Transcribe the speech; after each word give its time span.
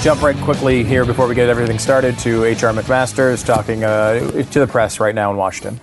jump 0.00 0.22
right 0.22 0.36
quickly 0.38 0.84
here 0.84 1.04
before 1.04 1.26
we 1.26 1.34
get 1.34 1.48
everything 1.48 1.78
started 1.78 2.18
to 2.20 2.44
H.R. 2.44 2.72
McMaster, 2.72 3.44
talking 3.44 3.84
uh, 3.84 4.20
to 4.42 4.60
the 4.60 4.66
press 4.66 5.00
right 5.00 5.14
now 5.14 5.30
in 5.30 5.36
Washington. 5.36 5.80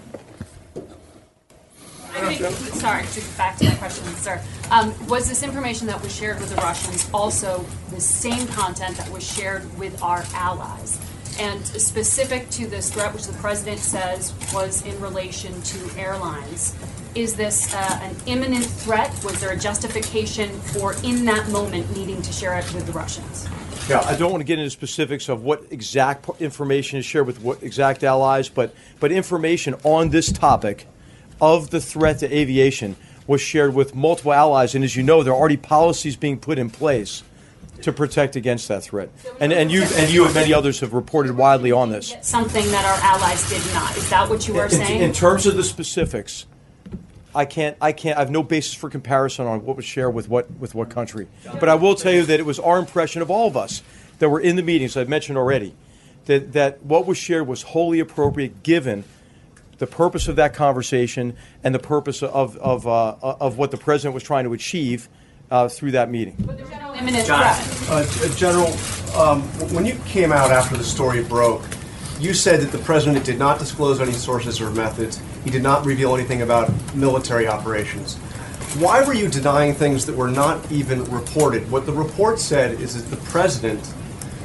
Sorry, 2.39 3.05
to 3.05 3.37
back 3.37 3.57
to 3.57 3.65
my 3.65 3.75
question, 3.75 4.05
sir. 4.15 4.41
Um, 4.71 4.93
was 5.07 5.27
this 5.27 5.43
information 5.43 5.87
that 5.87 6.01
was 6.01 6.15
shared 6.15 6.39
with 6.39 6.49
the 6.49 6.55
Russians 6.61 7.09
also 7.13 7.65
the 7.89 7.99
same 7.99 8.47
content 8.47 8.97
that 8.97 9.09
was 9.11 9.29
shared 9.29 9.77
with 9.77 10.01
our 10.01 10.23
allies? 10.33 10.99
And 11.39 11.65
specific 11.65 12.49
to 12.51 12.67
this 12.67 12.89
threat, 12.91 13.13
which 13.13 13.25
the 13.25 13.33
president 13.33 13.79
says 13.79 14.33
was 14.53 14.85
in 14.85 14.99
relation 15.01 15.61
to 15.61 15.99
airlines, 15.99 16.75
is 17.15 17.35
this 17.35 17.73
uh, 17.73 17.99
an 18.01 18.15
imminent 18.27 18.65
threat? 18.65 19.11
Was 19.23 19.39
there 19.41 19.51
a 19.51 19.57
justification 19.57 20.49
for, 20.61 20.93
in 21.03 21.25
that 21.25 21.49
moment, 21.49 21.95
needing 21.95 22.21
to 22.21 22.31
share 22.31 22.57
it 22.57 22.73
with 22.73 22.85
the 22.85 22.93
Russians? 22.93 23.47
Yeah, 23.89 24.01
I 24.05 24.15
don't 24.15 24.31
want 24.31 24.41
to 24.41 24.45
get 24.45 24.59
into 24.59 24.69
specifics 24.69 25.29
of 25.29 25.43
what 25.43 25.63
exact 25.71 26.29
information 26.39 26.99
is 26.99 27.05
shared 27.05 27.25
with 27.27 27.41
what 27.41 27.63
exact 27.63 28.03
allies, 28.03 28.49
but 28.49 28.73
but 28.99 29.11
information 29.11 29.75
on 29.83 30.09
this 30.09 30.31
topic 30.31 30.87
of 31.41 31.69
the 31.69 31.81
threat 31.81 32.19
to 32.19 32.33
aviation 32.35 32.95
was 33.27 33.41
shared 33.41 33.73
with 33.73 33.93
multiple 33.95 34.33
allies, 34.33 34.75
and 34.75 34.83
as 34.83 34.95
you 34.95 35.03
know, 35.03 35.23
there 35.23 35.33
are 35.33 35.39
already 35.39 35.57
policies 35.57 36.15
being 36.15 36.37
put 36.39 36.57
in 36.57 36.69
place 36.69 37.23
to 37.81 37.93
protect 37.93 38.35
against 38.35 38.67
that 38.67 38.83
threat. 38.83 39.09
And 39.39 39.53
and 39.53 39.71
you 39.71 39.83
and 39.95 40.11
you 40.11 40.25
and 40.25 40.33
many 40.33 40.53
others 40.53 40.79
have 40.81 40.93
reported 40.93 41.35
widely 41.37 41.71
on 41.71 41.89
this. 41.89 42.15
Something 42.21 42.69
that 42.71 42.85
our 42.85 42.99
allies 43.03 43.47
did 43.49 43.73
not. 43.73 43.95
Is 43.97 44.09
that 44.09 44.29
what 44.29 44.47
you 44.47 44.53
were 44.53 44.65
In, 44.65 44.69
saying? 44.71 45.01
in 45.01 45.13
terms 45.13 45.45
of 45.45 45.55
the 45.55 45.63
specifics, 45.63 46.45
I 47.33 47.45
can't 47.45 47.77
I 47.81 47.91
can't 47.91 48.17
I 48.17 48.21
have 48.21 48.31
no 48.31 48.43
basis 48.43 48.73
for 48.73 48.89
comparison 48.89 49.45
on 49.45 49.65
what 49.65 49.75
was 49.75 49.85
shared 49.85 50.13
with 50.13 50.29
what 50.29 50.49
with 50.59 50.75
what 50.75 50.89
country. 50.89 51.27
But 51.59 51.69
I 51.69 51.75
will 51.75 51.95
tell 51.95 52.13
you 52.13 52.23
that 52.25 52.39
it 52.39 52.45
was 52.45 52.59
our 52.59 52.79
impression 52.79 53.21
of 53.21 53.29
all 53.29 53.47
of 53.47 53.55
us 53.55 53.83
that 54.19 54.29
were 54.29 54.39
in 54.39 54.55
the 54.55 54.63
meetings 54.63 54.97
I've 54.97 55.09
mentioned 55.09 55.37
already 55.37 55.75
that 56.25 56.53
that 56.53 56.83
what 56.83 57.05
was 57.05 57.17
shared 57.17 57.47
was 57.47 57.61
wholly 57.61 57.99
appropriate 57.99 58.63
given 58.63 59.03
the 59.77 59.87
purpose 59.87 60.27
of 60.27 60.35
that 60.35 60.53
conversation 60.53 61.35
and 61.63 61.73
the 61.73 61.79
purpose 61.79 62.21
of 62.21 62.57
of 62.57 62.87
uh, 62.87 63.15
of 63.21 63.57
what 63.57 63.71
the 63.71 63.77
president 63.77 64.13
was 64.13 64.23
trying 64.23 64.45
to 64.45 64.53
achieve 64.53 65.09
uh, 65.51 65.67
through 65.67 65.91
that 65.91 66.11
meeting. 66.11 66.35
imminent 66.95 67.25
threat. 67.25 67.89
Uh, 67.89 68.05
General, 68.35 68.67
um, 69.15 69.41
when 69.73 69.85
you 69.85 69.95
came 70.05 70.31
out 70.31 70.51
after 70.51 70.77
the 70.77 70.83
story 70.83 71.23
broke, 71.23 71.63
you 72.19 72.33
said 72.33 72.59
that 72.61 72.71
the 72.71 72.83
president 72.83 73.25
did 73.25 73.39
not 73.39 73.59
disclose 73.59 74.01
any 74.01 74.11
sources 74.11 74.61
or 74.61 74.69
methods. 74.71 75.21
He 75.43 75.49
did 75.49 75.63
not 75.63 75.85
reveal 75.85 76.15
anything 76.15 76.41
about 76.41 76.71
military 76.95 77.47
operations. 77.47 78.17
Why 78.77 79.03
were 79.03 79.13
you 79.13 79.27
denying 79.27 79.73
things 79.73 80.05
that 80.05 80.15
were 80.15 80.29
not 80.29 80.71
even 80.71 81.03
reported? 81.05 81.69
What 81.71 81.85
the 81.85 81.93
report 81.93 82.39
said 82.39 82.79
is 82.79 82.95
that 82.95 83.15
the 83.15 83.21
president 83.29 83.81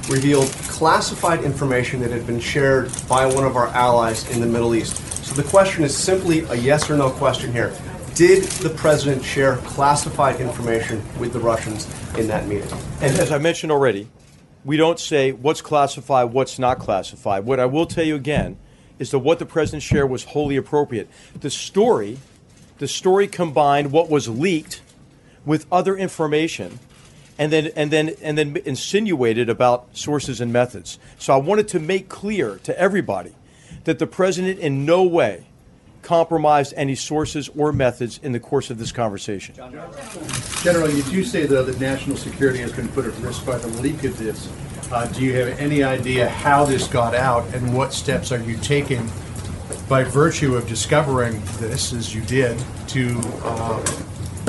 revealed 0.09 0.49
classified 0.69 1.43
information 1.45 2.01
that 2.01 2.11
had 2.11 2.27
been 2.27 2.41
shared 2.41 2.91
by 3.09 3.27
one 3.27 3.45
of 3.45 3.57
our 3.57 3.69
allies 3.69 4.31
in 4.31 4.41
the 4.41 4.47
Middle 4.47 4.75
East. 4.75 4.97
So 5.25 5.35
the 5.35 5.49
question 5.49 5.85
is 5.85 5.97
simply 5.97 6.41
a 6.41 6.55
yes 6.55 6.91
or 6.91 6.97
no 6.97 7.11
question 7.11 7.53
here. 7.53 7.73
Did 8.15 8.45
the 8.45 8.71
president 8.71 9.25
share 9.25 9.57
classified 9.59 10.41
information 10.41 11.03
with 11.19 11.33
the 11.33 11.41
Russians 11.41 11.87
in 12.17 12.29
that 12.29 12.47
meeting? 12.47 12.71
And 13.01 13.19
as 13.19 13.33
I 13.33 13.39
mentioned 13.39 13.73
already, 13.73 14.09
we 14.65 14.77
don't 14.77 15.01
say 15.01 15.33
what's 15.33 15.61
classified, 15.61 16.33
what's 16.33 16.59
not 16.59 16.79
classified. 16.79 17.45
What 17.45 17.59
I 17.59 17.67
will 17.67 17.87
tell 17.87 18.05
you 18.05 18.15
again 18.15 18.57
is 18.99 19.11
that 19.11 19.19
what 19.21 19.39
the 19.39 19.47
president 19.47 19.83
shared 19.83 20.11
was 20.11 20.25
wholly 20.25 20.57
appropriate. 20.57 21.09
The 21.39 21.51
story, 21.51 22.19
the 22.79 22.89
story 22.89 23.27
combined 23.27 23.93
what 23.93 24.09
was 24.09 24.29
leaked 24.29 24.83
with 25.45 25.67
other 25.71 25.97
information 25.97 26.79
and 27.39 27.53
then 27.53 27.71
and 27.75 27.91
then 27.91 28.15
and 28.23 28.39
then 28.39 28.57
insinuated 28.65 29.49
about 29.49 29.97
sources 29.97 30.41
and 30.41 30.53
methods. 30.53 30.99
So 31.19 31.33
I 31.35 31.37
wanted 31.37 31.69
to 31.69 31.81
make 31.81 32.09
clear 32.09 32.57
to 32.63 32.79
everybody 32.79 33.33
that 33.85 33.99
the 33.99 34.07
president 34.07 34.61
in 34.61 34.85
no 34.85 35.03
way 35.03 35.47
compromised 36.03 36.75
any 36.77 36.95
sources 36.95 37.49
or 37.57 37.73
methods 37.73 38.21
in 38.23 38.33
the 38.33 38.41
course 38.41 38.71
of 38.71 38.79
this 38.79 38.93
conversation. 38.93 39.55
General, 40.63 40.91
you 40.91 41.03
do 41.05 41.25
say, 41.25 41.47
though, 41.47 41.65
that 41.65 41.81
national 41.81 42.17
security 42.19 42.59
has 42.59 42.73
been 42.73 42.89
put 42.89 43.07
at 43.07 43.15
risk 43.21 43.45
by 43.47 43.57
the 43.57 43.69
leak 43.81 44.05
of 44.05 44.17
this. 44.19 44.49
Uh, 44.95 45.07
do 45.09 45.25
you 45.25 45.35
have 45.35 45.59
any 45.59 45.83
idea 45.83 46.29
how 46.29 46.65
this 46.65 46.87
got 46.87 47.17
out 47.17 47.45
and 47.53 47.75
what 47.75 47.93
steps 47.93 48.31
are 48.31 48.39
you 48.39 48.57
taking 48.59 49.05
by 49.89 50.05
virtue 50.05 50.55
of 50.55 50.69
discovering 50.69 51.43
this, 51.59 51.93
as 51.93 52.15
you 52.15 52.23
did, 52.23 52.57
to 52.87 53.19
uh, 53.43 53.85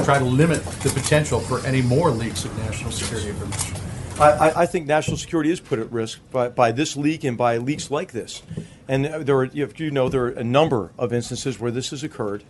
try 0.03 0.19
to 0.19 0.23
limit 0.23 0.63
the 0.83 0.89
potential 0.91 1.39
for 1.39 1.66
any 1.66 1.81
more 1.81 2.11
leaks 2.11 2.45
of 2.45 2.56
national 2.59 2.91
security 2.91 3.29
information? 3.29 3.75
I, 4.19 4.61
I, 4.61 4.66
think 4.67 4.85
national 4.85 5.17
security 5.17 5.50
is 5.50 5.59
put 5.59 5.79
at 5.79 5.91
risk 5.91 6.19
by, 6.31 6.50
by 6.50 6.72
this 6.72 6.95
leak 6.95 7.23
and 7.23 7.35
by 7.35 7.57
leaks 7.57 7.89
like 7.89 8.12
this. 8.12 8.44
And 8.88 9.06
there 9.06 9.38
are, 9.38 9.45
you 9.45 9.89
know, 9.89 10.09
there 10.09 10.25
are 10.25 10.29
a 10.29 10.44
number 10.44 10.91
of 11.00 11.12
instances 11.12 11.59
where 11.59 11.72
this 11.72 11.89
has 11.89 12.03
occurred. 12.03 12.44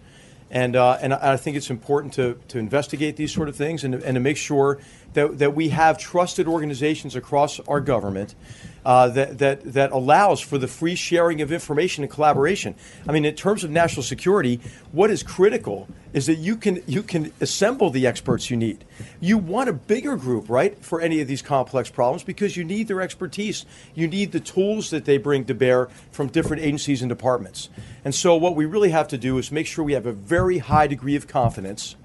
And, 0.52 0.76
uh, 0.76 0.98
and 1.02 1.14
I 1.14 1.38
think 1.38 1.58
it's 1.58 1.70
important 1.70 2.14
to, 2.14 2.40
to 2.50 2.60
investigate 2.60 3.16
these 3.16 3.34
sort 3.34 3.50
of 3.50 3.56
things 3.56 3.84
and, 3.84 3.96
and 3.96 4.16
to 4.16 4.20
make 4.20 4.38
sure 4.38 4.80
that, 5.14 5.40
that 5.40 5.56
we 5.56 5.70
have 5.70 5.98
trusted 5.98 6.48
organizations 6.48 7.16
across 7.16 7.60
our 7.62 7.82
government 7.82 8.36
uh, 8.86 9.10
that, 9.10 9.40
that, 9.40 9.74
that 9.74 9.92
allows 9.92 10.40
for 10.40 10.58
the 10.58 10.68
free 10.68 10.96
sharing 10.96 11.42
of 11.42 11.52
information 11.52 12.04
and 12.04 12.12
collaboration. 12.12 12.76
I 13.08 13.12
mean, 13.12 13.26
in 13.26 13.36
terms 13.36 13.64
of 13.64 13.72
national 13.72 14.04
security, 14.04 14.60
what 14.92 15.10
is 15.10 15.24
critical 15.24 15.88
is 16.14 16.28
that 16.28 16.36
you 16.36 16.56
can, 16.56 16.84
you 16.86 17.02
can 17.02 17.34
assemble 17.42 17.90
the 17.90 18.06
experts 18.08 18.50
you 18.50 18.56
need. 18.56 18.86
You 19.20 19.38
want 19.38 19.70
a 19.70 19.74
bigger 19.74 20.16
group, 20.16 20.50
right, 20.50 20.78
for 20.78 21.02
any 21.02 21.20
of 21.20 21.28
these 21.28 21.42
complex 21.42 21.90
problems 21.90 22.24
because 22.24 22.56
you 22.56 22.64
need 22.64 22.88
their 22.88 23.02
expertise. 23.02 23.66
You 23.96 24.08
need 24.08 24.32
the 24.32 24.40
tools 24.40 24.92
that 24.92 25.06
they 25.06 25.18
bring 25.18 25.46
to 25.46 25.56
bear 25.56 25.88
from 26.12 26.28
different 26.28 26.62
agencies 26.62 27.02
and 27.02 27.10
departments. 27.10 27.70
And 28.06 28.14
so, 28.14 28.36
what 28.36 28.56
we 28.56 28.66
really 28.66 28.92
have 28.92 29.08
to 29.10 29.18
do 29.18 29.38
is 29.38 29.52
make 29.52 29.68
sure 29.68 29.84
we 29.84 29.94
have 29.94 30.06
a 30.06 30.14
very 30.14 30.60
high 30.60 30.88
degree 30.88 31.16
of 31.16 31.28
confidence 31.28 31.96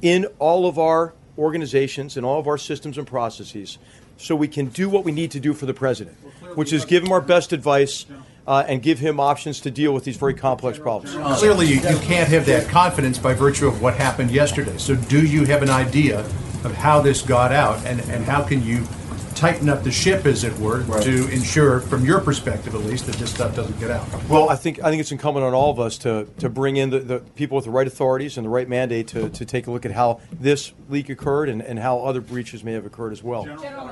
in 0.00 0.26
all 0.38 0.66
of 0.66 0.78
our 0.78 1.12
organizations 1.36 2.16
and 2.16 2.24
all 2.24 2.38
of 2.38 2.46
our 2.46 2.58
systems 2.58 2.98
and 2.98 3.06
processes 3.06 3.78
so 4.20 4.36
we 4.36 4.48
can 4.48 4.66
do 4.66 4.88
what 4.88 5.04
we 5.04 5.12
need 5.12 5.30
to 5.30 5.40
do 5.40 5.54
for 5.54 5.66
the 5.66 5.74
president, 5.74 6.16
which 6.54 6.72
is 6.72 6.84
give 6.84 7.02
him 7.02 7.10
our 7.10 7.20
best 7.20 7.52
advice 7.52 8.04
uh, 8.46 8.64
and 8.68 8.82
give 8.82 8.98
him 8.98 9.18
options 9.18 9.60
to 9.60 9.70
deal 9.70 9.92
with 9.92 10.04
these 10.04 10.16
very 10.16 10.34
complex 10.34 10.78
problems. 10.78 11.14
Clearly, 11.38 11.66
you, 11.66 11.76
you 11.76 11.98
can't 11.98 12.28
have 12.28 12.46
that 12.46 12.68
confidence 12.68 13.18
by 13.18 13.32
virtue 13.32 13.66
of 13.66 13.80
what 13.80 13.94
happened 13.94 14.30
yesterday. 14.30 14.76
So, 14.76 14.94
do 14.94 15.24
you 15.24 15.44
have 15.44 15.62
an 15.62 15.70
idea 15.70 16.20
of 16.64 16.74
how 16.74 17.00
this 17.00 17.22
got 17.22 17.52
out, 17.52 17.84
and, 17.86 18.00
and 18.10 18.24
how 18.24 18.42
can 18.42 18.62
you 18.62 18.86
tighten 19.34 19.68
up 19.68 19.82
the 19.82 19.90
ship, 19.90 20.26
as 20.26 20.44
it 20.44 20.56
were, 20.58 20.84
to 21.02 21.28
ensure, 21.30 21.80
from 21.80 22.04
your 22.04 22.20
perspective 22.20 22.74
at 22.74 22.82
least, 22.82 23.06
that 23.06 23.16
this 23.16 23.32
stuff 23.32 23.54
doesn't 23.56 23.78
get 23.78 23.90
out? 23.90 24.06
Well, 24.28 24.50
I 24.50 24.56
think 24.56 24.82
I 24.82 24.90
think 24.90 25.00
it's 25.00 25.12
incumbent 25.12 25.44
on 25.44 25.54
all 25.54 25.70
of 25.70 25.80
us 25.80 25.98
to, 25.98 26.26
to 26.38 26.48
bring 26.48 26.76
in 26.76 26.90
the, 26.90 27.00
the 27.00 27.18
people 27.36 27.56
with 27.56 27.64
the 27.64 27.70
right 27.70 27.86
authorities 27.86 28.36
and 28.36 28.44
the 28.44 28.50
right 28.50 28.68
mandate 28.68 29.08
to, 29.08 29.28
to 29.30 29.44
take 29.44 29.66
a 29.66 29.70
look 29.70 29.84
at 29.86 29.92
how 29.92 30.20
this 30.32 30.72
leak 30.88 31.08
occurred 31.08 31.48
and, 31.48 31.62
and 31.62 31.78
how 31.78 32.00
other 32.00 32.20
breaches 32.20 32.64
may 32.64 32.72
have 32.72 32.86
occurred 32.86 33.12
as 33.12 33.22
well. 33.22 33.44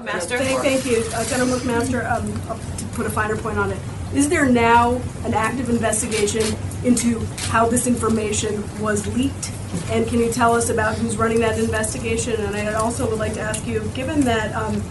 Master. 0.03 0.39
Thank, 0.39 0.61
thank 0.61 0.87
you, 0.87 1.05
uh, 1.15 1.25
General 1.27 1.59
McMaster. 1.59 2.11
Um, 2.11 2.33
uh, 2.49 2.59
to 2.79 2.85
put 2.95 3.07
a 3.07 3.11
finer 3.11 3.37
point 3.37 3.59
on 3.59 3.71
it, 3.71 3.79
is 4.15 4.29
there 4.29 4.47
now 4.47 5.01
an 5.25 5.35
active 5.35 5.69
investigation 5.69 6.43
into 6.85 7.21
how 7.51 7.67
this 7.67 7.87
information 7.87 8.63
was 8.81 9.07
leaked? 9.15 9.53
And 9.91 10.07
can 10.07 10.19
you 10.19 10.33
tell 10.33 10.55
us 10.55 10.71
about 10.71 10.97
who's 10.97 11.17
running 11.17 11.41
that 11.41 11.59
investigation? 11.59 12.41
And 12.41 12.57
I 12.57 12.73
also 12.75 13.09
would 13.09 13.19
like 13.19 13.35
to 13.35 13.41
ask 13.41 13.67
you, 13.67 13.81
given 13.95 14.21
that 14.23 14.55
um, 14.55 14.83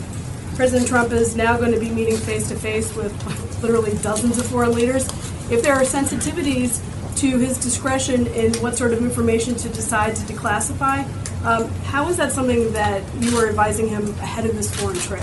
President 0.58 0.88
Trump 0.88 1.12
is 1.12 1.36
now 1.36 1.56
going 1.56 1.72
to 1.72 1.80
be 1.80 1.92
meeting 1.92 2.18
face 2.18 2.48
to 2.50 2.56
face 2.56 2.96
with 2.96 3.14
literally 3.62 3.96
dozens 4.00 4.40
of 4.40 4.48
foreign 4.48 4.72
leaders, 4.72 5.06
if 5.52 5.62
there 5.62 5.76
are 5.76 5.84
sensitivities 5.84 6.82
to 7.18 7.38
his 7.38 7.60
discretion 7.60 8.26
in 8.26 8.52
what 8.56 8.76
sort 8.76 8.92
of 8.92 9.04
information 9.04 9.54
to 9.54 9.70
decide 9.70 10.16
to 10.16 10.24
declassify, 10.24 11.06
um, 11.46 11.70
how 11.84 12.10
is 12.10 12.18
that 12.18 12.32
something 12.32 12.74
that 12.74 13.04
you 13.20 13.38
are 13.38 13.48
advising 13.48 13.88
him 13.88 14.10
ahead 14.16 14.46
of 14.48 14.56
this 14.56 14.76
foreign 14.76 14.98
trip? 14.98 15.22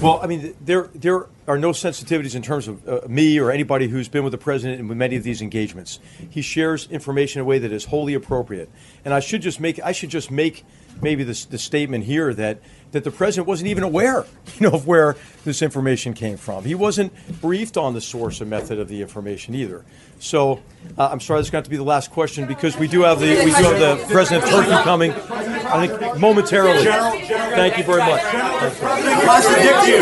Well, 0.00 0.18
I 0.22 0.26
mean, 0.26 0.56
there 0.62 0.88
there 0.94 1.26
are 1.46 1.58
no 1.58 1.72
sensitivities 1.72 2.34
in 2.34 2.40
terms 2.40 2.66
of 2.66 2.88
uh, 2.88 3.00
me 3.06 3.38
or 3.38 3.50
anybody 3.50 3.88
who's 3.88 4.08
been 4.08 4.24
with 4.24 4.30
the 4.30 4.38
president 4.38 4.80
in 4.80 4.96
many 4.96 5.16
of 5.16 5.22
these 5.22 5.42
engagements. 5.42 6.00
He 6.30 6.40
shares 6.40 6.88
information 6.90 7.40
in 7.40 7.42
a 7.42 7.44
way 7.46 7.58
that 7.58 7.70
is 7.70 7.84
wholly 7.84 8.14
appropriate, 8.14 8.70
and 9.04 9.12
I 9.12 9.20
should 9.20 9.42
just 9.42 9.60
make 9.60 9.78
I 9.84 9.92
should 9.92 10.08
just 10.08 10.30
make 10.30 10.64
maybe 11.02 11.24
this 11.24 11.44
the 11.44 11.58
statement 11.58 12.04
here 12.04 12.32
that 12.32 12.62
that 12.92 13.04
the 13.04 13.10
president 13.10 13.46
wasn't 13.46 13.68
even 13.68 13.84
aware, 13.84 14.24
you 14.58 14.68
know, 14.68 14.74
of 14.74 14.86
where 14.86 15.16
this 15.44 15.62
information 15.62 16.14
came 16.14 16.36
from. 16.36 16.64
He 16.64 16.74
wasn't 16.74 17.12
briefed 17.40 17.76
on 17.76 17.94
the 17.94 18.00
source 18.00 18.40
or 18.40 18.46
method 18.46 18.78
of 18.78 18.88
the 18.88 19.02
information 19.02 19.54
either. 19.54 19.84
So 20.20 20.60
uh, 20.98 21.08
I'm 21.08 21.20
sorry, 21.20 21.40
this 21.40 21.46
is 21.46 21.50
going 21.50 21.64
to 21.64 21.70
to 21.70 21.70
be 21.70 21.76
the 21.76 21.84
last 21.84 22.10
question 22.10 22.46
because 22.46 22.76
we 22.76 22.88
do 22.88 23.02
have 23.02 23.20
the 23.20 23.28
we 23.44 23.52
do 23.52 23.62
have 23.62 23.78
the 23.78 24.04
president 24.12 24.44
of 24.44 24.50
Turkey 24.50 24.82
coming. 24.82 25.12
I 25.12 25.86
think 25.86 26.18
momentarily. 26.18 26.84
Thank 26.84 27.78
you 27.78 27.84
very 27.84 28.00
much. 28.00 28.22
contradict 28.22 29.86
you. 29.86 29.98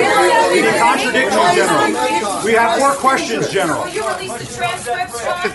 They 0.62 0.78
contradict 0.78 1.32
you, 1.32 1.54
General. 1.54 2.44
We 2.44 2.52
have 2.52 2.78
more 2.78 2.92
questions, 2.94 3.50
General. 3.50 3.84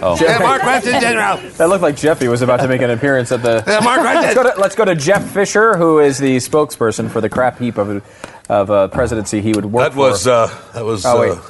Oh. 0.01 0.17
Yeah, 0.21 0.39
Mark 0.39 0.63
Renton, 0.63 1.01
General. 1.01 1.37
That 1.57 1.69
looked 1.69 1.81
like 1.81 1.95
Jeffy 1.97 2.27
was 2.27 2.41
about 2.41 2.59
to 2.61 2.67
make 2.67 2.81
an 2.81 2.91
appearance 2.91 3.31
at 3.31 3.41
the. 3.41 3.63
Yeah, 3.65 3.79
Mark 3.79 4.01
Renton. 4.01 4.23
let's, 4.23 4.35
go 4.35 4.43
to, 4.43 4.59
let's 4.59 4.75
go 4.75 4.85
to 4.85 4.95
Jeff 4.95 5.23
Fisher, 5.31 5.77
who 5.77 5.99
is 5.99 6.19
the 6.19 6.37
spokesperson 6.37 7.09
for 7.09 7.21
the 7.21 7.29
crap 7.29 7.59
heap 7.59 7.77
of 7.77 8.03
of 8.49 8.69
uh, 8.69 8.87
presidency 8.89 9.41
he 9.41 9.53
would 9.53 9.65
work 9.65 9.91
That 9.91 9.97
was 9.97 10.27
uh, 10.27 10.47
that 10.73 10.85
was. 10.85 11.05
Oh, 11.05 11.21
wait. 11.21 11.31
uh, 11.31 11.41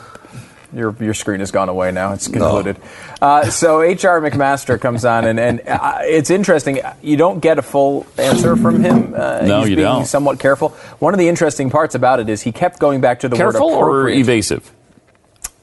Your, 0.74 0.96
your 1.00 1.14
screen 1.14 1.40
has 1.40 1.52
gone 1.52 1.70
away 1.70 1.92
now. 1.92 2.14
It's 2.14 2.28
concluded. 2.28 2.78
Uh, 3.22 3.50
so 3.50 3.82
H.R. 3.82 4.20
McMaster 4.22 4.80
comes 4.82 5.06
on, 5.06 5.26
and, 5.26 5.40
and 5.40 5.62
uh, 5.68 6.00
it's 6.02 6.30
interesting. 6.30 6.80
You 7.02 7.16
don't 7.18 7.40
get 7.40 7.60
a 7.60 7.62
full 7.62 8.06
answer 8.18 8.56
from 8.56 8.84
him. 8.84 9.14
Uh, 9.16 9.42
No, 9.46 9.60
he's 9.62 9.70
you 9.70 9.76
being 9.76 9.88
don't. 9.88 10.06
somewhat 10.06 10.40
careful. 10.40 10.70
One 11.00 11.14
of 11.14 11.20
the 11.20 11.30
interesting 11.30 11.70
parts 11.70 11.96
about 11.96 12.20
it 12.20 12.28
is 12.30 12.42
he 12.42 12.52
kept 12.52 12.80
going 12.80 13.02
back 13.02 13.20
to 13.22 13.30
the 13.30 13.36
Careful 13.36 13.70
word 13.70 13.76
or 13.76 14.00
appropriate. 14.02 14.20
evasive? 14.20 14.72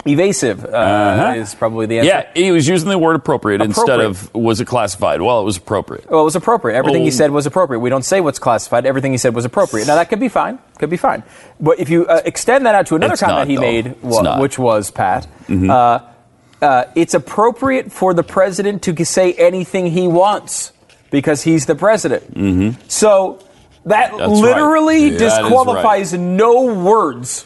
Evasive 0.06 0.64
uh, 0.64 0.68
Uh-huh. 0.68 1.32
is 1.34 1.54
probably 1.54 1.86
the 1.86 1.98
answer. 1.98 2.08
Yeah, 2.08 2.26
he 2.34 2.50
was 2.52 2.66
using 2.66 2.88
the 2.88 2.98
word 2.98 3.16
appropriate, 3.16 3.60
instead 3.60 4.00
of 4.00 4.32
was 4.34 4.60
it 4.60 4.64
classified? 4.66 5.20
Well, 5.20 5.40
it 5.40 5.44
was 5.44 5.58
appropriate. 5.58 6.08
Well, 6.10 6.22
it 6.22 6.24
was 6.24 6.36
appropriate. 6.36 6.76
Everything 6.76 7.02
he 7.02 7.08
Oh. 7.08 7.10
said 7.10 7.30
was 7.32 7.44
appropriate. 7.46 7.80
We 7.80 7.90
don't 7.90 8.04
say 8.04 8.20
what's 8.20 8.38
classified. 8.38 8.86
Everything 8.86 9.12
he 9.12 9.18
said 9.18 9.34
was 9.34 9.44
appropriate. 9.44 9.86
Now 9.86 9.96
that 9.96 10.08
could 10.08 10.20
be 10.20 10.28
fine. 10.28 10.58
Could 10.78 10.90
be 10.90 10.96
fine. 10.96 11.22
But 11.60 11.78
if 11.80 11.90
you 11.90 12.06
uh, 12.06 12.22
extend 12.24 12.64
that 12.66 12.74
out 12.74 12.86
to 12.86 12.96
another 12.96 13.12
It's 13.14 13.20
comment 13.22 13.40
not, 13.40 13.46
he 13.48 13.56
though. 13.56 13.60
made, 13.60 14.02
not. 14.02 14.40
which 14.40 14.58
was 14.58 14.90
Pat, 14.90 15.26
Mhm. 15.48 15.68
uh, 15.70 16.64
uh, 16.64 16.84
it's 16.94 17.12
appropriate 17.14 17.92
for 17.92 18.14
the 18.14 18.22
president 18.22 18.82
to 18.82 19.04
say 19.04 19.32
anything 19.34 19.86
he 19.88 20.08
wants 20.08 20.72
because 21.10 21.42
he's 21.42 21.66
the 21.66 21.74
president. 21.74 22.34
Mm-hmm. 22.34 22.80
So 22.88 23.38
that 23.84 24.16
That's 24.16 24.30
literally 24.30 25.10
right. 25.10 25.18
That 25.18 25.26
is 25.26 25.32
disqualifies 25.38 26.12
no 26.14 26.64
words. 26.74 27.44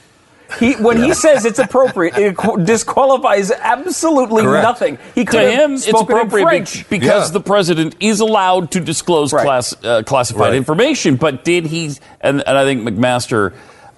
He, 0.59 0.75
when 0.75 1.03
he 1.03 1.15
says 1.15 1.45
it's 1.45 1.59
appropriate, 1.59 2.17
it 2.17 2.37
disqualifies 2.65 3.51
absolutely 3.51 4.43
Correct. 4.43 4.63
nothing. 4.63 4.99
He 5.15 5.25
could 5.25 5.41
to 5.41 5.51
him, 5.51 5.75
it's 5.75 5.89
appropriate 5.89 6.45
be- 6.45 6.49
French. 6.49 6.89
because 6.89 7.33
the 7.33 7.41
president 7.41 7.97
is 8.01 8.21
allowed 8.21 8.71
to 8.73 8.81
disclose 8.81 9.33
Right. 9.33 9.45
class, 9.45 9.75
uh, 9.85 10.03
classified 10.05 10.41
Right. 10.49 10.55
information. 10.55 11.17
But 11.17 11.45
did 11.45 11.67
he? 11.67 11.93
And, 12.21 12.43
and 12.47 12.59
I 12.59 12.65
think 12.65 12.83
McMaster. 12.89 13.53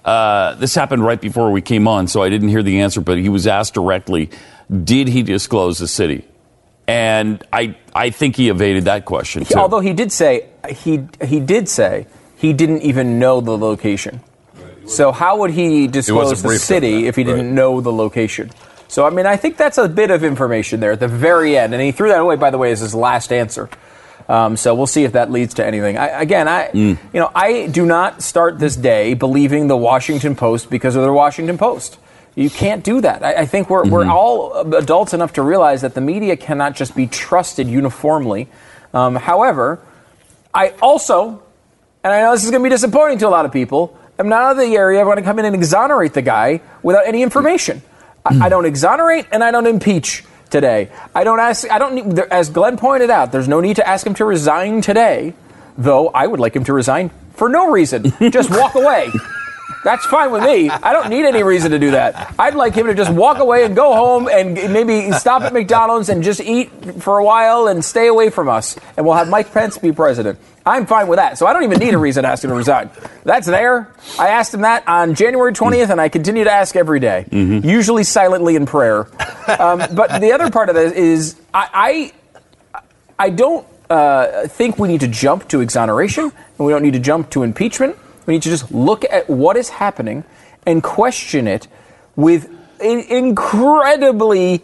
Uh, 0.05 0.55
this 0.55 0.73
happened 0.73 1.03
right 1.03 1.19
before 1.19 1.51
we 1.51 1.61
came 1.61 1.85
on, 1.85 2.07
so 2.07 2.23
I 2.23 2.29
didn't 2.29 2.47
hear 2.47 2.63
the 2.63 2.79
answer. 2.79 3.01
But 3.01 3.17
he 3.17 3.27
was 3.27 3.45
asked 3.45 3.73
directly, 3.73 4.29
"Did 4.71 5.09
he 5.09 5.21
disclose 5.21 5.79
the 5.79 5.87
city?" 5.87 6.23
And 6.87 7.43
I, 7.51 7.75
I 7.93 8.11
think 8.11 8.37
he 8.37 8.47
evaded 8.47 8.85
that 8.85 9.03
question 9.03 9.43
He- 9.43 9.53
although 9.55 9.81
he 9.81 9.91
did 9.91 10.13
say 10.13 10.45
he 10.69 11.01
he 11.25 11.41
did 11.41 11.67
say 11.67 12.07
he 12.37 12.53
didn't 12.53 12.83
even 12.83 13.19
know 13.19 13.41
the 13.41 13.57
location. 13.57 14.21
So 14.87 15.11
how 15.11 15.37
would 15.39 15.51
he 15.51 15.87
disclose 15.87 16.41
the 16.41 16.57
city 16.59 17.07
if 17.07 17.15
he 17.15 17.23
didn't 17.23 17.53
know 17.53 17.81
the 17.81 17.91
location? 17.91 18.51
So 18.87 19.05
I 19.05 19.09
mean, 19.09 19.25
I 19.25 19.35
think 19.35 19.57
that's 19.57 19.77
a 19.77 19.87
bit 19.89 20.11
of 20.11 20.23
information 20.23 20.79
there 20.79 20.93
at 20.93 20.99
the 21.01 21.07
very 21.09 21.57
end, 21.57 21.73
and 21.73 21.81
he 21.81 21.91
threw 21.91 22.07
that 22.09 22.19
away. 22.21 22.35
By 22.37 22.49
the 22.51 22.57
way, 22.57 22.71
as 22.71 22.79
his 22.79 22.95
last 22.95 23.31
answer. 23.33 23.69
Um, 24.29 24.57
so 24.57 24.75
we'll 24.75 24.87
see 24.87 25.03
if 25.05 25.13
that 25.13 25.31
leads 25.31 25.53
to 25.55 25.65
anything. 25.65 25.97
I, 25.97 26.07
again, 26.21 26.47
I 26.47 26.67
Mm. 26.69 26.97
you 27.13 27.19
know 27.19 27.31
I 27.35 27.67
do 27.67 27.85
not 27.85 28.21
start 28.21 28.59
this 28.59 28.75
day 28.75 29.13
believing 29.13 29.67
the 29.67 29.77
Washington 29.77 30.35
Post 30.35 30.69
because 30.69 30.95
of 30.95 31.03
the 31.03 31.11
Washington 31.13 31.57
Post. 31.57 31.97
You 32.35 32.49
can't 32.49 32.83
do 32.83 33.01
that. 33.01 33.23
I, 33.23 33.33
I 33.41 33.45
think 33.45 33.69
we're, 33.69 33.83
we're 33.89 34.01
Mm-hmm. 34.03 34.11
all 34.11 34.75
adults 34.75 35.13
enough 35.13 35.33
to 35.33 35.41
realize 35.41 35.81
that 35.81 35.95
the 35.95 36.01
media 36.01 36.35
cannot 36.37 36.75
just 36.75 36.95
be 36.95 37.07
trusted 37.07 37.67
uniformly. 37.67 38.47
Um, 38.93 39.15
however, 39.15 39.79
I 40.53 40.73
also, 40.81 41.41
and 42.03 42.13
I 42.13 42.21
know 42.21 42.31
this 42.33 42.43
is 42.43 42.51
going 42.51 42.61
to 42.61 42.69
be 42.69 42.69
disappointing 42.69 43.17
to 43.19 43.27
a 43.27 43.29
lot 43.29 43.45
of 43.45 43.51
people, 43.51 43.97
am 44.19 44.29
not 44.29 44.43
out 44.43 44.51
of 44.51 44.57
the 44.57 44.75
area 44.75 45.01
I 45.01 45.03
want 45.03 45.19
to 45.19 45.23
come 45.23 45.39
in 45.39 45.45
and 45.45 45.55
exonerate 45.55 46.13
the 46.13 46.21
guy 46.21 46.61
without 46.83 47.07
any 47.07 47.23
information. 47.23 47.81
I, 48.25 48.45
I 48.45 48.49
don't 48.49 48.65
exonerate 48.65 49.27
and 49.31 49.43
I 49.43 49.51
don't 49.51 49.67
impeach 49.67 50.23
today. 50.49 50.89
I 51.13 51.23
don't 51.23 51.39
ask. 51.39 51.69
I 51.69 51.79
don't 51.79 51.93
need. 51.93 52.19
As 52.19 52.49
Glenn 52.49 52.77
pointed 52.77 53.09
out, 53.09 53.31
there's 53.31 53.47
no 53.47 53.59
need 53.59 53.77
to 53.77 53.87
ask 53.87 54.05
him 54.05 54.13
to 54.15 54.25
resign 54.25 54.81
today. 54.81 55.33
Though 55.77 56.09
I 56.09 56.25
would 56.25 56.39
like 56.39 56.55
him 56.55 56.63
to 56.65 56.73
resign 56.73 57.11
for 57.33 57.49
no 57.49 57.69
reason. 57.69 58.11
Just 58.31 58.49
walk 58.49 58.75
away. 58.75 59.11
That's 59.83 60.05
fine 60.07 60.31
with 60.31 60.43
me. 60.43 60.69
I 60.69 60.91
don't 60.91 61.09
need 61.09 61.25
any 61.25 61.43
reason 61.43 61.71
to 61.71 61.79
do 61.79 61.91
that. 61.91 62.35
I'd 62.37 62.55
like 62.55 62.73
him 62.75 62.87
to 62.87 62.93
just 62.93 63.11
walk 63.11 63.39
away 63.39 63.63
and 63.63 63.75
go 63.75 63.93
home 63.93 64.27
and 64.27 64.53
maybe 64.73 65.11
stop 65.13 65.43
at 65.43 65.53
McDonald's 65.53 66.09
and 66.09 66.23
just 66.23 66.41
eat 66.41 66.69
for 67.01 67.17
a 67.19 67.23
while 67.23 67.67
and 67.67 67.83
stay 67.85 68.07
away 68.07 68.29
from 68.29 68.49
us. 68.49 68.77
And 68.97 69.05
we'll 69.05 69.15
have 69.15 69.29
Mike 69.29 69.53
Pence 69.53 69.77
be 69.77 69.91
president. 69.91 70.39
I'm 70.65 70.85
fine 70.85 71.07
with 71.07 71.17
that. 71.17 71.37
So 71.37 71.47
I 71.47 71.53
don't 71.53 71.63
even 71.63 71.79
need 71.79 71.93
a 71.93 71.97
reason 71.97 72.23
to 72.23 72.29
ask 72.29 72.43
him 72.43 72.49
to 72.49 72.55
resign. 72.55 72.89
That's 73.23 73.47
there. 73.47 73.93
I 74.19 74.29
asked 74.29 74.53
him 74.53 74.61
that 74.61 74.85
on 74.87 75.15
January 75.15 75.53
20th, 75.53 75.89
and 75.89 76.01
I 76.01 76.09
continue 76.09 76.43
to 76.43 76.51
ask 76.51 76.75
every 76.75 76.99
day, 76.99 77.25
usually 77.31 78.03
silently 78.03 78.55
in 78.57 78.65
prayer. 78.65 79.07
Um, 79.47 79.81
but 79.93 80.19
the 80.19 80.33
other 80.33 80.49
part 80.49 80.67
of 80.67 80.75
this 80.75 80.91
is 80.91 81.39
I, 81.53 82.11
I, 82.75 82.81
I 83.17 83.29
don't 83.29 83.65
uh, 83.89 84.47
think 84.49 84.77
we 84.77 84.89
need 84.89 84.99
to 84.99 85.07
jump 85.07 85.47
to 85.49 85.61
exoneration, 85.61 86.23
and 86.25 86.67
we 86.67 86.73
don't 86.73 86.81
need 86.83 86.93
to 86.93 86.99
jump 86.99 87.29
to 87.31 87.43
impeachment. 87.43 87.95
We 88.27 88.33
need 88.33 88.43
to 88.43 88.49
just 88.49 88.71
look 88.71 89.03
at 89.05 89.27
what 89.27 89.57
is 89.57 89.69
happening 89.69 90.23
and 90.67 90.83
question 90.83 91.47
it 91.47 91.67
with 92.15 92.49
an 92.79 92.99
incredibly 92.99 94.63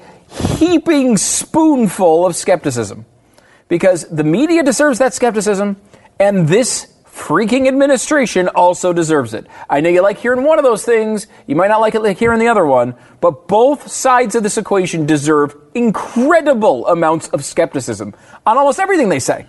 heaping 0.60 1.18
spoonful 1.18 2.26
of 2.26 2.36
skepticism. 2.36 3.06
Because 3.70 4.08
the 4.10 4.24
media 4.24 4.62
deserves 4.62 5.00
that 5.00 5.14
skepticism, 5.14 5.78
and 6.20 6.48
this 6.48 6.94
freaking 7.06 7.68
administration 7.68 8.50
also 8.50 8.92
deserves 8.92 9.34
it. 9.34 9.48
I 9.70 9.82
know 9.82 9.90
you 9.90 10.02
like 10.02 10.18
hearing 10.18 10.44
one 10.44 10.60
of 10.60 10.64
those 10.64 10.84
things, 10.84 11.28
you 11.48 11.56
might 11.56 11.70
not 11.70 11.80
like 11.80 11.96
it 11.96 12.02
like 12.02 12.18
hearing 12.18 12.40
the 12.40 12.48
other 12.48 12.66
one, 12.66 12.96
but 13.22 13.48
both 13.48 13.88
sides 13.88 14.36
of 14.36 14.44
this 14.44 14.58
equation 14.58 15.06
deserve 15.06 15.56
incredible 15.74 16.86
amounts 16.88 17.30
of 17.30 17.46
skepticism 17.46 18.14
on 18.46 18.58
almost 18.58 18.80
everything 18.80 19.10
they 19.10 19.20
say. 19.20 19.46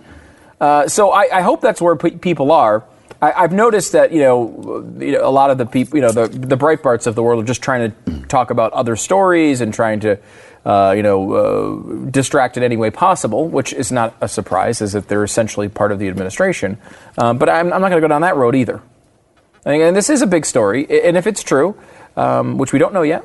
Uh, 0.61 0.87
so 0.87 1.11
I, 1.11 1.39
I 1.39 1.41
hope 1.41 1.59
that's 1.59 1.81
where 1.81 1.95
pe- 1.95 2.11
people 2.11 2.51
are. 2.51 2.85
I, 3.21 3.31
I've 3.31 3.51
noticed 3.53 3.93
that 3.93 4.11
you 4.11 4.19
know, 4.19 4.85
you 4.99 5.13
know, 5.13 5.27
a 5.27 5.31
lot 5.31 5.49
of 5.49 5.57
the 5.57 5.65
people, 5.65 5.97
you 5.97 6.01
know, 6.01 6.11
the 6.11 6.27
the 6.27 6.57
Breitbarts 6.57 7.07
of 7.07 7.15
the 7.15 7.23
world 7.23 7.43
are 7.43 7.47
just 7.47 7.61
trying 7.61 7.91
to 7.91 8.21
talk 8.27 8.49
about 8.51 8.73
other 8.73 8.95
stories 8.95 9.61
and 9.61 9.73
trying 9.73 9.99
to, 10.01 10.19
uh, 10.65 10.93
you 10.95 11.03
know, 11.03 11.33
uh, 11.33 12.09
distract 12.11 12.57
in 12.57 12.63
any 12.63 12.77
way 12.77 12.89
possible, 12.91 13.47
which 13.47 13.71
is 13.73 13.91
not 13.91 14.15
a 14.21 14.27
surprise, 14.27 14.81
as 14.81 14.95
if 14.95 15.07
they're 15.07 15.23
essentially 15.23 15.69
part 15.69 15.91
of 15.91 15.99
the 15.99 16.07
administration. 16.07 16.77
Uh, 17.17 17.33
but 17.33 17.49
I'm, 17.49 17.71
I'm 17.73 17.81
not 17.81 17.89
going 17.89 18.01
to 18.01 18.07
go 18.07 18.07
down 18.09 18.21
that 18.21 18.35
road 18.35 18.55
either. 18.55 18.81
Think- 19.63 19.83
And 19.83 19.95
this 19.95 20.09
is 20.09 20.21
a 20.21 20.27
big 20.27 20.45
story, 20.45 20.85
and 21.03 21.15
if 21.17 21.25
it's 21.27 21.41
true, 21.43 21.75
um, 22.17 22.57
which 22.57 22.73
we 22.73 22.79
don't 22.79 22.93
know 22.93 23.01
yet, 23.03 23.23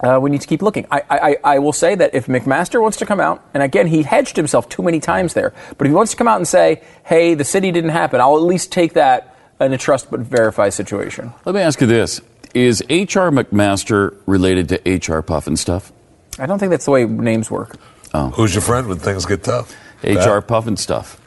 uh, 0.00 0.18
we 0.20 0.30
need 0.30 0.40
to 0.40 0.46
keep 0.46 0.62
looking. 0.62 0.86
I, 0.90 1.02
I, 1.10 1.36
I 1.54 1.58
will 1.58 1.72
say 1.72 1.94
that 1.94 2.14
if 2.14 2.26
McMaster 2.26 2.80
wants 2.80 2.96
to 2.98 3.06
come 3.06 3.20
out, 3.20 3.44
and 3.52 3.62
again, 3.62 3.86
he 3.86 4.02
hedged 4.02 4.36
himself 4.36 4.68
too 4.68 4.82
many 4.82 5.00
times 5.00 5.34
there, 5.34 5.52
but 5.76 5.86
if 5.86 5.90
he 5.90 5.94
wants 5.94 6.12
to 6.12 6.16
come 6.16 6.28
out 6.28 6.36
and 6.36 6.48
say, 6.48 6.82
hey, 7.04 7.34
the 7.34 7.44
city 7.44 7.70
didn't 7.70 7.90
happen, 7.90 8.20
I'll 8.20 8.36
at 8.36 8.42
least 8.42 8.72
take 8.72 8.94
that 8.94 9.36
in 9.60 9.72
a 9.72 9.78
trust 9.78 10.10
but 10.10 10.20
verify 10.20 10.70
situation. 10.70 11.32
Let 11.44 11.54
me 11.54 11.60
ask 11.60 11.80
you 11.80 11.86
this: 11.86 12.20
Is 12.54 12.82
H.R. 12.88 13.30
McMaster 13.30 14.16
related 14.26 14.68
to 14.70 14.88
H.R. 14.88 15.22
Pufnstuf? 15.22 15.92
I 16.38 16.46
don't 16.46 16.58
think 16.58 16.70
that's 16.70 16.86
the 16.86 16.90
way 16.90 17.04
names 17.04 17.50
work. 17.50 17.76
Oh. 18.14 18.30
Who's 18.30 18.54
your 18.54 18.62
friend 18.62 18.88
when 18.88 18.98
things 18.98 19.26
get 19.26 19.44
tough? 19.44 19.76
H.R. 20.02 20.40
Pufnstuf. 20.40 21.18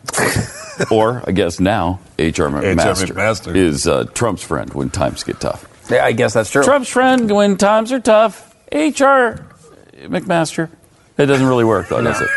or, 0.91 1.23
I 1.27 1.31
guess 1.31 1.59
now, 1.59 1.99
H.R. 2.17 2.49
McMaster, 2.49 3.13
McMaster. 3.13 3.55
is 3.55 3.87
uh, 3.87 4.05
Trump's 4.13 4.43
friend 4.43 4.73
when 4.73 4.89
times 4.89 5.23
get 5.23 5.39
tough. 5.39 5.69
Yeah, 5.91 6.03
I 6.05 6.13
guess 6.13 6.33
that's 6.33 6.49
true. 6.49 6.63
Trump's 6.63 6.89
friend 6.89 7.29
when 7.29 7.57
times 7.57 7.91
are 7.91 7.99
tough. 7.99 8.52
H.R. 8.73 9.45
McMaster. 10.03 10.69
It 11.17 11.27
doesn't 11.27 11.45
really 11.45 11.63
work, 11.63 11.89
though, 11.89 12.01
does 12.01 12.19
it? 12.21 12.29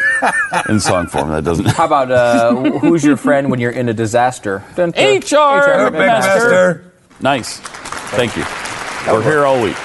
In 0.68 0.78
song 0.80 1.06
form, 1.06 1.30
that 1.30 1.44
doesn't. 1.44 1.64
How 1.66 1.86
about 1.86 2.10
uh, 2.10 2.54
who's 2.78 3.02
your 3.02 3.16
friend 3.16 3.50
when 3.50 3.58
you're 3.58 3.70
in 3.70 3.88
a 3.88 3.94
disaster? 3.94 4.62
Dun, 4.76 4.90
dun. 4.90 5.02
H.R. 5.02 5.88
HR 5.88 5.90
McMaster. 5.90 6.84
Nice. 7.22 7.58
Thank 8.10 8.36
you. 8.36 8.44
We're 9.10 9.22
here 9.22 9.46
all 9.46 9.62
week. 9.62 9.76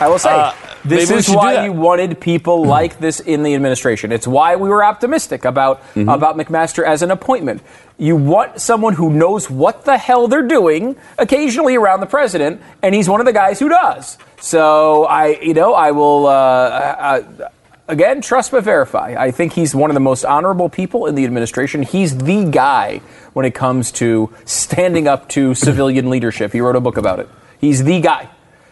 I 0.00 0.06
will 0.08 0.18
say, 0.18 0.30
Uh, 0.30 0.52
this 0.88 1.08
maybe 1.08 1.18
is 1.18 1.28
why 1.28 1.64
you 1.64 1.72
wanted 1.72 2.20
people 2.20 2.64
like 2.64 2.98
this 2.98 3.20
in 3.20 3.42
the 3.42 3.54
administration. 3.54 4.12
It's 4.12 4.26
why 4.26 4.56
we 4.56 4.68
were 4.68 4.84
optimistic 4.84 5.44
about 5.44 5.82
Mm-hmm. 5.94 6.08
about 6.08 6.36
McMaster 6.36 6.84
as 6.84 7.02
an 7.02 7.10
appointment. 7.10 7.62
You 7.98 8.16
want 8.16 8.60
someone 8.60 8.94
who 8.94 9.10
knows 9.10 9.50
what 9.50 9.84
the 9.84 9.98
hell 9.98 10.28
they're 10.28 10.46
doing, 10.46 10.96
occasionally 11.18 11.76
around 11.76 12.00
the 12.00 12.06
president, 12.06 12.60
and 12.82 12.94
he's 12.94 13.08
one 13.08 13.20
of 13.20 13.26
the 13.26 13.32
guys 13.32 13.58
who 13.58 13.68
does. 13.68 14.18
So 14.40 15.04
I, 15.04 15.38
you 15.40 15.54
know, 15.54 15.74
I 15.74 15.90
will. 15.92 16.26
Uh, 16.26 16.30
uh, 16.30 17.48
Again, 17.90 18.20
trust 18.20 18.50
but 18.50 18.64
verify. 18.64 19.14
I 19.18 19.30
think 19.30 19.54
he's 19.54 19.74
one 19.74 19.88
of 19.88 19.94
the 19.94 20.00
most 20.00 20.22
honorable 20.22 20.68
people 20.68 21.06
in 21.06 21.14
the 21.14 21.24
administration. 21.24 21.82
He's 21.82 22.18
the 22.18 22.44
guy 22.44 23.00
when 23.32 23.46
it 23.46 23.54
comes 23.54 23.90
to 23.92 24.28
standing 24.44 25.08
up 25.08 25.26
to 25.30 25.54
civilian 25.54 26.10
leadership. 26.10 26.52
He 26.52 26.60
wrote 26.60 26.76
a 26.76 26.80
book 26.80 26.98
about 26.98 27.18
it. 27.18 27.30
He's 27.58 27.82
the 27.84 28.02
guy. 28.02 28.28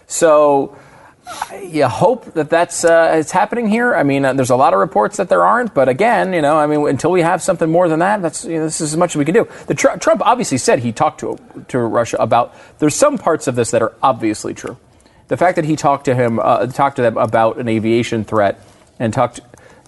So 0.07 0.77
you 1.63 1.89
hope 1.89 2.35
that 2.35 2.51
that's 2.51 2.85
uh, 2.85 3.15
it's 3.15 3.33
happening 3.33 3.69
here. 3.69 3.95
I 3.95 4.03
mean, 4.03 4.25
uh, 4.25 4.33
there's 4.33 4.51
a 4.51 4.57
lot 4.57 4.73
of 4.73 4.81
reports 4.81 5.17
that 5.17 5.29
there 5.29 5.45
aren't, 5.45 5.75
but 5.75 5.89
again, 5.89 6.33
you 6.33 6.43
know, 6.43 6.57
I 6.57 6.67
mean, 6.67 6.87
until 6.89 7.11
we 7.11 7.23
have 7.23 7.43
something 7.43 7.71
more 7.71 7.89
than 7.89 7.99
that, 8.01 8.23
that's 8.23 8.45
you 8.45 8.59
know, 8.59 8.65
this 8.65 8.81
is 8.81 8.93
as 8.93 8.97
much 8.97 9.13
as 9.13 9.17
we 9.17 9.25
can 9.25 9.35
do. 9.35 9.49
The 9.67 9.75
Tr- 9.75 9.97
Trump 9.99 10.23
obviously 10.25 10.59
said 10.59 10.81
he 10.81 10.93
talked 10.93 11.21
to 11.21 11.39
to 11.69 11.79
Russia 11.79 12.17
about. 12.19 12.55
There's 12.79 12.95
some 12.95 13.19
parts 13.19 13.47
of 13.47 13.57
this 13.57 13.71
that 13.73 13.83
are 13.83 13.95
obviously 14.03 14.55
true. 14.55 14.77
The 15.29 15.37
fact 15.37 15.57
that 15.57 15.65
he 15.65 15.75
talked 15.75 16.05
to 16.05 16.15
him, 16.15 16.39
uh, 16.39 16.67
talked 16.67 16.97
to 16.97 17.03
them 17.03 17.17
about 17.17 17.59
an 17.59 17.69
aviation 17.69 18.25
threat, 18.25 18.61
and 18.99 19.13
talked 19.13 19.41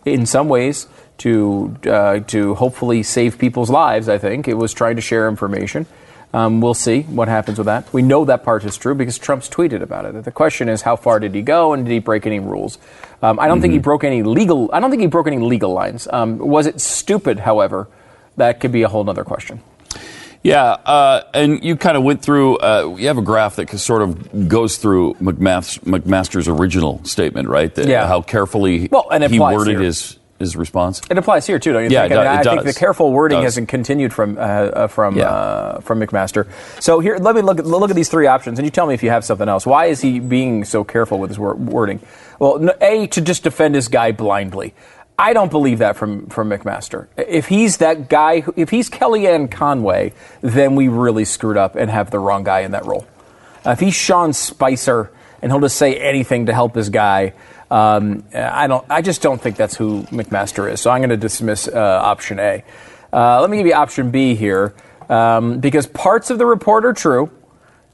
in 0.05 0.27
some 0.27 0.49
ways 0.49 0.89
to 1.19 1.77
uh, 1.87 2.21
to 2.21 2.55
hopefully 2.55 3.03
save 3.03 3.39
people's 3.39 3.71
lives. 3.71 4.09
I 4.09 4.19
think 4.19 4.49
it 4.49 4.55
was 4.55 4.73
trying 4.73 4.97
to 4.97 5.03
share 5.03 5.29
information. 5.29 5.87
Um, 6.35 6.61
we'll 6.61 6.75
see 6.75 7.03
what 7.03 7.29
happens 7.29 7.57
with 7.57 7.65
that. 7.67 7.91
We 7.93 8.03
know 8.03 8.27
that 8.27 8.45
part 8.45 8.63
is 8.65 8.77
true 8.77 8.95
because 8.95 9.17
Trump's 9.19 9.49
tweeted 9.49 9.81
about 9.81 10.05
it. 10.05 10.25
The 10.25 10.31
question 10.31 10.69
is, 10.69 10.83
how 10.83 10.95
far 10.97 11.19
did 11.21 11.35
he 11.35 11.41
go, 11.41 11.73
and 11.73 11.87
did 11.87 11.93
he 11.93 12.01
break 12.01 12.27
any 12.27 12.39
rules? 12.39 12.77
Um, 13.23 13.41
I 13.41 13.49
don't 13.49 13.61
think 13.63 13.73
he 13.73 13.79
broke 13.79 14.05
any 14.05 14.23
legal. 14.23 14.69
I 14.73 14.81
don't 14.81 14.91
think 14.91 15.01
he 15.01 15.09
broke 15.09 15.27
any 15.27 15.39
legal 15.39 15.73
lines. 15.73 16.07
Um, 16.13 16.37
was 16.39 16.67
it 16.67 16.81
stupid? 16.83 17.39
However, 17.39 17.89
that 18.37 18.61
could 18.61 18.73
be 18.73 18.83
a 18.83 18.89
whole 18.89 19.09
other 19.09 19.25
question. 19.25 19.63
Yeah, 20.43 20.63
uh, 20.65 21.23
and 21.35 21.65
you 21.65 21.77
kind 21.77 21.97
of 21.97 22.05
went 22.05 22.23
through. 22.23 22.59
Uh, 22.59 22.95
you 22.99 23.09
have 23.09 23.19
a 23.19 23.23
graph 23.23 23.57
that 23.57 23.71
sort 23.79 24.03
of 24.03 24.49
goes 24.49 24.77
through 24.77 25.15
McMaster's, 25.15 25.79
McMaster's 25.79 26.47
original 26.47 27.03
statement, 27.05 27.49
right? 27.49 27.75
That- 27.75 27.89
Yeah. 27.89 28.07
How 28.07 28.21
carefully 28.23 28.89
Well, 28.91 29.09
and 29.11 29.25
he 29.25 29.41
worded 29.41 29.77
here. 29.79 29.81
his 29.87 30.18
his 30.39 30.57
response. 30.57 31.01
It 31.11 31.19
applies 31.19 31.47
here 31.47 31.59
too, 31.59 31.73
don't 31.73 31.85
you 31.85 31.91
Yeah, 31.91 32.03
think? 32.03 32.13
it 32.13 32.19
I, 32.19 32.23
mean, 32.23 32.41
it 32.41 32.47
I 32.47 32.51
think 32.55 32.65
the 32.65 32.79
careful 32.79 33.13
wording 33.13 33.39
Does. 33.39 33.55
hasn't 33.55 33.69
continued 33.69 34.13
from 34.13 34.39
uh, 34.39 34.41
uh, 34.41 34.87
from 34.87 35.17
Yeah. 35.17 35.27
uh, 35.29 35.81
from 35.81 36.01
McMaster. 36.01 36.47
So 36.81 37.01
here, 37.01 37.17
let 37.19 37.35
me 37.35 37.43
look 37.43 37.59
at 37.59 37.67
look 37.67 37.91
at 37.91 37.97
these 37.97 38.09
three 38.09 38.27
options, 38.27 38.59
and 38.59 38.67
you 38.67 38.71
tell 38.71 38.87
me 38.87 38.95
if 38.95 39.03
you 39.03 39.11
have 39.11 39.25
something 39.25 39.49
else. 39.49 39.67
Why 39.67 39.87
is 39.87 40.01
he 40.01 40.21
being 40.21 40.65
so 40.65 40.85
careful 40.85 41.19
with 41.19 41.31
his 41.31 41.39
wor- 41.39 41.55
wording? 41.57 42.01
Well, 42.39 42.71
a 42.81 43.07
to 43.09 43.21
just 43.21 43.43
defend 43.43 43.75
his 43.75 43.89
guy 43.89 44.13
blindly. 44.13 44.75
I 45.21 45.33
don't 45.33 45.51
believe 45.51 45.79
that 45.79 45.97
from 45.97 46.27
from 46.29 46.49
McMaster. 46.51 47.09
If 47.17 47.49
he's 47.49 47.79
that 47.79 48.09
guy, 48.09 48.45
if 48.55 48.71
he's 48.71 48.89
Kellyanne 48.89 49.51
Conway, 49.51 50.13
then 50.43 50.77
we 50.77 50.87
really 50.87 51.25
screwed 51.25 51.57
up 51.57 51.75
and 51.75 51.91
have 51.91 52.13
the 52.13 52.21
wrong 52.21 52.45
guy 52.45 52.61
in 52.61 52.71
that 52.71 52.87
role. 52.87 53.05
Uh, 53.67 53.71
if 53.73 53.81
he's 53.81 53.95
Sean 53.95 54.33
Spicer 54.33 55.11
and 55.43 55.51
he'll 55.51 55.61
just 55.61 55.77
say 55.77 55.97
anything 55.97 56.47
to 56.47 56.55
help 56.55 56.77
his 56.77 56.89
guy, 56.91 57.33
um, 57.71 58.25
I 58.35 58.67
don't. 58.67 58.85
I 58.91 59.03
just 59.03 59.21
don't 59.23 59.41
think 59.41 59.57
that's 59.57 59.77
who 59.77 60.03
McMaster 60.05 60.71
is. 60.71 60.81
So 60.81 60.91
I'm 60.91 61.01
going 61.01 61.11
to 61.11 61.17
dismiss 61.17 61.69
uh, 61.69 62.01
option 62.03 62.39
A. 62.39 62.65
Uh, 63.13 63.41
let 63.41 63.51
me 63.51 63.59
give 63.59 63.67
you 63.67 63.75
option 63.75 64.11
B 64.11 64.35
here 64.35 64.75
um, 65.09 65.61
because 65.61 65.87
parts 65.87 66.31
of 66.31 66.39
the 66.39 66.47
report 66.47 66.85
are 66.85 66.93
true. 66.93 67.31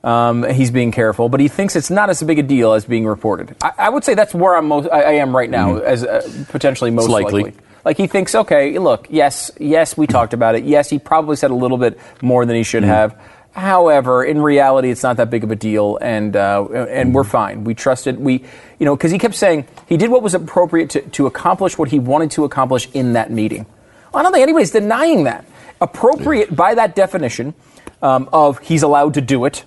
Um, 0.03 0.43
he's 0.43 0.71
being 0.71 0.93
careful, 0.93 1.31
but 1.31 1.41
he 1.41 1.49
thinks 1.49 1.77
it's 1.77 1.91
not 1.91 2.11
as 2.11 2.23
big 2.23 2.39
a 2.39 2.43
deal 2.43 2.75
as 2.75 2.85
being 2.85 3.07
reported. 3.07 3.57
I, 3.63 3.73
I 3.79 3.89
would 3.89 4.05
say 4.05 4.15
that's 4.15 4.35
where 4.35 4.55
I'm 4.55 4.69
most. 4.69 4.89
I, 4.91 5.01
I 5.01 5.13
am 5.13 5.35
right 5.35 5.49
now, 5.49 5.79
as 5.79 6.05
uh, 6.05 6.45
potentially 6.51 6.91
most 6.91 7.09
likely. 7.09 7.45
likely. 7.45 7.61
Like 7.85 7.97
he 7.99 8.07
thinks, 8.07 8.35
okay, 8.35 8.79
look, 8.79 9.09
yes, 9.11 9.51
yes, 9.61 9.97
we 9.97 10.07
talked 10.07 10.33
about 10.33 10.55
it. 10.55 10.65
Yes, 10.65 10.89
he 10.89 10.99
probably 10.99 11.37
said 11.37 11.51
a 11.51 11.55
little 11.55 11.77
bit 11.77 11.99
more 12.23 12.47
than 12.47 12.57
he 12.57 12.63
should 12.63 12.85
have. 12.85 13.21
However, 13.55 14.25
in 14.25 14.43
reality, 14.43 14.91
it's 14.91 15.05
not 15.05 15.17
that 15.19 15.31
big 15.31 15.45
of 15.45 15.51
a 15.53 15.57
deal, 15.57 15.97
and 16.01 16.35
uh, 16.35 16.65
and 16.89 17.15
we're 17.15 17.23
fine. 17.23 17.63
We 17.63 17.75
trusted 17.75 18.19
we, 18.19 18.45
you 18.81 18.85
know, 18.85 18.97
because 18.97 19.13
he 19.13 19.19
kept 19.19 19.37
saying 19.37 19.69
he 19.87 19.97
did 19.97 20.11
what 20.11 20.23
was 20.25 20.35
appropriate 20.35 20.91
to, 20.91 21.03
to 21.03 21.27
accomplish 21.27 21.79
what 21.79 21.89
he 21.89 22.01
wanted 22.01 22.33
to 22.33 22.45
accomplish 22.45 22.89
in 22.95 23.13
that 23.13 23.31
meeting. 23.31 23.65
I 24.13 24.23
don't 24.23 24.33
think 24.33 24.43
anybody's 24.43 24.73
denying 24.73 25.25
that. 25.25 25.45
Appropriate 25.81 26.55
by 26.55 26.75
that 26.75 26.97
definition 26.97 27.55
um, 28.03 28.29
of 28.33 28.59
he's 28.59 28.83
allowed 28.83 29.15
to 29.15 29.21
do 29.21 29.45
it. 29.45 29.65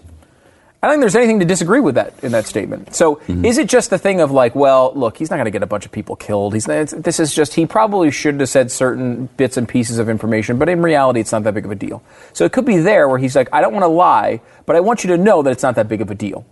I 0.82 0.88
don't 0.88 0.94
think 0.96 1.02
there's 1.02 1.16
anything 1.16 1.40
to 1.40 1.46
disagree 1.46 1.80
with 1.80 1.96
that 1.96 2.14
in 2.24 2.32
that 2.34 2.46
statement. 2.46 2.94
So, 2.96 3.16
Mm-hmm. 3.16 3.46
is 3.46 3.58
it 3.58 3.68
just 3.68 3.90
the 3.90 3.98
thing 3.98 4.22
of 4.22 4.30
like, 4.32 4.56
well, 4.56 4.92
look, 4.96 5.18
he's 5.18 5.30
not 5.32 5.38
going 5.38 5.46
to 5.46 5.52
get 5.52 5.64
a 5.64 5.68
bunch 5.68 5.86
of 5.86 5.92
people 5.92 6.16
killed. 6.16 6.54
He's 6.54 6.68
it's, 6.68 6.94
this 6.94 7.20
is 7.20 7.34
just 7.34 7.56
he 7.56 7.66
probably 7.66 8.12
should 8.12 8.40
have 8.40 8.50
said 8.50 8.72
certain 8.72 9.28
bits 9.38 9.58
and 9.58 9.68
pieces 9.68 9.98
of 9.98 10.08
information, 10.08 10.58
but 10.60 10.70
in 10.70 10.82
reality, 10.82 11.20
it's 11.20 11.32
not 11.32 11.44
that 11.44 11.56
big 11.56 11.66
of 11.66 11.72
a 11.72 11.76
deal. 11.76 12.04
So 12.34 12.46
it 12.46 12.52
could 12.52 12.66
be 12.66 12.78
there 12.78 13.10
where 13.10 13.18
he's 13.18 13.36
like, 13.36 13.50
I 13.52 13.62
don't 13.62 13.74
want 13.74 13.84
to 13.84 13.88
lie, 13.90 14.40
but 14.68 14.76
I 14.76 14.80
want 14.80 15.04
you 15.04 15.10
to 15.10 15.18
know 15.18 15.42
that 15.42 15.50
it's 15.52 15.64
not 15.64 15.76
that 15.76 15.88
big 15.90 16.02
of 16.02 16.12
a 16.12 16.16
deal. 16.16 16.46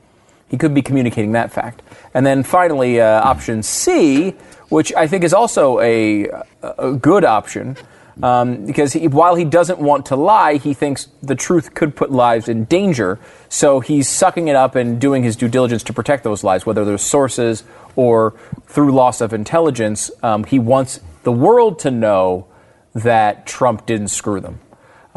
He 0.47 0.57
could 0.57 0.73
be 0.73 0.81
communicating 0.81 1.33
that 1.33 1.51
fact. 1.51 1.81
And 2.13 2.25
then 2.25 2.43
finally, 2.43 2.99
uh, 3.01 3.21
option 3.21 3.61
C, 3.63 4.31
which 4.69 4.91
I 4.93 5.07
think 5.07 5.23
is 5.23 5.33
also 5.33 5.79
a, 5.79 6.27
a 6.63 6.93
good 6.93 7.25
option, 7.25 7.77
um, 8.23 8.65
because 8.65 8.93
he, 8.93 9.07
while 9.07 9.35
he 9.35 9.43
doesn't 9.43 9.79
want 9.79 10.07
to 10.07 10.15
lie, 10.15 10.55
he 10.55 10.73
thinks 10.73 11.09
the 11.21 11.35
truth 11.35 11.73
could 11.73 11.95
put 11.95 12.11
lives 12.11 12.47
in 12.47 12.65
danger. 12.65 13.19
So 13.49 13.81
he's 13.81 14.07
sucking 14.07 14.47
it 14.47 14.55
up 14.55 14.75
and 14.75 14.99
doing 14.99 15.23
his 15.23 15.35
due 15.35 15.49
diligence 15.49 15.83
to 15.83 15.93
protect 15.93 16.23
those 16.23 16.43
lives, 16.43 16.65
whether 16.65 16.85
they're 16.85 16.97
sources 16.97 17.63
or 17.95 18.33
through 18.67 18.93
loss 18.93 19.21
of 19.21 19.33
intelligence. 19.33 20.11
Um, 20.23 20.45
he 20.45 20.59
wants 20.59 20.99
the 21.23 21.31
world 21.31 21.79
to 21.79 21.91
know 21.91 22.47
that 22.93 23.45
Trump 23.45 23.85
didn't 23.85 24.09
screw 24.09 24.39
them. 24.39 24.59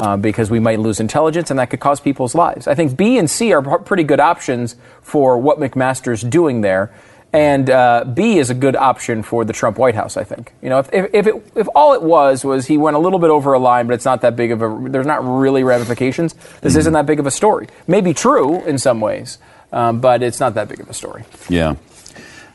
Uh, 0.01 0.15
because 0.15 0.49
we 0.49 0.61
might 0.61 0.79
lose 0.79 1.01
intelligence 1.01 1.51
and 1.51 1.59
that 1.59 1.69
could 1.69 1.81
cause 1.81 1.99
people's 1.99 2.33
lives. 2.33 2.67
I 2.67 2.73
think 2.73 2.95
B 2.95 3.17
and 3.17 3.29
C 3.29 3.51
are 3.51 3.61
pr- 3.61 3.83
pretty 3.83 4.03
good 4.03 4.21
options 4.21 4.77
for 5.01 5.37
what 5.37 5.59
McMaster's 5.59 6.21
doing 6.21 6.61
there. 6.61 6.93
And 7.31 7.69
uh, 7.69 8.05
B 8.11 8.39
is 8.39 8.49
a 8.49 8.55
good 8.55 8.75
option 8.75 9.21
for 9.21 9.45
the 9.45 9.53
Trump 9.53 9.77
White 9.77 9.93
House, 9.93 10.17
I 10.17 10.23
think. 10.23 10.51
You 10.63 10.69
know, 10.69 10.79
if, 10.79 10.91
if, 10.91 11.13
if, 11.13 11.27
it, 11.27 11.51
if 11.55 11.67
all 11.75 11.93
it 11.93 12.01
was 12.01 12.43
was 12.43 12.65
he 12.65 12.77
went 12.77 12.95
a 12.95 12.99
little 12.99 13.19
bit 13.19 13.29
over 13.29 13.53
a 13.53 13.59
line, 13.59 13.85
but 13.85 13.93
it's 13.93 14.05
not 14.05 14.21
that 14.21 14.35
big 14.35 14.51
of 14.51 14.63
a, 14.63 14.89
there's 14.89 15.05
not 15.05 15.23
really 15.23 15.63
ramifications, 15.63 16.33
this 16.61 16.75
isn't 16.75 16.93
that 16.93 17.05
big 17.05 17.19
of 17.19 17.27
a 17.27 17.31
story. 17.31 17.67
Maybe 17.87 18.15
true 18.15 18.63
in 18.65 18.79
some 18.79 18.99
ways, 18.99 19.37
um, 19.71 19.99
but 20.01 20.23
it's 20.23 20.39
not 20.39 20.55
that 20.55 20.69
big 20.69 20.79
of 20.79 20.89
a 20.89 20.93
story. 20.93 21.23
Yeah. 21.49 21.75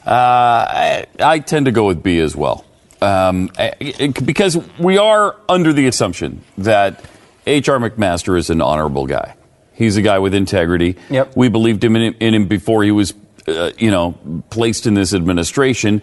Uh, 0.04 0.10
I, 0.10 1.06
I 1.20 1.38
tend 1.38 1.66
to 1.66 1.72
go 1.72 1.86
with 1.86 2.02
B 2.02 2.18
as 2.18 2.34
well. 2.34 2.64
Um, 3.00 3.50
it- 3.58 4.26
because 4.26 4.58
we 4.78 4.98
are 4.98 5.36
under 5.48 5.72
the 5.72 5.86
assumption 5.86 6.42
that 6.58 7.04
H.R. 7.46 7.78
McMaster 7.78 8.36
is 8.36 8.50
an 8.50 8.60
honorable 8.60 9.06
guy. 9.06 9.36
He's 9.72 9.96
a 9.96 10.02
guy 10.02 10.18
with 10.18 10.34
integrity. 10.34 10.96
Yep. 11.10 11.36
We 11.36 11.48
believed 11.48 11.82
him 11.84 11.96
in, 11.96 12.14
in 12.14 12.34
him 12.34 12.46
before 12.48 12.84
he 12.84 12.90
was, 12.90 13.12
uh, 13.46 13.70
you 13.78 13.90
know, 13.90 14.18
placed 14.50 14.86
in 14.86 14.94
this 14.94 15.12
administration. 15.14 16.02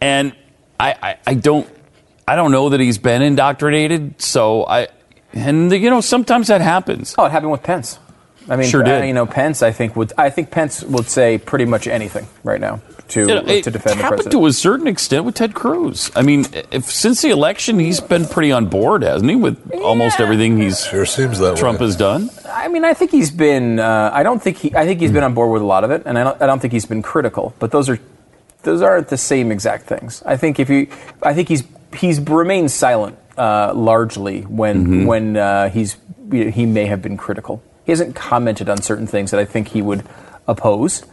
And 0.00 0.34
I, 0.78 0.94
I, 1.02 1.18
I 1.26 1.34
don't, 1.34 1.68
I 2.26 2.36
don't 2.36 2.52
know 2.52 2.68
that 2.70 2.80
he's 2.80 2.98
been 2.98 3.22
indoctrinated. 3.22 4.20
So 4.20 4.66
I, 4.66 4.88
and 5.32 5.72
you 5.72 5.90
know, 5.90 6.00
sometimes 6.00 6.48
that 6.48 6.60
happens. 6.60 7.14
Oh, 7.18 7.24
it 7.24 7.32
happened 7.32 7.52
with 7.52 7.62
Pence. 7.62 7.98
I 8.48 8.56
mean, 8.56 8.68
Sure 8.68 8.82
did. 8.82 9.02
uh, 9.02 9.04
you 9.04 9.12
know, 9.12 9.26
Pence. 9.26 9.62
I 9.62 9.72
think 9.72 9.94
would. 9.94 10.12
I 10.16 10.30
think 10.30 10.50
Pence 10.50 10.82
would 10.82 11.06
say 11.06 11.36
pretty 11.36 11.66
much 11.66 11.86
anything 11.86 12.26
right 12.44 12.60
now 12.60 12.80
to 13.10 13.20
You 13.20 13.26
know, 13.26 13.42
it 13.46 13.64
to 13.64 13.70
defend 13.70 13.98
the 13.98 14.02
happened 14.02 14.18
president. 14.22 14.32
to 14.42 14.46
a 14.46 14.52
certain 14.52 14.86
extent 14.86 15.24
with 15.24 15.34
Ted 15.34 15.54
Cruz. 15.54 16.10
I 16.14 16.22
mean, 16.22 16.44
if 16.70 16.84
since 16.84 17.22
the 17.22 17.30
election, 17.30 17.78
he's 17.78 18.00
been 18.00 18.26
pretty 18.26 18.52
on 18.52 18.66
board, 18.66 19.02
hasn't 19.02 19.28
he, 19.30 19.36
with 19.36 19.72
almost 19.74 20.20
everything 20.20 20.58
he's 20.58 20.84
Sure 20.86 21.06
seems 21.06 21.38
that 21.38 21.56
Trump 21.56 21.80
way. 21.80 21.86
has 21.86 21.96
done. 21.96 22.30
I 22.50 22.68
mean, 22.68 22.84
I 22.84 22.94
think 22.94 23.10
he's 23.10 23.30
been. 23.30 23.78
Uh, 23.78 24.10
I 24.12 24.22
don't 24.22 24.42
think 24.42 24.58
he. 24.58 24.74
I 24.74 24.84
think 24.86 25.00
he's 25.00 25.12
been 25.12 25.24
on 25.24 25.34
board 25.34 25.50
with 25.52 25.62
a 25.62 25.66
lot 25.66 25.84
of 25.84 25.90
it, 25.90 26.02
and 26.06 26.18
I 26.18 26.24
don't. 26.24 26.40
I 26.42 26.46
don't 26.46 26.60
think 26.60 26.72
he's 26.72 26.86
been 26.86 27.02
critical. 27.02 27.54
But 27.58 27.70
those 27.70 27.88
are, 27.88 27.98
those 28.62 28.82
aren't 28.82 29.08
the 29.08 29.16
same 29.18 29.50
exact 29.52 29.86
things. 29.86 30.22
I 30.26 30.36
think 30.36 30.58
if 30.60 30.68
you, 30.70 30.88
I 31.22 31.34
think 31.34 31.48
he's 31.48 31.64
he's 31.96 32.20
remained 32.20 32.70
silent 32.70 33.18
uh, 33.36 33.72
largely 33.74 34.42
when 34.42 35.06
when 35.06 35.36
uh, 35.36 35.68
he's 35.70 35.96
he 36.30 36.66
may 36.66 36.86
have 36.86 37.00
been 37.02 37.16
critical. 37.16 37.62
He 37.86 37.92
hasn't 37.92 38.14
commented 38.14 38.68
on 38.68 38.82
certain 38.82 39.06
things 39.06 39.30
that 39.30 39.40
I 39.40 39.46
think 39.46 39.68
he 39.68 39.80
would 39.80 40.04
oppose, 40.46 41.04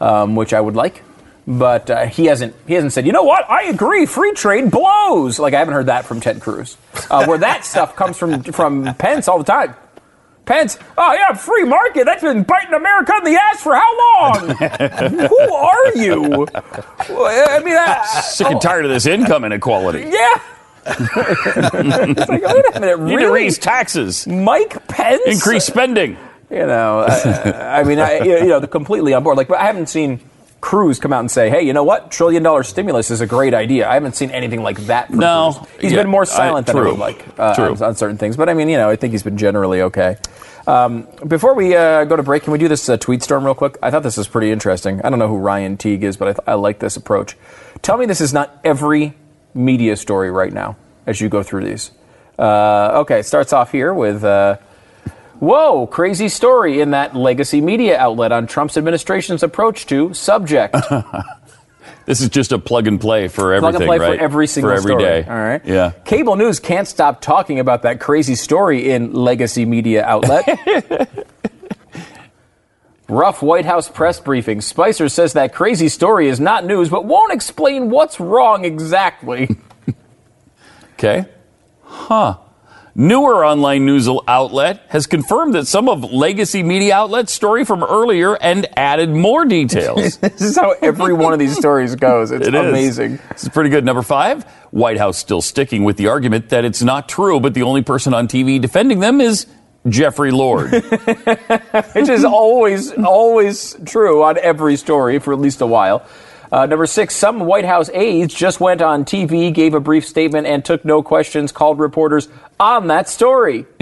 um, 0.00 0.36
which 0.36 0.52
I 0.52 0.60
would 0.60 0.76
like. 0.76 1.02
But 1.50 1.90
uh, 1.90 2.06
he 2.06 2.26
hasn't. 2.26 2.54
He 2.68 2.74
hasn't 2.74 2.92
said, 2.92 3.06
you 3.06 3.12
know 3.12 3.24
what? 3.24 3.50
I 3.50 3.64
agree. 3.64 4.06
Free 4.06 4.32
trade 4.34 4.70
blows. 4.70 5.40
Like 5.40 5.52
I 5.52 5.58
haven't 5.58 5.74
heard 5.74 5.86
that 5.86 6.04
from 6.04 6.20
Ted 6.20 6.40
Cruz, 6.40 6.76
uh, 7.10 7.24
where 7.26 7.38
that 7.38 7.64
stuff 7.64 7.96
comes 7.96 8.16
from 8.16 8.44
from 8.44 8.94
Pence 8.94 9.26
all 9.26 9.38
the 9.38 9.44
time. 9.44 9.74
Pence, 10.44 10.78
oh 10.96 11.12
yeah, 11.12 11.32
free 11.34 11.64
market. 11.64 12.04
That's 12.04 12.22
been 12.22 12.44
biting 12.44 12.72
America 12.72 13.14
in 13.18 13.24
the 13.24 13.36
ass 13.40 13.62
for 13.64 13.74
how 13.74 13.98
long? 13.98 14.48
Who 15.28 15.54
are 15.54 15.96
you? 15.96 16.46
I 16.46 17.60
mean, 17.64 17.76
I, 17.76 18.04
Sick 18.22 18.46
and 18.46 18.60
tired 18.60 18.84
of 18.84 18.92
this 18.92 19.06
income 19.06 19.44
inequality. 19.44 20.08
yeah. 20.08 20.40
it's 20.86 22.28
like, 22.28 22.42
wait 22.42 22.76
a 22.76 22.80
minute, 22.80 23.00
Need 23.00 23.18
to 23.18 23.30
raise 23.30 23.58
taxes, 23.58 24.24
Mike 24.28 24.86
Pence? 24.86 25.22
increase 25.26 25.64
spending. 25.64 26.16
You 26.48 26.66
know, 26.66 27.00
I, 27.08 27.80
I 27.80 27.84
mean, 27.84 27.98
I, 27.98 28.20
you 28.20 28.46
know, 28.46 28.60
completely 28.66 29.14
on 29.14 29.22
board. 29.24 29.36
Like, 29.36 29.48
but 29.48 29.58
I 29.58 29.66
haven't 29.66 29.88
seen 29.88 30.20
Cruz 30.60 30.98
come 30.98 31.12
out 31.12 31.20
and 31.20 31.30
say, 31.30 31.48
"Hey, 31.48 31.62
you 31.62 31.72
know 31.72 31.84
what? 31.84 32.10
Trillion 32.10 32.42
dollar 32.42 32.62
stimulus 32.62 33.10
is 33.10 33.20
a 33.22 33.26
great 33.26 33.54
idea." 33.54 33.88
I 33.88 33.94
haven't 33.94 34.14
seen 34.14 34.30
anything 34.30 34.62
like 34.62 34.76
that. 34.86 35.10
No. 35.10 35.52
Cruz. 35.56 35.70
he's 35.80 35.92
Yeah, 35.92 36.02
been 36.02 36.10
more 36.10 36.22
I- 36.22 36.24
silent 36.26 36.66
than 36.66 36.76
I 36.76 36.82
would 36.82 36.98
like 36.98 37.24
uh, 37.38 37.54
True. 37.54 37.70
on, 37.74 37.82
on 37.82 37.94
certain 37.94 38.18
things. 38.18 38.36
But 38.36 38.48
I 38.48 38.54
mean, 38.54 38.68
you 38.68 38.76
know, 38.76 38.90
I 38.90 38.96
think 38.96 39.12
he's 39.12 39.22
been 39.22 39.38
generally 39.38 39.80
okay. 39.82 40.16
Um, 40.66 41.08
before 41.26 41.54
we 41.54 41.74
uh, 41.74 42.04
go 42.04 42.14
to 42.16 42.22
break, 42.22 42.42
can 42.44 42.52
we 42.52 42.58
do 42.58 42.68
this 42.68 42.88
uh, 42.88 42.96
tweet 42.98 43.22
storm 43.22 43.44
real 43.44 43.54
quick? 43.54 43.78
I 43.82 43.90
thought 43.90 44.02
this 44.02 44.18
was 44.18 44.28
pretty 44.28 44.50
interesting. 44.52 45.00
I 45.02 45.08
don't 45.10 45.18
know 45.18 45.28
who 45.28 45.38
Ryan 45.38 45.76
Teague 45.78 46.04
is, 46.04 46.16
but 46.18 46.28
I, 46.28 46.32
th- 46.32 46.44
I 46.46 46.54
like 46.54 46.78
this 46.78 46.96
approach. 46.96 47.36
Tell 47.82 47.96
me 47.96 48.04
this 48.06 48.20
is 48.20 48.32
not 48.34 48.60
every 48.62 49.14
media 49.54 49.96
story 49.96 50.30
right 50.30 50.52
now 50.52 50.76
as 51.06 51.20
you 51.20 51.28
go 51.30 51.42
through 51.42 51.64
these. 51.64 51.90
Uh, 52.38 53.00
okay, 53.00 53.20
it 53.20 53.26
starts 53.26 53.52
off 53.54 53.72
here 53.72 53.92
with. 53.94 54.22
Whoa, 55.40 55.86
crazy 55.86 56.28
story 56.28 56.80
in 56.80 56.90
that 56.92 57.16
legacy 57.16 57.60
media 57.60 57.98
outlet 57.98 58.30
on 58.30 58.46
Trump's 58.46 58.76
administration's 58.76 59.42
approach 59.42 59.86
to 59.86 60.14
subject. 60.14 60.76
This 62.06 62.20
is 62.22 62.28
just 62.28 62.50
a 62.50 62.58
plug 62.58 62.88
and 62.88 63.00
play 63.00 63.28
for 63.28 63.52
everything, 63.52 63.72
Plug 63.72 63.82
and 63.82 63.88
play 63.88 63.98
right? 63.98 64.18
for 64.18 64.24
every 64.24 64.46
single 64.48 64.70
for 64.70 64.76
every 64.76 64.90
story. 64.92 65.02
day. 65.04 65.22
All 65.28 65.36
right. 65.36 65.64
Yeah. 65.64 65.90
Cable 66.04 66.34
news 66.34 66.58
can't 66.58 66.88
stop 66.88 67.20
talking 67.20 67.60
about 67.60 67.82
that 67.82 68.00
crazy 68.00 68.34
story 68.34 68.90
in 68.90 69.12
legacy 69.12 69.64
media 69.64 70.04
outlet. 70.04 70.48
Rough 73.08 73.42
White 73.42 73.64
House 73.64 73.88
press 73.88 74.18
briefing. 74.18 74.60
Spicer 74.60 75.08
says 75.08 75.34
that 75.34 75.54
crazy 75.54 75.88
story 75.88 76.28
is 76.28 76.40
not 76.40 76.64
news, 76.64 76.88
but 76.88 77.04
won't 77.04 77.32
explain 77.32 77.90
what's 77.90 78.18
wrong 78.18 78.64
exactly. 78.64 79.48
Okay. 80.94 81.24
Huh. 81.84 82.36
Newer 83.00 83.46
online 83.46 83.86
news 83.86 84.06
outlet 84.28 84.82
has 84.88 85.06
confirmed 85.06 85.54
that 85.54 85.66
some 85.66 85.88
of 85.88 86.12
legacy 86.12 86.62
media 86.62 86.96
outlets' 86.96 87.32
story 87.32 87.64
from 87.64 87.82
earlier 87.82 88.34
and 88.36 88.68
added 88.78 89.08
more 89.08 89.46
details. 89.46 90.18
this 90.18 90.42
is 90.42 90.56
how 90.58 90.74
every 90.82 91.14
one 91.14 91.32
of 91.32 91.38
these 91.38 91.56
stories 91.56 91.94
goes. 91.94 92.30
It's 92.30 92.46
It 92.46 92.54
is. 92.54 92.60
amazing. 92.60 93.18
This 93.30 93.44
is 93.44 93.48
pretty 93.48 93.70
good. 93.70 93.86
Number 93.86 94.02
five, 94.02 94.44
White 94.70 94.98
House 94.98 95.16
still 95.16 95.40
sticking 95.40 95.82
with 95.82 95.96
the 95.96 96.08
argument 96.08 96.50
that 96.50 96.66
it's 96.66 96.82
not 96.82 97.08
true, 97.08 97.40
but 97.40 97.54
the 97.54 97.62
only 97.62 97.80
person 97.80 98.12
on 98.12 98.28
TV 98.28 98.60
defending 98.60 99.00
them 99.00 99.22
is 99.22 99.46
Jeffrey 99.88 100.30
Lord. 100.30 100.70
Which 101.94 102.10
is 102.10 102.26
always, 102.26 102.92
always 102.92 103.78
true 103.86 104.24
on 104.24 104.36
every 104.36 104.76
story 104.76 105.20
for 105.20 105.32
at 105.32 105.38
least 105.38 105.62
a 105.62 105.66
while. 105.66 106.06
Uh, 106.52 106.66
number 106.66 106.86
six, 106.86 107.14
some 107.14 107.40
White 107.40 107.64
House 107.64 107.88
aides 107.92 108.34
just 108.34 108.58
went 108.58 108.82
on 108.82 109.04
TV, 109.04 109.54
gave 109.54 109.74
a 109.74 109.80
brief 109.80 110.06
statement, 110.06 110.46
and 110.46 110.64
took 110.64 110.84
no 110.84 111.02
questions, 111.02 111.52
called 111.52 111.78
reporters 111.78 112.28
on 112.58 112.88
that 112.88 113.08
story. 113.08 113.66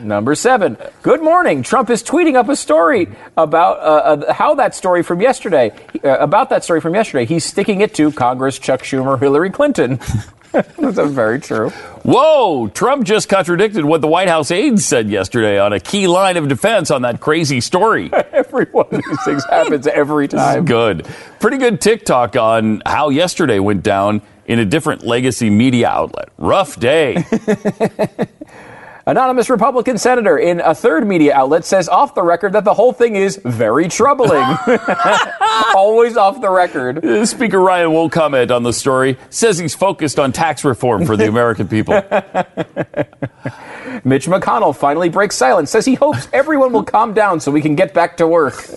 Number 0.00 0.34
seven, 0.34 0.76
good 1.02 1.22
morning. 1.22 1.62
Trump 1.62 1.90
is 1.90 2.02
tweeting 2.02 2.34
up 2.34 2.48
a 2.48 2.56
story 2.56 3.08
about 3.36 3.78
uh, 3.78 4.26
uh, 4.26 4.32
how 4.32 4.54
that 4.56 4.74
story 4.74 5.02
from 5.02 5.20
yesterday, 5.20 5.72
uh, 6.02 6.18
about 6.18 6.50
that 6.50 6.64
story 6.64 6.80
from 6.80 6.94
yesterday. 6.94 7.24
He's 7.24 7.44
sticking 7.44 7.80
it 7.80 7.94
to 7.94 8.10
Congress, 8.10 8.58
Chuck 8.58 8.82
Schumer, 8.82 9.20
Hillary 9.20 9.50
Clinton. 9.50 10.00
That's 10.78 10.98
very 11.10 11.38
true. 11.38 11.70
Whoa! 12.02 12.68
Trump 12.68 13.04
just 13.04 13.28
contradicted 13.28 13.84
what 13.84 14.00
the 14.00 14.08
White 14.08 14.28
House 14.28 14.50
aides 14.50 14.84
said 14.84 15.08
yesterday 15.08 15.58
on 15.58 15.72
a 15.72 15.78
key 15.78 16.06
line 16.08 16.36
of 16.36 16.48
defense 16.48 16.90
on 16.90 17.02
that 17.02 17.20
crazy 17.20 17.60
story. 17.60 18.10
Every 18.32 18.64
one 18.66 18.86
of 18.90 19.02
these 19.04 19.24
things 19.24 19.44
happens 19.44 19.86
every 19.86 20.26
time. 20.26 20.64
Good. 20.64 21.06
Pretty 21.38 21.58
good 21.58 21.80
tick-tock 21.80 22.36
on 22.36 22.82
how 22.84 23.10
yesterday 23.10 23.60
went 23.60 23.82
down 23.84 24.22
in 24.46 24.58
a 24.58 24.64
different 24.64 25.04
legacy 25.04 25.50
media 25.50 25.88
outlet. 25.88 26.30
Rough 26.36 26.80
day. 26.80 27.24
Anonymous 29.06 29.48
Republican 29.48 29.98
senator 29.98 30.36
in 30.36 30.60
a 30.60 30.74
third 30.74 31.06
media 31.06 31.34
outlet 31.34 31.64
says 31.64 31.88
off 31.88 32.14
the 32.14 32.22
record 32.22 32.52
that 32.52 32.64
the 32.64 32.74
whole 32.74 32.92
thing 32.92 33.16
is 33.16 33.40
very 33.44 33.88
troubling. 33.88 34.42
Always 35.74 36.16
off 36.16 36.40
the 36.40 36.50
record. 36.50 37.04
Uh, 37.04 37.24
Speaker 37.24 37.60
Ryan 37.60 37.92
won't 37.92 38.12
comment 38.12 38.50
on 38.50 38.62
the 38.62 38.72
story, 38.72 39.16
says 39.30 39.58
he's 39.58 39.74
focused 39.74 40.18
on 40.18 40.32
tax 40.32 40.64
reform 40.64 41.06
for 41.06 41.16
the 41.16 41.28
American 41.28 41.68
people. 41.68 41.94
Mitch 44.04 44.26
McConnell 44.26 44.76
finally 44.76 45.08
breaks 45.08 45.36
silence, 45.36 45.70
says 45.70 45.84
he 45.84 45.94
hopes 45.94 46.28
everyone 46.32 46.72
will 46.72 46.84
calm 46.84 47.14
down 47.14 47.40
so 47.40 47.50
we 47.50 47.60
can 47.62 47.74
get 47.74 47.92
back 47.94 48.16
to 48.18 48.26
work. 48.26 48.68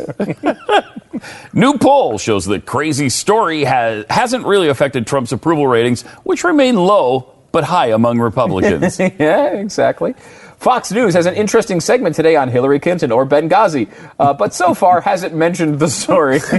New 1.53 1.77
poll 1.77 2.17
shows 2.17 2.45
that 2.45 2.65
crazy 2.65 3.09
story 3.09 3.63
has, 3.63 4.05
hasn't 4.09 4.45
really 4.45 4.67
affected 4.69 5.05
Trump's 5.05 5.31
approval 5.31 5.67
ratings, 5.67 6.01
which 6.23 6.43
remain 6.43 6.75
low 6.75 7.32
but 7.53 7.63
high 7.63 7.87
among 7.87 8.19
Republicans. 8.19 8.99
yeah, 8.99 9.53
exactly. 9.53 10.13
Fox 10.57 10.91
News 10.91 11.13
has 11.13 11.25
an 11.25 11.35
interesting 11.35 11.79
segment 11.81 12.15
today 12.15 12.35
on 12.35 12.49
Hillary 12.49 12.79
Clinton 12.79 13.11
or 13.11 13.25
Benghazi, 13.25 13.89
uh, 14.17 14.33
but 14.33 14.53
so 14.53 14.73
far 14.73 15.01
hasn't 15.01 15.35
mentioned 15.35 15.77
the 15.77 15.89
story. 15.89 16.39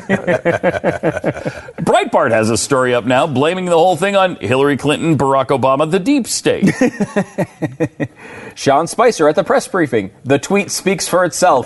Breitbart 1.81 2.31
has 2.31 2.51
a 2.51 2.57
story 2.59 2.95
up 2.95 3.07
now 3.07 3.27
blaming 3.27 3.65
the 3.65 3.73
whole 3.73 3.97
thing 3.97 4.15
on 4.15 4.37
Hillary 4.37 4.77
Clinton, 4.77 5.17
Barack 5.19 5.47
Obama, 5.47 5.91
the 5.91 5.99
deep 5.99 6.27
state. 6.27 6.71
Sean 8.55 8.87
Spicer 8.87 9.27
at 9.29 9.37
the 9.37 9.45
press 9.45 9.67
briefing. 9.67 10.11
The 10.25 10.39
tweet 10.39 10.71
speaks 10.71 11.09
for 11.09 11.25
itself. 11.25 11.65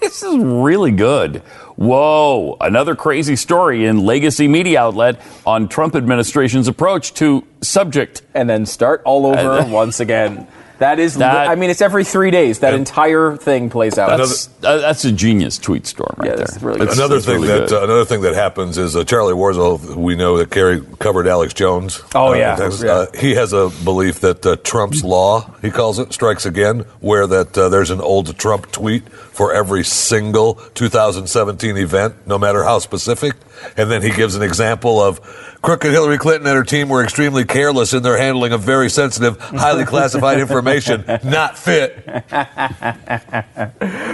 this 0.00 0.22
is 0.22 0.34
really 0.38 0.92
good. 0.92 1.42
Whoa, 1.76 2.56
another 2.60 2.96
crazy 2.96 3.36
story 3.36 3.84
in 3.84 4.04
legacy 4.04 4.48
media 4.48 4.80
outlet 4.80 5.20
on 5.46 5.68
Trump 5.68 5.94
administration's 5.94 6.68
approach 6.68 7.12
to 7.14 7.46
subject. 7.60 8.22
and 8.34 8.48
then 8.48 8.64
start 8.66 9.02
all 9.04 9.26
over 9.26 9.62
once 9.70 10.00
again. 10.00 10.48
That 10.78 10.98
is, 10.98 11.14
That- 11.16 11.48
I 11.48 11.54
mean, 11.54 11.70
it's 11.70 11.80
every 11.80 12.04
three 12.04 12.30
days. 12.30 12.58
That 12.58 12.74
entire 12.74 13.36
thing 13.36 13.70
plays 13.70 13.96
out. 13.98 14.18
That's, 14.18 14.48
uh, 14.62 14.76
that's 14.78 15.04
a 15.06 15.12
genius 15.12 15.56
tweet 15.56 15.86
storm 15.86 16.14
right 16.18 16.26
Yeah, 16.30 16.36
there. 16.36 16.46
that's 16.46 16.62
really 16.62 16.78
That's- 16.80 16.98
another 16.98 17.14
that's 17.16 17.26
thing 17.26 17.36
really 17.36 17.48
that 17.48 17.68
good. 17.70 17.80
uh, 17.80 17.84
another 17.84 18.04
thing 18.04 18.20
that 18.22 18.34
happens 18.34 18.76
is 18.76 18.94
uh, 18.94 19.02
Charlie 19.04 19.32
Warzel. 19.34 19.80
We 19.96 20.16
know 20.16 20.36
that 20.38 20.50
Kerry 20.50 20.82
covered 20.98 21.26
Alex 21.26 21.54
Jones. 21.54 22.02
Oh, 22.14 22.32
uh, 22.32 22.36
yeah. 22.36 22.56
Texas. 22.56 22.82
Yeah. 22.82 22.92
Uh, 22.92 23.06
he 23.18 23.34
has 23.36 23.52
a 23.54 23.70
belief 23.84 24.20
that 24.20 24.44
uh, 24.44 24.56
Trump's 24.64 25.02
law, 25.02 25.50
he 25.62 25.70
calls 25.70 25.98
it, 25.98 26.12
strikes 26.12 26.44
again, 26.44 26.80
where 27.00 27.26
that 27.26 27.56
uh, 27.56 27.68
there's 27.70 27.90
an 27.90 28.00
old 28.02 28.36
Trump 28.38 28.70
tweet 28.70 29.08
for 29.08 29.54
every 29.54 29.82
single 29.84 30.54
2017 30.74 31.76
event, 31.76 32.14
no 32.26 32.38
matter 32.38 32.64
how 32.64 32.78
specific. 32.78 33.34
And 33.76 33.90
then 33.90 34.02
he 34.02 34.10
gives 34.10 34.34
an 34.36 34.42
example 34.42 35.00
of 35.00 35.20
crooked 35.62 35.90
Hillary 35.90 36.18
Clinton 36.18 36.46
and 36.46 36.56
her 36.56 36.64
team 36.64 36.88
were 36.88 37.02
extremely 37.02 37.44
careless 37.44 37.92
in 37.92 38.02
their 38.02 38.16
handling 38.16 38.52
of 38.52 38.60
very 38.62 38.88
sensitive, 38.88 39.38
highly 39.40 39.84
classified 39.84 40.38
information, 40.38 41.04
not 41.24 41.58
fit. 41.58 41.96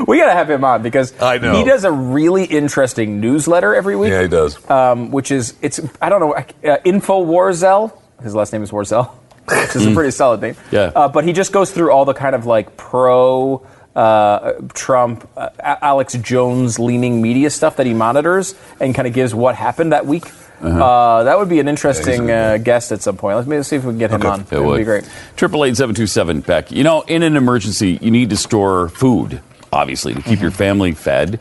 we 0.06 0.16
got 0.18 0.26
to 0.26 0.32
have 0.32 0.48
him 0.50 0.64
on 0.64 0.82
because 0.82 1.20
I 1.20 1.38
know. 1.38 1.56
he 1.56 1.64
does 1.64 1.84
a 1.84 1.92
really 1.92 2.44
interesting 2.44 3.20
newsletter 3.20 3.74
every 3.74 3.96
week. 3.96 4.10
Yeah, 4.10 4.22
he 4.22 4.28
does. 4.28 4.58
Um, 4.70 5.10
which 5.10 5.30
is 5.30 5.54
it's 5.62 5.80
I 6.00 6.08
don't 6.08 6.20
know 6.20 6.34
uh, 6.34 6.78
Info 6.84 7.24
Warzel. 7.24 7.92
His 8.22 8.34
last 8.34 8.52
name 8.52 8.62
is 8.62 8.70
Warzel, 8.70 9.10
which 9.48 9.76
is 9.76 9.86
a 9.86 9.92
pretty 9.92 10.10
solid 10.12 10.40
name. 10.40 10.56
Yeah. 10.70 10.92
Uh, 10.94 11.08
but 11.08 11.24
he 11.24 11.32
just 11.32 11.52
goes 11.52 11.70
through 11.70 11.90
all 11.90 12.04
the 12.04 12.14
kind 12.14 12.34
of 12.34 12.46
like 12.46 12.76
pro. 12.76 13.66
Uh, 13.94 14.54
Trump, 14.72 15.28
uh, 15.36 15.50
Alex 15.60 16.14
Jones 16.14 16.78
leaning 16.78 17.20
media 17.20 17.50
stuff 17.50 17.76
that 17.76 17.84
he 17.86 17.92
monitors 17.92 18.54
and 18.80 18.94
kind 18.94 19.06
of 19.06 19.12
gives 19.12 19.34
what 19.34 19.54
happened 19.54 19.92
that 19.92 20.06
week. 20.06 20.24
uh 20.62 21.24
that 21.24 21.36
would 21.38 21.48
be 21.48 21.58
an 21.60 21.68
interesting 21.68 22.30
uh, 22.30 22.56
guest 22.56 22.92
at 22.92 23.02
some 23.02 23.16
point. 23.16 23.36
Let's 23.36 23.48
maybe 23.48 23.62
see 23.64 23.76
if 23.76 23.84
we 23.84 23.90
can 23.90 23.98
get 23.98 24.10
him 24.12 24.20
Okay. 24.22 24.28
on. 24.28 24.46
It 24.50 24.64
would 24.64 24.78
be 24.78 24.84
great. 24.84 25.04
Triple 25.36 25.64
eight 25.66 25.76
seven 25.76 25.94
two 25.94 26.06
seven 26.06 26.40
Beck. 26.40 26.70
You 26.72 26.84
know, 26.84 27.02
in 27.02 27.22
an 27.22 27.36
emergency, 27.36 27.98
you 28.00 28.10
need 28.10 28.30
to 28.30 28.36
store 28.36 28.88
food, 28.88 29.40
obviously, 29.72 30.14
to 30.14 30.22
keep 30.22 30.34
Mm-hmm. 30.34 30.42
your 30.42 30.50
family 30.52 30.92
fed, 30.92 31.40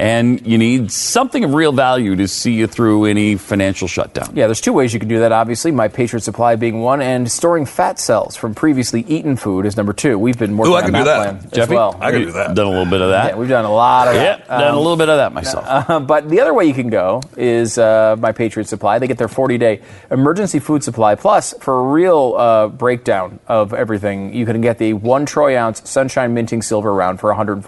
and 0.00 0.46
you 0.46 0.56
need 0.56 0.90
something 0.90 1.44
of 1.44 1.52
real 1.52 1.72
value 1.72 2.16
to 2.16 2.26
see 2.26 2.52
you 2.54 2.66
through 2.66 3.04
any 3.04 3.36
financial 3.36 3.86
shutdown. 3.86 4.30
Yeah, 4.34 4.46
there's 4.46 4.62
two 4.62 4.72
ways 4.72 4.94
you 4.94 4.98
can 4.98 5.10
do 5.10 5.18
that, 5.20 5.30
obviously. 5.30 5.70
My 5.72 5.88
Patriot 5.88 6.22
Supply 6.22 6.56
being 6.56 6.80
one, 6.80 7.02
and 7.02 7.30
storing 7.30 7.66
fat 7.66 7.98
cells 7.98 8.34
from 8.34 8.54
previously 8.54 9.02
eaten 9.02 9.36
food 9.36 9.66
is 9.66 9.76
number 9.76 9.92
two. 9.92 10.18
We've 10.18 10.38
been 10.38 10.56
working 10.56 10.72
Ooh, 10.72 10.76
I 10.76 10.78
on 10.78 10.84
can 10.84 10.92
that, 10.94 10.98
do 11.00 11.04
that. 11.04 11.16
plan 11.16 11.36
as 11.44 11.50
Jeffy, 11.52 11.74
well. 11.74 11.98
I 12.00 12.10
can 12.12 12.22
do 12.22 12.32
that. 12.32 12.54
Done 12.54 12.66
a 12.66 12.70
little 12.70 12.86
bit 12.86 13.02
of 13.02 13.10
that. 13.10 13.32
Yeah, 13.32 13.36
we've 13.36 13.48
done 13.50 13.66
a 13.66 13.70
lot 13.72 14.08
of 14.08 14.14
that. 14.14 14.40
Yeah, 14.40 14.46
that. 14.46 14.48
done 14.48 14.74
a 14.74 14.76
Um, 14.76 14.76
little 14.78 14.96
bit 14.96 15.10
of 15.10 15.18
that 15.18 15.34
myself. 15.34 15.64
uh, 15.68 16.00
but 16.00 16.30
the 16.30 16.40
other 16.40 16.54
way 16.54 16.64
you 16.64 16.72
can 16.74 16.88
go 16.88 17.20
is 17.36 17.76
uh, 17.76 18.16
My 18.18 18.32
Patriot 18.32 18.68
Supply. 18.68 18.98
They 18.98 19.06
get 19.06 19.18
their 19.18 19.28
40 19.28 19.58
day 19.58 19.82
emergency 20.10 20.60
food 20.60 20.82
supply. 20.82 21.14
Plus, 21.14 21.52
for 21.60 21.78
a 21.78 21.82
real 21.92 22.34
uh, 22.38 22.68
breakdown 22.68 23.38
of 23.48 23.74
everything, 23.74 24.32
you 24.32 24.46
can 24.46 24.62
get 24.62 24.78
the 24.78 24.94
one 24.94 25.26
troy 25.26 25.58
ounce 25.58 25.88
Sunshine 25.88 26.32
Minting 26.32 26.62
Silver 26.62 26.94
round 26.94 27.20
for 27.20 27.30
$149. 27.34 27.64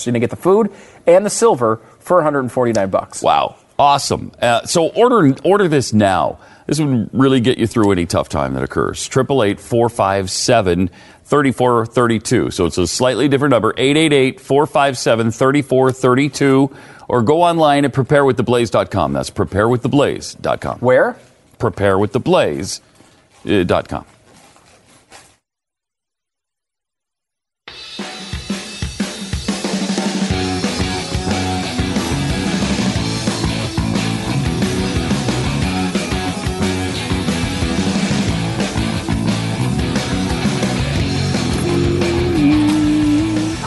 So 0.00 0.10
you're 0.10 0.12
going 0.12 0.14
to 0.14 0.18
get 0.18 0.30
the 0.30 0.36
food 0.36 0.72
and 1.14 1.26
the 1.26 1.30
silver 1.30 1.80
for 1.98 2.18
149 2.18 2.90
bucks. 2.90 3.22
Wow, 3.22 3.56
awesome! 3.78 4.32
Uh, 4.40 4.64
so 4.66 4.88
order 4.88 5.36
order 5.44 5.68
this 5.68 5.92
now. 5.92 6.38
This 6.66 6.80
would 6.80 7.10
really 7.12 7.40
get 7.40 7.58
you 7.58 7.66
through 7.66 7.92
any 7.92 8.06
tough 8.06 8.28
time 8.28 8.54
that 8.54 8.62
occurs. 8.62 9.06
Triple 9.08 9.42
eight 9.42 9.60
four 9.60 9.88
five 9.88 10.30
seven. 10.30 10.90
3432. 11.30 12.50
So 12.50 12.66
it's 12.66 12.76
a 12.76 12.88
slightly 12.88 13.28
different 13.28 13.52
number 13.52 13.72
888 13.76 14.40
457 14.40 15.30
3432. 15.30 16.76
Or 17.08 17.22
go 17.22 17.42
online 17.42 17.84
at 17.84 17.92
preparewiththeblaze.com. 17.92 19.12
That's 19.12 19.30
preparewiththeblaze.com. 19.30 20.80
Where? 20.80 21.16
Preparewiththeblaze.com. 21.60 24.04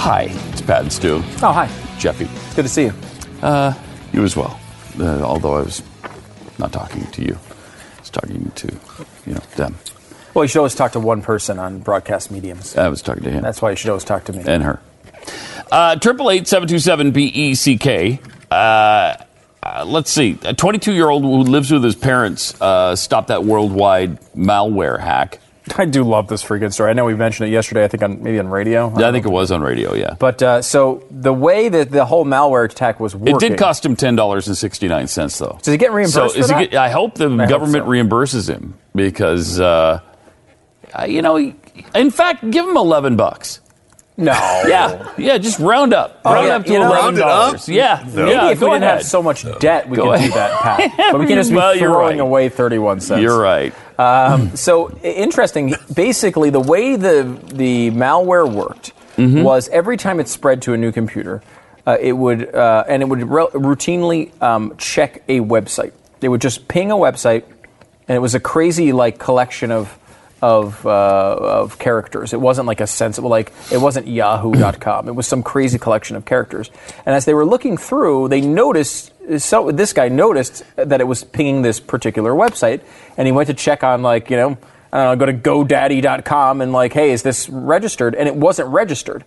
Hi, 0.03 0.23
it's 0.51 0.61
Pat 0.61 0.81
and 0.81 0.91
Stu. 0.91 1.15
Oh, 1.41 1.51
hi. 1.53 1.69
Jeffy. 1.97 2.25
Good 2.55 2.63
to 2.63 2.69
see 2.69 2.83
you. 2.83 2.93
You 4.11 4.23
as 4.23 4.35
well. 4.35 4.59
Uh, 4.99 5.21
although 5.23 5.53
I 5.55 5.61
was 5.61 5.81
not 6.59 6.73
talking 6.73 7.05
to 7.07 7.21
you, 7.23 7.37
I 7.97 7.99
was 7.99 8.09
talking 8.09 8.51
to, 8.55 8.67
you 9.25 9.33
know, 9.33 9.41
them. 9.55 9.75
Well, 10.33 10.43
you 10.43 10.49
should 10.49 10.59
always 10.59 10.75
talk 10.75 10.91
to 10.93 10.99
one 10.99 11.21
person 11.21 11.57
on 11.57 11.79
broadcast 11.79 12.31
mediums. 12.31 12.75
I 12.75 12.89
was 12.89 13.01
talking 13.01 13.23
to 13.23 13.31
him 13.31 13.41
That's 13.43 13.61
why 13.61 13.69
you 13.71 13.75
should 13.75 13.89
always 13.89 14.03
talk 14.03 14.25
to 14.25 14.33
me. 14.33 14.43
and 14.45 14.63
her. 14.63 14.79
Uh, 15.71 15.95
Triple 15.95 16.29
eight 16.29 16.47
seven 16.47 16.67
two 16.67 16.79
seven 16.79 17.11
B 17.11 17.25
E 17.27 17.55
C 17.55 17.77
K. 17.77 18.19
Uh, 18.51 19.15
Let's 19.85 20.11
see. 20.11 20.37
A 20.43 20.53
22 20.53 20.91
year 20.91 21.07
old 21.09 21.23
who 21.23 21.37
lives 21.43 21.71
with 21.71 21.83
his 21.85 21.95
parents 21.95 22.59
uh, 22.61 22.97
stopped 22.97 23.29
that 23.29 23.45
worldwide 23.45 24.19
malware 24.35 24.99
hack. 24.99 25.39
I 25.77 25.85
do 25.85 26.03
love 26.03 26.27
this 26.27 26.43
freaking 26.43 26.73
story. 26.73 26.89
I 26.89 26.93
know 26.93 27.05
we 27.05 27.15
mentioned 27.15 27.49
it 27.49 27.51
yesterday. 27.53 27.83
I 27.83 27.87
think 27.87 28.03
on 28.03 28.21
maybe 28.21 28.39
on 28.39 28.47
radio. 28.49 28.93
I 28.95 29.11
think 29.11 29.25
it 29.25 29.29
was 29.29 29.51
on 29.51 29.61
radio. 29.61 29.93
Yeah, 29.93 30.15
But 30.19 30.41
uh, 30.43 30.61
so 30.61 31.05
the 31.09 31.33
way 31.33 31.69
that 31.69 31.89
the 31.91 32.05
whole 32.05 32.25
malware 32.25 32.65
attack 32.65 32.99
was 32.99 33.15
working, 33.15 33.35
it 33.35 33.39
did 33.39 33.57
cost 33.57 33.85
him 33.85 33.95
ten 33.95 34.15
dollars 34.15 34.47
and 34.47 34.57
sixty 34.57 34.87
nine 34.87 35.07
cents 35.07 35.37
though. 35.37 35.57
Does 35.61 35.71
he 35.71 35.77
get 35.77 35.91
reimbursed 35.91 36.13
So 36.13 36.29
for 36.29 36.39
is 36.39 36.49
he 36.49 36.67
get, 36.67 36.75
I 36.75 36.89
hope 36.89 37.15
the 37.15 37.29
hope 37.29 37.49
government 37.49 37.85
so. 37.85 37.89
reimburses 37.89 38.49
him 38.49 38.75
because 38.93 39.59
uh, 39.59 40.01
you 41.07 41.21
know 41.21 41.37
he, 41.37 41.55
In 41.95 42.11
fact, 42.11 42.49
give 42.51 42.67
him 42.67 42.77
11 42.77 43.15
bucks. 43.15 43.59
No. 44.15 44.31
Yeah, 44.67 45.11
yeah, 45.17 45.37
just 45.39 45.57
round 45.59 45.93
up. 45.93 46.21
Oh, 46.23 46.33
round 46.33 46.47
yeah, 46.47 46.55
up 46.55 46.65
to 46.65 46.73
you 46.73 46.79
know- 46.79 46.85
eleven 46.87 47.03
Round 47.05 47.17
it 47.17 47.23
up? 47.23 47.45
dollars. 47.47 47.67
Yeah, 47.69 48.05
No. 48.13 48.29
yeah. 48.29 48.41
Maybe 48.41 48.51
if 48.53 48.61
we 48.61 48.67
didn't 48.67 48.83
ahead. 48.83 48.97
have 48.97 49.03
so 49.05 49.23
much 49.23 49.45
debt, 49.59 49.89
we 49.89 49.97
Go 49.97 50.11
could 50.11 50.21
do 50.21 50.29
that, 50.31 50.51
Pat. 50.61 50.91
But 51.11 51.19
we 51.19 51.25
can 51.25 51.35
just 51.35 51.49
be 51.49 51.55
Well, 51.55 51.75
you're 51.75 51.89
throwing 51.91 52.17
right. 52.19 52.23
away 52.23 52.49
31 52.49 52.99
cents. 53.01 53.21
You're 53.21 53.39
right. 53.39 53.73
Um, 53.99 54.55
so 54.55 54.91
interesting. 55.01 55.75
Basically, 55.93 56.49
the 56.51 56.59
way 56.59 56.95
the 56.95 57.37
the 57.53 57.89
malware 57.91 58.51
worked 58.51 58.93
Mm-hmm. 59.17 59.43
was 59.43 59.69
every 59.69 59.95
time 59.97 60.19
it 60.19 60.27
spread 60.27 60.63
to 60.63 60.73
a 60.73 60.77
new 60.77 60.91
computer, 60.91 61.43
uh, 61.85 61.97
it 62.01 62.13
would 62.13 62.53
uh, 62.55 62.83
and 62.87 63.03
it 63.03 63.05
would 63.07 63.21
re- 63.29 63.45
routinely 63.53 64.31
um, 64.41 64.73
check 64.79 65.21
a 65.27 65.39
website. 65.39 65.91
They 66.19 66.27
would 66.29 66.41
just 66.41 66.67
ping 66.67 66.89
a 66.91 66.95
website, 66.95 67.43
and 68.07 68.15
it 68.15 68.19
was 68.19 68.33
a 68.33 68.39
crazy 68.39 68.91
like 68.91 69.19
collection 69.19 69.71
of 69.71 69.95
of 70.43 70.85
uh, 70.85 71.37
of 71.39 71.79
characters. 71.79 72.33
It 72.33 72.41
wasn't 72.41 72.67
like 72.67 72.81
a 72.81 72.87
sensible 72.87 73.29
like 73.29 73.53
it 73.71 73.77
wasn't 73.77 74.07
Yahoo.com. 74.07 75.07
It 75.07 75.15
was 75.15 75.25
some 75.25 75.41
crazy 75.41 75.79
collection 75.79 76.17
of 76.17 76.25
characters. 76.25 76.69
And 77.05 77.15
as 77.15 77.23
they 77.23 77.33
were 77.33 77.45
looking 77.45 77.77
through, 77.77 78.27
they 78.27 78.41
noticed. 78.41 79.13
So 79.37 79.71
this 79.71 79.93
guy 79.93 80.09
noticed 80.09 80.63
that 80.75 80.99
it 80.99 81.05
was 81.05 81.23
pinging 81.23 81.61
this 81.61 81.79
particular 81.79 82.33
website, 82.33 82.81
and 83.15 83.25
he 83.25 83.31
went 83.31 83.47
to 83.47 83.53
check 83.53 83.85
on 83.85 84.01
like 84.01 84.29
you 84.29 84.35
know 84.35 84.57
I 84.91 85.05
don't 85.05 85.17
know, 85.17 85.25
go 85.25 85.31
to 85.31 85.65
GoDaddy.com 85.65 86.59
and 86.59 86.73
like, 86.73 86.91
hey, 86.91 87.11
is 87.11 87.23
this 87.23 87.47
registered? 87.47 88.13
And 88.13 88.27
it 88.27 88.35
wasn't 88.35 88.67
registered. 88.67 89.23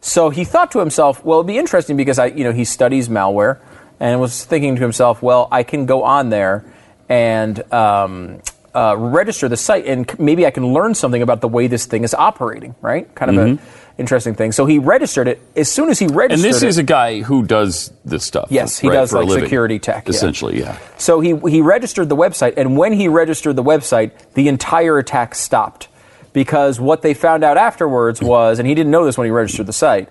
So 0.00 0.30
he 0.30 0.44
thought 0.44 0.72
to 0.72 0.80
himself, 0.80 1.24
well, 1.24 1.38
it'd 1.38 1.46
be 1.46 1.56
interesting 1.56 1.96
because 1.96 2.18
I, 2.18 2.26
you 2.26 2.42
know, 2.42 2.52
he 2.52 2.64
studies 2.64 3.08
malware, 3.08 3.58
and 4.00 4.20
was 4.20 4.44
thinking 4.44 4.74
to 4.76 4.82
himself, 4.82 5.22
well, 5.22 5.48
I 5.50 5.62
can 5.62 5.86
go 5.86 6.02
on 6.02 6.30
there 6.30 6.64
and 7.08 7.72
um, 7.72 8.42
uh, 8.74 8.96
register 8.96 9.48
the 9.48 9.56
site, 9.56 9.86
and 9.86 10.18
maybe 10.18 10.46
I 10.46 10.50
can 10.50 10.72
learn 10.72 10.94
something 10.94 11.22
about 11.22 11.40
the 11.40 11.48
way 11.48 11.66
this 11.66 11.86
thing 11.86 12.04
is 12.04 12.14
operating. 12.14 12.74
Right? 12.80 13.12
Kind 13.14 13.30
of 13.30 13.38
an 13.38 13.60
interesting 13.98 14.34
thing. 14.34 14.52
So 14.52 14.66
he 14.66 14.78
registered 14.78 15.28
it. 15.28 15.40
As 15.56 15.70
soon 15.70 15.90
as 15.90 15.98
he 15.98 16.06
registered, 16.06 16.32
And 16.32 16.54
this 16.54 16.62
it, 16.62 16.68
is 16.68 16.78
a 16.78 16.82
guy 16.82 17.20
who 17.20 17.44
does 17.44 17.92
this 18.04 18.24
stuff. 18.24 18.48
Yes, 18.50 18.78
he 18.78 18.88
right, 18.88 18.94
does, 18.94 19.12
like, 19.12 19.28
security 19.30 19.78
tech. 19.78 20.08
Essentially, 20.08 20.60
yeah. 20.60 20.78
So 20.96 21.20
he, 21.20 21.36
he 21.48 21.60
registered 21.60 22.08
the 22.08 22.16
website, 22.16 22.54
and 22.56 22.76
when 22.76 22.92
he 22.92 23.08
registered 23.08 23.56
the 23.56 23.64
website, 23.64 24.12
the 24.34 24.48
entire 24.48 24.98
attack 24.98 25.34
stopped. 25.34 25.88
Because 26.34 26.78
what 26.78 27.02
they 27.02 27.14
found 27.14 27.42
out 27.42 27.56
afterwards 27.56 28.22
was, 28.22 28.58
and 28.60 28.68
he 28.68 28.74
didn't 28.74 28.92
know 28.92 29.04
this 29.04 29.18
when 29.18 29.24
he 29.24 29.30
registered 29.30 29.66
the 29.66 29.72
site, 29.72 30.08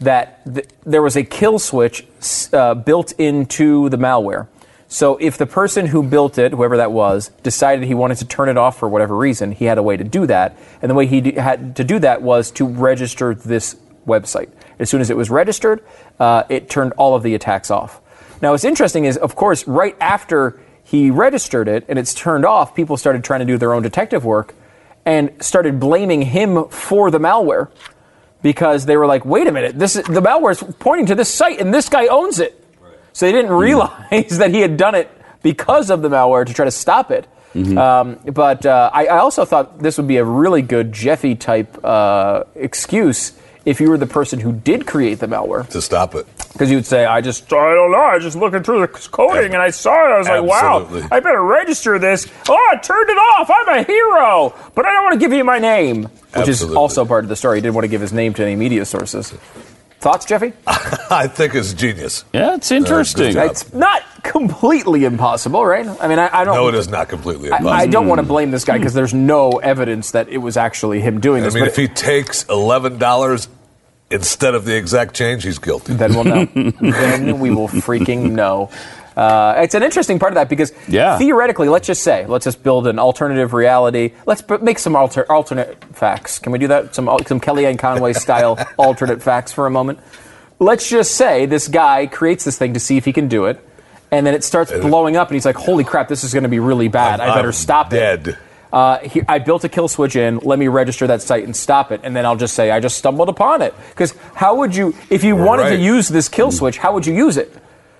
that 0.00 0.42
th- 0.52 0.66
there 0.84 1.02
was 1.02 1.16
a 1.16 1.22
kill 1.22 1.58
switch 1.58 2.06
uh, 2.52 2.74
built 2.74 3.12
into 3.12 3.88
the 3.90 3.98
malware. 3.98 4.48
So 4.90 5.18
if 5.18 5.36
the 5.36 5.46
person 5.46 5.86
who 5.86 6.02
built 6.02 6.38
it, 6.38 6.52
whoever 6.52 6.78
that 6.78 6.90
was, 6.90 7.30
decided 7.42 7.84
he 7.84 7.94
wanted 7.94 8.18
to 8.18 8.24
turn 8.24 8.48
it 8.48 8.56
off 8.56 8.78
for 8.78 8.88
whatever 8.88 9.14
reason, 9.14 9.52
he 9.52 9.66
had 9.66 9.76
a 9.76 9.82
way 9.82 9.98
to 9.98 10.04
do 10.04 10.26
that. 10.26 10.56
And 10.80 10.90
the 10.90 10.94
way 10.94 11.06
he 11.06 11.20
d- 11.20 11.32
had 11.32 11.76
to 11.76 11.84
do 11.84 11.98
that 11.98 12.22
was 12.22 12.50
to 12.52 12.66
register 12.66 13.34
this 13.34 13.76
website. 14.06 14.48
As 14.78 14.88
soon 14.88 15.02
as 15.02 15.10
it 15.10 15.16
was 15.16 15.28
registered, 15.28 15.84
uh, 16.18 16.44
it 16.48 16.70
turned 16.70 16.92
all 16.96 17.14
of 17.14 17.22
the 17.22 17.34
attacks 17.34 17.70
off. 17.70 18.00
Now, 18.40 18.52
what's 18.52 18.64
interesting 18.64 19.04
is, 19.04 19.18
of 19.18 19.36
course, 19.36 19.68
right 19.68 19.94
after 20.00 20.58
he 20.82 21.10
registered 21.10 21.68
it 21.68 21.84
and 21.88 21.98
it's 21.98 22.14
turned 22.14 22.46
off, 22.46 22.74
people 22.74 22.96
started 22.96 23.22
trying 23.22 23.40
to 23.40 23.46
do 23.46 23.58
their 23.58 23.74
own 23.74 23.82
detective 23.82 24.24
work 24.24 24.54
and 25.04 25.30
started 25.44 25.78
blaming 25.78 26.22
him 26.22 26.66
for 26.68 27.10
the 27.10 27.18
malware 27.18 27.68
because 28.40 28.86
they 28.86 28.96
were 28.96 29.06
like, 29.06 29.24
"Wait 29.24 29.46
a 29.46 29.52
minute, 29.52 29.78
this 29.78 29.96
is, 29.96 30.04
the 30.04 30.22
malware 30.22 30.52
is 30.52 30.62
pointing 30.78 31.06
to 31.06 31.14
this 31.14 31.28
site 31.28 31.60
and 31.60 31.74
this 31.74 31.90
guy 31.90 32.06
owns 32.06 32.38
it." 32.38 32.64
So 33.12 33.26
they 33.26 33.32
didn't 33.32 33.52
realize 33.52 34.38
that 34.38 34.50
he 34.50 34.60
had 34.60 34.76
done 34.76 34.94
it 34.94 35.10
because 35.42 35.90
of 35.90 36.02
the 36.02 36.08
malware 36.08 36.46
to 36.46 36.54
try 36.54 36.64
to 36.64 36.70
stop 36.70 37.10
it. 37.10 37.26
Um, 37.54 38.20
but 38.32 38.64
uh, 38.66 38.88
I, 38.92 39.06
I 39.06 39.18
also 39.18 39.44
thought 39.44 39.80
this 39.80 39.96
would 39.96 40.06
be 40.06 40.18
a 40.18 40.24
really 40.24 40.62
good 40.62 40.92
Jeffy 40.92 41.34
type 41.34 41.82
uh, 41.84 42.44
excuse 42.54 43.32
if 43.64 43.80
you 43.80 43.90
were 43.90 43.98
the 43.98 44.06
person 44.06 44.38
who 44.38 44.52
did 44.52 44.86
create 44.86 45.18
the 45.18 45.26
malware. 45.26 45.68
to 45.70 45.82
stop 45.82 46.14
it. 46.14 46.24
Because 46.52 46.70
you'd 46.70 46.86
say, 46.86 47.04
I 47.04 47.20
just, 47.20 47.52
I 47.52 47.74
don't 47.74 47.90
know, 47.90 47.98
I 47.98 48.14
was 48.14 48.22
just 48.24 48.36
looking 48.36 48.62
through 48.62 48.80
the 48.82 48.88
coding 48.88 49.52
and 49.54 49.60
I 49.62 49.70
saw 49.70 49.92
it. 50.06 50.10
I 50.12 50.18
was 50.18 50.28
like, 50.28 50.42
wow, 50.44 51.08
I 51.10 51.18
better 51.20 51.42
register 51.42 51.98
this. 51.98 52.26
Oh, 52.48 52.68
I 52.72 52.76
turned 52.76 53.10
it 53.10 53.18
off. 53.18 53.50
I'm 53.50 53.68
a 53.80 53.82
hero. 53.82 54.54
But 54.74 54.86
I 54.86 54.92
don't 54.92 55.02
want 55.04 55.14
to 55.14 55.18
give 55.18 55.32
you 55.32 55.42
my 55.44 55.58
name. 55.58 56.04
Which 56.36 56.48
is 56.48 56.62
also 56.62 57.04
part 57.04 57.24
of 57.24 57.28
the 57.28 57.36
story. 57.36 57.58
He 57.58 57.62
didn't 57.62 57.74
want 57.74 57.84
to 57.84 57.88
give 57.88 58.00
his 58.00 58.12
name 58.12 58.34
to 58.34 58.42
any 58.44 58.54
media 58.56 58.84
sources. 58.84 59.34
Thoughts, 60.00 60.26
Jeffy? 60.26 60.52
I 60.66 61.26
think 61.26 61.56
it's 61.56 61.72
genius. 61.72 62.24
Yeah, 62.32 62.54
it's 62.54 62.70
uh, 62.70 62.76
interesting. 62.76 63.32
job. 63.32 63.50
It's 63.50 63.72
not 63.74 64.02
completely 64.22 65.04
impossible, 65.04 65.66
right? 65.66 65.86
I 66.00 66.06
mean, 66.06 66.20
I, 66.20 66.30
I 66.32 66.44
don't. 66.44 66.54
No, 66.54 66.68
it 66.68 66.76
is 66.76 66.88
not 66.88 67.08
completely 67.08 67.48
impossible. 67.48 67.70
I 67.70 67.86
don't 67.86 68.06
want 68.06 68.20
to 68.20 68.24
mm. 68.24 68.28
blame 68.28 68.52
this 68.52 68.64
guy 68.64 68.78
because 68.78 68.94
there's 68.94 69.14
no 69.14 69.50
evidence 69.52 70.12
that 70.12 70.28
it 70.28 70.38
was 70.38 70.56
actually 70.56 71.00
him 71.00 71.18
doing 71.18 71.42
I 71.42 71.46
this. 71.46 71.54
mean, 71.54 71.64
but 71.64 71.70
if 71.70 71.76
he 71.76 71.88
takes 71.88 72.44
eleven 72.44 72.98
dollars 72.98 73.48
instead 74.10 74.54
of 74.54 74.64
the 74.64 74.76
exact 74.76 75.14
change, 75.14 75.42
he's 75.42 75.58
guilty. 75.58 75.94
then 75.94 76.14
we'll 76.14 76.24
know. 76.24 76.44
then 76.80 77.40
we 77.40 77.50
will 77.50 77.68
freaking 77.68 78.32
know. 78.32 78.70
Uh, 79.18 79.54
it's 79.62 79.74
an 79.74 79.82
interesting 79.82 80.18
part 80.20 80.30
of 80.30 80.36
that 80.36 80.48
because 80.48 80.72
Yeah. 80.86 81.18
theoretically, 81.18 81.68
let's 81.68 81.88
just 81.88 82.02
say, 82.04 82.24
let's 82.26 82.44
just 82.44 82.62
build 82.62 82.86
an 82.86 83.00
alternative 83.00 83.52
reality. 83.52 84.12
Let's 84.26 84.42
b- 84.42 84.58
make 84.62 84.78
some 84.78 84.94
alter- 84.94 85.26
alternate 85.30 85.76
facts. 85.92 86.38
Can 86.38 86.52
we 86.52 86.58
do 86.58 86.68
that? 86.68 86.94
Some 86.94 87.06
some 87.26 87.40
Kellyanne 87.40 87.78
Conway 87.80 88.12
style 88.12 88.56
alternate 88.76 89.20
facts 89.20 89.50
for 89.52 89.66
a 89.66 89.70
moment. 89.70 89.98
Let's 90.60 90.88
just 90.88 91.16
say 91.16 91.46
this 91.46 91.66
guy 91.66 92.06
creates 92.06 92.44
this 92.44 92.56
thing 92.58 92.74
to 92.74 92.80
see 92.80 92.96
if 92.96 93.04
he 93.04 93.12
can 93.12 93.26
do 93.26 93.46
it, 93.46 93.58
and 94.12 94.24
then 94.24 94.34
it 94.34 94.44
starts 94.44 94.70
blowing 94.70 95.16
up, 95.16 95.28
and 95.28 95.34
he's 95.34 95.44
like, 95.46 95.56
"Holy 95.56 95.82
crap, 95.84 96.06
this 96.08 96.22
is 96.22 96.32
going 96.32 96.44
to 96.44 96.48
be 96.48 96.60
really 96.60 96.86
bad. 96.88 97.18
I 97.20 97.34
better 97.34 97.48
I'm 97.48 97.52
stop 97.52 97.92
it." 97.92 97.96
dead. 97.98 98.38
uh, 98.72 98.98
he, 98.98 99.22
I 99.28 99.38
built 99.40 99.64
a 99.64 99.68
kill 99.68 99.88
switch 99.88 100.14
in. 100.14 100.38
Let 100.38 100.60
me 100.60 100.68
register 100.68 101.08
that 101.08 101.22
site 101.22 101.42
and 101.44 101.56
stop 101.56 101.90
it, 101.90 102.02
and 102.04 102.14
then 102.14 102.24
I'll 102.24 102.36
just 102.36 102.54
say 102.54 102.70
I 102.70 102.78
just 102.78 102.96
stumbled 102.98 103.28
upon 103.28 103.62
it. 103.62 103.74
Because 103.90 104.14
how 104.34 104.54
would 104.56 104.76
you, 104.76 104.94
if 105.10 105.24
you 105.24 105.34
wanted 105.34 105.70
to 105.70 105.76
use 105.76 106.06
this 106.08 106.28
kill 106.28 106.52
switch, 106.52 106.78
how 106.78 106.92
would 106.92 107.04
you 107.06 107.14
use 107.14 107.36
it? 107.36 107.52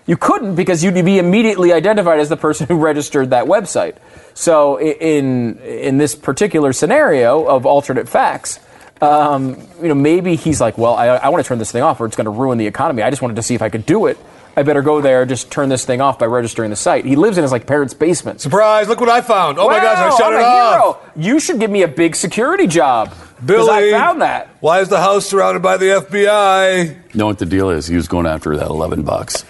You 0.09 0.16
couldn't 0.16 0.57
because 0.57 0.83
you'd 0.83 0.94
be 1.05 1.18
immediately 1.18 1.73
identified 1.73 2.18
as 2.18 2.29
the 2.29 2.37
person 2.37 2.66
who 2.66 2.77
registered 2.90 3.31
that 3.31 3.44
website. 3.44 3.97
So 4.35 4.81
in 4.81 5.59
in 5.61 5.99
this 5.99 6.14
particular 6.16 6.73
scenario 6.73 7.44
of 7.44 7.66
alternate 7.66 8.09
facts, 8.09 8.59
um, 9.01 9.57
you 9.81 9.88
know, 9.88 9.94
maybe 9.94 10.35
he's 10.35 10.61
like, 10.61 10.77
well, 10.79 10.94
I, 10.94 11.07
I 11.09 11.29
want 11.29 11.44
to 11.44 11.49
turn 11.49 11.59
this 11.59 11.71
thing 11.71 11.83
off, 11.83 12.01
or 12.01 12.07
it's 12.07 12.16
going 12.16 12.25
to 12.25 12.31
ruin 12.31 12.59
the 12.59 12.66
economy. 12.66 13.03
I 13.03 13.11
just 13.11 13.23
wanted 13.23 13.37
to 13.37 13.42
see 13.42 13.55
if 13.55 13.62
I 13.62 13.68
could 13.68 13.87
do 13.87 14.07
it. 14.07 14.18
I 14.57 14.64
better 14.64 14.83
go 14.83 15.01
there, 15.01 15.25
just 15.25 15.53
turn 15.53 15.68
this 15.68 15.85
thing 15.85 16.01
off 16.01 16.18
by 16.18 16.27
registering 16.27 16.71
the 16.71 16.75
site. 16.77 17.05
He 17.05 17.14
lives 17.14 17.38
in 17.38 17.42
his 17.42 17.53
like 17.53 17.64
parents' 17.66 17.94
basement. 17.94 18.40
Surprise! 18.40 18.88
Look 18.88 18.99
what 18.99 19.09
I 19.09 19.21
found. 19.21 19.57
Oh 19.59 19.68
my 19.68 19.79
gosh! 19.79 19.99
I 19.99 20.09
Wow, 20.09 20.16
shut 20.16 20.27
I'm 20.33 20.40
it 20.40 20.42
a 20.42 20.47
off. 20.47 21.03
hero. 21.05 21.12
You 21.14 21.38
should 21.38 21.61
give 21.61 21.71
me 21.71 21.83
a 21.83 21.88
big 21.88 22.16
security 22.16 22.66
job. 22.66 23.11
'Cause 23.11 23.47
Billy, 23.47 23.94
I 23.94 23.99
found 23.99 24.23
that. 24.23 24.49
Why 24.59 24.81
is 24.81 24.88
the 24.88 24.99
house 25.01 25.27
surrounded 25.27 25.62
by 25.62 25.77
the 25.77 25.90
FBI? 25.90 27.14
know 27.14 27.27
what 27.27 27.38
the 27.38 27.47
deal 27.47 27.71
is? 27.71 27.87
He 27.87 27.94
was 27.94 28.09
going 28.09 28.27
after 28.27 28.57
that 28.57 28.66
11 28.66 29.03
bucks. 29.03 29.44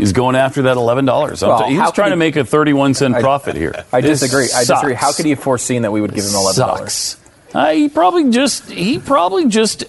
He's 0.00 0.12
going 0.12 0.34
after 0.36 0.62
that 0.62 0.76
$11. 0.76 1.42
I'm 1.42 1.48
Well, 1.48 1.58
t- 1.64 1.70
he 1.70 1.76
how 1.76 1.84
was 1.84 1.92
trying 1.92 2.08
he- 2.08 2.12
to 2.12 2.16
make 2.16 2.36
a 2.36 2.44
31 2.44 2.94
cent 2.94 3.18
profit 3.20 3.54
here. 3.56 3.84
I 3.92 4.00
This 4.00 4.20
disagree. 4.20 4.46
I 4.54 4.60
disagree. 4.64 4.94
How 4.94 5.12
could 5.12 5.24
he 5.26 5.30
have 5.30 5.40
foreseen 5.40 5.82
that 5.82 5.92
we 5.92 6.00
would 6.00 6.14
give 6.14 6.24
him 6.24 6.34
eleven 6.34 6.58
dollars? 6.60 7.16
Uh, 7.54 7.70
he 7.70 7.88
probably 7.88 8.30
just 8.30 8.70
he 8.70 8.98
probably 8.98 9.46
just 9.48 9.82
uh, 9.84 9.86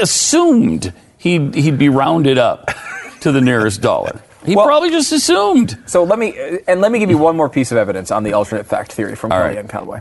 assumed 0.00 0.92
he'd 1.16 1.54
he'd 1.54 1.78
be 1.78 1.88
rounded 1.88 2.38
up 2.38 2.70
to 3.20 3.32
the 3.32 3.40
nearest 3.40 3.80
dollar. 3.80 4.20
He 4.44 4.54
Well- 4.56 4.66
probably 4.66 4.90
just 4.90 5.10
assumed. 5.12 5.76
So 5.86 6.04
let 6.04 6.18
me 6.18 6.36
and 6.68 6.80
let 6.80 6.92
me 6.92 6.98
give 6.98 7.10
you 7.10 7.18
one 7.18 7.36
more 7.36 7.48
piece 7.48 7.72
of 7.72 7.78
evidence 7.78 8.10
on 8.10 8.22
the 8.24 8.32
alternate 8.34 8.66
fact 8.66 8.92
theory 8.92 9.14
from 9.16 9.32
All 9.32 9.40
right. 9.40 9.68
Conway. 9.68 10.00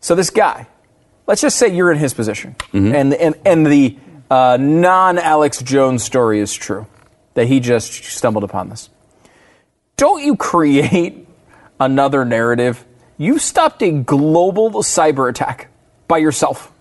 So 0.00 0.14
this 0.14 0.30
guy, 0.30 0.66
let's 1.26 1.40
just 1.42 1.56
say 1.58 1.68
you're 1.74 1.92
in 1.92 1.98
his 1.98 2.14
position, 2.14 2.56
Mm-hmm. 2.72 2.94
and 2.94 3.14
and 3.14 3.34
and 3.44 3.66
the 3.66 3.96
uh, 4.30 4.56
non 4.60 5.18
Alex 5.18 5.60
Jones 5.62 6.02
story 6.02 6.40
is 6.40 6.52
true, 6.54 6.86
that 7.38 7.46
he 7.46 7.60
just 7.60 7.92
stumbled 8.04 8.42
upon 8.42 8.68
this. 8.68 8.90
Don't 9.96 10.24
you 10.24 10.34
create 10.34 11.26
another 11.78 12.24
narrative? 12.24 12.84
You 13.16 13.38
stopped 13.38 13.80
a 13.82 13.90
global 13.92 14.70
cyber 14.82 15.30
attack 15.30 15.68
by 16.08 16.18
yourself. 16.18 16.72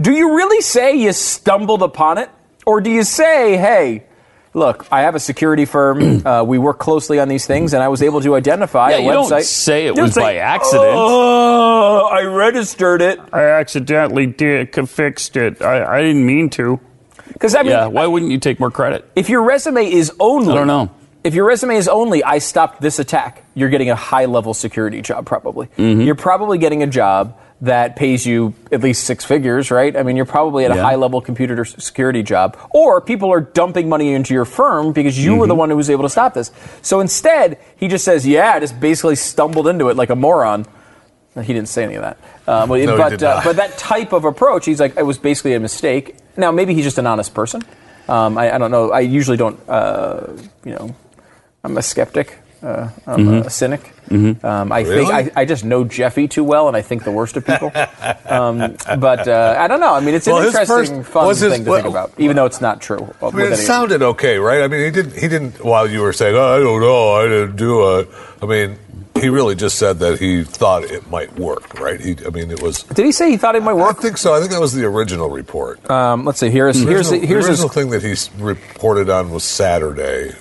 Do 0.00 0.10
you 0.12 0.34
really 0.36 0.60
say 0.60 0.96
you 0.96 1.12
stumbled 1.12 1.82
upon 1.82 2.18
it? 2.18 2.28
Or 2.66 2.80
do 2.80 2.90
you 2.90 3.04
say, 3.04 3.56
hey, 3.56 4.04
look, 4.52 4.86
I 4.90 5.02
have 5.02 5.14
a 5.14 5.20
security 5.20 5.64
firm. 5.64 6.26
uh, 6.26 6.42
we 6.42 6.58
work 6.58 6.80
closely 6.80 7.20
on 7.20 7.28
these 7.28 7.46
things, 7.46 7.72
and 7.72 7.80
I 7.82 7.88
was 7.88 8.02
able 8.02 8.20
to 8.22 8.34
identify 8.34 8.90
Yeah, 8.90 8.96
a 8.96 9.00
you 9.02 9.12
don't 9.12 9.30
website. 9.30 9.44
say 9.44 9.86
it 9.86 9.96
You 9.96 10.02
was 10.02 10.14
don't 10.14 10.24
by 10.24 10.36
accident. 10.36 10.90
Oh, 10.92 12.08
I 12.12 12.22
registered 12.24 13.00
it. 13.00 13.20
I 13.32 13.42
accidentally 13.44 14.26
did 14.26 14.74
fixed 14.88 15.36
it. 15.36 15.62
I, 15.62 15.98
I 15.98 16.02
didn't 16.02 16.26
mean 16.26 16.50
to. 16.50 16.80
Because 17.38 17.54
I 17.54 17.62
mean, 17.62 17.70
Yeah, 17.72 17.86
why 17.86 18.06
wouldn't 18.06 18.32
you 18.32 18.38
take 18.38 18.58
more 18.58 18.70
credit? 18.70 19.08
if 19.14 19.28
your 19.28 19.42
resume 19.42 19.90
is 19.90 20.12
only, 20.18 20.50
I 20.52 20.54
don't 20.56 20.66
know. 20.66 20.90
If 21.24 21.34
your 21.34 21.46
resume 21.46 21.76
is 21.76 21.88
only, 21.88 22.22
I 22.24 22.38
stopped 22.38 22.80
this 22.80 22.98
attack, 22.98 23.44
you're 23.54 23.68
getting 23.68 23.90
a 23.90 23.96
high 23.96 24.24
level 24.26 24.54
security 24.54 25.02
job 25.02 25.26
probably. 25.26 25.66
Mm-hmm. 25.76 26.00
You're 26.02 26.14
probably 26.14 26.58
getting 26.58 26.82
a 26.82 26.86
job 26.86 27.38
that 27.60 27.96
pays 27.96 28.24
you 28.24 28.54
at 28.70 28.82
least 28.82 29.02
six 29.04 29.24
figures, 29.24 29.72
right? 29.72 29.96
I 29.96 30.04
mean, 30.04 30.14
you're 30.16 30.24
probably 30.24 30.64
at 30.64 30.70
a 30.70 30.80
high 30.80 30.94
level 30.94 31.20
computer 31.20 31.64
security 31.64 32.22
job. 32.22 32.56
Or 32.70 33.00
people 33.00 33.32
are 33.32 33.40
dumping 33.40 33.88
money 33.88 34.12
into 34.14 34.32
your 34.32 34.44
firm 34.44 34.92
because 34.92 35.18
you 35.22 35.32
were 35.34 35.38
Mm-hmm. 35.42 35.48
the 35.48 35.54
one 35.56 35.70
who 35.70 35.76
was 35.76 35.90
able 35.90 36.04
to 36.04 36.08
stop 36.08 36.34
this. 36.34 36.52
So 36.82 37.00
instead, 37.00 37.58
he 37.76 37.88
just 37.88 38.04
says, 38.04 38.24
yeah, 38.26 38.52
I 38.54 38.60
just 38.60 38.78
basically 38.78 39.16
stumbled 39.16 39.66
into 39.66 39.88
it 39.88 39.96
like 39.96 40.10
a 40.10 40.16
moron. 40.16 40.66
He 41.34 41.52
didn't 41.52 41.68
say 41.68 41.82
any 41.84 41.96
of 41.96 42.02
that. 42.02 42.18
Um, 42.46 42.68
but 42.68 42.80
No, 42.84 42.92
he 42.96 43.02
but, 43.02 43.22
uh, 43.22 43.40
but 43.44 43.56
that 43.56 43.76
type 43.76 44.12
of 44.12 44.24
approach, 44.24 44.64
he's 44.64 44.78
like, 44.80 44.96
it 44.96 45.02
was 45.04 45.18
basically 45.18 45.54
a 45.54 45.60
mistake. 45.60 46.14
Now, 46.38 46.50
maybe 46.52 46.72
he's 46.72 46.84
just 46.84 46.98
an 46.98 47.06
honest 47.06 47.34
person. 47.34 47.62
Um, 48.08 48.38
I, 48.38 48.54
I 48.54 48.58
don't 48.58 48.70
know. 48.70 48.90
I 48.92 49.00
usually 49.00 49.36
don't, 49.36 49.58
uh, 49.68 50.28
you 50.64 50.72
know, 50.72 50.94
I'm 51.64 51.76
a 51.76 51.82
skeptic. 51.82 52.38
Uh, 52.62 52.88
I'm 53.06 53.20
Mm-hmm. 53.26 53.46
a 53.46 53.50
cynic. 53.50 53.92
Um, 54.10 54.72
I 54.72 54.82
think 54.82 54.94
Really? 55.10 55.12
I, 55.14 55.30
I 55.36 55.44
just 55.44 55.64
know 55.64 55.84
Jeffy 55.84 56.26
too 56.26 56.42
well, 56.42 56.66
and 56.68 56.76
I 56.76 56.82
think 56.82 57.04
the 57.04 57.12
worst 57.12 57.36
of 57.36 57.44
people. 57.46 57.70
um, 58.26 58.76
but 58.98 59.28
uh, 59.28 59.54
I 59.58 59.68
don't 59.68 59.78
know. 59.80 59.94
I 59.94 60.00
mean, 60.00 60.14
it's 60.14 60.26
an 60.26 60.32
Well, 60.32 60.42
his 60.42 60.54
interesting, 60.56 61.02
first- 61.04 61.12
fun 61.12 61.28
his- 61.28 61.40
thing 61.40 61.64
to 61.64 61.70
well- 61.70 61.82
think 61.82 61.90
about, 61.92 62.12
even 62.18 62.34
though 62.36 62.46
it's 62.46 62.60
not 62.60 62.80
true. 62.80 63.14
I 63.22 63.30
mean, 63.30 63.52
it 63.52 63.56
sounded 63.58 64.02
okay, 64.02 64.38
right? 64.38 64.62
I 64.62 64.68
mean, 64.68 64.84
he 64.86 64.90
didn't. 64.90 65.14
He 65.14 65.28
didn't. 65.28 65.62
While 65.64 65.88
you 65.90 66.00
were 66.00 66.12
saying, 66.12 66.34
"Oh, 66.34 66.56
I 66.56 66.58
don't 66.58 66.80
know, 66.80 67.12
I 67.14 67.24
didn't 67.28 67.56
do 67.56 67.98
it." 67.98 68.08
I 68.42 68.46
mean, 68.46 68.78
he 69.20 69.28
really 69.28 69.54
just 69.54 69.78
said 69.78 69.98
that 70.00 70.18
he 70.18 70.44
thought 70.44 70.84
it 70.84 71.08
might 71.10 71.36
work, 71.38 71.78
right? 71.80 72.00
He, 72.00 72.16
I 72.26 72.30
mean, 72.30 72.50
it 72.50 72.62
was. 72.62 72.82
Did 72.82 73.04
he 73.04 73.12
say 73.12 73.30
he 73.30 73.36
thought 73.36 73.54
it 73.54 73.62
might 73.62 73.74
work? 73.74 73.98
I 73.98 74.02
think 74.02 74.16
so. 74.18 74.34
I 74.34 74.40
think 74.40 74.52
that 74.52 74.60
was 74.60 74.72
the 74.72 74.84
original 74.84 75.30
report. 75.30 75.88
Um, 75.90 76.24
let's 76.24 76.40
see. 76.40 76.50
Here's 76.50 76.80
The 76.80 76.86
here's 76.86 77.10
original, 77.10 77.20
the, 77.20 77.26
here's 77.26 77.46
the 77.46 77.62
his 77.62 77.72
thing 77.72 77.90
that 77.90 78.02
he 78.02 78.42
reported 78.42 79.10
on 79.10 79.30
was 79.30 79.44
Saturday. 79.44 80.34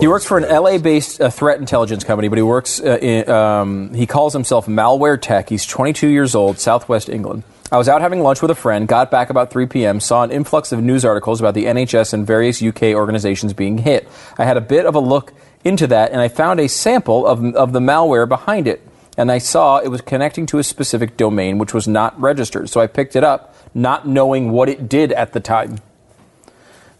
He 0.00 0.08
works 0.08 0.24
for 0.24 0.38
an 0.38 0.48
LA-based 0.48 1.20
uh, 1.20 1.30
threat 1.30 1.60
intelligence 1.60 2.02
company, 2.02 2.28
but 2.28 2.36
he 2.36 2.42
works. 2.42 2.80
Uh, 2.80 2.98
in, 3.00 3.28
um, 3.30 3.94
he 3.94 4.06
calls 4.06 4.32
himself 4.32 4.66
MalwareTech. 4.66 5.48
He's 5.48 5.64
22 5.66 6.08
years 6.08 6.34
old, 6.34 6.58
Southwest 6.58 7.08
England. 7.08 7.44
I 7.70 7.76
was 7.76 7.88
out 7.88 8.00
having 8.02 8.20
lunch 8.20 8.42
with 8.42 8.50
a 8.50 8.54
friend, 8.54 8.86
got 8.86 9.10
back 9.10 9.30
about 9.30 9.50
3 9.50 9.66
p.m., 9.66 9.98
saw 9.98 10.22
an 10.22 10.30
influx 10.30 10.70
of 10.70 10.82
news 10.82 11.04
articles 11.04 11.40
about 11.40 11.54
the 11.54 11.64
NHS 11.64 12.12
and 12.12 12.26
various 12.26 12.62
UK 12.62 12.94
organizations 12.94 13.52
being 13.52 13.78
hit. 13.78 14.08
I 14.36 14.44
had 14.44 14.56
a 14.56 14.60
bit 14.60 14.84
of 14.86 14.94
a 14.94 15.00
look 15.00 15.32
into 15.64 15.86
that, 15.88 16.12
and 16.12 16.20
I 16.20 16.28
found 16.28 16.60
a 16.60 16.68
sample 16.68 17.26
of, 17.26 17.42
of 17.54 17.72
the 17.72 17.80
malware 17.80 18.28
behind 18.28 18.68
it. 18.68 18.86
And 19.16 19.30
I 19.30 19.38
saw 19.38 19.78
it 19.78 19.88
was 19.88 20.00
connecting 20.00 20.44
to 20.46 20.58
a 20.58 20.64
specific 20.64 21.16
domain, 21.16 21.58
which 21.58 21.72
was 21.72 21.86
not 21.86 22.20
registered. 22.20 22.68
So 22.68 22.80
I 22.80 22.88
picked 22.88 23.14
it 23.14 23.22
up, 23.22 23.54
not 23.72 24.08
knowing 24.08 24.50
what 24.50 24.68
it 24.68 24.88
did 24.88 25.12
at 25.12 25.32
the 25.32 25.40
time. 25.40 25.78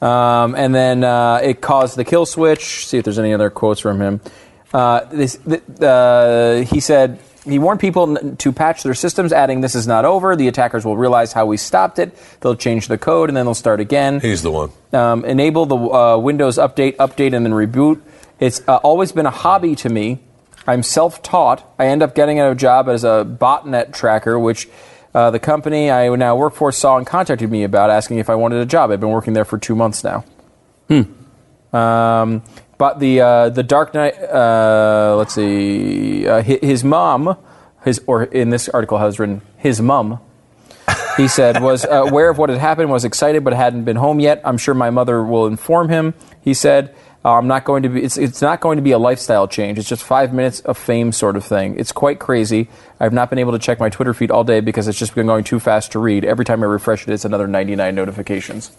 Um, 0.00 0.54
and 0.54 0.74
then 0.74 1.02
uh, 1.02 1.40
it 1.42 1.60
caused 1.60 1.96
the 1.96 2.04
kill 2.04 2.24
switch. 2.26 2.86
See 2.86 2.98
if 2.98 3.04
there's 3.04 3.18
any 3.18 3.32
other 3.34 3.50
quotes 3.50 3.80
from 3.80 4.00
him. 4.00 4.20
Uh, 4.72 5.04
this, 5.10 5.38
uh, 5.46 6.64
he 6.68 6.80
said 6.80 7.18
he 7.44 7.58
warned 7.58 7.80
people 7.80 8.16
to 8.16 8.52
patch 8.52 8.82
their 8.82 8.94
systems, 8.94 9.32
adding, 9.32 9.60
"This 9.60 9.74
is 9.74 9.86
not 9.86 10.04
over. 10.04 10.36
The 10.36 10.48
attackers 10.48 10.84
will 10.84 10.96
realize 10.96 11.32
how 11.32 11.46
we 11.46 11.56
stopped 11.56 11.98
it. 11.98 12.16
They'll 12.40 12.56
change 12.56 12.88
the 12.88 12.98
code, 12.98 13.28
and 13.28 13.36
then 13.36 13.46
they'll 13.46 13.54
start 13.54 13.80
again." 13.80 14.20
He's 14.20 14.42
the 14.42 14.50
one. 14.50 14.70
um, 14.92 15.24
enable 15.24 15.66
the 15.66 15.76
uh, 15.76 16.18
Windows 16.18 16.58
update, 16.58 16.96
update, 16.96 17.34
and 17.34 17.46
then 17.46 17.52
reboot. 17.52 18.00
It's 18.40 18.60
uh, 18.66 18.76
always 18.76 19.12
been 19.12 19.26
a 19.26 19.30
hobby 19.30 19.74
to 19.76 19.88
me. 19.88 20.20
I'm 20.66 20.82
self 20.82 21.22
taught. 21.22 21.70
I 21.78 21.86
end 21.86 22.02
up 22.02 22.14
getting 22.14 22.40
a 22.40 22.54
job 22.54 22.88
as 22.88 23.04
a 23.04 23.24
botnet 23.28 23.92
tracker, 23.92 24.38
which 24.38 24.68
uh, 25.14 25.30
the 25.30 25.38
company 25.38 25.90
I 25.90 26.14
now 26.16 26.34
work 26.36 26.54
for 26.54 26.72
saw 26.72 26.96
and 26.96 27.06
contacted 27.06 27.50
me 27.50 27.62
about, 27.64 27.90
asking 27.90 28.18
if 28.18 28.28
I 28.28 28.34
wanted 28.34 28.60
a 28.60 28.66
job. 28.66 28.90
I've 28.90 29.00
been 29.00 29.10
working 29.10 29.34
there 29.34 29.44
for 29.44 29.58
two 29.58 29.76
months 29.76 30.02
now. 30.02 30.24
Um, 31.72 32.42
but 32.78 32.98
the 32.98 33.20
uh, 33.20 33.48
the 33.50 33.62
Dark 33.62 33.94
Knight. 33.94 34.14
Uh, 34.20 35.14
let's 35.16 35.34
see. 35.34 36.26
Uh, 36.26 36.42
his, 36.42 36.82
mom, 36.82 37.36
his 37.84 38.02
or 38.06 38.24
in 38.24 38.50
this 38.50 38.68
article 38.68 38.98
has 38.98 39.18
written 39.18 39.42
his 39.56 39.80
mum. 39.80 40.18
He 41.16 41.28
said 41.28 41.62
was 41.62 41.84
uh, 41.84 42.04
aware 42.08 42.28
of 42.28 42.38
what 42.38 42.50
had 42.50 42.58
happened, 42.58 42.90
was 42.90 43.04
excited, 43.04 43.44
but 43.44 43.52
hadn't 43.52 43.84
been 43.84 43.96
home 43.96 44.18
yet. 44.18 44.40
I'm 44.44 44.58
sure 44.58 44.74
my 44.74 44.90
mother 44.90 45.22
will 45.22 45.46
inform 45.46 45.90
him. 45.90 46.14
He 46.40 46.54
said. 46.54 46.94
Uh, 47.24 47.38
I'm 47.38 47.46
not 47.46 47.64
going 47.64 47.84
to 47.84 47.88
be. 47.88 48.02
It's, 48.02 48.18
it's 48.18 48.42
not 48.42 48.60
going 48.60 48.76
to 48.76 48.82
be 48.82 48.90
a 48.92 48.98
lifestyle 48.98 49.48
change. 49.48 49.78
It's 49.78 49.88
just 49.88 50.02
five 50.04 50.34
minutes 50.34 50.60
of 50.60 50.76
fame, 50.76 51.10
sort 51.10 51.36
of 51.36 51.44
thing. 51.44 51.78
It's 51.78 51.90
quite 51.92 52.18
crazy. 52.18 52.68
I've 53.00 53.14
not 53.14 53.30
been 53.30 53.38
able 53.38 53.52
to 53.52 53.58
check 53.58 53.80
my 53.80 53.88
Twitter 53.88 54.12
feed 54.12 54.30
all 54.30 54.44
day 54.44 54.60
because 54.60 54.88
it's 54.88 54.98
just 54.98 55.14
been 55.14 55.26
going 55.26 55.44
too 55.44 55.58
fast 55.58 55.92
to 55.92 55.98
read. 55.98 56.24
Every 56.24 56.44
time 56.44 56.62
I 56.62 56.66
refresh 56.66 57.08
it, 57.08 57.12
it's 57.12 57.24
another 57.24 57.46
99 57.46 57.94
notifications. 57.94 58.72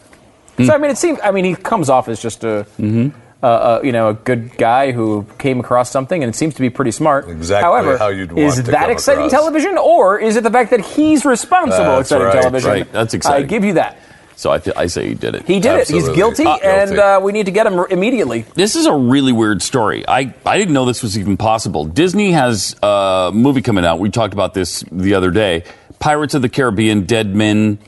So 0.63 0.73
I 0.73 0.77
mean, 0.77 0.91
it 0.91 0.97
seems. 0.97 1.19
I 1.23 1.31
mean, 1.31 1.43
he 1.43 1.55
comes 1.55 1.89
off 1.89 2.07
as 2.07 2.21
just 2.21 2.43
a, 2.43 2.65
uh, 2.79 3.11
uh, 3.45 3.81
you 3.83 3.91
know, 3.91 4.09
a 4.09 4.13
good 4.13 4.55
guy 4.57 4.91
who 4.91 5.25
came 5.37 5.59
across 5.59 5.91
something, 5.91 6.23
and 6.23 6.29
it 6.29 6.35
seems 6.35 6.53
to 6.53 6.61
be 6.61 6.69
pretty 6.69 6.91
smart. 6.91 7.27
Exactly 7.27 7.63
However, 7.63 7.97
how 7.97 8.07
you'd 8.07 8.31
want 8.31 8.45
is 8.45 8.63
that 8.63 8.89
exciting 8.89 9.25
across. 9.25 9.41
television, 9.41 9.77
or 9.77 10.19
is 10.19 10.35
it 10.35 10.43
the 10.43 10.51
fact 10.51 10.69
that 10.69 10.81
he's 10.81 11.25
responsible 11.25 11.83
That's 11.83 12.11
exciting 12.11 12.27
right, 12.27 12.41
television? 12.41 12.69
right. 12.69 12.91
That's 12.91 13.13
exciting. 13.13 13.43
I 13.43 13.47
give 13.47 13.65
you 13.65 13.73
that. 13.73 13.97
So 14.37 14.51
I, 14.51 14.57
th- 14.59 14.75
I 14.75 14.87
say 14.87 15.07
he 15.07 15.13
did 15.13 15.33
it. 15.35 15.45
He 15.47 15.59
did 15.61 15.75
it. 15.79 15.87
He's 15.87 16.07
Absolutely. 16.09 16.15
guilty, 16.15 16.43
and 16.45 16.89
guilty. 16.91 17.01
uh, 17.01 17.19
we 17.21 17.31
need 17.31 17.45
to 17.45 17.51
get 17.53 17.65
him 17.65 17.75
r- 17.79 17.87
immediately. 17.89 18.41
This 18.55 18.75
is 18.75 18.85
a 18.85 18.93
really 18.93 19.31
weird 19.31 19.61
story. 19.61 20.05
I, 20.07 20.33
I 20.45 20.57
didn't 20.57 20.73
know 20.73 20.83
this 20.85 21.01
was 21.01 21.17
even 21.17 21.37
possible. 21.37 21.85
Disney 21.85 22.31
has 22.31 22.75
a 22.83 23.31
movie 23.33 23.61
coming 23.61 23.85
out. 23.85 23.99
We 23.99 24.09
talked 24.09 24.33
about 24.33 24.53
this 24.53 24.83
the 24.91 25.13
other 25.13 25.31
day. 25.31 25.63
Pirates 25.99 26.33
of 26.33 26.41
the 26.41 26.49
Caribbean, 26.49 27.05
Dead 27.05 27.33
Men 27.33 27.79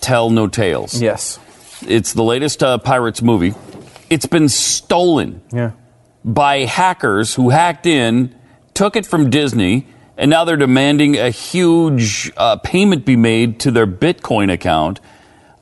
Tell 0.00 0.28
No 0.30 0.48
Tales. 0.48 1.00
Yes. 1.00 1.38
It's 1.86 2.12
the 2.12 2.24
latest 2.24 2.62
uh, 2.64 2.78
Pirates 2.78 3.22
movie. 3.22 3.54
It's 4.10 4.26
been 4.26 4.48
stolen 4.48 5.40
Yeah. 5.52 5.70
by 6.24 6.64
hackers 6.64 7.34
who 7.34 7.50
hacked 7.50 7.86
in, 7.86 8.34
took 8.74 8.96
it 8.96 9.06
from 9.06 9.30
Disney, 9.30 9.86
and 10.18 10.30
now 10.30 10.44
they're 10.44 10.56
demanding 10.56 11.16
a 11.16 11.30
huge 11.30 12.32
uh, 12.36 12.56
payment 12.56 13.04
be 13.04 13.16
made 13.16 13.60
to 13.60 13.70
their 13.70 13.86
Bitcoin 13.86 14.52
account. 14.52 14.98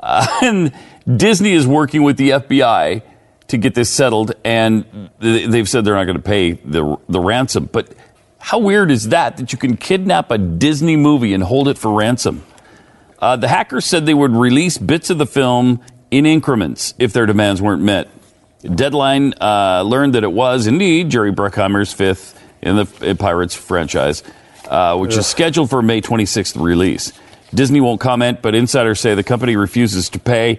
Uh, 0.02 0.26
and 0.42 0.72
Disney 1.06 1.52
is 1.52 1.66
working 1.66 2.02
with 2.02 2.16
the 2.16 2.30
FBI 2.30 3.02
to 3.48 3.56
get 3.58 3.74
this 3.74 3.90
settled, 3.90 4.32
and 4.44 5.10
they've 5.18 5.68
said 5.68 5.84
they're 5.84 5.96
not 5.96 6.04
going 6.04 6.16
to 6.16 6.22
pay 6.22 6.52
the 6.52 6.96
the 7.08 7.20
ransom. 7.20 7.68
But 7.70 7.94
how 8.38 8.58
weird 8.58 8.90
is 8.90 9.08
that? 9.08 9.36
That 9.36 9.52
you 9.52 9.58
can 9.58 9.76
kidnap 9.76 10.30
a 10.30 10.38
Disney 10.38 10.96
movie 10.96 11.34
and 11.34 11.42
hold 11.42 11.68
it 11.68 11.76
for 11.76 11.92
ransom. 11.92 12.44
Uh, 13.18 13.36
the 13.36 13.48
hackers 13.48 13.84
said 13.84 14.06
they 14.06 14.14
would 14.14 14.32
release 14.32 14.78
bits 14.78 15.10
of 15.10 15.18
the 15.18 15.26
film 15.26 15.80
in 16.10 16.26
increments 16.26 16.94
if 16.98 17.12
their 17.12 17.26
demands 17.26 17.60
weren't 17.60 17.82
met. 17.82 18.08
Deadline 18.62 19.34
uh, 19.40 19.82
learned 19.82 20.14
that 20.14 20.24
it 20.24 20.32
was 20.32 20.66
indeed 20.66 21.10
Jerry 21.10 21.32
Bruckheimer's 21.32 21.92
fifth 21.92 22.38
in 22.62 22.76
the 22.76 23.16
Pirates 23.18 23.54
franchise, 23.54 24.22
uh, 24.68 24.96
which 24.98 25.16
is 25.16 25.26
scheduled 25.26 25.70
for 25.70 25.82
May 25.82 26.00
26th 26.00 26.60
release. 26.60 27.12
Disney 27.54 27.80
won't 27.80 28.00
comment, 28.00 28.42
but 28.42 28.54
insiders 28.54 29.00
say 29.00 29.14
the 29.14 29.22
company 29.22 29.56
refuses 29.56 30.08
to 30.10 30.18
pay. 30.18 30.58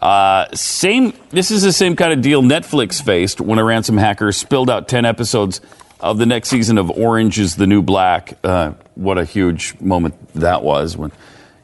Uh, 0.00 0.46
same. 0.54 1.12
This 1.30 1.50
is 1.50 1.62
the 1.62 1.72
same 1.72 1.94
kind 1.94 2.12
of 2.12 2.22
deal 2.22 2.42
Netflix 2.42 3.00
faced 3.00 3.40
when 3.40 3.58
a 3.58 3.64
ransom 3.64 3.96
hacker 3.96 4.32
spilled 4.32 4.68
out 4.68 4.88
10 4.88 5.04
episodes 5.04 5.60
of 6.00 6.18
the 6.18 6.26
next 6.26 6.48
season 6.48 6.76
of 6.78 6.90
Orange 6.90 7.38
is 7.38 7.54
the 7.54 7.68
New 7.68 7.82
Black. 7.82 8.36
Uh, 8.42 8.72
what 8.96 9.16
a 9.16 9.24
huge 9.24 9.80
moment 9.80 10.14
that 10.34 10.64
was 10.64 10.96
when 10.96 11.12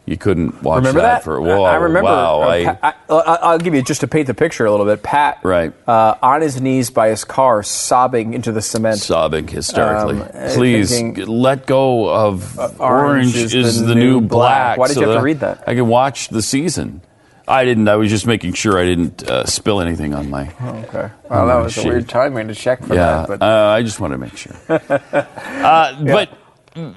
you 0.09 0.17
couldn't 0.17 0.63
watch 0.63 0.79
Remember 0.79 1.01
that? 1.03 1.23
for 1.25 1.37
a 1.37 1.43
while. 1.43 1.65
I 1.67 1.75
remember. 1.77 2.05
Wow, 2.11 2.43
uh, 2.43 2.47
I- 2.49 2.65
Pat- 2.65 2.97
I, 3.11 3.15
I, 3.15 3.35
I'll 3.43 3.59
give 3.59 3.75
you 3.75 3.83
just 3.83 4.01
to 4.01 4.09
paint 4.09 4.27
the 4.27 4.35
picture 4.35 4.65
a 4.67 4.71
little 4.71 4.87
bit. 4.87 5.03
Pat, 5.03 5.39
Right. 5.43 5.73
uh, 5.87 6.15
on 6.23 6.41
his 6.41 6.61
knees 6.61 6.91
by 6.91 7.09
his 7.11 7.25
car, 7.25 7.63
sobbing 7.63 8.35
into 8.35 8.53
the 8.53 8.63
cement. 8.63 8.99
sobbing 8.99 9.49
hysterically. 9.49 10.21
Um, 10.21 10.29
uh, 10.35 10.51
Please 10.55 10.91
thinking- 10.91 11.27
let 11.27 11.67
go 11.67 12.09
of 12.09 12.59
Orange 12.59 12.81
Orange, 12.81 13.37
is 13.37 13.55
is, 13.55 13.81
the 13.81 13.89
the, 13.89 13.95
New 13.95 14.21
Black. 14.21 14.77
black. 14.77 14.79
Why 14.79 14.89
did 14.89 14.97
you 14.97 15.09
have 15.09 15.19
to 15.19 15.23
read 15.23 15.41
that? 15.41 15.65
I 15.67 15.75
could 15.75 15.83
watch 15.83 16.29
the 16.29 16.43
season. 16.43 17.03
I 17.51 17.65
didn't. 17.65 17.89
I 17.89 17.97
was 17.97 18.11
just 18.11 18.27
making 18.27 18.53
sure 18.53 18.79
I 18.79 18.85
didn't 18.85 19.27
uh, 19.27 19.47
spill 19.47 19.81
anything 19.81 20.13
on 20.13 20.29
my. 20.29 20.43
Okay. 20.63 21.09
Well, 21.31 21.47
that 21.47 21.57
Oh, 21.57 21.63
was 21.65 21.79
a 21.79 21.83
weird 21.89 22.07
timing 22.07 22.49
to 22.49 22.55
check 22.55 22.83
for 22.85 22.95
yeah, 22.95 23.25
that. 23.27 23.39
But 23.39 23.43
uh, 23.43 23.71
I 23.71 23.83
just 23.83 24.01
want 24.01 24.13
to 24.13 24.19
make 24.19 24.37
sure. 24.37 24.53
uh, 24.69 26.03
But 26.05 26.29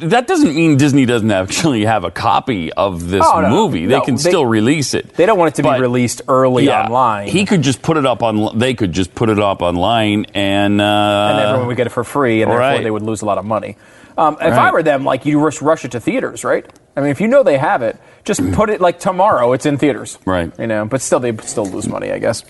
that 0.01 0.27
doesn't 0.27 0.55
mean 0.55 0.77
Disney 0.77 1.05
doesn't 1.05 1.31
actually 1.31 1.85
have 1.85 2.03
a 2.03 2.11
copy 2.11 2.71
of 2.73 3.09
this 3.09 3.25
Oh, 3.25 3.41
no, 3.41 3.49
movie. 3.49 3.85
no, 3.85 3.99
they 3.99 4.05
can 4.05 4.15
they- 4.15 4.29
still 4.29 4.45
release 4.45 4.93
it. 4.93 5.13
they 5.15 5.25
don't 5.25 5.37
want 5.39 5.49
it 5.53 5.55
to 5.55 5.63
But- 5.63 5.75
be 5.77 5.81
released 5.81 6.21
early 6.27 6.65
Yeah, 6.65 6.83
online. 6.83 7.27
He 7.27 7.45
could 7.45 7.61
just 7.61 7.81
put 7.81 7.97
it 7.97 8.05
up 8.05 8.21
on. 8.23 8.57
They 8.57 8.73
could 8.73 8.91
just 8.91 9.15
put 9.15 9.29
it 9.29 9.39
up 9.39 9.61
online, 9.61 10.25
and 10.33 10.79
uh, 10.81 10.83
and 11.31 11.39
everyone 11.39 11.67
would 11.67 11.77
get 11.77 11.87
it 11.87 11.91
for 11.91 12.03
free, 12.03 12.41
and 12.41 12.51
therefore 12.51 12.67
right. 12.67 12.83
they 12.83 12.91
would 12.91 13.01
lose 13.03 13.21
a 13.21 13.25
lot 13.25 13.37
of 13.37 13.45
money. 13.45 13.77
Um, 14.17 14.37
if 14.41 14.53
I 14.53 14.71
were 14.71 14.83
them, 14.83 15.03
like 15.05 15.25
you 15.25 15.39
rush, 15.39 15.61
rush 15.61 15.85
it 15.85 15.91
to 15.91 15.99
theaters, 15.99 16.43
right? 16.43 16.65
I 16.95 16.99
mean, 16.99 17.09
if 17.11 17.21
you 17.21 17.27
know 17.29 17.43
they 17.43 17.57
have 17.57 17.81
it, 17.81 17.97
just 18.25 18.41
put 18.51 18.69
it 18.69 18.81
like 18.81 18.99
tomorrow. 18.99 19.53
It's 19.53 19.65
in 19.65 19.77
theaters, 19.77 20.19
Right. 20.25 20.51
You 20.59 20.67
know, 20.67 20.85
but 20.85 21.01
still, 21.01 21.21
they 21.21 21.35
still 21.37 21.65
lose 21.65 21.87
money, 21.87 22.11
I 22.11 22.19
guess. 22.19 22.43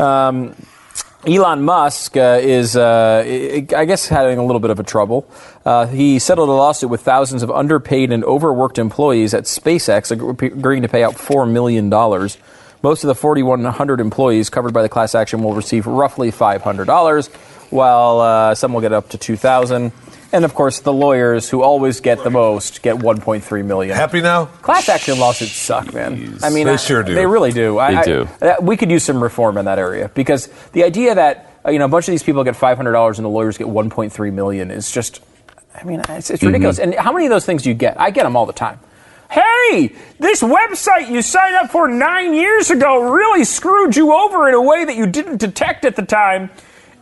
Um, 0.00 0.54
Elon 1.26 1.62
Musk 1.62 2.18
uh, 2.18 2.38
is, 2.42 2.76
uh, 2.76 3.22
I 3.24 3.84
guess, 3.86 4.08
having 4.08 4.38
a 4.38 4.44
little 4.44 4.60
bit 4.60 4.70
of 4.70 4.78
a 4.78 4.82
trouble. 4.82 5.26
Uh, 5.64 5.86
he 5.86 6.18
settled 6.18 6.50
a 6.50 6.52
lawsuit 6.52 6.90
with 6.90 7.00
thousands 7.00 7.42
of 7.42 7.50
underpaid 7.50 8.12
and 8.12 8.22
overworked 8.24 8.78
employees 8.78 9.32
at 9.32 9.44
SpaceX, 9.44 10.10
agreeing 10.10 10.82
to 10.82 10.88
pay 10.88 11.02
out 11.02 11.14
$4 11.14 11.50
million. 11.50 11.88
Most 11.88 13.04
of 13.04 13.08
the 13.08 13.14
4,100 13.14 14.00
employees 14.00 14.50
covered 14.50 14.74
by 14.74 14.82
the 14.82 14.88
class 14.90 15.14
action 15.14 15.42
will 15.42 15.54
receive 15.54 15.86
roughly 15.86 16.30
$500, 16.30 17.34
while 17.70 18.20
uh, 18.20 18.54
some 18.54 18.74
will 18.74 18.82
get 18.82 18.92
up 18.92 19.08
to 19.08 19.16
2000 19.16 19.92
And 20.34 20.44
of 20.44 20.52
course, 20.52 20.80
the 20.80 20.92
lawyers 20.92 21.48
who 21.48 21.62
always 21.62 22.00
get 22.00 22.24
the 22.24 22.28
most 22.30 22.82
get 22.82 22.96
1.3 22.96 23.64
million. 23.64 23.94
Happy 23.96 24.20
now? 24.20 24.46
Class 24.46 24.88
action 24.88 25.20
lawsuits 25.20 25.52
suck, 25.52 25.94
man. 25.94 26.38
I 26.42 26.50
mean, 26.50 26.66
They 26.66 26.72
I- 26.72 26.76
sure 26.76 27.04
do. 27.04 27.14
They 27.14 27.24
really 27.24 27.52
do. 27.52 27.78
I, 27.78 27.92
They 27.92 27.96
I- 27.98 28.04
do. 28.04 28.28
uh, 28.42 28.54
we 28.60 28.76
could 28.76 28.90
use 28.90 29.04
some 29.04 29.22
reform 29.22 29.56
in 29.58 29.66
that 29.66 29.78
area 29.78 30.10
because 30.12 30.48
the 30.72 30.82
idea 30.82 31.14
that 31.14 31.52
uh, 31.64 31.70
you 31.70 31.78
know 31.78 31.84
a 31.84 31.88
bunch 31.88 32.08
of 32.08 32.12
these 32.12 32.24
people 32.24 32.42
get 32.42 32.56
five 32.56 32.76
hundred 32.76 32.92
dollars 32.92 33.18
and 33.20 33.24
the 33.24 33.28
lawyers 33.30 33.56
get 33.56 33.68
one 33.68 33.90
point 33.90 34.12
three 34.12 34.32
million 34.32 34.72
is 34.72 34.90
just 34.90 35.20
I 35.72 35.84
mean, 35.84 36.02
it's, 36.08 36.30
it's 36.30 36.42
ridiculous. 36.42 36.80
And 36.80 36.96
how 36.96 37.12
many 37.12 37.26
of 37.26 37.30
those 37.30 37.46
things 37.46 37.62
do 37.62 37.68
you 37.68 37.74
get? 37.76 38.00
I 38.00 38.10
get 38.10 38.24
them 38.24 38.34
all 38.36 38.46
the 38.46 38.52
time. 38.52 38.80
Hey, 39.30 39.94
this 40.18 40.42
website 40.42 41.10
you 41.10 41.22
signed 41.22 41.54
up 41.54 41.70
for 41.70 41.86
nine 41.86 42.34
years 42.34 42.70
ago 42.70 43.12
really 43.12 43.44
screwed 43.44 43.94
you 43.96 44.12
over 44.12 44.48
in 44.48 44.54
a 44.54 44.62
way 44.62 44.84
that 44.84 44.96
you 44.96 45.06
didn't 45.06 45.38
detect 45.38 45.84
at 45.84 45.94
the 45.94 46.04
time. 46.04 46.50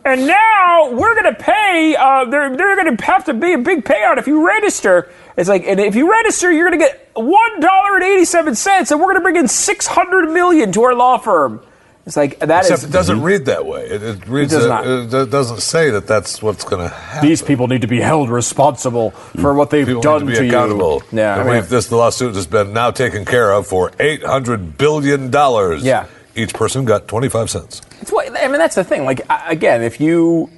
And 0.05 0.27
now 0.27 0.91
we're 0.91 1.13
going 1.21 1.33
to 1.33 1.41
pay, 1.41 1.95
uh, 1.97 2.25
they're, 2.25 2.55
they're 2.55 2.75
going 2.75 2.97
to 2.97 3.03
have 3.05 3.23
to 3.25 3.33
be 3.33 3.53
a 3.53 3.57
big 3.57 3.85
payout 3.85 4.17
if 4.17 4.27
you 4.27 4.45
register. 4.45 5.09
It's 5.37 5.47
like, 5.47 5.63
and 5.65 5.79
if 5.79 5.95
you 5.95 6.11
register, 6.11 6.51
you're 6.51 6.69
going 6.69 6.79
to 6.79 6.85
get 6.85 7.13
$1.87, 7.15 8.91
and 8.91 8.99
we're 8.99 9.05
going 9.07 9.15
to 9.15 9.21
bring 9.21 9.35
in 9.37 9.47
600 9.47 10.29
million 10.31 10.71
to 10.73 10.83
our 10.83 10.93
law 10.93 11.17
firm. 11.17 11.61
It's 12.05 12.17
like, 12.17 12.37
that 12.39 12.65
Except 12.65 12.83
it 12.83 12.91
doesn't 12.91 13.21
read 13.21 13.45
that 13.45 13.65
way. 13.65 13.85
It, 13.85 14.03
it 14.03 14.27
reads. 14.27 14.51
does 14.51 14.65
uh, 14.65 14.67
not. 14.67 14.85
It 14.85 15.29
doesn't 15.29 15.61
say 15.61 15.89
that 15.91 16.05
that's 16.05 16.41
what's 16.41 16.65
going 16.65 16.81
to 16.81 16.93
happen. 16.93 17.29
These 17.29 17.41
people 17.41 17.67
need 17.67 17.79
to 17.81 17.87
be 17.87 18.01
held 18.01 18.29
responsible 18.29 19.11
for 19.11 19.53
what 19.53 19.69
they've 19.69 19.87
People 19.87 20.01
done 20.01 20.25
need 20.25 20.35
to 20.35 20.41
be 20.41 20.49
to 20.49 20.53
accountable. 20.53 21.01
you. 21.13 21.19
Yeah, 21.19 21.35
I 21.35 21.35
I 21.35 21.37
mean, 21.43 21.47
mean, 21.53 21.63
if 21.63 21.69
this 21.69 21.93
lawsuit 21.93 22.35
has 22.35 22.45
been 22.45 22.73
now 22.73 22.91
taken 22.91 23.23
care 23.23 23.53
of 23.53 23.67
for 23.67 23.93
eight 24.01 24.21
hundred 24.21 24.77
billion 24.77 25.31
dollars. 25.31 25.81
Yeah. 25.85 26.07
Each 26.35 26.53
person 26.53 26.85
got 26.85 27.07
twenty 27.07 27.29
five 27.29 27.49
cents. 27.49 27.81
It's 28.01 28.11
what 28.11 28.35
I 28.35 28.47
mean. 28.47 28.57
That's 28.57 28.75
the 28.75 28.83
thing. 28.83 29.05
Like 29.05 29.21
again, 29.29 29.83
if 29.83 30.01
you, 30.01 30.49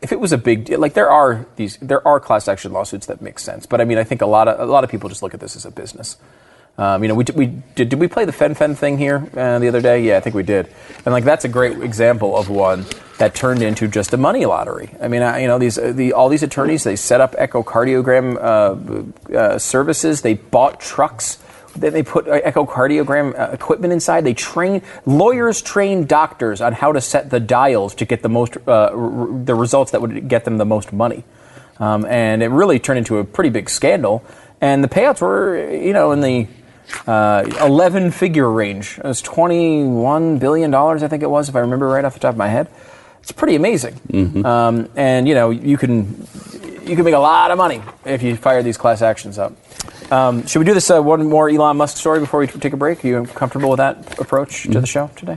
if 0.00 0.10
it 0.10 0.20
was 0.20 0.32
a 0.32 0.38
big 0.38 0.64
deal, 0.64 0.80
like 0.80 0.94
there 0.94 1.10
are 1.10 1.46
these, 1.56 1.76
there 1.82 2.06
are 2.08 2.18
class 2.18 2.48
action 2.48 2.72
lawsuits 2.72 3.06
that 3.06 3.20
make 3.20 3.38
sense. 3.38 3.66
But 3.66 3.80
I 3.80 3.84
mean, 3.84 3.98
I 3.98 4.04
think 4.04 4.22
a 4.22 4.26
lot 4.26 4.48
of 4.48 4.58
a 4.58 4.70
lot 4.70 4.84
of 4.84 4.90
people 4.90 5.08
just 5.08 5.22
look 5.22 5.34
at 5.34 5.40
this 5.40 5.54
as 5.54 5.66
a 5.66 5.70
business. 5.70 6.16
Um, 6.78 7.02
you 7.02 7.08
know, 7.08 7.14
we 7.14 7.24
we 7.34 7.46
did, 7.74 7.88
did 7.88 7.98
we 7.98 8.06
play 8.06 8.24
the 8.24 8.32
Fen-Phen 8.32 8.76
thing 8.76 8.98
here 8.98 9.28
uh, 9.36 9.58
the 9.58 9.66
other 9.66 9.80
day? 9.80 10.00
Yeah, 10.00 10.16
I 10.16 10.20
think 10.20 10.36
we 10.36 10.44
did. 10.44 10.72
And 11.04 11.12
like 11.12 11.24
that's 11.24 11.44
a 11.44 11.48
great 11.48 11.82
example 11.82 12.36
of 12.36 12.48
one 12.48 12.86
that 13.18 13.34
turned 13.34 13.62
into 13.62 13.88
just 13.88 14.12
a 14.12 14.16
money 14.16 14.46
lottery. 14.46 14.94
I 15.02 15.08
mean, 15.08 15.22
I, 15.22 15.40
you 15.40 15.48
know, 15.48 15.58
these 15.58 15.74
the 15.74 16.12
all 16.12 16.28
these 16.28 16.44
attorneys 16.44 16.84
they 16.84 16.94
set 16.94 17.20
up 17.20 17.32
echocardiogram 17.32 18.36
uh, 18.38 19.36
uh, 19.36 19.58
services. 19.58 20.22
They 20.22 20.34
bought 20.34 20.80
trucks. 20.80 21.38
Then 21.76 21.92
they 21.92 22.02
put 22.02 22.26
uh, 22.26 22.40
echocardiogram 22.40 23.38
uh, 23.38 23.52
equipment 23.52 23.92
inside. 23.92 24.24
They 24.24 24.34
train 24.34 24.82
lawyers 25.06 25.62
train 25.62 26.06
doctors 26.06 26.60
on 26.60 26.72
how 26.72 26.92
to 26.92 27.00
set 27.00 27.30
the 27.30 27.40
dials 27.40 27.94
to 27.96 28.04
get 28.04 28.22
the 28.22 28.28
most 28.28 28.56
uh, 28.66 28.90
r- 28.92 29.28
the 29.44 29.54
results 29.54 29.92
that 29.92 30.00
would 30.00 30.28
get 30.28 30.44
them 30.44 30.58
the 30.58 30.64
most 30.64 30.92
money. 30.92 31.24
Um, 31.78 32.04
and 32.06 32.42
it 32.42 32.48
really 32.48 32.78
turned 32.78 32.98
into 32.98 33.18
a 33.18 33.24
pretty 33.24 33.50
big 33.50 33.70
scandal. 33.70 34.24
And 34.60 34.82
the 34.82 34.88
payouts 34.88 35.20
were, 35.20 35.70
you 35.72 35.92
know, 35.92 36.10
in 36.10 36.20
the 36.20 36.48
uh, 37.06 37.44
11 37.60 38.10
figure 38.10 38.50
range. 38.50 38.98
It 38.98 39.04
was 39.04 39.22
21 39.22 40.38
billion 40.38 40.70
dollars, 40.70 41.02
I 41.02 41.08
think 41.08 41.22
it 41.22 41.30
was, 41.30 41.48
if 41.48 41.54
I 41.54 41.60
remember 41.60 41.86
right 41.86 42.04
off 42.04 42.14
the 42.14 42.20
top 42.20 42.32
of 42.34 42.38
my 42.38 42.48
head. 42.48 42.66
It's 43.20 43.30
pretty 43.30 43.54
amazing. 43.56 44.00
Um, 44.44 44.88
and 44.96 45.28
you 45.28 45.34
know, 45.34 45.50
you 45.50 45.76
can 45.76 46.26
you 46.82 46.96
can 46.96 47.04
make 47.04 47.14
a 47.14 47.18
lot 47.18 47.50
of 47.50 47.58
money 47.58 47.82
if 48.06 48.22
you 48.22 48.34
fire 48.36 48.62
these 48.62 48.78
class 48.78 49.02
actions 49.02 49.38
up. 49.38 49.52
Um, 50.10 50.46
should 50.46 50.60
we 50.60 50.64
do 50.64 50.74
this 50.74 50.90
uh, 50.90 51.02
one 51.02 51.26
more 51.28 51.50
Elon 51.50 51.76
Musk 51.76 51.96
story 51.98 52.20
before 52.20 52.40
we 52.40 52.46
t- 52.46 52.58
take 52.58 52.72
a 52.72 52.76
break? 52.78 53.04
Are 53.04 53.08
you 53.08 53.24
comfortable 53.26 53.68
with 53.70 53.78
that 53.78 54.18
approach 54.18 54.62
to 54.64 54.80
the 54.80 54.86
show 54.86 55.10
today? 55.16 55.36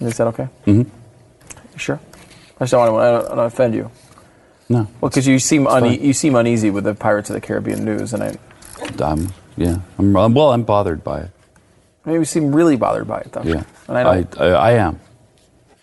Is 0.00 0.16
that 0.18 0.28
okay? 0.28 0.48
Mm-hmm. 0.66 1.76
Sure. 1.78 1.98
I 2.60 2.64
just 2.64 2.72
don't 2.72 2.92
want 2.92 3.02
to, 3.02 3.08
I 3.08 3.10
don't, 3.10 3.32
I 3.32 3.34
don't 3.36 3.46
offend 3.46 3.74
you. 3.74 3.90
No. 4.68 4.86
Well, 5.00 5.08
because 5.10 5.26
you 5.26 5.38
seem 5.38 5.66
une- 5.66 5.80
fine. 5.82 6.00
you 6.00 6.12
seem 6.12 6.36
uneasy 6.36 6.70
with 6.70 6.84
the 6.84 6.94
Pirates 6.94 7.30
of 7.30 7.34
the 7.34 7.40
Caribbean 7.40 7.84
news, 7.84 8.12
and 8.14 8.22
I 8.22 8.36
Um, 9.02 9.32
yeah. 9.56 9.78
I'm, 9.98 10.14
um, 10.16 10.34
well, 10.34 10.52
I'm 10.52 10.62
bothered 10.64 11.02
by 11.02 11.20
it. 11.22 11.30
maybe 12.04 12.18
you 12.20 12.24
seem 12.24 12.54
really 12.54 12.76
bothered 12.76 13.08
by 13.08 13.20
it, 13.20 13.32
though. 13.32 13.42
Yeah. 13.42 13.64
and 13.88 13.98
I 13.98 14.00
I, 14.00 14.22
don't. 14.22 14.40
I, 14.40 14.46
I 14.52 14.70
am. 14.72 15.00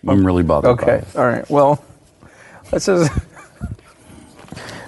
I'm 0.07 0.25
really 0.25 0.43
bothered 0.43 0.77
by 0.77 0.83
okay, 0.83 0.97
it. 1.07 1.15
all 1.17 1.25
right. 1.25 1.49
Well, 1.49 1.83
let's 2.71 2.85
just 2.85 3.11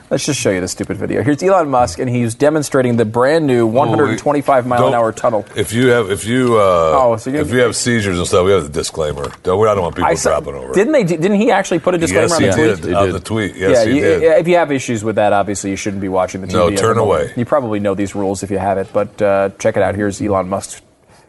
let's 0.09 0.25
just 0.25 0.39
show 0.39 0.49
you 0.51 0.61
the 0.61 0.67
stupid 0.67 0.97
video. 0.97 1.21
Here's 1.23 1.41
Elon 1.43 1.69
Musk, 1.69 1.99
and 1.99 2.09
he's 2.09 2.35
demonstrating 2.35 2.97
the 2.97 3.05
brand 3.05 3.45
new 3.47 3.67
125 3.67 4.67
mile 4.67 4.87
an 4.87 4.93
hour 4.93 5.11
tunnel. 5.11 5.45
If 5.55 5.73
you 5.73 5.87
have, 5.89 6.09
if 6.11 6.25
you, 6.25 6.57
uh, 6.57 6.91
Oh, 6.97 7.17
so 7.17 7.29
if 7.29 7.51
you 7.51 7.59
have 7.59 7.75
seizures 7.75 8.17
and 8.17 8.27
stuff, 8.27 8.45
we 8.45 8.51
have 8.51 8.63
the 8.63 8.69
disclaimer. 8.69 9.31
Don't, 9.43 9.65
I 9.67 9.73
don't 9.75 9.83
want 9.83 9.95
people 9.95 10.15
saw- 10.17 10.39
dropping 10.39 10.55
over. 10.55 10.73
Didn't 10.73 10.93
they? 10.93 11.03
Didn't 11.03 11.35
he 11.35 11.51
actually 11.51 11.79
put 11.79 11.95
a 11.95 11.97
disclaimer 11.97 12.27
yes, 12.27 12.33
on 12.35 12.41
he 12.41 12.47
the 12.47 12.53
tweet? 12.75 12.81
did. 12.81 12.93
On 12.93 13.11
the 13.11 13.19
tweet, 13.19 13.55
yes, 13.55 13.71
yeah, 13.85 13.91
he 13.91 13.97
you- 13.97 14.01
did. 14.03 14.23
if 14.39 14.47
you 14.47 14.55
have 14.55 14.71
issues 14.71 15.03
with 15.03 15.15
that, 15.15 15.33
obviously 15.33 15.69
you 15.69 15.75
shouldn't 15.75 16.01
be 16.01 16.09
watching 16.09 16.41
the 16.41 16.47
TV. 16.47 16.53
No, 16.53 16.75
turn 16.75 16.97
away. 16.97 17.33
You 17.35 17.45
probably 17.45 17.79
know 17.79 17.95
these 17.95 18.15
rules 18.15 18.43
if 18.43 18.51
you 18.51 18.57
have 18.57 18.77
it, 18.77 18.89
but 18.93 19.21
uh, 19.21 19.49
check 19.59 19.77
it 19.77 19.83
out. 19.83 19.95
Here's 19.95 20.21
Elon 20.21 20.49
Musk's 20.49 20.81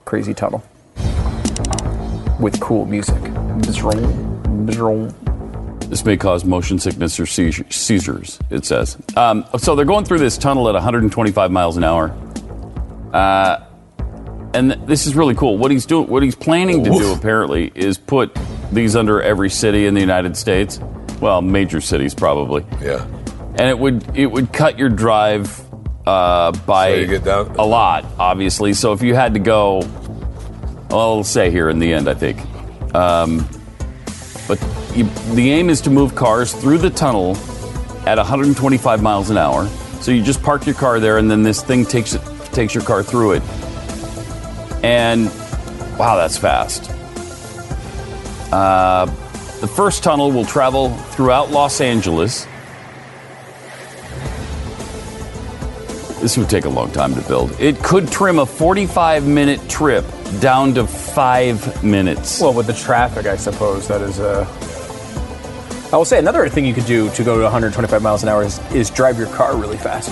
crazy 0.05 0.35
tunnel 0.35 0.63
with 2.41 2.61
cool 2.61 2.87
music. 2.87 3.21
This 5.89 6.05
may 6.05 6.17
cause 6.17 6.45
motion 6.45 6.79
sickness 6.79 7.19
or 7.19 7.25
seizures, 7.27 8.39
it 8.51 8.65
says. 8.67 8.97
Um, 9.17 9.45
so 9.57 9.75
they're 9.75 9.87
going 9.87 10.05
through 10.05 10.19
this 10.19 10.37
tunnel 10.37 10.69
at 10.69 10.75
125 10.75 11.51
miles 11.51 11.77
an 11.79 11.85
hour. 11.85 12.11
Uh, 13.13 13.65
and 14.53 14.73
th- 14.73 14.87
this 14.87 15.07
is 15.07 15.15
really 15.15 15.35
cool. 15.35 15.57
What 15.57 15.71
he's 15.71 15.87
doing, 15.87 16.09
what 16.09 16.23
he's 16.23 16.35
planning 16.35 16.85
to 16.85 16.91
do, 16.91 17.13
apparently, 17.15 17.73
is 17.75 17.97
put 17.97 18.37
these 18.71 18.97
under 18.97 19.23
every 19.23 19.49
city 19.49 19.87
in 19.87 19.95
the 19.95 20.01
United 20.01 20.37
States. 20.37 20.79
Well, 21.21 21.41
major 21.43 21.81
cities 21.81 22.15
probably. 22.15 22.65
Yeah. 22.83 23.07
And 23.59 23.63
it 23.69 23.79
would 23.79 24.17
it 24.17 24.27
would 24.27 24.53
cut 24.53 24.79
your 24.79 24.89
drive 24.91 25.59
uh, 26.07 26.53
by 26.53 26.91
So 26.93 26.95
you 26.97 27.07
get 27.07 27.25
down- 27.25 27.57
a 27.59 27.65
lot, 27.65 28.05
obviously. 28.19 28.75
So 28.75 28.93
if 28.93 29.03
you 29.03 29.15
had 29.15 29.35
to 29.35 29.41
go, 29.41 29.79
well, 30.91 31.01
I'll 31.17 31.25
say 31.25 31.51
here 31.51 31.69
in 31.71 31.79
the 31.79 31.93
end, 31.95 32.09
I 32.09 32.15
think. 32.15 32.39
Um, 32.95 33.49
but 34.49 34.59
you, 34.97 35.05
the 35.35 35.51
aim 35.53 35.71
is 35.71 35.81
to 35.83 35.91
move 35.91 36.15
cars 36.15 36.53
through 36.55 36.79
the 36.79 36.91
tunnel 36.91 37.37
at 38.07 38.17
125 38.17 39.03
miles 39.03 39.29
an 39.31 39.37
hour. 39.37 39.67
So 40.01 40.11
you 40.11 40.23
just 40.23 40.43
park 40.43 40.65
your 40.65 40.75
car 40.75 40.99
there, 40.99 41.19
and 41.19 41.31
then 41.31 41.43
this 41.43 41.63
thing 41.63 41.85
takes 41.85 42.17
takes 42.53 42.75
your 42.75 42.83
car 42.83 43.03
through 43.03 43.33
it. 43.33 43.43
And 44.83 45.27
wow, 45.99 46.17
that's 46.17 46.39
fast. 46.39 46.91
Uh, 48.51 49.07
the 49.61 49.69
first 49.69 50.03
tunnel 50.03 50.33
will 50.33 50.45
travel 50.45 50.91
throughout 51.11 51.51
Los 51.51 51.81
Angeles. 51.81 52.47
This 56.21 56.37
would 56.37 56.51
take 56.51 56.65
a 56.65 56.69
long 56.69 56.91
time 56.91 57.15
to 57.15 57.21
build. 57.23 57.53
It 57.61 57.79
could 57.83 58.11
trim 58.11 58.39
a 58.41 58.47
45 58.47 59.27
minute 59.27 59.69
trip 59.69 60.05
down 60.41 60.75
to 60.75 60.87
five 60.87 61.85
minutes. 61.85 62.41
Well, 62.41 62.53
with 62.53 62.67
the 62.67 62.73
traffic, 62.73 63.27
I 63.27 63.37
suppose 63.37 63.87
that 63.89 64.01
is 64.01 64.19
a. 64.19 64.47
I 65.93 65.97
will 65.97 66.05
say 66.05 66.19
another 66.19 66.49
thing 66.49 66.67
you 66.67 66.75
could 66.75 66.87
do 66.87 67.09
to 67.11 67.25
go 67.25 67.37
to 67.37 67.43
125 67.45 68.03
miles 68.03 68.23
an 68.23 68.29
hour 68.29 68.43
is, 68.43 68.59
is 68.73 68.91
drive 68.91 69.17
your 69.17 69.29
car 69.29 69.57
really 69.57 69.79
fast. 69.79 70.11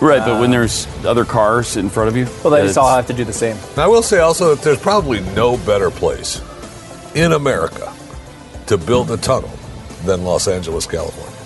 Right, 0.00 0.20
but 0.24 0.40
when 0.40 0.48
uh, 0.48 0.52
there's 0.52 0.86
other 1.04 1.26
cars 1.26 1.76
in 1.76 1.90
front 1.90 2.08
of 2.08 2.16
you, 2.16 2.24
Well, 2.42 2.50
they 2.52 2.62
just 2.62 2.70
it's- 2.70 2.76
all 2.78 2.94
have 2.96 3.06
to 3.08 3.12
do 3.12 3.24
the 3.24 3.32
same. 3.34 3.58
And 3.72 3.80
I 3.80 3.86
will 3.88 4.02
say 4.02 4.20
also 4.20 4.54
that 4.54 4.64
there's 4.64 4.80
probably 4.80 5.20
no 5.34 5.58
better 5.58 5.90
place 5.90 6.40
in 7.14 7.32
America 7.32 7.92
to 8.68 8.78
build 8.78 9.10
a 9.10 9.18
tunnel 9.18 9.50
than 10.06 10.24
Los 10.24 10.48
Angeles, 10.48 10.86
California. 10.86 11.36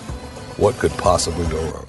What 0.55 0.75
could 0.75 0.91
possibly 0.91 1.45
go 1.47 1.61
wrong? 1.71 1.87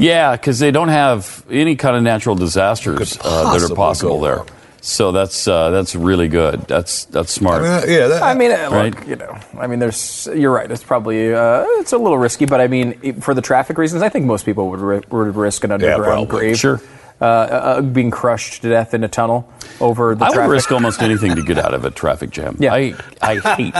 Yeah, 0.00 0.32
because 0.32 0.58
they 0.58 0.70
don't 0.70 0.88
have 0.88 1.44
any 1.50 1.76
kind 1.76 1.96
of 1.96 2.02
natural 2.02 2.34
disasters 2.34 3.18
uh, 3.20 3.52
that 3.52 3.70
are 3.70 3.74
possible 3.74 4.20
there. 4.20 4.36
wrong. 4.36 4.48
So 4.82 5.12
that's 5.12 5.46
uh, 5.46 5.68
that's 5.70 5.94
really 5.94 6.28
good. 6.28 6.62
That's 6.62 7.04
that's 7.04 7.36
I 7.36 7.38
smart. 7.40 7.62
mean, 7.62 7.70
uh, 7.70 7.82
yeah, 7.86 8.06
that, 8.08 8.22
I 8.22 8.32
mean, 8.34 8.50
uh, 8.50 8.62
look, 8.70 8.72
Right. 8.72 9.08
you 9.08 9.16
know, 9.16 9.38
I 9.58 9.66
mean, 9.66 9.78
there's. 9.78 10.26
You're 10.34 10.52
right. 10.52 10.70
It's 10.70 10.82
probably 10.82 11.34
uh, 11.34 11.64
it's 11.80 11.92
a 11.92 11.98
little 11.98 12.16
risky, 12.16 12.46
but 12.46 12.62
I 12.62 12.66
mean, 12.66 13.20
for 13.20 13.34
the 13.34 13.42
traffic 13.42 13.76
reasons, 13.76 14.00
I 14.02 14.08
think 14.08 14.24
most 14.24 14.46
people 14.46 14.70
would, 14.70 14.80
ri- 14.80 15.02
would 15.10 15.36
risk 15.36 15.64
an 15.64 15.72
underground 15.72 16.04
probably. 16.30 16.38
grave. 16.48 16.58
Sure. 16.58 16.80
Uh, 17.20 17.24
uh, 17.24 17.80
being 17.82 18.10
crushed 18.10 18.62
to 18.62 18.70
death 18.70 18.94
in 18.94 19.04
a 19.04 19.08
tunnel 19.08 19.46
over 19.82 20.14
the 20.14 20.24
I 20.24 20.30
would 20.30 20.50
risk 20.50 20.72
almost 20.72 21.02
anything 21.08 21.34
to 21.36 21.42
get 21.42 21.58
out 21.58 21.74
of 21.74 21.84
a 21.84 21.90
traffic 21.90 22.30
jam. 22.30 22.56
Yeah. 22.58 22.72
I 22.72 22.94
I 23.20 23.36
hate 23.36 23.76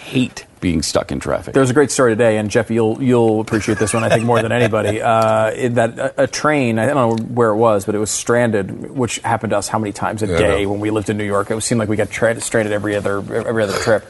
hate 0.00 0.44
being 0.60 0.82
stuck 0.82 1.10
in 1.10 1.20
traffic. 1.20 1.54
There's 1.54 1.70
a 1.70 1.74
great 1.74 1.90
story 1.90 2.12
today, 2.12 2.38
and 2.38 2.50
Jeff, 2.50 2.70
you'll 2.70 3.02
you'll 3.02 3.40
appreciate 3.40 3.78
this 3.78 3.94
one, 3.94 4.04
I 4.04 4.08
think, 4.08 4.24
more 4.24 4.40
than 4.42 4.52
anybody. 4.60 5.00
Uh, 5.00 5.50
in 5.52 5.74
that 5.74 5.98
a, 5.98 6.24
a 6.24 6.26
train, 6.26 6.78
I 6.78 6.86
don't 6.86 6.94
know 7.18 7.24
where 7.26 7.50
it 7.50 7.56
was, 7.56 7.84
but 7.86 7.94
it 7.94 7.98
was 7.98 8.10
stranded, 8.10 8.90
which 8.90 9.18
happened 9.20 9.50
to 9.50 9.58
us 9.58 9.68
how 9.68 9.78
many 9.78 9.92
times 9.92 10.22
a 10.22 10.26
Yeah, 10.26 10.38
day 10.38 10.66
when 10.66 10.80
we 10.80 10.90
lived 10.90 11.10
in 11.10 11.16
New 11.16 11.24
York? 11.24 11.50
It 11.50 11.60
seemed 11.62 11.78
like 11.78 11.88
we 11.88 11.96
got 11.96 12.10
tra- 12.10 12.40
stranded 12.40 12.72
every 12.72 12.94
other 12.96 13.18
every 13.18 13.62
other 13.62 13.78
trip. 13.78 14.04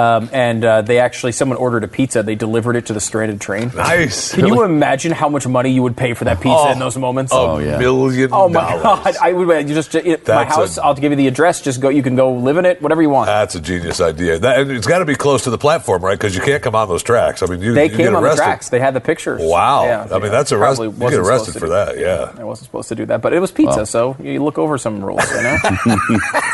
Um, 0.00 0.30
and 0.32 0.64
uh, 0.64 0.82
they 0.82 0.98
actually, 0.98 1.32
someone 1.32 1.58
ordered 1.58 1.84
a 1.84 1.88
pizza. 1.88 2.22
They 2.22 2.34
delivered 2.34 2.76
it 2.76 2.86
to 2.86 2.92
the 2.94 3.00
stranded 3.00 3.40
train. 3.40 3.70
Nice. 3.90 4.34
Can 4.34 4.46
you 4.46 4.62
imagine 4.64 5.12
how 5.12 5.28
much 5.28 5.46
money 5.46 5.70
you 5.70 5.82
would 5.82 5.96
pay 5.96 6.14
for 6.14 6.24
that 6.24 6.38
pizza 6.40 6.56
Oh, 6.68 6.72
in 6.72 6.78
those 6.78 6.96
moments? 6.96 7.32
a 7.32 7.36
Oh, 7.36 7.58
yeah. 7.58 7.78
million 7.78 8.30
Oh 8.32 8.48
my 8.48 8.60
dollars. 8.60 8.82
god! 8.82 9.16
I 9.20 9.32
would 9.32 9.68
you 9.68 9.74
just 9.74 9.94
it, 9.94 10.06
my 10.06 10.44
That's 10.44 10.56
house. 10.56 10.78
a- 10.78 10.82
i 10.82 10.86
I'll 10.86 10.94
give 10.94 11.10
you 11.12 11.16
the 11.16 11.26
address. 11.28 11.60
Just 11.60 11.80
go. 11.80 11.88
You 11.88 12.02
can 12.02 12.14
go 12.16 12.32
live 12.32 12.56
in 12.56 12.64
it. 12.66 12.80
Whatever 12.80 13.02
you 13.02 13.10
want. 13.10 13.26
That's 13.26 13.54
a 13.56 13.60
genius 13.60 14.00
idea. 14.00 14.38
That, 14.38 14.60
and 14.60 14.70
it's 14.70 14.86
got 14.86 14.98
to 15.00 15.04
be 15.04 15.14
close 15.16 15.44
to 15.44 15.50
the 15.50 15.58
platform, 15.58 16.02
right? 16.04 16.16
Because 16.18 16.34
you 16.34 16.40
can't 16.42 16.62
come 16.62 16.74
on 16.74 16.88
those 16.88 17.02
tracks. 17.02 17.42
I 17.42 17.46
mean, 17.46 17.60
you, 17.62 17.74
they 17.74 17.84
you 17.84 17.90
came 17.90 17.98
get 18.06 18.14
on 18.14 18.22
the 18.22 18.34
tracks. 18.34 18.68
They 18.70 18.80
had 18.80 18.94
the 18.94 19.00
pictures. 19.00 19.40
Wow. 19.42 19.84
Yeah, 19.84 20.06
I 20.10 20.14
mean, 20.14 20.22
yeah. 20.24 20.28
that's 20.30 20.52
arrest- 20.52 20.78
Probably 20.78 20.86
you 20.88 20.92
get 20.92 21.00
wasn't 21.04 21.26
arrested 21.26 21.54
for 21.54 21.60
to 21.60 21.66
that, 21.68 21.98
yeah. 21.98 22.32
I 22.38 22.44
wasn't 22.44 22.66
supposed 22.66 22.88
to 22.90 22.94
do 22.94 23.06
that, 23.06 23.20
but 23.22 23.32
it 23.32 23.40
was 23.40 23.50
pizza, 23.50 23.84
so 23.86 24.16
you 24.22 24.42
look 24.42 24.58
over 24.58 24.78
some 24.78 25.04
rules. 25.04 25.28
You 25.34 25.42
know, 25.42 25.56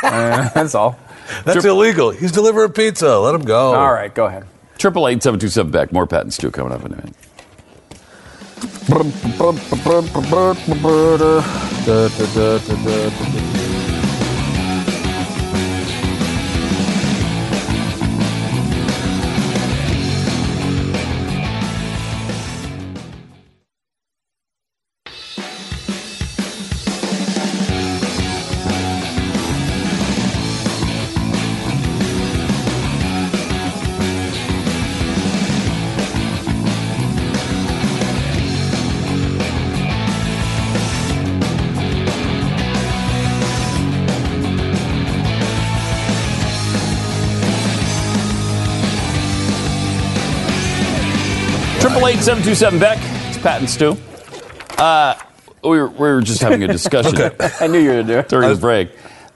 Uh, 0.03 0.49
that's 0.55 0.75
all. 0.75 0.99
That's 1.45 1.65
illegal. 1.65 2.11
He's 2.11 2.33
delivering 2.33 2.73
pizza. 2.73 3.19
Let 3.19 3.35
him 3.35 3.45
go. 3.45 3.75
All 3.75 3.93
right, 3.93 4.15
go 4.15 4.27
ahead. 4.27 4.45
Triple 4.79 5.09
eight 5.09 5.23
seven 5.23 5.41
two 5.41 5.49
seven 5.49 5.73
back. 5.73 5.93
More 5.93 6.07
Pat 6.07 6.23
and 6.23 6.33
Stu 6.33 6.51
coming 6.51 6.73
up 6.73 6.85
in 6.85 6.93
a 6.93 6.97
minute. 6.97 7.15
Triple 8.87 9.53
eight 13.55 13.66
seven 52.27 52.43
two 52.43 52.57
seven 52.57 52.81
Beck. 52.81 52.99
It's 53.29 53.39
Pat 53.39 53.61
and 53.61 53.71
Stu. 53.71 53.97
Uh, 54.77 55.15
we 55.63 55.79
were, 55.79 55.87
we 55.87 55.97
were 55.97 56.21
just 56.21 56.43
having 56.43 56.65
a 56.65 56.67
discussion 56.67 57.15
I 57.61 57.69
knew 57.69 57.79
you 57.79 57.91
were 57.91 57.95
going 57.95 58.07
to 58.09 58.13
do 58.15 58.19
it. 58.19 58.29
during 58.29 58.49
the 58.49 58.57
break 58.57 58.91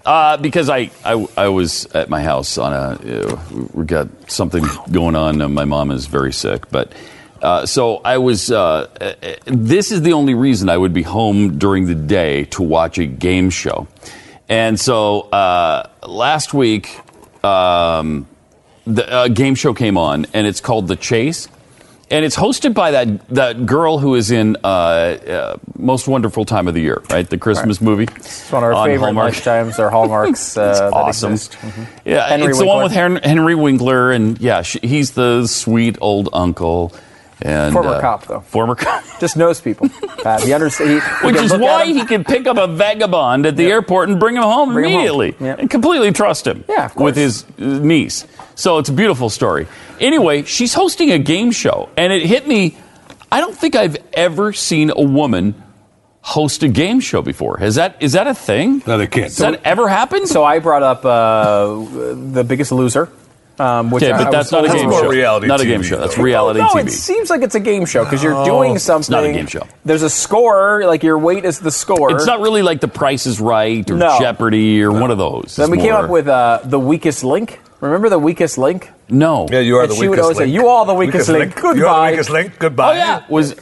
uh, 0.05 0.37
because 0.39 0.69
I, 0.69 0.91
I 1.05 1.25
I 1.37 1.49
was 1.51 1.87
at 1.95 2.11
my 2.11 2.21
house 2.21 2.59
on 2.59 2.73
a 2.73 3.29
uh, 3.29 3.41
we 3.75 3.85
got 3.85 4.09
something 4.29 4.65
going 4.91 5.15
on. 5.15 5.55
My 5.55 5.65
mom 5.67 5.93
is 5.93 6.07
very 6.07 6.33
sick, 6.33 6.69
but. 6.71 6.93
Uh, 7.41 7.65
so 7.65 7.99
I 7.99 8.19
was. 8.19 8.51
Uh, 8.51 8.89
uh, 9.01 9.35
this 9.47 9.93
is 9.93 10.03
the 10.03 10.13
only 10.13 10.35
reason 10.35 10.69
I 10.69 10.77
would 10.77 10.93
be 10.93 11.03
home 11.03 11.59
during 11.59 11.87
the 11.87 11.95
day 11.95 12.45
to 12.47 12.63
watch 12.63 12.99
a 12.99 13.07
game 13.07 13.49
show, 13.49 13.87
and 14.49 14.79
so 14.79 15.21
uh, 15.31 15.89
last 16.07 16.53
week 16.53 17.01
um, 17.43 18.27
the 18.85 19.31
game 19.33 19.55
show 19.55 19.73
came 19.73 19.97
on, 19.97 20.27
and 20.35 20.47
it's 20.47 20.61
called 20.61 20.87
The 20.87 20.97
Chase, 20.97 21.49
and 22.11 22.25
it's 22.25 22.37
hosted 22.37 22.75
by 22.75 22.91
that 22.91 23.29
that 23.29 23.67
girl 23.67 23.99
who 23.99 24.15
is 24.15 24.31
in 24.31 24.57
uh, 24.65 24.67
uh, 24.69 25.57
Most 25.79 26.09
Wonderful 26.09 26.45
Time 26.45 26.69
of 26.69 26.75
the 26.75 26.81
Year, 26.81 27.03
right? 27.11 27.29
The 27.29 27.39
Christmas 27.39 27.81
movie. 27.81 28.09
It's 28.17 28.51
one 28.51 28.63
of 28.65 28.69
our 28.69 28.75
on 28.75 28.89
favorite 28.89 29.05
Hallmark. 29.07 29.33
lifetimes 29.35 29.79
or 29.79 29.91
hallmarks 29.97 30.57
uh, 30.57 30.91
awesome. 30.93 31.35
Mhm. 31.35 31.87
Yeah, 32.05 32.29
Henry 32.29 32.49
it's 32.51 32.59
the 32.59 32.67
one 32.67 32.83
with 32.83 32.95
Winkler. 32.95 33.21
Henry 33.29 33.55
Winkler, 33.55 34.11
and 34.13 34.41
yeah, 34.41 34.63
she, 34.63 34.79
he's 34.81 35.13
the 35.13 35.47
sweet 35.47 35.97
old 36.01 36.29
uncle. 36.33 36.93
And 37.43 37.73
Former 37.73 37.95
uh, 37.95 38.01
cop, 38.01 38.27
though. 38.27 38.41
Former 38.41 38.75
cop. 38.75 39.03
Just 39.21 39.37
knows 39.37 39.61
people. 39.61 39.89
Pat. 40.23 40.43
He 40.43 40.53
understands. 40.53 41.05
Which 41.23 41.37
is 41.37 41.53
why 41.57 41.87
he 41.87 42.05
can 42.05 42.23
pick 42.25 42.47
up 42.47 42.59
a 42.59 42.67
vagabond 42.67 43.47
at 43.47 43.57
the 43.57 43.67
airport 43.67 44.09
and 44.11 44.21
bring 44.21 44.37
him 44.37 44.43
home 44.43 44.73
Bring 44.75 44.85
him 44.87 44.91
home. 45.01 45.01
immediately 45.23 45.49
and 45.49 45.71
completely 45.71 46.13
trust 46.13 46.47
him 46.47 46.65
Yeah, 46.69 46.85
of 46.87 46.95
course. 46.95 47.05
with 47.05 47.17
his 47.17 47.45
uh, 47.59 47.79
niece. 47.85 48.27
So 48.57 48.79
it's 48.79 48.91
a 48.91 48.93
beautiful 48.93 49.31
story. 49.31 49.67
Anyway, 50.01 50.43
she's 50.43 50.75
hosting 50.75 51.11
a 51.13 51.19
game 51.19 51.51
show, 51.51 51.89
and 51.97 52.13
it 52.13 52.27
hit 52.27 52.47
me. 52.47 52.77
I 53.33 53.41
don't 53.41 53.57
think 53.57 53.75
I've 53.75 53.97
ever 54.13 54.53
seen 54.53 54.91
a 54.95 55.01
woman 55.03 55.55
host 56.23 56.63
a 56.63 56.69
game 56.69 57.01
show 57.01 57.23
before. 57.23 57.63
Is 57.63 57.77
that 57.77 57.97
is 58.01 58.13
that 58.13 58.27
a 58.27 58.35
thing? 58.35 58.83
No, 58.87 58.99
they 58.99 59.07
can't. 59.07 59.25
Has 59.25 59.39
that 59.39 59.63
ever 59.65 59.89
happened? 59.89 60.29
So 60.29 60.45
I 60.45 60.59
brought 60.59 60.83
up 60.83 61.05
uh, 61.07 61.67
the 62.33 62.45
Biggest 62.47 62.73
Loser. 62.73 63.09
Um, 63.61 63.91
which 63.91 64.03
okay, 64.03 64.13
I 64.13 64.25
but 64.25 64.31
that's 64.31 64.47
was 64.47 64.53
not 64.53 64.65
a 64.65 64.69
always- 64.69 64.81
game 64.83 64.91
more 64.91 65.01
show. 65.03 65.09
reality 65.11 65.47
not 65.47 65.61
a 65.61 65.67
game 65.67 65.83
show. 65.83 65.99
That's 65.99 66.17
though. 66.17 66.23
reality 66.23 66.61
no, 66.61 66.69
TV. 66.69 66.87
it 66.87 66.91
seems 66.93 67.29
like 67.29 67.43
it's 67.43 67.55
a 67.55 67.61
game 67.61 67.85
show 67.85 68.05
because 68.05 68.23
you're 68.23 68.45
doing 68.45 68.79
something. 68.79 69.13
not 69.13 69.25
a 69.25 69.33
game 69.33 69.47
show. 69.47 69.67
There's 69.85 70.03
a 70.03 70.09
score, 70.11 70.85
like 70.87 71.03
your 71.03 71.19
weight 71.19 71.45
is 71.45 71.59
the 71.59 71.71
score. 71.71 72.11
It's 72.13 72.25
not 72.27 72.41
really 72.41 72.63
like 72.63 72.81
The 72.81 72.89
Price 72.89 73.27
is 73.27 73.39
Right 73.41 73.89
or 73.91 73.97
No. 73.97 74.19
Jeopardy 74.19 74.83
or 74.83 74.93
one 74.93 75.11
of 75.11 75.19
those. 75.19 75.57
Then 75.57 75.65
It's 75.65 75.71
we 75.71 75.79
came 75.79 75.93
up 75.95 76.09
with 76.09 76.27
uh, 76.29 76.61
the 76.65 76.81
weakest 76.81 77.23
link. 77.23 77.61
Remember 77.81 78.09
the 78.09 78.19
weakest 78.19 78.57
link? 78.59 78.91
no. 79.09 79.47
Yeah, 79.51 79.61
you 79.61 79.77
are 79.77 79.83
And 79.83 79.91
the 79.91 79.95
she 79.97 80.03
would 80.09 80.11
weakest 80.19 80.23
always 80.25 80.39
say, 80.39 80.47
"You 80.47 80.69
are 80.69 80.87
the 80.87 80.95
weakest 80.95 81.29
link. 81.29 81.57
You 81.57 81.87
are 81.87 82.07
the 82.07 82.11
weakest 82.13 82.31
link. 82.31 82.59
Goodbye. 82.59 82.93
Oh 82.93 82.97
yeah, 82.97 83.25
was 83.29 83.55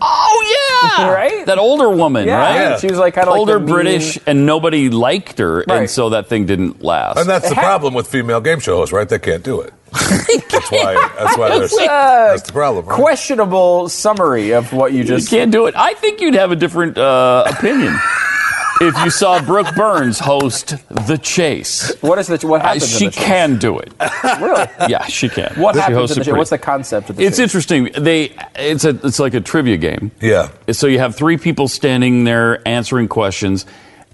oh 0.00 0.88
yeah, 1.00 1.10
Right? 1.14 1.46
That 1.46 1.58
older 1.58 1.88
woman, 1.90 2.26
Yeah, 2.26 2.36
right? 2.38 2.54
Yeah. 2.54 2.78
she 2.78 2.86
was 2.88 2.98
like 2.98 3.14
kind 3.14 3.28
of 3.28 3.34
older 3.36 3.54
like 3.54 3.60
the 3.62 3.66
mean- 3.66 3.74
British, 3.74 4.18
and 4.26 4.46
nobody 4.46 4.90
liked 4.90 5.38
her, 5.38 5.60
and 5.70 5.88
so 5.90 6.10
that 6.10 6.28
thing 6.28 6.46
didn't 6.46 6.82
last. 6.82 7.18
And 7.18 7.28
that's 7.28 7.46
the 7.46 7.52
It 7.52 7.56
ha- 7.56 7.62
problem 7.62 7.94
with 7.94 8.06
female 8.08 8.40
game 8.40 8.60
show 8.60 8.76
hosts, 8.76 8.92
right? 8.92 9.08
They 9.08 9.18
can't 9.18 9.42
do 9.42 9.60
it. 9.60 9.72
that's 9.92 10.70
why. 10.72 11.10
That's 11.18 11.38
why. 11.38 11.48
There's, 11.58 11.72
Uh, 11.72 11.86
that's 11.86 12.42
the 12.42 12.52
problem. 12.52 12.86
Right? 12.86 12.96
questionable 12.98 13.88
summary 13.88 14.50
of 14.52 14.72
what 14.72 14.92
you 14.92 15.00
just. 15.04 15.10
you 15.10 15.16
just. 15.18 15.30
can't 15.30 15.52
do 15.52 15.66
it. 15.66 15.74
I 15.76 15.94
think 15.94 16.20
you'd 16.20 16.34
have 16.34 16.50
a 16.50 16.56
different 16.56 16.98
uh, 16.98 17.44
opinion 17.46 17.96
if 18.80 18.96
you 19.04 19.10
saw 19.10 19.40
Brooke 19.42 19.74
Burns 19.76 20.18
host 20.18 20.74
The 21.06 21.18
Chase. 21.18 21.92
What 22.00 22.18
is 22.18 22.26
the 22.26 22.38
what 22.46 22.60
Uh, 22.60 22.64
happens? 22.68 22.88
she 22.88 23.04
in 23.06 23.10
the 23.10 23.16
chase? 23.16 23.24
can 23.24 23.58
do 23.58 23.78
it. 23.78 23.92
really. 24.40 24.66
Yeah, 24.88 25.04
she 25.06 25.28
can. 25.28 25.52
What 25.56 25.74
she 25.74 25.80
happens? 25.80 25.98
hosts 25.98 26.16
In 26.16 26.22
the 26.22 26.30
it 26.30 26.32
chase? 26.32 26.38
What's 26.38 26.50
the 26.50 26.58
concept 26.58 27.10
of 27.10 27.16
the 27.16 27.24
It's 27.24 27.36
chase? 27.36 27.42
interesting. 27.44 27.90
They 27.98 28.32
it's 28.56 28.84
a 28.84 28.90
it's 29.02 29.18
like 29.18 29.34
a 29.34 29.40
trivia 29.40 29.76
game. 29.76 30.10
Yeah. 30.20 30.48
So 30.72 30.86
you 30.86 30.98
have 30.98 31.14
three 31.14 31.36
people 31.36 31.68
standing 31.68 32.24
there 32.24 32.66
answering 32.66 33.08
questions, 33.08 33.66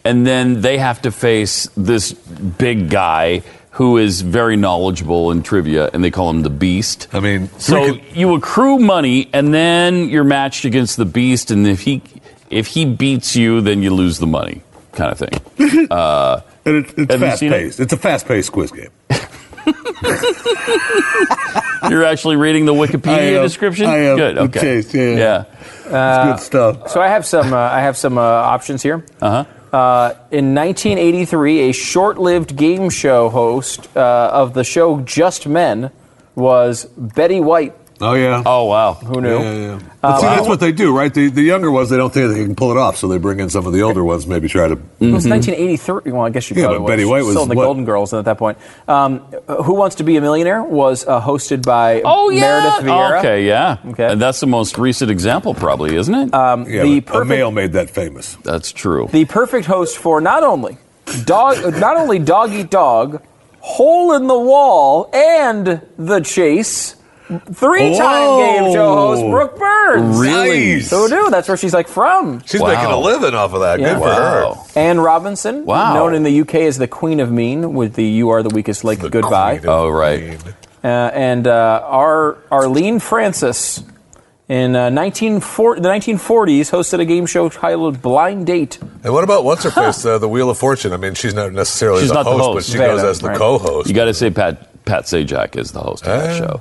and 0.05 0.27
then 0.27 0.61
they 0.61 0.79
have 0.79 1.03
to 1.03 1.11
face 1.11 1.69
this 1.77 2.13
big 2.13 2.91
guy 2.91 3.43
who 3.75 3.97
is 3.99 4.21
very 4.23 4.57
knowledgeable 4.57 5.31
in 5.31 5.43
trivia, 5.43 5.89
and 5.93 6.03
they 6.03 6.11
call 6.11 6.29
him 6.29 6.43
the 6.43 6.51
Beast. 6.51 7.07
I 7.13 7.21
mean, 7.21 7.49
So 7.59 7.77
freaking- 7.81 8.01
you 8.17 8.35
accrue 8.35 8.79
money, 8.79 9.29
and 9.33 9.55
then 9.55 10.09
you're 10.09 10.25
matched 10.25 10.65
against 10.65 10.97
the 10.97 11.05
Beast, 11.05 11.51
and 11.53 11.67
if 11.67 11.83
he 11.83 12.03
if 12.51 12.69
he 12.69 12.85
beats 12.85 13.37
you, 13.37 13.61
then 13.61 13.83
you 13.83 13.93
lose 13.95 14.19
the 14.19 14.27
money, 14.27 14.63
kind 14.93 15.13
of 15.13 15.19
thing. 15.19 15.87
Uh, 15.91 16.41
And 16.65 16.77
it's, 16.85 16.93
it's 16.97 17.15
fast 17.17 17.39
seen 17.41 17.53
it? 17.53 17.57
paced. 17.57 17.81
It's 17.81 17.93
a 17.93 17.97
fast 17.97 18.27
paced 18.27 18.53
quiz 18.53 18.71
game. 18.71 18.91
you're 21.91 22.05
actually 22.05 22.37
reading 22.37 22.67
the 22.67 22.75
Wikipedia 22.75 23.17
I 23.17 23.21
am. 23.39 23.43
description. 23.43 23.87
I 23.87 23.97
am. 23.99 24.17
Good. 24.17 24.39
Okay. 24.39 24.61
Chase, 24.61 24.95
yeah. 24.95 25.17
yeah. 25.17 25.45
it's 26.35 26.43
good 26.43 26.47
stuff. 26.47 26.91
So 26.91 27.01
I 27.01 27.09
have 27.09 27.27
some. 27.27 27.53
Uh, 27.53 27.57
I 27.57 27.81
have 27.81 27.97
some 27.97 28.19
uh, 28.19 28.23
options 28.23 28.83
here. 28.83 29.05
Uh-huh. 29.21 29.45
Uh, 29.77 30.15
in 30.33 30.55
1983, 30.55 31.71
a 31.71 31.73
short-lived 31.73 32.57
game 32.57 32.91
show 32.91 33.29
host 33.29 33.89
uh, 33.97 34.31
of 34.33 34.53
the 34.53 34.65
show 34.65 35.01
Just 35.01 35.47
Men 35.47 35.91
was 36.35 36.87
Betty 36.97 37.41
White. 37.41 37.75
Oh 38.03 38.15
yeah. 38.15 38.43
Oh 38.47 38.65
wow. 38.65 38.95
Who 38.95 39.21
knew? 39.21 39.39
Yeah, 39.39 39.55
yeah. 39.55 39.81
But 40.01 40.21
see, 40.21 40.27
that's 40.27 40.49
what 40.49 40.59
they 40.61 40.73
do, 40.73 40.97
right? 40.97 41.13
The, 41.13 41.29
the 41.29 41.43
younger 41.43 41.71
ones, 41.71 41.91
they 41.91 41.99
don't 41.99 42.11
think 42.13 42.33
they 42.33 42.43
can 42.43 42.55
pull 42.55 42.71
it 42.71 42.79
off, 42.79 42.97
so 42.97 43.07
they 43.09 43.19
bring 43.19 43.41
in 43.41 43.51
some 43.51 43.67
of 43.67 43.75
the 43.75 43.83
older 43.83 44.03
ones, 44.03 44.27
maybe 44.27 44.49
try 44.49 44.69
to. 44.69 44.73
It 44.75 45.13
was 45.13 45.27
1983. 45.29 46.11
Well, 46.11 46.23
I 46.23 46.31
guess 46.31 46.49
you 46.51 46.57
Yeah, 46.57 46.63
probably 46.69 46.79
but 46.81 46.87
Betty 46.87 47.05
White 47.05 47.25
was 47.25 47.33
still 47.33 47.43
in 47.43 47.49
the 47.51 47.55
what? 47.57 47.65
Golden 47.65 47.85
Girls 47.85 48.15
at 48.15 48.25
that 48.25 48.39
point. 48.39 48.57
Um, 48.89 49.19
Who 49.65 49.75
Wants 49.75 49.97
to 49.97 50.05
Be 50.05 50.17
a 50.17 50.21
Millionaire 50.23 50.63
was 50.63 51.07
uh, 51.07 51.21
hosted 51.21 51.63
by 51.67 52.01
Oh 52.03 52.31
yeah. 52.31 52.41
Meredith 52.41 52.87
Vieira. 52.89 53.19
Okay. 53.19 53.47
Yeah. 53.47 53.77
Okay. 53.89 54.13
And 54.13 54.21
that's 54.23 54.41
the 54.41 54.47
most 54.47 54.79
recent 54.79 55.11
example, 55.11 55.53
probably, 55.53 55.95
isn't 55.97 56.15
it? 56.15 56.33
Um, 56.33 56.67
Yeah, 56.67 56.83
the 56.85 57.01
but 57.01 57.11
a 57.11 57.13
perfect 57.19 57.29
male 57.29 57.51
made 57.51 57.73
that 57.75 57.91
famous. 57.91 58.37
that's 58.43 58.73
true. 58.73 59.09
the 59.13 59.27
perfect 59.27 59.67
host 59.67 59.99
for 59.99 60.23
not 60.23 60.43
only 60.43 60.79
dog, 61.27 61.59
not 61.79 61.99
only 61.99 62.19
dog 62.19 62.53
eat 62.53 62.71
dog, 62.71 63.23
hole 63.59 64.15
in 64.15 64.27
the 64.27 64.39
wall, 64.39 65.11
and 65.13 65.83
the 65.99 66.21
chase. 66.21 66.97
Three-time 67.39 68.27
Whoa. 68.27 68.39
game 68.65 68.73
show 68.75 68.95
host 68.95 69.23
Brooke 69.23 69.59
Burns. 69.59 70.19
Really? 70.19 70.75
Nice. 70.75 70.91
Who 70.91 71.09
knew? 71.09 71.31
That's 71.31 71.47
where 71.49 71.57
she's 71.57 71.73
like 71.73 71.87
from. 71.89 72.43
She's 72.45 72.61
Wow. 72.61 72.69
making 72.69 72.87
a 72.91 72.99
living 72.99 73.35
off 73.35 73.53
of 73.55 73.61
that. 73.61 73.79
Yeah. 73.79 73.95
Good 73.95 74.03
for 74.03 74.09
her. 74.13 74.45
Wow. 74.47 74.67
Anne 74.75 75.01
Robinson, 75.01 75.65
Wow. 75.65 75.95
known 75.95 76.15
in 76.15 76.23
the 76.25 76.31
UK 76.41 76.67
as 76.67 76.79
the 76.79 76.89
Queen 76.89 77.21
of 77.21 77.31
Mean, 77.31 77.75
with 77.75 77.95
the 77.95 78.05
"You 78.05 78.31
Are 78.31 78.43
the 78.43 78.49
Weakest 78.49 78.83
Link." 78.85 79.01
The 79.01 79.11
Goodbye. 79.11 79.59
queen 79.59 79.69
of 79.71 79.81
Oh, 79.83 79.89
right. 79.91 80.21
mean. 80.23 80.39
Uh, 80.83 80.87
and 80.89 81.47
uh, 81.47 81.83
our 81.85 82.39
Arlene 82.51 82.99
Francis 83.01 83.83
in 84.49 84.75
uh, 84.75 84.91
1940, 84.91 85.81
the 85.83 85.89
1940s 85.89 86.71
hosted 86.71 86.99
a 87.01 87.05
game 87.05 87.27
show 87.27 87.49
titled 87.49 88.03
Blind 88.03 88.47
Date. 88.47 88.79
And 89.05 89.13
what 89.13 89.23
about 89.23 89.45
what's 89.45 89.63
her 89.65 89.71
face? 89.83 90.05
Uh, 90.05 90.19
the 90.19 90.29
Wheel 90.29 90.51
of 90.51 90.59
Fortune. 90.59 90.93
I 90.93 90.97
mean, 90.97 91.15
she's 91.15 91.35
not 91.35 91.53
necessarily 91.53 92.01
She's 92.01 92.09
the, 92.09 92.15
not 92.15 92.25
the 92.25 92.31
host, 92.33 92.45
host. 92.45 92.57
but 92.57 92.65
she 92.73 92.79
Vanna, 92.79 92.95
goes 92.95 93.05
as 93.05 93.19
the 93.21 93.29
right. 93.29 93.37
co-host. 93.39 93.89
You 93.89 93.95
got 93.95 94.07
to 94.07 94.15
say 94.15 94.31
Pat 94.31 94.67
Pat 94.87 95.05
Sajak 95.05 95.57
is 95.57 95.73
the 95.73 95.81
host 95.81 96.05
of 96.07 96.19
that 96.21 96.31
Ah. 96.31 96.39
show, 96.39 96.61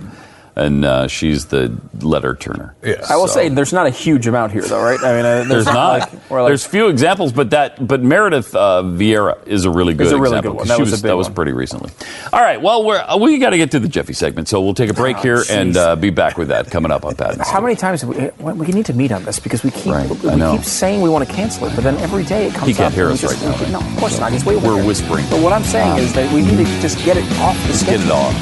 and 0.60 0.86
uh, 0.86 1.08
she's 1.08 1.46
the 1.48 1.76
letter 2.02 2.36
turner. 2.36 2.76
Yeah. 2.84 2.96
I 3.10 3.16
will 3.18 3.28
So- 3.28 3.36
say 3.36 3.50
there's 3.50 3.74
not 3.74 3.88
a 3.88 3.90
huge 3.90 4.28
amount 4.28 4.52
here, 4.52 4.62
though, 4.64 4.82
right? 4.84 5.00
I 5.04 5.12
mean, 5.16 5.26
uh, 5.26 5.44
there's, 5.44 5.48
There's 5.48 5.66
not. 5.66 6.00
Like, 6.00 6.30
we're 6.30 6.42
like, 6.42 6.50
There's 6.50 6.66
few 6.66 6.88
examples, 6.88 7.32
but 7.32 7.50
that 7.52 7.86
but 7.86 8.02
Meredith 8.02 8.54
uh, 8.56 8.84
Vieira 8.84 9.38
is 9.48 9.66
a 9.66 9.72
really 9.72 9.94
good 9.94 10.08
a 10.08 10.18
really 10.18 10.38
example. 10.38 10.52
good 10.52 10.58
one. 10.58 10.58
'cause 10.60 10.68
That 10.70 10.76
she 10.78 10.82
was 10.82 10.94
a 10.94 10.98
big 10.98 11.10
that 11.10 11.18
was 11.18 11.30
pretty 11.30 11.52
recently. 11.54 11.92
All 12.34 12.42
right, 12.42 12.62
well 12.62 12.84
we're 12.86 12.98
uh, 13.00 13.18
we 13.18 13.38
got 13.40 13.52
to 13.52 13.58
get 13.58 13.72
to 13.72 13.80
the 13.80 13.88
Jeffy 13.88 14.14
segment, 14.14 14.48
so 14.48 14.62
we'll 14.62 14.74
take 14.74 14.90
a 14.90 14.94
break 14.94 15.18
Oh, 15.18 15.22
here 15.22 15.38
jeez. 15.38 15.50
and 15.62 15.78
uh, 15.78 15.96
be 15.96 16.10
back 16.10 16.38
with 16.38 16.50
that 16.50 16.70
coming 16.70 16.92
up 16.92 17.06
on 17.06 17.16
Pat. 17.16 17.34
and 17.34 17.42
how 17.42 17.62
many 17.62 17.76
times 17.76 18.02
have 18.02 18.10
we, 18.40 18.54
we 18.54 18.68
need 18.68 18.86
to 18.88 18.94
meet 18.94 19.12
on 19.12 19.24
this 19.24 19.40
because 19.40 19.64
we 19.64 19.72
keep 19.72 19.94
Right, 19.94 20.10
we 20.10 20.30
I 20.30 20.36
know. 20.36 20.52
keep 20.56 20.66
saying 20.66 21.02
we 21.02 21.10
want 21.10 21.28
to 21.28 21.34
cancel 21.34 21.68
it, 21.68 21.76
but 21.76 21.84
then 21.84 21.96
every 21.98 22.24
day 22.24 22.48
it 22.48 22.54
comes 22.54 22.68
He 22.68 22.74
can't 22.74 22.88
up 22.88 22.94
hear 22.94 23.10
us 23.10 23.22
just- 23.22 23.42
right 23.42 23.52
now, 23.58 23.66
we- 23.66 23.72
No, 23.72 23.80
of 23.80 23.98
course 23.98 24.20
not. 24.20 24.32
He's 24.32 24.46
way 24.46 24.56
We're 24.58 24.84
whispering. 24.86 25.26
But 25.30 25.42
what 25.42 25.54
I'm 25.54 25.64
saying 25.64 25.98
is 26.00 26.14
that 26.14 26.32
we 26.34 26.42
need 26.42 26.58
to 26.58 26.82
just 26.82 27.04
get 27.06 27.18
it 27.18 27.24
off 27.40 27.56
the 27.64 27.70
Let's 27.70 27.84
get 27.84 28.00
it 28.02 28.12
off. 28.12 28.34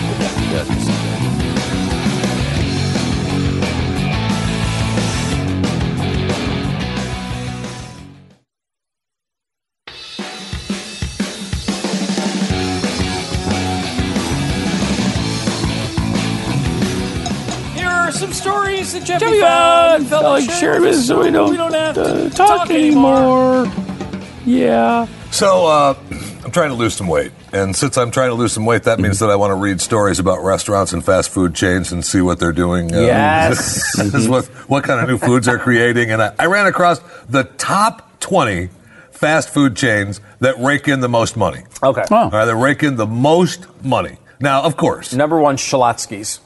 Yeah, 0.51 1.06
stories 19.07 19.21
that 19.21 19.29
Jeffy, 19.29 19.39
found. 19.41 20.07
Felt 20.07 20.23
like 20.23 20.49
sharing 20.49 20.81
with 20.81 20.95
us 20.95 21.07
so 21.07 21.23
we 21.23 21.31
don't, 21.31 21.73
have 21.73 21.95
to 21.95 22.29
talk, 22.29 22.69
anymore. 22.69 23.71
Yeah. 24.45 25.07
So 25.31 25.67
uh, 25.67 25.95
I'm 26.45 26.51
trying 26.51 26.69
to 26.69 26.75
lose 26.75 26.95
some 26.95 27.07
weight, 27.07 27.31
and 27.51 27.75
since 27.75 27.97
I'm 27.97 28.11
trying 28.11 28.29
to 28.29 28.35
lose 28.35 28.53
some 28.53 28.65
weight, 28.65 28.83
that 28.83 28.99
means 28.99 29.19
that 29.19 29.29
I 29.29 29.35
want 29.35 29.51
to 29.51 29.55
read 29.55 29.81
stories 29.81 30.19
about 30.19 30.43
restaurants 30.43 30.93
and 30.93 31.03
fast 31.03 31.29
food 31.29 31.53
chains 31.53 31.91
and 31.91 32.05
see 32.05 32.21
what 32.21 32.39
they're 32.39 32.53
doing. 32.53 32.93
uh, 32.95 33.01
Yes. 33.01 33.97
what 34.27 34.45
what 34.69 34.83
kind 34.83 35.01
of 35.01 35.09
new 35.09 35.17
foods 35.17 35.45
they're 35.47 35.59
creating, 35.59 36.11
and 36.11 36.21
I, 36.21 36.33
I 36.39 36.45
ran 36.45 36.65
across 36.65 36.99
the 37.29 37.43
top 37.43 38.19
20 38.19 38.69
fast 39.11 39.49
food 39.49 39.75
chains 39.75 40.21
that 40.39 40.57
rake 40.59 40.87
in 40.87 40.99
the 41.01 41.09
most 41.09 41.35
money. 41.35 41.63
Okay. 41.83 42.03
All 42.11 42.29
right, 42.29 42.45
they 42.45 42.53
rake 42.53 42.83
in 42.83 42.95
the 42.95 43.07
most 43.07 43.65
money. 43.83 44.17
Now, 44.39 44.61
of 44.63 44.77
course, 44.77 45.13
Number 45.13 45.39
one, 45.39 45.57
Schlotzsky's. 45.57 46.39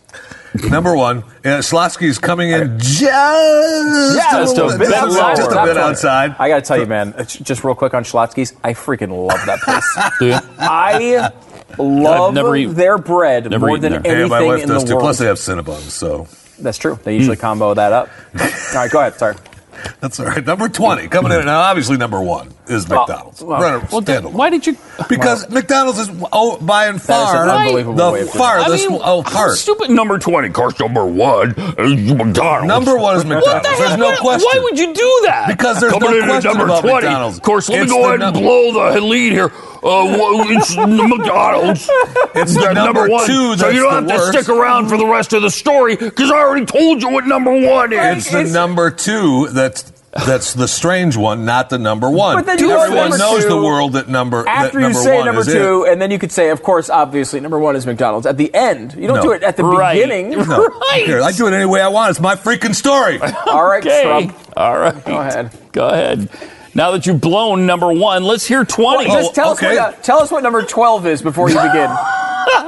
Number 0.70 0.93
one, 0.95 1.20
uh, 1.20 1.59
Schlotzsky's 1.64 2.20
coming 2.20 2.51
in 2.51 2.78
just, 2.78 2.99
Just 3.01 4.57
a, 4.57 4.64
a 4.64 4.66
little 4.66 4.78
bit 4.78 4.89
just, 4.89 5.18
lower. 5.18 5.36
just 5.36 5.51
a 5.51 5.64
bit 5.64 5.78
outside. 5.78 6.36
I 6.39 6.49
got 6.49 6.55
to 6.57 6.62
tell 6.62 6.78
you, 6.78 6.86
man, 6.86 7.14
uh, 7.14 7.24
just 7.24 7.64
real 7.64 7.74
quick 7.74 7.93
on 7.93 8.03
Schlotzsky's, 8.03 8.53
I 8.64 8.74
freaking 8.74 9.09
love 9.28 9.39
that 9.45 9.59
place. 9.62 10.12
Do 10.20 10.28
you? 10.28 10.38
I 10.59 11.32
love 11.78 12.34
never 12.34 12.55
eaten- 12.57 12.74
their 12.76 12.97
bread 12.97 13.49
never 13.49 13.66
more 13.68 13.78
eaten 13.78 13.93
than 13.93 14.01
there. 14.03 14.20
Yeah, 14.22 14.28
my 14.28 14.38
anything 14.39 14.47
wife 14.49 14.64
in 14.64 14.68
does 14.70 14.84
the 14.84 14.89
too. 14.89 14.95
world. 14.95 15.03
Plus, 15.05 15.18
they 15.20 15.26
have 15.28 15.38
Cinnabons, 15.38 15.89
so 15.91 16.28
That's 16.59 16.78
true. 16.78 16.99
They 17.03 17.16
usually 17.16 17.38
combo 17.38 17.74
that 17.74 17.93
up. 17.93 18.09
All 18.38 18.47
right, 18.76 18.91
go 18.91 18.99
ahead. 18.99 19.14
Sorry. 19.16 19.36
that's 20.01 20.20
all 20.20 20.26
right. 20.26 20.45
Number 20.45 20.68
20 20.68 21.07
coming 21.07 21.32
in. 21.32 21.45
Now, 21.45 21.62
obviously, 21.62 21.95
number 21.95 22.22
one 22.22 22.51
is 22.72 22.88
Well, 22.88 22.99
McDonald's. 23.07 23.43
well, 23.43 23.61
Run 23.61 23.88
Well, 23.91 24.01
then, 24.01 24.34
why 24.34 24.49
did 24.49 24.65
you? 24.67 24.78
Because 25.09 25.49
McDonald's 25.49 25.99
is 25.99 26.09
oh, 26.32 26.57
by 26.57 26.88
and 26.88 27.01
far 27.01 27.43
an 27.43 27.47
the 27.47 27.53
of 27.88 27.95
putting 27.95 28.28
it. 28.28 28.32
farthest 28.34 28.86
I 28.86 28.89
mean, 28.89 28.99
oh, 29.03 29.22
how 29.24 29.30
part. 29.32 29.57
stupid 29.57 29.89
number 29.91 30.17
20. 30.17 30.49
Course 30.49 30.80
number 30.80 31.05
one 31.05 31.51
is 31.78 32.13
McDonald's. 32.13 32.67
Number 32.67 32.97
one 32.97 33.17
is 33.17 33.26
What 33.26 33.36
McDonald's. 33.36 33.69
the 33.69 33.76
There's 33.78 33.97
no 33.97 34.09
Why- 34.11 34.15
question. 34.17 34.49
Why 34.53 34.59
would 34.63 34.80
you 34.80 34.93
do 34.93 35.19
that? 35.26 35.47
Because 35.49 35.80
there's 35.80 35.93
Coming 35.93 36.11
no 36.19 36.26
question 36.28 36.51
number 36.51 36.65
about 36.65 36.82
20. 36.82 36.93
McDonald's. 37.07 37.38
Of 37.38 37.43
course, 37.43 37.69
let 37.69 37.76
me 37.78 37.84
It's 37.84 37.91
go 37.91 37.99
ahead 38.05 38.22
and 38.22 38.34
num- 38.36 38.43
blow 38.43 38.91
the 38.93 39.01
lead 39.01 39.32
here. 39.34 39.51
Uh, 39.84 40.05
it's 40.53 40.76
McDonald's. 40.78 41.89
It's 42.36 42.53
the 42.53 42.74
number 42.74 43.07
one. 43.09 43.26
two 43.26 43.57
so 43.57 43.69
you 43.69 43.82
don't 43.82 44.07
have 44.07 44.19
to 44.19 44.28
stick 44.32 44.49
around 44.49 44.89
for 44.89 44.97
the 44.97 45.05
rest 45.07 45.34
of 45.34 45.41
the 45.41 45.49
story 45.49 45.95
because 45.95 46.30
I 46.30 46.36
already 46.36 46.65
told 46.65 47.01
you 47.01 47.09
what 47.09 47.26
number 47.26 47.51
one 47.51 47.91
is. 47.91 48.28
It's 48.28 48.32
the 48.32 48.43
number 48.53 48.91
two 48.91 49.47
that's 49.49 49.91
that's 50.12 50.53
the 50.53 50.68
strange 50.68 51.16
one, 51.16 51.45
not 51.45 51.70
the 51.70 51.78
number 51.80 52.09
one. 52.09 52.36
But 52.36 52.45
then 52.45 52.59
you 52.59 52.72
Everyone 52.72 53.18
knows 53.18 53.43
two, 53.43 53.49
the 53.49 53.55
world 53.57 53.93
that 53.93 54.09
number 54.09 54.43
that 54.43 54.66
After 54.66 54.82
you 54.82 54.93
say 54.93 55.16
one 55.18 55.26
number 55.26 55.43
two, 55.43 55.86
it. 55.86 55.93
and 55.93 56.01
then 56.01 56.12
you 56.12 56.20
could 56.20 56.32
say, 56.32 56.49
of 56.49 56.62
course, 56.64 56.89
obviously, 56.89 57.39
number 57.39 57.57
one 57.57 57.76
is 57.78 57.86
McDonald's. 57.86 58.26
At 58.28 58.38
the 58.38 58.53
end, 58.53 58.93
you 58.95 59.07
don't 59.07 59.18
No. 59.18 59.24
do 59.24 59.32
it 59.32 59.43
at 59.43 59.55
the 59.57 59.64
Right. 59.64 59.93
beginning. 59.93 60.32
No, 60.32 60.68
Right. 60.91 61.03
Here, 61.05 61.22
I 61.22 61.32
do 61.32 61.47
it 61.47 61.53
any 61.53 61.66
way 61.66 61.82
I 61.82 61.88
want. 61.88 62.09
It's 62.12 62.20
my 62.20 62.36
freaking 62.36 62.76
story. 62.76 63.20
All 63.47 63.64
right, 63.66 63.86
Okay. 63.86 64.03
Trump. 64.03 64.36
All 64.57 64.78
right. 64.78 65.05
Go 65.05 65.18
ahead. 65.20 65.51
Go 65.72 65.88
ahead. 65.88 66.30
Now 66.74 66.91
that 66.91 67.05
you've 67.05 67.20
blown 67.22 67.66
number 67.66 67.91
one, 67.91 68.24
let's 68.24 68.45
hear 68.47 68.64
20. 68.66 69.07
Well, 69.07 69.22
just 69.24 69.36
tell, 69.36 69.49
Oh, 69.49 69.53
okay. 69.53 69.78
us 69.78 69.78
what, 69.78 69.93
uh, 69.93 70.01
tell 70.03 70.20
us 70.22 70.32
what 70.32 70.43
number 70.43 70.62
12 70.62 71.05
is 71.07 71.22
before 71.22 71.49
you 71.49 71.55
begin. 71.59 71.89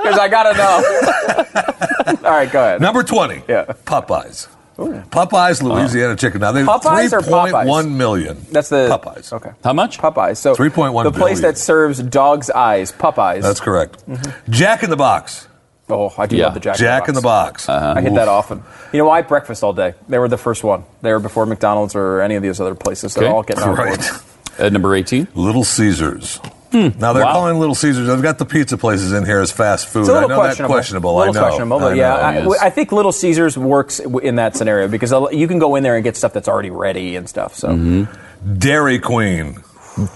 Because 0.04 0.20
I 0.20 0.28
got 0.28 0.52
to 0.52 0.58
know. 0.58 2.18
All 2.24 2.32
right, 2.32 2.50
go 2.52 2.60
ahead. 2.62 2.80
Number 2.82 3.02
twenty. 3.04 3.42
Yeah. 3.48 3.66
Popeyes. 3.86 4.48
Popeyes, 4.78 5.62
Louisiana 5.62 6.16
chicken. 6.16 6.42
Now 6.42 6.52
they 6.52 6.64
Popeyes 6.64 7.14
or 7.14 7.22
three 7.22 7.32
point 7.32 7.54
Popeyes? 7.54 7.68
one 7.68 7.98
million. 7.98 8.46
That's 8.52 8.70
the 8.70 8.88
Popeyes. 8.90 9.32
Okay. 9.34 9.52
How 9.64 9.74
much? 9.74 10.00
Popeyes. 10.00 10.38
So 10.38 10.56
3.1 10.56 11.04
The 11.04 11.12
place 11.12 11.20
billion. 11.40 11.42
that 11.42 11.58
serves 11.58 12.02
dog's 12.02 12.50
eyes. 12.50 12.92
Popeyes. 12.92 13.42
That's 13.42 13.60
correct. 13.60 14.04
Mm-hmm. 14.10 14.52
Jack 14.52 14.84
in 14.84 14.90
the 14.90 14.96
Box. 14.98 15.48
Oh, 15.90 16.14
I 16.18 16.26
do 16.26 16.38
Yeah. 16.38 16.46
love 16.46 16.54
the 16.56 16.60
Jack. 16.60 16.78
Jack 16.78 17.08
in 17.10 17.14
the 17.14 17.22
Box. 17.22 17.70
I 17.70 18.02
hit 18.02 18.14
that 18.16 18.28
often. 18.28 18.64
You 18.92 19.00
know 19.00 19.06
why? 19.06 19.22
Breakfast 19.22 19.64
all 19.64 19.74
day. 19.74 19.94
They 20.10 20.18
were 20.18 20.28
the 20.30 20.38
first 20.38 20.64
one. 20.64 20.86
They 21.02 21.12
were 21.12 21.20
before 21.20 21.46
McDonald's 21.46 21.94
or 21.94 22.22
any 22.22 22.36
of 22.36 22.42
these 22.42 22.60
other 22.60 22.74
places. 22.74 23.14
They're 23.14 23.26
Okay. 23.26 23.34
all 23.34 23.44
getting 23.44 23.64
on 23.64 23.76
board. 23.76 23.90
Right. 23.90 24.12
At 24.60 24.72
number 24.74 24.96
18? 24.96 25.28
Little 25.36 25.64
Caesars. 25.64 26.40
Now 26.74 27.14
they're 27.14 27.24
Wow. 27.24 27.34
calling 27.34 27.60
Little 27.60 27.76
Caesars. 27.76 28.10
I've 28.10 28.22
got 28.22 28.38
the 28.40 28.46
pizza 28.46 28.78
places 28.78 29.12
in 29.14 29.26
here 29.26 29.40
as 29.42 29.52
fast 29.52 29.88
food. 29.88 30.02
It's 30.02 30.10
a 30.10 30.14
little 30.14 30.30
I 30.32 30.34
know 30.34 30.40
questionable. 30.40 30.74
that 30.74 30.78
questionable. 30.78 31.16
little 31.16 31.32
I 31.32 31.40
know. 31.40 31.42
questionable, 31.48 31.80
but 31.80 31.92
I 31.94 31.96
yeah, 31.96 32.40
know. 32.44 32.56
I. 32.60 32.66
I 32.66 32.70
think 32.70 32.92
Little 32.92 33.12
Caesars 33.12 33.58
works 33.58 34.00
in 34.00 34.36
that 34.38 34.56
scenario 34.58 34.88
because 34.88 35.14
you 35.32 35.48
can 35.48 35.60
go 35.60 35.76
in 35.76 35.84
there 35.84 35.96
and 35.96 36.04
get 36.04 36.18
stuff 36.18 36.34
that's 36.34 36.48
already 36.48 36.70
ready 36.72 37.16
and 37.16 37.30
stuff. 37.30 37.56
So 37.56 37.70
Mm-hmm. 37.70 38.58
Dairy 38.58 39.00
Queen. 39.00 39.58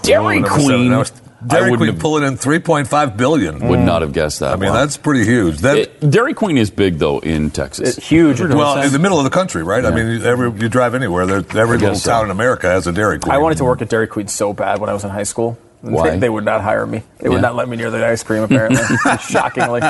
Dairy 0.02 0.40
Number 0.40 0.48
seven. 0.60 0.64
Queen. 0.66 0.90
That 0.90 1.12
I 1.40 1.60
Dairy 1.60 1.76
Queen 1.76 1.90
have- 1.92 2.00
pulling 2.00 2.24
in 2.24 2.36
3.5 2.36 3.16
billion. 3.16 3.68
Would 3.68 3.78
not 3.78 4.02
have 4.02 4.12
guessed 4.12 4.40
that. 4.40 4.52
I 4.52 4.56
mean, 4.56 4.70
Wow. 4.70 4.80
that's 4.80 4.96
pretty 4.96 5.24
huge. 5.24 5.58
That 5.58 5.76
It- 5.78 6.10
Dairy 6.10 6.34
Queen 6.34 6.58
is 6.58 6.68
big 6.68 6.98
though 6.98 7.20
in 7.20 7.50
Texas. 7.50 7.96
it's 7.96 8.08
huge. 8.08 8.40
well, 8.40 8.80
in 8.82 8.90
the 8.92 8.98
middle 8.98 9.18
of 9.18 9.24
the 9.24 9.30
country, 9.30 9.62
right? 9.62 9.84
I 9.84 9.92
mean, 9.92 10.20
every, 10.24 10.50
you 10.50 10.68
drive 10.68 10.96
anywhere. 10.96 11.22
Every 11.22 11.42
little 11.44 11.76
guess 11.78 12.02
so. 12.02 12.10
town 12.10 12.24
in 12.24 12.30
America 12.32 12.66
has 12.68 12.88
a 12.88 12.92
Dairy 12.92 13.20
Queen. 13.20 13.32
I 13.32 13.38
wanted 13.38 13.58
to 13.58 13.64
work 13.64 13.80
at 13.82 13.88
Dairy 13.88 14.08
Queen 14.08 14.26
so 14.26 14.52
bad 14.52 14.80
when 14.80 14.90
I 14.90 14.94
was 14.94 15.04
in 15.04 15.10
high 15.10 15.22
school. 15.22 15.56
Why? 15.80 16.10
They, 16.10 16.18
they 16.18 16.28
would 16.28 16.44
not 16.44 16.60
hire 16.60 16.86
me. 16.86 17.02
They 17.18 17.28
would 17.28 17.36
Yeah. 17.36 17.40
not 17.42 17.54
let 17.56 17.68
me 17.68 17.76
near 17.76 17.90
the 17.90 18.04
ice 18.06 18.22
cream. 18.22 18.42
Apparently, 18.42 18.82
shockingly. 19.20 19.82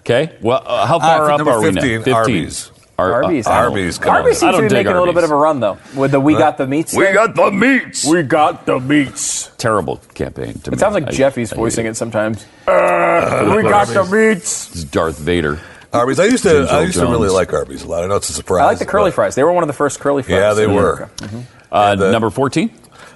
Okay. 0.00 0.36
Well, 0.40 0.62
uh, 0.64 0.86
how 0.86 0.96
Uh, 0.96 1.00
far 1.00 1.30
up 1.32 1.38
number 1.38 1.52
are 1.52 1.60
we 1.62 1.72
15, 1.72 2.02
now? 2.06 2.12
Arby's. 2.18 2.70
Ar- 2.96 3.10
uh, 3.10 3.24
Arby's. 3.24 3.46
Arby's, 3.48 3.98
come 3.98 4.10
on. 4.14 4.16
Arby's 4.22 4.36
I 4.36 4.40
seems 4.40 4.52
don't 4.52 4.54
to 4.54 4.62
be 4.62 4.68
dig 4.68 4.86
making 4.86 4.96
a 4.96 5.00
little 5.00 5.14
bit 5.14 5.24
of 5.24 5.30
a 5.32 5.36
run 5.36 5.58
though. 5.58 5.78
With 5.96 6.12
the 6.12 6.20
we 6.20 6.34
got 6.34 6.58
the 6.58 6.66
meats. 6.68 6.94
We 6.94 7.06
thing. 7.06 7.14
got 7.14 7.34
the 7.34 7.50
meats. 7.50 8.04
we 8.06 8.22
got 8.22 8.66
the 8.66 8.78
meats. 8.78 9.50
Terrible 9.58 9.96
campaign. 10.14 10.54
To 10.60 10.70
me. 10.70 10.76
It 10.76 10.78
sounds 10.80 10.94
like 10.94 11.08
I- 11.08 11.10
Jeffy's 11.10 11.52
I 11.52 11.56
voicing 11.56 11.86
it 11.86 11.96
sometimes. 11.96 12.44
Uh, 12.68 13.52
we 13.56 13.62
got 13.64 13.88
the 13.88 14.04
meats. 14.04 14.70
It's 14.70 14.84
Darth 14.84 15.18
Vader. 15.18 15.58
Arby's. 15.92 16.20
I 16.20 16.26
used 16.26 16.44
to. 16.44 16.50
James 16.50 16.70
I 16.70 16.76
Earl 16.78 16.84
used 16.86 16.98
to 17.00 17.06
really 17.06 17.18
Jones. 17.28 17.32
like 17.32 17.52
Arby's 17.52 17.82
a 17.82 17.88
lot. 17.88 18.04
I 18.04 18.06
know 18.06 18.16
it's 18.16 18.28
a 18.30 18.32
surprise. 18.32 18.62
I 18.62 18.66
like 18.66 18.78
the 18.78 18.86
curly 18.86 19.10
but- 19.10 19.14
fries. 19.16 19.34
They 19.34 19.42
were 19.42 19.52
one 19.52 19.64
of 19.64 19.68
the 19.68 19.72
first 19.74 19.98
curly 19.98 20.22
fries. 20.22 20.34
Yeah, 20.38 20.52
they 20.54 20.64
in 20.64 20.74
were. 20.74 20.92
America. 21.20 21.44
Uh, 21.72 21.94
the- 21.96 22.12
number 22.12 22.30
14? 22.30 22.70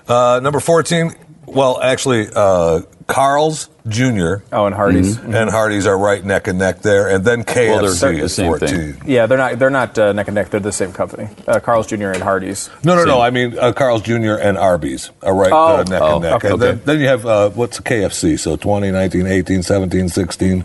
Uh, 0.09 0.41
number 0.43 0.59
14. 0.59 1.13
Well, 1.55 1.81
actually, 1.81 2.29
uh, 2.35 2.81
Carl's 3.07 3.69
Jr. 3.89 4.37
Oh, 4.53 4.67
and 4.67 4.75
Hardee's. 4.75 5.17
Mm-hmm. 5.17 5.35
and 5.35 5.51
Hardee's 5.51 5.87
are 5.87 5.97
right 5.99 6.23
neck 6.23 6.47
and 6.47 6.59
neck 6.59 6.83
there, 6.83 7.09
and 7.09 7.25
then 7.25 7.43
KFC 7.43 7.69
Well, 7.69 7.77
they're 7.97 8.13
the 8.13 8.25
is 8.25 8.35
same 8.35 8.47
14. 8.49 8.69
thing. 8.69 9.03
Yeah, 9.07 9.25
they're 9.27 9.39
not. 9.39 9.59
They're 9.59 9.71
not 9.71 9.99
uh, 9.99 10.13
neck 10.13 10.29
and 10.29 10.35
neck. 10.35 10.51
They're 10.51 10.61
the 10.61 10.73
same 10.73 10.93
company. 10.93 11.29
Uh, 11.47 11.59
Carl's 11.61 11.87
Jr. 11.87 12.09
and 12.11 12.23
Hardee's. 12.23 12.69
No, 12.85 12.95
no, 12.97 13.05
no. 13.05 13.21
I 13.21 13.31
mean 13.31 13.59
uh, 13.59 13.73
Carl's 13.73 14.03
Jr. 14.03 14.35
and 14.35 14.59
Arby's 14.59 15.11
are 15.23 15.35
right 15.35 15.51
Oh. 15.53 15.77
uh, 15.79 15.83
neck 15.85 16.03
Oh, 16.03 16.15
and 16.17 16.23
neck. 16.23 16.33
okay, 16.35 16.49
and 16.53 16.63
okay. 16.63 16.71
Then, 16.73 16.83
then 16.85 17.01
you 17.01 17.07
have 17.09 17.25
uh, 17.25 17.49
what's 17.51 17.81
KFC? 17.81 18.39
So 18.39 18.57
20, 18.57 18.91
19, 18.91 19.27
18, 19.27 19.63
17, 19.63 20.09
16, 20.11 20.63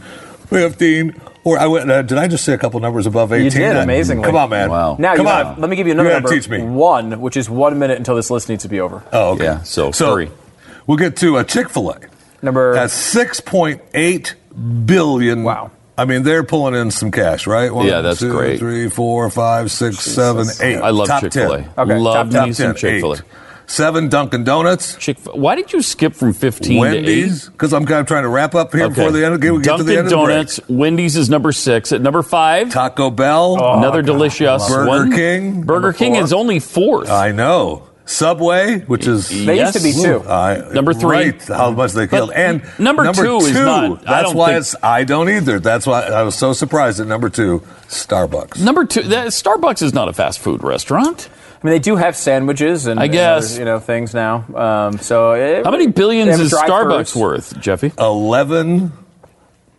15. 0.48 1.22
Or 1.46 1.60
I 1.60 1.66
went. 1.68 1.92
Uh, 1.92 2.02
did 2.02 2.18
I 2.18 2.28
just 2.28 2.44
say 2.46 2.54
a 2.54 2.58
couple 2.58 2.80
numbers 2.80 3.06
above 3.06 3.32
18? 3.34 3.50
did, 3.52 3.76
Uh, 3.76 3.82
amazingly. 3.82 4.24
Come 4.26 4.36
on, 4.38 4.50
man. 4.50 4.70
Wow. 4.70 4.96
Now, 5.00 5.16
Come 5.16 5.26
you 5.28 5.32
on. 5.32 5.44
gotta- 5.44 5.62
let 5.62 5.70
me 5.70 5.76
give 5.76 5.88
you 5.88 5.92
another 5.94 6.10
You 6.10 6.14
number. 6.16 6.30
teach 6.30 6.48
me. 6.50 6.62
One, 6.62 7.20
which 7.20 7.36
is 7.38 7.50
one 7.50 7.80
minute 7.80 7.98
until 7.98 8.16
this 8.16 8.30
list 8.30 8.48
needs 8.50 8.64
to 8.64 8.70
be 8.70 8.80
over. 8.80 9.02
Oh, 9.12 9.32
okay. 9.32 9.44
Yeah, 9.46 9.62
so 9.64 9.92
three. 9.92 10.30
We'll 10.88 10.98
get 10.98 11.16
to 11.18 11.38
uh, 11.38 11.42
a 11.42 11.44
Chick 11.44 11.70
Fil 11.70 11.92
A. 11.92 12.00
Number. 12.42 12.76
At 12.76 12.90
6.8 12.90 14.86
billion. 14.86 15.44
Wow. 15.44 15.72
I 15.98 16.06
mean, 16.06 16.24
they're 16.24 16.44
pulling 16.44 16.74
in 16.74 16.92
some 16.92 17.12
cash, 17.12 17.46
right? 17.46 17.74
One, 17.74 17.86
Yeah, 17.86 18.02
that's 18.02 18.20
two, 18.20 18.32
great. 18.32 18.60
three, 18.60 18.90
four, 18.90 19.30
five, 19.30 19.72
six, 19.72 20.00
seven, 20.00 20.48
eight. 20.62 20.78
I 20.78 20.90
love 20.90 21.08
Chick 21.22 21.34
Fil 21.34 21.54
A. 21.54 21.62
10. 21.62 21.74
Okay, 21.78 21.98
love 22.00 22.32
top 22.32 22.48
me 22.48 22.54
10, 22.54 22.54
some 22.54 22.76
Chick 22.76 23.02
Fil 23.02 23.14
A. 23.14 23.18
Seven 23.66 24.10
Dunkin' 24.10 24.44
Donuts. 24.44 24.96
Chick. 24.98 25.18
Why 25.20 25.56
did 25.56 25.72
you 25.72 25.82
skip 25.82 26.16
from 26.16 26.34
15 26.34 26.80
Wendy's, 26.80 27.48
because 27.48 27.74
I'm 27.74 27.86
kind 27.86 28.02
of 28.02 28.08
trying 28.08 28.24
to 28.24 28.30
wrap 28.30 28.56
up 28.56 28.74
here 28.74 28.82
to 28.82 28.86
8? 28.88 28.90
before 28.90 29.12
the 29.12 29.26
end. 29.26 29.34
We 29.34 29.40
get 29.40 29.64
Dunkin' 29.64 29.78
to 29.78 29.84
the 29.84 30.00
end 30.00 30.10
Donuts. 30.10 30.60
Wendy's 30.68 31.16
is 31.16 31.30
number 31.30 31.52
six. 31.52 31.92
At 31.92 32.02
number 32.02 32.24
five, 32.24 32.68
of 32.68 32.74
the 32.74 32.76
break. 32.80 32.90
Taco 32.90 33.10
Bell. 33.10 33.78
another 33.78 34.00
oh, 34.00 34.02
delicious 34.02 34.68
Burger 34.68 34.88
one. 34.88 35.12
King. 35.12 35.62
Burger 35.62 35.88
Number 35.88 35.94
King 35.94 36.14
four. 36.16 36.24
is 36.24 36.34
only 36.34 36.60
fourth. 36.60 37.10
I 37.10 37.32
know. 37.32 37.88
Subway, 38.06 38.80
which 38.82 39.08
is 39.08 39.30
They 39.30 39.60
used 39.60 39.74
to 39.74 39.82
be 39.82 39.94
two. 39.94 40.22
I- 40.28 40.62
Number 40.74 40.94
three. 40.94 41.10
right, 41.32 41.44
how 41.48 41.72
much 41.72 41.94
they 41.94 42.06
killed, 42.08 42.32
and 42.36 42.62
number 42.78 43.12
two 43.14 43.38
is 43.38 43.54
not- 43.54 44.00
I 44.06 44.12
That's 44.12 44.24
don't 44.30 44.36
why 44.36 44.48
think- 44.48 44.58
it's. 44.60 44.76
I 44.84 45.04
don't 45.06 45.30
either. 45.30 45.60
That's 45.60 45.88
why 45.88 46.02
I 46.04 46.24
was 46.24 46.36
so 46.36 46.52
surprised 46.52 47.00
at 47.00 47.08
number 47.08 47.30
two, 47.30 47.62
Starbucks. 47.88 48.60
number 48.62 48.84
two, 48.86 49.04
that, 49.04 49.28
Starbucks 49.28 49.82
is 49.82 49.94
not 49.94 50.10
a 50.10 50.14
fast 50.14 50.40
food 50.40 50.64
restaurant. 50.64 51.30
I 51.64 51.66
mean, 51.68 51.72
they 51.76 51.80
do 51.80 51.96
have 51.96 52.18
sandwiches 52.18 52.88
and 52.88 53.00
I 53.00 53.04
and 53.06 53.14
guess. 53.14 53.52
other, 53.52 53.60
you 53.60 53.66
know 53.66 53.80
things 53.80 54.14
now. 54.14 54.44
Um, 54.54 54.98
so 55.00 55.32
it, 55.32 55.64
How 55.64 55.72
many 55.72 55.88
billions 55.88 56.38
is. 56.38 56.52
Starbucks 56.54 57.16
worth, 57.16 57.58
Jeffy? 57.62 57.94
Eleven. 57.98 58.92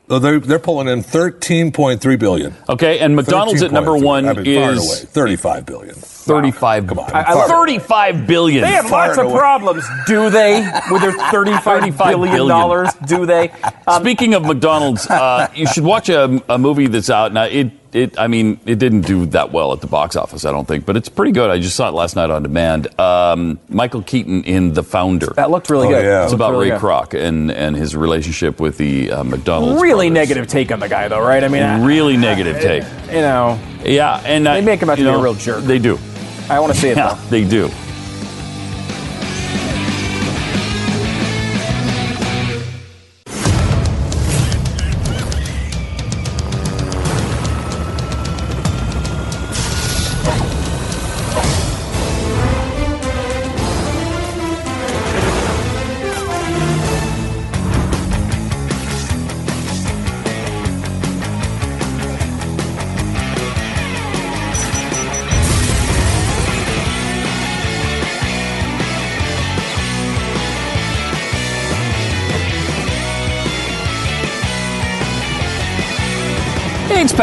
Oh, 0.09 0.19
they're 0.19 0.39
they're 0.41 0.59
pulling 0.59 0.89
in 0.89 1.03
thirteen 1.03 1.73
point 1.73 2.01
three 2.01 2.17
billion. 2.17 2.55
Okay, 2.71 2.99
and 3.01 3.15
McDonald's 3.17 3.63
at 3.63 3.71
number 3.73 3.91
13.3. 3.93 4.03
one 4.05 4.29
I 4.29 4.33
mean, 4.33 4.45
far 4.61 4.71
and 4.71 4.79
away, 4.79 4.87
is 4.89 5.05
thirty-five 5.05 5.67
billion. 5.67 5.95
35 6.25 6.87
Come 6.87 6.99
on, 6.99 7.11
I- 7.13 7.25
I- 7.45 7.47
35 7.49 8.27
billion. 8.27 8.63
They 8.63 8.73
have 8.73 8.87
Far 8.89 9.09
lots 9.09 9.19
of 9.19 9.27
away. 9.27 9.39
problems, 9.39 9.85
do 10.07 10.31
they? 10.31 10.69
With 10.91 11.03
their 11.03 11.13
thirty-five 11.31 11.63
35 11.83 12.09
billion 12.15 12.35
billion. 12.37 12.49
dollars, 12.49 12.89
do 13.07 13.27
they? 13.27 13.51
Um, 13.87 14.01
Speaking 14.03 14.33
of 14.33 14.47
McDonald's, 14.47 15.07
uh, 15.11 15.47
you 15.55 15.67
should 15.67 15.85
watch 15.85 16.09
a, 16.09 16.43
a 16.49 16.57
movie 16.57 16.87
that's 16.87 17.11
out 17.11 17.35
now. 17.35 17.45
It 17.45 17.71
it, 17.93 18.19
I 18.19 18.27
mean, 18.29 18.59
it 18.65 18.79
didn't 18.79 19.03
do 19.03 19.27
that 19.27 19.53
well 19.53 19.73
at 19.75 19.81
the 19.83 19.87
box 19.87 20.17
office, 20.17 20.45
I 20.47 20.51
don't 20.53 20.67
think, 20.67 20.85
but 20.87 20.97
it's 20.97 21.09
pretty 21.11 21.31
good. 21.33 21.49
I 21.51 21.59
just 21.61 21.77
saw 21.77 21.89
it 21.91 21.93
last 21.93 22.17
night 22.17 22.29
on 22.31 22.43
demand. 22.43 22.99
Um, 22.99 23.61
Michael 23.69 24.03
Keaton 24.03 24.43
in 24.45 24.73
The 24.73 24.83
Founder. 24.83 25.27
That 25.37 25.51
looked 25.53 25.69
really 25.71 25.89
Oh, 25.89 25.91
good. 25.91 26.05
yeah. 26.05 26.23
It's 26.23 26.33
That 26.33 26.37
about 26.37 26.51
really 26.53 26.71
Ray 26.71 26.79
good. 26.79 26.81
Kroc 26.81 27.15
and, 27.15 27.53
and 27.53 27.77
his 27.77 27.95
relationship 27.95 28.59
with 28.59 28.79
the 28.79 29.13
uh, 29.13 29.23
McDonald's. 29.23 29.81
Really 29.81 30.09
brothers. 30.09 30.29
negative 30.31 30.47
take 30.49 30.73
on 30.73 30.81
the 30.81 30.89
guy, 30.89 31.07
though, 31.07 31.21
right? 31.21 31.45
I 31.45 31.49
mean, 31.49 31.63
I- 31.63 31.85
Really 31.87 32.17
negative 32.17 32.61
take. 32.61 32.83
you 33.15 33.21
know, 33.21 33.61
Yeah, 33.85 34.21
and 34.25 34.45
They 34.47 34.61
make 34.63 34.81
him 34.81 34.89
out 34.91 34.97
to 34.99 35.05
be 35.05 35.09
a 35.09 35.17
real 35.19 35.35
jerk. 35.35 35.63
They 35.63 35.79
do. 35.79 35.99
I 36.51 36.61
want 36.61 36.75
to 36.75 36.79
see 36.81 36.89
it 36.89 36.97
Yeah, 36.97 37.15
though. 37.15 37.29
they 37.31 37.45
do. 37.45 37.71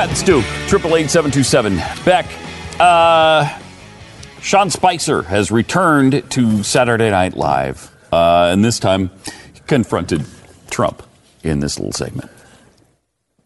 Pat 0.02 0.10
and 0.10 0.18
Stu. 0.18 0.42
Triple 0.68 0.96
eight 0.96 1.12
seven 1.12 1.30
two 1.30 1.44
seven. 1.44 1.76
Beck. 2.04 2.26
Uh, 2.80 3.56
Sean 4.42 4.72
Spicer 4.72 5.22
has 5.22 5.52
returned 5.52 6.28
to 6.32 6.64
Saturday 6.64 7.12
Night 7.12 7.38
Live, 7.38 7.96
uh, 8.12 8.50
and 8.52 8.66
this 8.66 8.80
time 8.80 9.12
he 9.54 9.60
confronted 9.68 10.26
Trump 10.72 11.04
in 11.44 11.60
this 11.60 11.78
little 11.78 11.92
segment. 11.92 12.32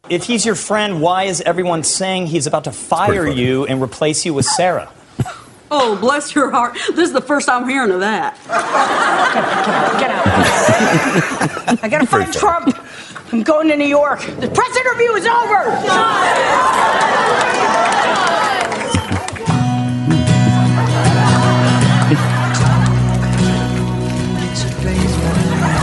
If 0.10 0.24
he's 0.24 0.46
your 0.46 0.56
friend, 0.56 1.02
why 1.02 1.24
is 1.24 1.42
everyone 1.42 1.84
saying 1.84 2.28
he's 2.28 2.48
about 2.48 2.64
to 2.64 2.72
fire 2.72 3.28
you 3.28 3.66
and 3.66 3.82
replace 3.82 4.26
you 4.26 4.34
with 4.34 4.46
Sarah? 4.46 4.90
Oh, 5.72 5.98
bless 6.00 6.36
your 6.36 6.52
heart. 6.52 6.76
This 6.94 7.08
is 7.08 7.12
the 7.12 7.22
first 7.22 7.50
I'm 7.50 7.68
hearing 7.68 7.90
of 7.90 8.00
that. 8.02 8.38
Get 10.00 10.12
out. 10.12 11.84
I 11.84 11.90
gotta 11.90 12.06
find 12.06 12.32
Trump. 12.32 12.78
I'm 13.32 13.42
going 13.44 13.68
to 13.70 13.76
New 13.76 13.86
York. 13.86 14.20
The 14.20 14.48
press 14.50 14.78
interview 14.78 15.14
is 15.14 15.26
over. 15.26 15.72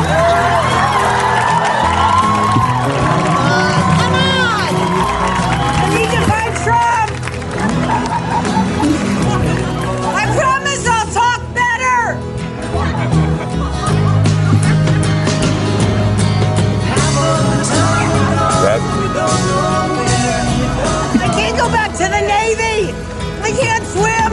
I 0.05 0.62
to 22.03 22.09
the 22.09 22.21
Navy. 22.21 22.93
I 23.43 23.51
can't 23.53 23.87
swim. 23.87 24.33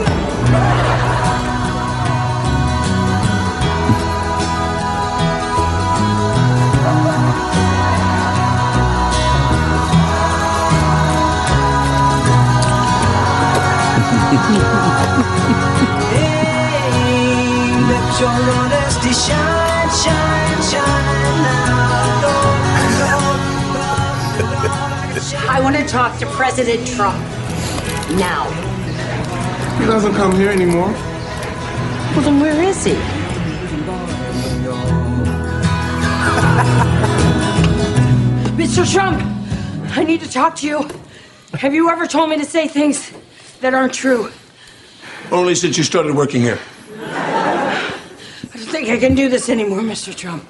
Let 17.90 18.20
your 18.20 18.30
honesty 18.30 19.12
shine, 19.12 19.90
shine, 19.90 20.62
shine 20.70 20.90
I 25.48 25.60
want 25.62 25.76
to 25.76 25.86
talk 25.86 26.18
to 26.18 26.26
President 26.26 26.86
Trump 26.86 27.39
now. 28.16 28.44
He 29.78 29.86
doesn't 29.86 30.14
come 30.14 30.32
here 30.32 30.50
anymore. 30.50 30.92
Well, 32.12 32.22
then 32.22 32.40
where 32.40 32.62
is 32.62 32.84
he? 32.84 32.92
Mr. 38.56 38.90
Trump, 38.92 39.22
I 39.96 40.04
need 40.04 40.20
to 40.20 40.30
talk 40.30 40.56
to 40.56 40.66
you. 40.66 40.88
Have 41.54 41.74
you 41.74 41.88
ever 41.90 42.06
told 42.06 42.30
me 42.30 42.36
to 42.38 42.44
say 42.44 42.68
things 42.68 43.12
that 43.60 43.74
aren't 43.74 43.94
true? 43.94 44.30
Only 45.32 45.54
since 45.54 45.78
you 45.78 45.84
started 45.84 46.14
working 46.14 46.40
here. 46.40 46.58
I 47.02 47.92
don't 48.54 48.66
think 48.66 48.88
I 48.88 48.98
can 48.98 49.14
do 49.14 49.28
this 49.28 49.48
anymore, 49.48 49.80
Mr. 49.80 50.14
Trump. 50.14 50.44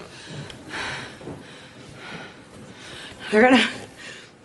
They're 3.31 3.43
gonna. 3.43 3.80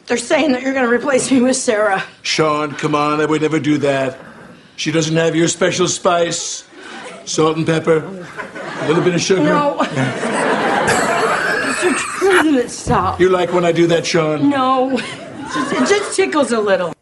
They're 0.08 0.18
saying 0.18 0.52
that 0.52 0.62
you're 0.62 0.74
gonna 0.74 0.90
replace 0.90 1.32
me 1.32 1.42
with 1.42 1.56
Sarah. 1.56 2.04
Sean, 2.22 2.74
come 2.76 2.94
on, 2.94 3.20
I 3.20 3.26
would 3.26 3.42
never 3.42 3.60
do 3.60 3.78
that. 3.80 4.18
She 4.76 4.92
doesn't 4.92 5.16
have 5.16 5.36
your 5.36 5.48
special 5.48 5.88
spice, 5.88 6.64
salt 7.26 7.58
and 7.58 7.66
pepper, 7.66 7.98
a 7.98 8.88
little 8.88 9.04
bit 9.04 9.16
of 9.16 9.22
sugar. 9.22 9.44
No. 9.44 9.78
Mr. 11.80 11.96
President, 12.20 12.70
stop. 12.70 13.20
You 13.20 13.30
like 13.30 13.52
when 13.52 13.66
I 13.66 13.72
do 13.72 13.88
that, 13.88 14.06
Sean? 14.06 14.50
No. 14.50 14.98
It 14.98 15.88
just, 15.88 16.16
tickles 16.16 16.52
a 16.52 16.60
little. 16.60 16.94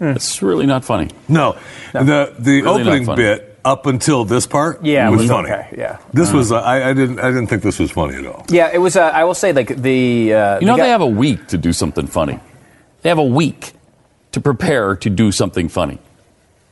It's 0.00 0.42
really 0.42 0.66
not 0.66 0.84
funny. 0.84 1.08
no, 1.28 1.56
the 1.92 2.34
the 2.38 2.62
Really 2.62 2.82
opening 2.82 3.06
bit 3.14 3.53
up 3.64 3.86
until 3.86 4.24
this 4.24 4.46
part 4.46 4.84
Yeah, 4.84 5.08
it 5.08 5.10
was, 5.10 5.20
was 5.22 5.30
funny. 5.30 5.50
okay, 5.50 5.74
yeah. 5.78 5.98
This 6.12 6.32
was 6.32 6.52
uh, 6.52 6.60
I, 6.60 6.90
I 6.90 6.92
didn't 6.92 7.18
I 7.18 7.28
didn't 7.28 7.46
think 7.48 7.62
this 7.62 7.78
was 7.78 7.90
funny 7.90 8.16
at 8.16 8.26
all. 8.26 8.44
Yeah, 8.48 8.70
it 8.72 8.78
was. 8.78 8.96
Uh, 8.96 9.02
I 9.04 9.24
will 9.24 9.34
say, 9.34 9.52
like 9.52 9.68
the. 9.76 10.34
Uh, 10.34 10.58
You 10.60 10.66
know, 10.66 10.74
the 10.74 10.78
guy- 10.78 10.84
they 10.84 10.90
have 10.90 11.00
a 11.00 11.06
week 11.06 11.46
to 11.48 11.58
do 11.58 11.72
something 11.72 12.06
funny. 12.06 12.38
They 13.02 13.08
have 13.08 13.18
a 13.18 13.24
week 13.24 13.72
to 14.32 14.40
prepare 14.40 14.96
to 14.96 15.10
do 15.10 15.30
something 15.32 15.68
funny, 15.68 15.98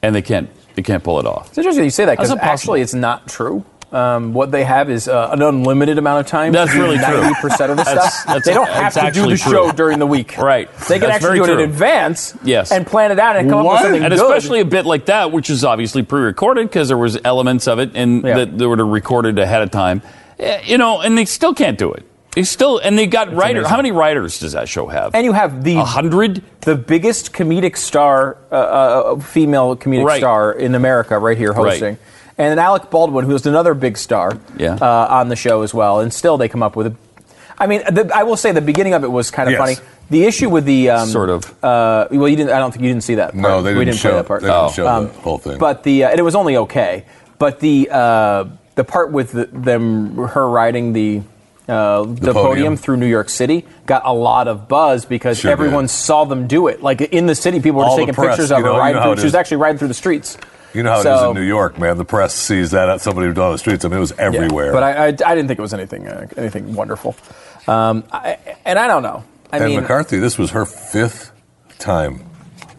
and 0.03 0.15
they 0.15 0.23
can't. 0.23 0.49
They 0.75 0.83
can't 0.83 1.05
pull 1.05 1.19
it 1.21 1.27
off. 1.27 1.49
It's 1.49 1.59
interesting 1.59 1.85
you 1.85 1.91
say 1.91 2.07
that 2.07 2.17
because 2.17 2.31
actually 2.33 2.81
it's 2.81 2.95
not 2.95 3.29
true. 3.29 3.65
Um, 3.93 4.33
what 4.33 4.51
they 4.51 4.65
have 4.65 4.89
is 4.89 5.07
uh, 5.07 5.29
an 5.33 5.43
unlimited 5.43 5.99
amount 5.99 6.21
of 6.21 6.27
time. 6.27 6.53
That's 6.53 6.71
to 6.71 6.77
do 6.79 6.83
really 6.83 6.97
true. 6.97 7.05
90% 7.21 7.71
of 7.71 7.77
the 7.77 7.83
That's- 7.85 8.15
stuff. 8.23 8.27
that's- 8.27 8.45
they 8.47 8.55
don't 8.55 8.67
have 8.71 8.95
that's 8.95 9.15
to 9.17 9.23
do 9.23 9.29
the 9.31 9.37
true. 9.37 9.53
show 9.53 9.71
during 9.73 9.99
the 9.99 10.07
week. 10.07 10.39
Right. 10.39 10.71
They 10.89 10.99
can 10.99 11.09
That's 11.11 11.23
actually 11.25 11.41
do 11.41 11.45
it 11.45 11.49
true. 11.49 11.59
in 11.63 11.69
advance 11.71 12.35
Yes. 12.43 12.73
and 12.73 12.87
plan 12.87 13.11
it 13.13 13.19
out 13.19 13.37
and 13.37 13.51
come 13.51 13.67
up 13.67 13.73
with 13.73 13.81
something 13.83 14.03
and 14.03 14.15
good. 14.15 14.21
especially 14.23 14.61
a 14.61 14.65
bit 14.65 14.87
like 14.87 15.05
that, 15.07 15.31
which 15.31 15.51
is 15.51 15.63
obviously 15.63 16.03
pre-recorded 16.03 16.69
because 16.71 16.89
there 16.89 16.97
was 16.97 17.19
elements 17.23 17.69
of 17.69 17.79
it 17.79 17.91
and 17.95 18.25
Yeah. 18.25 18.37
that 18.39 18.57
they 18.57 18.65
were 18.65 18.77
recorded 18.77 19.39
ahead 19.39 19.61
of 19.61 19.71
time. 19.71 20.01
Eh, 20.39 20.61
You 20.65 20.79
know, 20.79 21.03
and 21.03 21.19
they 21.19 21.27
still 21.27 21.53
can't 21.53 21.77
do 21.77 21.93
it. 21.93 22.05
They 22.35 22.45
still 22.45 22.79
and 22.79 22.99
they 22.99 23.07
got 23.07 23.35
writers. 23.35 23.67
How 23.67 23.77
many 23.77 23.93
writers 23.93 24.39
does 24.41 24.53
that 24.53 24.67
show 24.67 24.87
have? 24.87 25.15
and 25.15 25.23
you 25.27 25.33
have 25.35 25.65
the 25.65 25.75
hundred. 25.75 26.43
the 26.63 26.77
biggest 26.77 27.35
comedic 27.35 27.77
star, 27.77 28.39
uh, 28.51 28.55
uh, 28.55 29.17
female 29.19 29.77
comedic 29.77 30.07
Right. 30.07 30.19
star 30.19 30.51
in 30.51 30.75
America, 30.75 31.19
right 31.19 31.37
here 31.37 31.53
hosting, 31.53 31.99
and 32.43 32.51
then 32.51 32.59
Alec 32.59 32.91
Baldwin, 32.91 33.25
who's 33.25 33.47
another 33.47 33.75
big 33.75 33.97
star, 33.97 34.39
Yeah. 34.57 34.75
uh, 34.81 35.07
on 35.11 35.29
the 35.29 35.37
show 35.37 35.63
as 35.63 35.73
well. 35.73 36.01
And 36.01 36.13
still, 36.13 36.37
they 36.37 36.49
come 36.49 36.63
up 36.63 36.77
with. 36.77 36.89
A, 36.89 36.95
I 37.59 37.67
mean, 37.67 37.83
the, 37.91 38.11
I 38.15 38.25
will 38.25 38.37
say 38.37 38.53
the 38.53 38.61
beginning 38.61 38.95
of 38.95 39.05
it 39.05 39.11
was 39.11 39.31
kind 39.31 39.49
of 39.49 39.53
Yes. 39.53 39.61
funny. 39.61 39.89
The 40.11 40.25
issue 40.25 40.49
with 40.51 40.65
the 40.65 40.91
um, 40.91 41.09
Sort 41.09 41.31
of. 41.31 41.45
Uh, 41.65 42.09
well, 42.11 42.29
you 42.29 42.37
didn't. 42.37 42.51
I 42.53 42.59
don't 42.59 42.71
think 42.73 42.83
you 42.83 42.91
didn't 42.91 43.05
see 43.05 43.15
that. 43.15 43.33
Part. 43.33 43.43
No, 43.43 43.63
they 43.63 43.73
we 43.73 43.85
didn't 43.85 43.95
didn't 43.95 44.01
play 44.03 44.11
show- 44.11 44.17
that 44.17 44.27
part. 44.27 44.43
they 44.43 44.49
didn't 44.49 44.65
Oh. 44.65 44.73
show 44.73 44.87
Um, 44.89 45.07
the 45.07 45.13
whole 45.21 45.39
thing. 45.39 45.59
But 45.59 45.83
the 45.85 46.05
uh, 46.05 46.11
and 46.11 46.19
it 46.19 46.23
was 46.23 46.35
only 46.35 46.57
okay. 46.59 47.05
But 47.39 47.61
the 47.61 47.89
uh, 47.91 48.45
the 48.75 48.85
part 48.85 49.11
with 49.13 49.33
the, 49.33 49.47
them 49.47 50.17
her 50.17 50.49
riding 50.49 50.93
the. 50.93 51.23
Uh, 51.69 52.03
the, 52.03 52.33
podium. 52.33 52.35
podium. 52.35 52.77
through 52.77 52.97
New 52.97 53.07
York 53.07 53.29
City 53.29 53.65
got 53.87 54.03
a 54.05 54.13
lot 54.13 54.49
of 54.49 54.67
buzz 54.69 55.05
because 55.05 55.39
Sure 55.39 55.51
everyone 55.53 55.85
did. 55.85 55.91
saw 55.91 56.25
them 56.25 56.49
do 56.49 56.67
it. 56.67 56.83
Like 56.83 57.01
in 57.01 57.27
the 57.27 57.37
city, 57.37 57.61
people 57.61 57.79
were 57.79 57.85
just 57.87 57.97
taking 57.99 58.15
press, 58.15 58.31
pictures 58.37 58.51
you 58.51 58.57
of 58.57 58.63
her 58.63 58.67
know- 58.69 58.75
you 58.75 58.81
riding 58.81 59.01
know 59.01 59.15
through. 59.15 59.21
She 59.23 59.27
was 59.27 59.35
actually 59.37 59.59
riding 59.59 59.79
through 59.79 59.89
the 59.89 59.95
streets. 59.95 60.37
You 60.75 60.83
know 60.83 60.91
how 60.91 60.97
it 60.97 61.01
is 61.01 61.05
So- 61.21 61.31
in 61.31 61.37
New 61.37 61.43
York, 61.43 61.79
man. 61.79 61.97
The 61.99 62.05
press 62.05 62.35
sees 62.35 62.71
that 62.71 62.89
at 62.89 63.01
somebody 63.01 63.29
who's 63.29 63.39
on 63.39 63.53
the 63.53 63.59
streets. 63.59 63.85
I 63.85 63.89
mean, 63.89 63.99
it 63.99 64.01
was 64.01 64.13
Yeah, 64.17 64.25
everywhere. 64.25 64.73
But 64.73 64.83
I, 64.83 64.93
I, 64.93 65.07
I 65.07 65.11
didn't 65.35 65.47
think 65.49 65.59
it 65.59 65.63
was 65.63 65.75
anything 65.75 66.09
uh, 66.09 66.27
anything 66.37 66.75
wonderful. 66.75 67.15
Um, 67.67 68.05
I, 68.11 68.39
and 68.65 68.79
I 68.79 68.87
don't 68.89 69.03
know. 69.03 69.25
I 69.53 69.59
and 69.59 69.67
mean, 69.67 69.81
McCarthy, 69.81 70.19
this 70.19 70.39
was 70.39 70.51
her 70.53 70.65
fifth 70.65 71.31
time 71.79 72.25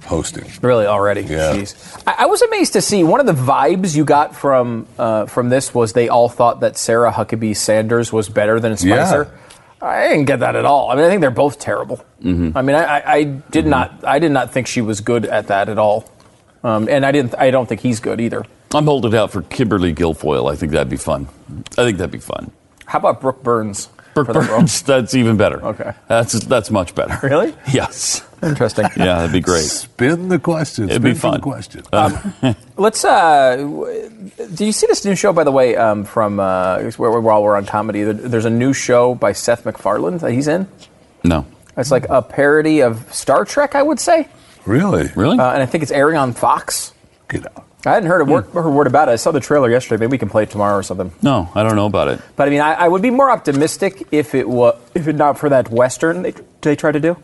hosting. 0.05 0.49
Really, 0.61 0.85
already. 0.85 1.21
Yeah. 1.21 1.53
Jeez. 1.53 2.03
I, 2.07 2.23
I 2.23 2.25
was 2.25 2.41
amazed 2.41 2.73
to 2.73 2.81
see 2.81 3.03
one 3.03 3.19
of 3.19 3.25
the 3.25 3.33
vibes 3.33 3.95
you 3.95 4.03
got 4.05 4.35
from 4.35 4.87
uh, 4.97 5.25
from 5.27 5.49
this 5.49 5.73
was 5.73 5.93
they 5.93 6.09
all 6.09 6.29
thought 6.29 6.61
that 6.61 6.77
Sarah 6.77 7.11
Huckabee 7.11 7.55
Sanders 7.55 8.11
was 8.11 8.27
better 8.29 8.59
than 8.59 8.75
Spicer. 8.75 9.31
Yeah. 9.31 9.39
I 9.87 10.07
didn't 10.07 10.25
get 10.25 10.39
that 10.39 10.55
at 10.55 10.63
all. 10.65 10.89
I 10.89 10.95
mean, 10.95 11.03
I 11.03 11.09
think 11.09 11.19
they're 11.21 11.29
both 11.29 11.59
terrible. 11.59 12.03
Mhm. 12.23 12.53
I 12.55 12.61
mean, 12.61 12.75
I, 12.77 12.83
I, 12.85 13.13
I 13.15 13.23
did 13.25 13.65
not, 13.67 14.05
I 14.05 14.19
did 14.19 14.31
not 14.31 14.51
think 14.51 14.67
she 14.67 14.79
was 14.79 15.01
good 15.01 15.25
at 15.25 15.47
that 15.47 15.67
at 15.67 15.77
all, 15.77 16.09
um, 16.63 16.87
and 16.89 17.05
I 17.05 17.11
didn't, 17.11 17.35
I 17.37 17.51
don't 17.51 17.67
think 17.67 17.81
he's 17.81 17.99
good 17.99 18.19
either. 18.21 18.45
I'm 18.73 18.85
holding 18.85 19.13
out 19.15 19.31
for 19.31 19.41
Kimberly 19.43 19.93
Guilfoyle. 19.93 20.51
I 20.51 20.55
think 20.55 20.71
that'd 20.71 20.89
be 20.89 20.97
fun. 20.97 21.27
I 21.77 21.83
think 21.83 21.97
that'd 21.97 22.11
be 22.11 22.17
fun. 22.19 22.51
How 22.85 22.99
about 22.99 23.21
Brooke 23.21 23.43
Burns? 23.43 23.89
Brooke 24.13 24.27
for 24.27 24.33
role? 24.33 24.59
Burns, 24.59 24.81
that's 24.83 25.15
even 25.15 25.37
better. 25.37 25.63
Okay. 25.65 25.91
That's 26.07 26.33
that's 26.45 26.69
much 26.71 26.93
better. 26.95 27.17
Really? 27.27 27.53
Yes. 27.71 28.21
Interesting. 28.43 28.85
Yeah, 28.97 29.15
that'd 29.19 29.31
be 29.31 29.39
great. 29.39 29.63
Spin 29.63 30.27
the 30.27 30.37
question. 30.37 30.85
It'd 30.85 31.01
Spin 31.01 31.13
be 31.13 31.17
for 31.17 31.31
the 31.31 31.39
fun. 31.39 31.41
question. 31.41 31.83
Um, 31.93 32.55
Let's. 32.77 33.03
Uh, 33.05 33.55
do 34.53 34.65
you 34.65 34.71
see 34.71 34.85
this 34.87 35.05
new 35.05 35.15
show, 35.15 35.31
by 35.33 35.43
the 35.43 35.51
way, 35.51 35.75
um, 35.77 36.03
from 36.03 36.39
uh, 36.39 36.79
where, 36.97 37.19
while 37.21 37.41
we're 37.41 37.55
on 37.55 37.65
comedy? 37.65 38.03
There's 38.03 38.45
a 38.45 38.49
new 38.49 38.73
show 38.73 39.15
by 39.15 39.31
Seth 39.33 39.65
MacFarlane 39.65 40.17
that 40.19 40.31
he's 40.31 40.47
in. 40.47 40.67
no. 41.23 41.45
It's 41.75 41.89
like 41.89 42.05
a 42.09 42.21
parody 42.21 42.81
of 42.81 43.11
Star 43.13 43.45
Trek, 43.45 43.73
I 43.73 43.81
would 43.81 43.99
say. 43.99 44.27
Really? 44.65 45.09
Really? 45.15 45.37
Uh, 45.39 45.51
and 45.53 45.61
I 45.61 45.65
think 45.65 45.83
it's 45.83 45.91
airing 45.91 46.17
on 46.17 46.33
Fox. 46.33 46.93
Get 47.29 47.45
out. 47.45 47.65
I 47.85 47.91
hadn't 47.95 48.07
heard 48.07 48.21
a 48.21 48.25
word, 48.25 48.45
heard 48.45 48.65
a 48.65 48.69
word 48.69 48.87
about 48.87 49.09
it. 49.09 49.11
I 49.11 49.15
saw 49.17 49.31
the 49.31 49.41
trailer 49.41 49.69
yesterday. 49.69 49.99
Maybe 49.99 50.11
we 50.11 50.17
can 50.17 50.29
play 50.29 50.43
it 50.43 50.49
tomorrow 50.51 50.77
or 50.77 50.83
something. 50.83 51.11
No, 51.21 51.49
I 51.53 51.63
don't 51.63 51.75
know 51.75 51.85
about 51.85 52.07
it. 52.07 52.21
But 52.37 52.47
I 52.47 52.51
mean, 52.51 52.61
I, 52.61 52.73
I 52.73 52.87
would 52.87 53.01
be 53.01 53.09
more 53.09 53.29
optimistic 53.29 54.07
if 54.11 54.33
it 54.35 54.47
was 54.47 54.79
if 54.95 55.07
it 55.09 55.15
not 55.17 55.37
for 55.37 55.49
that 55.49 55.69
Western 55.69 56.21
they, 56.21 56.33
they 56.61 56.75
tried 56.77 56.93
to 56.93 57.01
do. 57.01 57.17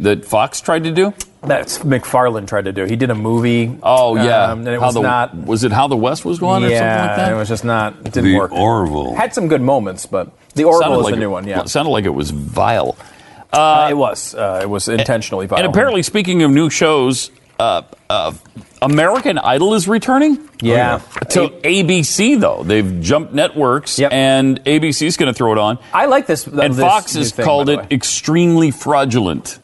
That 0.00 0.24
Fox 0.24 0.60
tried 0.60 0.82
to 0.84 0.90
do? 0.90 1.14
That's 1.44 1.84
MacFarlane 1.84 2.46
tried 2.46 2.64
to 2.64 2.72
do. 2.72 2.84
He 2.84 2.96
did 2.96 3.10
a 3.10 3.14
movie. 3.14 3.78
Oh 3.80 4.16
yeah. 4.16 4.46
um, 4.50 4.60
and 4.60 4.68
it 4.70 4.80
How 4.80 4.86
was 4.86 4.94
the, 4.94 5.02
not. 5.02 5.36
Was 5.36 5.62
it 5.62 5.70
How 5.70 5.86
the 5.86 5.96
West 5.96 6.24
was 6.24 6.40
won 6.40 6.64
or 6.64 6.66
something 6.66 6.76
yeah, 6.82 7.06
like 7.06 7.16
that? 7.16 7.32
it 7.32 7.36
was 7.36 7.48
just 7.48 7.64
not. 7.64 7.94
It 8.00 8.12
didn't 8.12 8.24
The 8.24 8.36
work. 8.38 8.50
Orville. 8.50 9.14
Had 9.14 9.34
some 9.34 9.46
good 9.46 9.62
moments, 9.62 10.04
but 10.06 10.32
the 10.56 10.64
Orville 10.64 10.80
Sounded 10.80 10.98
is 10.98 11.04
like 11.04 11.14
the 11.14 11.20
new 11.20 11.26
it- 11.28 11.32
one. 11.32 11.46
Yeah, 11.46 11.60
it 11.60 11.68
sounded 11.68 11.90
like 11.92 12.06
it 12.06 12.14
was 12.14 12.30
vile. 12.30 12.96
Uh, 13.54 13.88
it 13.90 13.94
was. 13.94 14.34
Uh, 14.34 14.60
it 14.62 14.68
was 14.68 14.88
intentionally 14.88 15.46
violent. 15.46 15.66
And 15.66 15.74
apparently, 15.74 16.02
speaking 16.02 16.42
of 16.42 16.50
new 16.50 16.70
shows, 16.70 17.30
uh, 17.58 17.82
uh, 18.10 18.32
American 18.82 19.38
Idol 19.38 19.74
is 19.74 19.86
returning. 19.88 20.38
Yeah. 20.60 20.98
To 21.30 21.48
ABC 21.48 22.38
though, 22.40 22.62
they've 22.64 23.00
jumped 23.00 23.32
networks, 23.32 23.98
Yep. 23.98 24.12
and 24.12 24.62
ABC's 24.64 25.16
going 25.16 25.32
to 25.32 25.36
throw 25.36 25.52
it 25.52 25.58
on. 25.58 25.78
I 25.92 26.06
like 26.06 26.26
this. 26.26 26.46
and 26.46 26.74
this 26.74 26.78
Fox 26.80 27.14
has 27.14 27.32
thing, 27.32 27.44
called 27.44 27.68
it 27.68 27.92
extremely 27.92 28.70
fraudulent. 28.70 29.58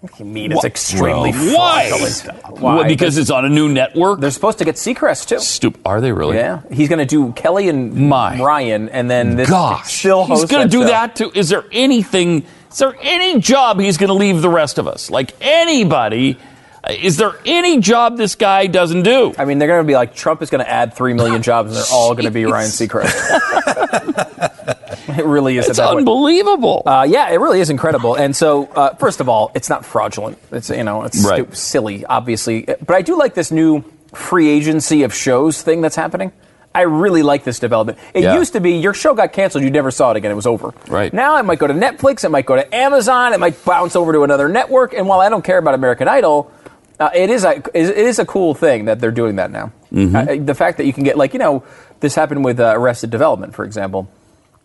What 0.00 0.18
do 0.18 0.24
you 0.24 0.30
mean 0.30 0.52
it's 0.52 0.64
extremely 0.66 1.30
Well, 1.32 1.56
why? 1.56 1.88
fraudulent? 1.88 2.60
Well, 2.60 2.84
because 2.84 3.16
it's 3.16 3.30
on 3.30 3.46
a 3.46 3.48
new 3.48 3.70
network. 3.70 4.20
They're 4.20 4.30
supposed 4.30 4.58
to 4.58 4.64
get 4.66 4.74
Seacrest 4.74 5.28
too. 5.28 5.38
Stupid. 5.40 5.80
Are 5.86 6.02
they 6.02 6.12
really? 6.12 6.36
Yeah, 6.36 6.60
he's 6.70 6.90
going 6.90 6.98
to 6.98 7.06
do 7.06 7.32
Kelly 7.32 7.70
and 7.70 7.94
My 8.08 8.38
Ryan, 8.38 8.90
and 8.90 9.10
then 9.10 9.36
this 9.36 9.48
Gosh, 9.48 9.90
still 10.00 10.26
he's 10.26 10.44
going 10.44 10.68
to 10.68 10.70
do 10.70 10.82
show. 10.82 10.88
that 10.88 11.16
too. 11.16 11.32
Is 11.34 11.48
there 11.48 11.64
anything? 11.72 12.44
Is 12.74 12.78
there 12.80 12.96
any 13.00 13.38
job 13.40 13.78
he's 13.78 13.96
going 13.98 14.08
to 14.08 14.14
leave 14.14 14.42
the 14.42 14.48
rest 14.48 14.78
of 14.78 14.88
us? 14.88 15.08
Like 15.08 15.32
anybody? 15.40 16.36
uh, 16.82 16.92
Is 16.92 17.16
there 17.16 17.34
any 17.46 17.78
job 17.78 18.16
this 18.16 18.34
guy 18.34 18.66
doesn't 18.66 19.04
do? 19.04 19.32
I 19.38 19.44
mean, 19.44 19.58
they're 19.58 19.68
going 19.68 19.84
to 19.84 19.86
be 19.86 19.94
like 19.94 20.12
Trump 20.16 20.42
is 20.42 20.50
going 20.50 20.64
to 20.64 20.68
add 20.68 20.92
three 20.94 21.14
million 21.14 21.40
jobs, 21.50 21.68
and 21.68 21.76
they're 21.76 21.92
all 21.92 22.14
going 22.14 22.24
to 22.24 22.32
be 22.32 22.44
Ryan 22.46 22.68
Seacrest. 22.70 23.14
it 25.18 25.24
really 25.24 25.56
is. 25.58 25.68
It's 25.68 25.78
unbelievable. 25.78 26.82
Uh, 26.84 27.06
yeah, 27.08 27.30
it 27.30 27.36
really 27.36 27.60
is 27.60 27.70
incredible. 27.70 28.16
And 28.16 28.34
so, 28.34 28.66
uh, 28.66 28.94
first 28.96 29.20
of 29.20 29.28
all, 29.28 29.52
it's 29.54 29.68
not 29.68 29.84
fraudulent. 29.84 30.38
It's 30.50 30.68
you 30.70 30.82
know, 30.82 31.04
it's 31.04 31.24
Right. 31.24 31.46
stu- 31.46 31.54
silly, 31.54 32.04
obviously. 32.04 32.62
But 32.64 32.90
I 32.96 33.02
do 33.02 33.16
like 33.16 33.34
this 33.34 33.52
new 33.52 33.84
free 34.12 34.48
agency 34.48 35.04
of 35.04 35.14
shows 35.14 35.62
thing 35.62 35.80
that's 35.80 35.96
happening. 35.96 36.32
I 36.74 36.82
really 36.82 37.22
like 37.22 37.44
this 37.44 37.58
development. 37.58 37.98
It 38.12 38.24
Yeah. 38.24 38.34
used 38.34 38.54
to 38.54 38.60
be 38.60 38.72
your 38.72 38.94
show 38.94 39.14
got 39.14 39.32
canceled, 39.32 39.62
you 39.64 39.70
never 39.70 39.90
saw 39.90 40.10
it 40.10 40.16
again. 40.16 40.30
It 40.30 40.34
was 40.34 40.46
over. 40.46 40.74
Right. 40.88 41.12
Now 41.12 41.36
it 41.38 41.44
might 41.44 41.58
go 41.58 41.66
to 41.66 41.74
Netflix, 41.74 42.24
it 42.24 42.30
might 42.30 42.46
go 42.46 42.56
to 42.56 42.74
Amazon, 42.74 43.32
it 43.32 43.40
might 43.40 43.64
bounce 43.64 43.94
over 43.94 44.12
to 44.12 44.24
another 44.24 44.48
network. 44.48 44.92
And 44.92 45.06
while 45.06 45.20
I 45.20 45.28
don't 45.28 45.44
care 45.44 45.58
about 45.58 45.74
American 45.74 46.08
Idol, 46.08 46.50
uh, 46.98 47.10
it 47.14 47.30
is 47.30 47.44
a 47.44 47.62
it 47.74 47.96
is 47.96 48.18
a 48.18 48.26
cool 48.26 48.54
thing 48.54 48.86
that 48.86 49.00
they're 49.00 49.10
doing 49.10 49.36
that 49.36 49.50
now. 49.50 49.72
Mm-hmm. 49.92 50.16
Uh, 50.16 50.44
the 50.44 50.54
fact 50.54 50.78
that 50.78 50.86
you 50.86 50.92
can 50.92 51.04
get 51.04 51.16
like 51.16 51.32
you 51.32 51.38
know 51.38 51.62
this 52.00 52.14
happened 52.14 52.44
with 52.44 52.58
uh, 52.60 52.72
Arrested 52.76 53.10
Development, 53.10 53.54
for 53.54 53.64
example 53.64 54.08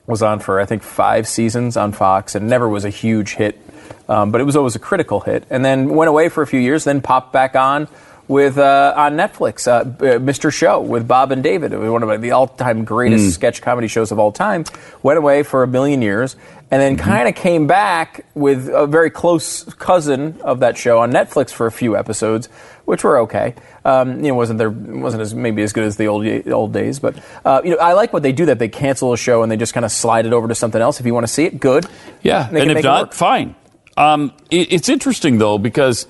was 0.09 0.23
on 0.23 0.39
for 0.39 0.59
I 0.59 0.65
think 0.65 0.81
five 0.81 1.27
seasons 1.27 1.77
on 1.77 1.91
Fox 1.91 2.33
and 2.33 2.49
never 2.49 2.67
was 2.67 2.83
a 2.83 2.89
huge 2.89 3.35
hit, 3.35 3.61
um, 4.09 4.31
but 4.31 4.41
it 4.41 4.43
was 4.43 4.55
always 4.55 4.75
a 4.75 4.79
critical 4.79 5.19
hit. 5.19 5.45
And 5.51 5.63
then 5.63 5.89
went 5.89 6.09
away 6.09 6.29
for 6.29 6.41
a 6.41 6.47
few 6.47 6.59
years, 6.59 6.83
then 6.83 6.99
popped 6.99 7.31
back 7.31 7.55
on 7.55 7.87
with 8.29 8.57
uh, 8.59 8.93
on 8.95 9.17
Netflix, 9.17 9.67
uh, 9.67 9.71
uh, 9.81 10.19
Mr. 10.19 10.53
Show 10.53 10.79
with 10.81 11.07
Bob 11.07 11.31
and 11.33 11.41
David. 11.43 11.73
It 11.73 11.77
was 11.79 11.89
one 11.89 12.03
of 12.03 12.21
the 12.21 12.31
all-time 12.31 12.85
greatest 12.85 13.25
Mm. 13.25 13.31
sketch 13.31 13.61
comedy 13.61 13.87
shows 13.89 14.11
of 14.11 14.19
all 14.19 14.31
time. 14.31 14.63
Went 15.03 15.17
away 15.17 15.41
for 15.43 15.63
a 15.63 15.67
million 15.67 16.01
years, 16.03 16.35
and 16.69 16.79
then 16.79 16.95
Mm-hmm. 16.95 17.09
kind 17.09 17.27
of 17.27 17.33
came 17.33 17.65
back 17.65 18.23
with 18.35 18.69
a 18.69 18.85
very 18.85 19.09
close 19.09 19.63
cousin 19.79 20.37
of 20.41 20.59
that 20.61 20.77
show 20.77 20.99
on 20.99 21.11
Netflix 21.11 21.49
for 21.49 21.65
a 21.65 21.71
few 21.71 21.97
episodes, 21.97 22.47
which 22.85 23.03
were 23.03 23.17
okay. 23.21 23.55
Um, 23.83 24.17
you 24.23 24.27
know, 24.29 24.35
wasn't 24.35 24.59
there 24.59 24.69
wasn't 24.69 25.21
as 25.21 25.33
maybe 25.33 25.63
as 25.63 25.73
good 25.73 25.83
as 25.83 25.97
the 25.97 26.07
old 26.07 26.25
old 26.51 26.71
days, 26.71 26.99
but 26.99 27.15
uh, 27.43 27.61
you 27.63 27.71
know, 27.71 27.77
I 27.77 27.93
like 27.93 28.13
what 28.13 28.21
they 28.21 28.31
do 28.31 28.45
that 28.45 28.59
they 28.59 28.69
cancel 28.69 29.11
a 29.11 29.17
show 29.17 29.41
and 29.41 29.51
they 29.51 29.57
just 29.57 29.73
kind 29.73 29.85
of 29.85 29.91
slide 29.91 30.27
it 30.27 30.33
over 30.33 30.47
to 30.47 30.53
something 30.55 30.79
else. 30.81 30.99
If 30.99 31.07
you 31.07 31.15
want 31.15 31.25
to 31.25 31.33
see 31.33 31.45
it, 31.45 31.59
good. 31.59 31.87
Yeah, 32.21 32.47
They 32.51 32.61
and 32.61 32.69
if 32.71 32.83
not, 32.83 33.15
fine. 33.15 33.55
Um, 33.97 34.33
it, 34.51 34.71
it's 34.71 34.87
interesting 34.87 35.39
though 35.39 35.57
because 35.57 36.05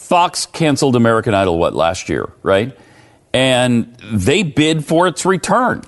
Fox 0.00 0.46
canceled 0.46 0.96
American 0.96 1.34
Idol 1.34 1.58
what 1.58 1.74
last 1.74 2.08
year, 2.08 2.30
right? 2.42 2.76
And 3.32 3.94
they 4.12 4.42
bid 4.42 4.84
for 4.84 5.06
its 5.06 5.24
return, 5.24 5.82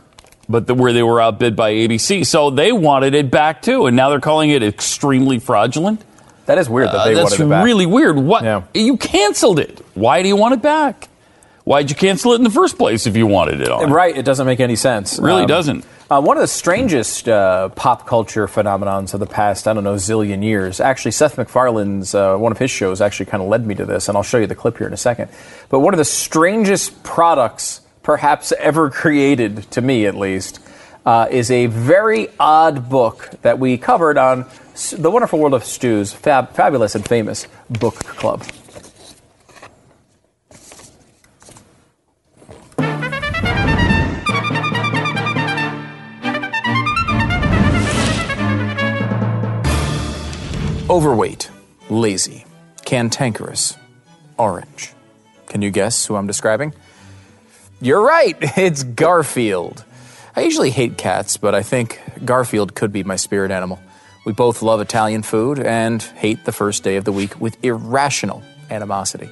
but 0.49 0.67
the, 0.69 0.75
where 0.75 0.93
they 0.93 1.03
were 1.03 1.21
outbid 1.21 1.57
by 1.57 1.73
ABC, 1.73 2.25
so 2.25 2.51
they 2.51 2.71
wanted 2.71 3.15
it 3.15 3.31
back 3.31 3.63
too, 3.63 3.87
and 3.87 3.97
now 3.97 4.11
they're 4.11 4.21
calling 4.21 4.51
it 4.51 4.63
extremely 4.63 5.41
fraudulent. 5.41 6.05
That 6.47 6.59
is 6.59 6.69
weird 6.69 6.89
that 6.89 6.95
Uh, 6.95 7.05
they 7.07 7.15
that's 7.15 7.33
wanted 7.33 7.47
it 7.47 7.49
back. 7.49 7.65
really 7.65 7.87
weird. 7.87 8.17
What 8.17 8.45
Yeah. 8.45 8.63
you 8.75 8.97
canceled 8.97 9.59
it? 9.59 9.85
Why 9.95 10.23
do 10.23 10.29
you 10.29 10.37
want 10.37 10.55
it 10.55 10.63
back? 10.63 11.09
Why'd 11.65 11.91
you 11.91 11.97
cancel 11.97 12.33
it 12.33 12.37
in 12.37 12.45
the 12.45 12.51
first 12.51 12.77
place 12.79 13.07
if 13.07 13.17
you 13.17 13.27
wanted 13.27 13.61
it 13.61 13.69
on? 13.71 13.91
Right, 13.91 14.17
it 14.17 14.25
doesn't 14.25 14.47
make 14.47 14.61
any 14.61 14.77
sense. 14.77 15.19
Really 15.19 15.43
Um, 15.43 15.47
doesn't. 15.49 15.85
Uh, 16.13 16.21
one 16.21 16.37
of 16.37 16.43
the 16.43 16.47
strangest 16.47 17.27
uh, 17.27 17.71
pop 17.71 18.07
culture 18.07 18.47
phenomenons 18.47 19.15
of 19.15 19.21
the 19.21 19.27
past, 19.27 19.67
I 19.67 19.73
don't 19.73 19.83
know, 19.83 19.95
zillion 19.95 20.45
years. 20.45 20.79
Actually, 20.79 21.13
Seth 21.13 21.39
MacFarlane's 21.39 22.15
uh, 22.15 22.37
one 22.37 22.53
of 22.53 22.59
his 22.59 22.71
shows 22.71 23.01
actually 23.01 23.25
kind 23.25 23.43
of 23.43 23.49
led 23.49 23.67
me 23.67 23.75
to 23.77 23.87
this, 23.87 24.09
and 24.09 24.17
I'll 24.19 24.23
show 24.23 24.37
you 24.37 24.47
the 24.47 24.55
clip 24.55 24.77
here 24.77 24.87
in 24.87 24.93
a 24.93 24.99
second. 24.99 25.31
But 25.71 25.81
one 25.81 25.95
of 25.95 25.99
the 25.99 26.05
strangest 26.05 27.03
products, 27.03 27.81
perhaps 28.03 28.53
ever 28.59 28.91
created, 29.01 29.63
to 29.71 29.81
me 29.81 30.05
at 30.05 30.15
least, 30.15 30.61
uh, 31.07 31.29
is 31.31 31.51
a 31.51 31.65
very 31.65 32.29
odd 32.39 32.91
book 32.91 33.31
that 33.41 33.59
we 33.59 33.79
covered 33.79 34.19
on 34.19 34.45
the 34.93 35.11
Wonderful 35.11 35.39
World 35.39 35.55
of 35.55 35.65
Stu's, 35.65 36.13
fab- 36.13 36.51
fabulous 36.51 36.95
and 36.95 37.09
famous 37.09 37.49
book 37.71 37.95
club. 37.95 38.45
Overweight, 50.93 51.51
lazy, 51.89 52.45
cantankerous, 52.85 53.79
orange. 54.37 54.93
Can 55.47 55.63
you 55.63 55.71
guess 55.71 56.05
who 56.05 56.17
I'm 56.17 56.27
describing? 56.27 56.75
You're 57.81 58.03
right, 58.03 58.37
it's 58.59 58.83
Garfield. 58.83 59.87
I 60.37 60.43
usually 60.43 60.69
hate 60.69 60.99
cats, 60.99 61.39
but 61.39 61.55
I 61.55 61.63
think 61.63 61.99
Garfield 62.27 62.75
could 62.75 62.93
be 62.93 63.05
my 63.05 63.17
spirit 63.17 63.51
animal. 63.51 63.81
We 64.27 64.35
both 64.35 64.61
love 64.61 64.83
Italian 64.83 65.23
food 65.23 65.59
and 65.59 66.03
hate 66.03 66.45
the 66.45 66.53
first 66.53 66.83
day 66.83 66.97
of 66.97 67.07
the 67.07 67.13
week 67.13 67.41
with 67.41 67.57
irrational 67.65 68.43
animosity. 68.69 69.31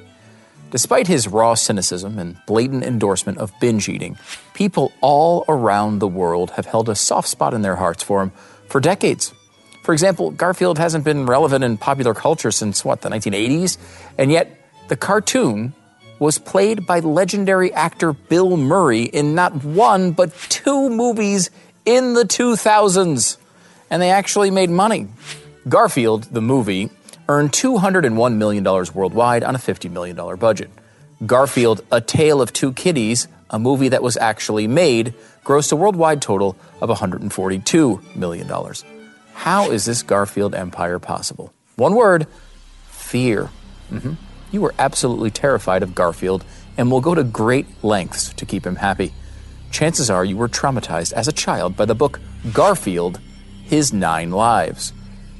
Despite 0.71 1.09
his 1.09 1.29
raw 1.29 1.53
cynicism 1.53 2.19
and 2.19 2.39
blatant 2.47 2.85
endorsement 2.85 3.37
of 3.37 3.53
binge 3.61 3.87
eating, 3.87 4.17
people 4.55 4.95
all 5.03 5.45
around 5.47 5.99
the 5.99 6.09
world 6.09 6.53
have 6.53 6.65
held 6.65 6.89
a 6.89 6.95
soft 6.95 7.29
spot 7.29 7.53
in 7.53 7.61
their 7.61 7.77
hearts 7.77 8.03
for 8.03 8.23
him 8.23 8.33
for 8.67 8.81
decades. 8.81 9.35
For 9.83 9.93
example, 9.93 10.31
Garfield 10.31 10.79
hasn't 10.79 11.05
been 11.05 11.27
relevant 11.27 11.65
in 11.65 11.79
popular 11.79 12.15
culture 12.15 12.51
since 12.51 12.85
what, 12.85 13.01
the 13.01 13.09
1980s? 13.09 13.79
And 14.19 14.31
yet, 14.31 14.57
the 14.89 14.97
cartoon 14.97 15.73
was 16.19 16.39
played 16.39 16.87
by 16.87 17.01
legendary 17.01 17.73
actor 17.73 18.13
Bill 18.13 18.57
Murray 18.57 19.05
in 19.05 19.35
not 19.35 19.65
one, 19.65 20.13
but 20.13 20.35
two 20.49 20.91
movies 20.91 21.51
in 21.87 22.15
the 22.15 22.25
2000s. 22.25 23.39
And 23.89 24.03
they 24.03 24.11
actually 24.11 24.51
made 24.51 24.71
money. 24.71 25.09
Garfield, 25.69 26.25
the 26.25 26.43
movie, 26.43 26.91
earned 27.29 27.53
$201 27.53 28.37
million 28.37 28.65
worldwide 28.65 29.43
on 29.43 29.55
a 29.55 29.59
$50 29.59 29.91
million 29.91 30.17
budget. 30.37 30.71
Garfield, 31.25 31.85
A 31.91 32.01
Tale 32.01 32.41
of 32.41 32.53
Two 32.53 32.73
Kitties, 32.73 33.29
a 33.49 33.59
movie 33.59 33.89
that 33.89 34.03
was 34.03 34.17
actually 34.17 34.67
made, 34.67 35.15
grossed 35.45 35.73
a 35.73 35.77
worldwide 35.77 36.23
total 36.23 36.57
of 36.81 36.91
$142 36.91 38.17
million. 38.17 38.47
How 39.41 39.71
is 39.71 39.87
this 39.87 40.03
Garfield 40.03 40.55
empire 40.55 40.99
possible? 40.99 41.53
One 41.77 41.95
word 41.95 42.27
fear. 42.91 43.49
Mhm. 43.91 44.17
You 44.53 44.61
were 44.61 44.75
absolutely 44.79 45.31
terrified 45.31 45.83
of 45.83 45.95
Garfield 45.95 46.45
and 46.77 46.91
will 46.91 47.01
go 47.01 47.15
to 47.15 47.25
great 47.25 47.67
lengths 47.83 48.33
to 48.37 48.45
keep 48.45 48.67
him 48.67 48.77
happy. 48.77 49.13
Chances 49.71 50.11
are 50.11 50.25
you 50.25 50.37
were 50.37 50.49
traumatized 50.49 51.13
as 51.15 51.27
a 51.27 51.33
child 51.33 51.77
by 51.77 51.87
the 51.87 51.95
book 51.95 52.21
Garfield 52.53 53.19
His 53.65 53.93
Nine 53.93 54.31
Lives. 54.31 54.93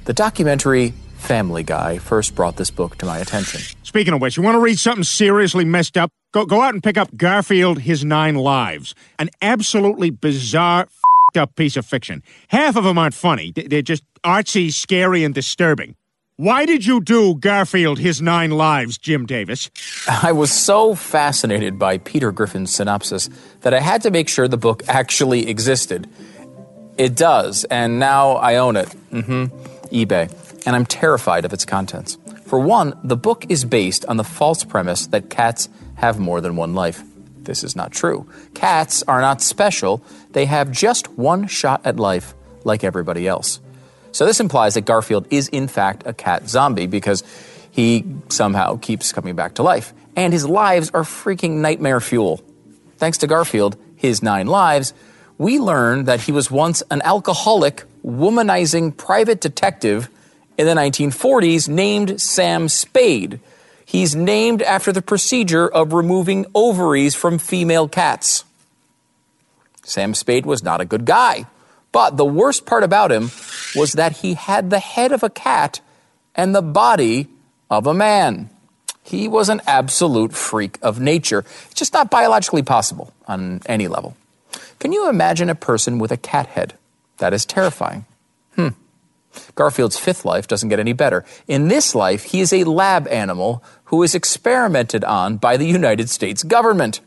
The 0.07 0.13
documentary 0.15 0.95
Family 1.19 1.63
Guy 1.63 1.99
first 1.99 2.35
brought 2.35 2.57
this 2.57 2.71
book 2.71 2.97
to 2.99 3.07
my 3.07 3.19
attention. 3.19 3.61
Speaking 3.83 4.15
of 4.15 4.23
which, 4.23 4.39
you 4.39 4.43
want 4.43 4.55
to 4.55 4.61
read 4.61 4.79
something 4.79 5.05
seriously 5.05 5.67
messed 5.67 5.99
up? 5.99 6.11
Go, 6.33 6.47
go 6.47 6.63
out 6.63 6.73
and 6.73 6.83
pick 6.83 6.97
up 6.97 7.15
Garfield, 7.17 7.81
His 7.81 8.03
Nine 8.05 8.37
Lives. 8.37 8.95
An 9.19 9.29
absolutely 9.43 10.09
bizarre, 10.11 10.89
up 11.37 11.57
piece 11.57 11.77
of 11.77 11.85
fiction. 11.87 12.23
Half 12.49 12.77
of 12.77 12.85
them 12.85 12.99
aren't 12.99 13.15
funny, 13.15 13.53
They- 13.55 13.67
they're 13.69 13.83
just 13.83 14.03
artsy, 14.25 14.73
scary, 14.73 15.25
and 15.25 15.35
disturbing. 15.35 15.95
Why 16.37 16.65
did 16.65 16.87
you 16.87 17.01
do 17.03 17.35
Garfield, 17.35 17.99
His 17.99 18.23
Nine 18.23 18.51
Lives, 18.51 18.97
Jim 18.97 19.27
Davis? 19.27 19.71
I 20.09 20.33
was 20.33 20.51
so 20.51 20.95
fascinated 20.95 21.79
by 21.79 21.99
Peter 21.99 22.33
Griffin's 22.33 22.75
synopsis 22.75 23.29
that 23.61 23.75
I 23.75 23.81
had 23.81 24.01
to 24.03 24.11
make 24.11 24.27
sure 24.29 24.49
the 24.49 24.57
book 24.57 24.83
actually 24.89 25.49
existed. 25.51 26.09
It 26.97 27.15
does, 27.15 27.65
and 27.65 27.99
now 27.99 28.33
I 28.33 28.57
own 28.57 28.77
it. 28.77 28.89
hmm 29.11 29.47
eBay. 29.93 30.31
And 30.67 30.77
I'm 30.77 30.87
terrified 30.87 31.45
of 31.45 31.53
its 31.53 31.65
contents. 31.65 32.17
For 32.47 32.59
one, 32.61 32.95
the 33.05 33.17
book 33.17 33.45
is 33.49 33.65
based 33.65 34.05
on 34.07 34.17
the 34.17 34.25
false 34.25 34.63
premise 34.65 35.07
that 35.09 35.29
cats 35.31 35.69
have 35.97 36.19
more 36.19 36.41
than 36.41 36.57
one 36.57 36.75
life. 36.75 37.03
This 37.45 37.65
is 37.65 37.75
not 37.75 37.93
true. 37.93 38.29
Cats 38.55 39.03
are 39.05 39.21
not 39.21 39.43
special, 39.43 40.03
they 40.31 40.47
have 40.47 40.71
just 40.71 41.09
one 41.13 41.47
shot 41.47 41.81
at 41.85 41.97
life, 41.97 42.35
like 42.65 42.85
everybody 42.85 43.27
else. 43.27 43.61
So 44.13 44.27
this 44.27 44.41
implies 44.41 44.75
that 44.75 44.83
Garfield 44.83 45.27
is, 45.31 45.49
in 45.49 45.69
fact, 45.69 46.03
a 46.07 46.13
cat 46.13 46.49
zombie 46.49 46.87
because 46.87 47.23
he 47.71 48.05
somehow 48.29 48.77
keeps 48.77 49.13
coming 49.13 49.37
back 49.37 49.55
to 49.55 49.63
life. 49.63 49.93
And 50.17 50.33
his 50.33 50.45
lives 50.45 50.91
are 50.91 51.03
freaking 51.03 51.61
nightmare 51.61 52.01
fuel. 52.01 52.41
Thanks 52.99 53.19
to 53.19 53.27
Garfield, 53.27 53.77
his 53.97 54.23
nine 54.23 54.47
lives, 54.47 54.93
we 55.39 55.59
learn 55.59 56.05
that 56.05 56.21
he 56.21 56.33
was 56.33 56.51
once 56.51 56.83
an 56.91 57.01
alcoholic, 57.03 57.85
womanizing 58.05 58.95
private 58.97 59.41
detective 59.41 60.11
in 60.59 60.67
the 60.67 60.75
1940s 60.75 61.69
named 61.69 62.21
Sam 62.21 62.69
Spayed. 62.69 63.41
He's 63.91 64.15
named 64.15 64.63
after 64.63 64.93
the 64.93 65.03
procedure 65.03 65.67
of 65.67 65.93
removing 65.93 66.47
ovaries 66.55 67.17
from 67.17 67.41
female 67.41 67.89
cats. 67.89 68.45
Sam 69.83 70.15
Spayed 70.15 70.47
was 70.47 70.63
not 70.63 70.81
a 70.81 70.85
good 70.85 71.05
guy. 71.05 71.47
But 71.91 72.17
the 72.17 72.25
worst 72.25 72.67
part 72.67 72.85
about 72.85 73.11
him 73.11 73.33
was 73.75 73.95
that 73.95 74.19
he 74.19 74.35
had 74.35 74.71
the 74.71 74.79
head 74.79 75.11
of 75.11 75.25
a 75.25 75.29
cat 75.29 75.81
and 76.37 76.55
the 76.55 76.63
body 76.63 77.27
of 77.69 77.89
a 77.89 77.93
man. 77.93 78.51
He 79.03 79.27
was 79.27 79.49
an 79.49 79.61
absolute 79.67 80.35
freak 80.35 80.79
of 80.83 81.01
nature. 81.01 81.41
It's 81.67 81.75
just 81.75 81.93
not 81.93 82.13
biologically 82.13 82.63
possible 82.63 83.13
on 83.27 83.61
any 83.67 83.89
level. 83.89 84.17
Can 84.79 84.93
you 84.93 85.09
imagine 85.09 85.51
a 85.51 85.57
person 85.57 85.99
with 85.99 86.13
a 86.13 86.17
cat 86.17 86.47
head? 86.47 86.75
That 87.19 87.35
is 87.35 87.45
terrifying. 87.45 88.07
Garfield's 89.55 89.99
fifth 89.99 90.25
life 90.25 90.47
doesn't 90.47 90.69
get 90.69 90.81
any 90.81 90.93
better. 90.93 91.25
In 91.47 91.69
this 91.69 91.95
life, 91.95 92.25
he 92.25 92.41
is 92.41 92.53
a 92.53 92.65
lab 92.65 93.07
animal 93.09 93.63
who 93.85 94.03
is 94.03 94.15
experimented 94.15 95.05
on 95.05 95.37
by 95.37 95.57
the 95.57 95.67
United 95.67 96.09
States 96.09 96.43
government. 96.43 97.01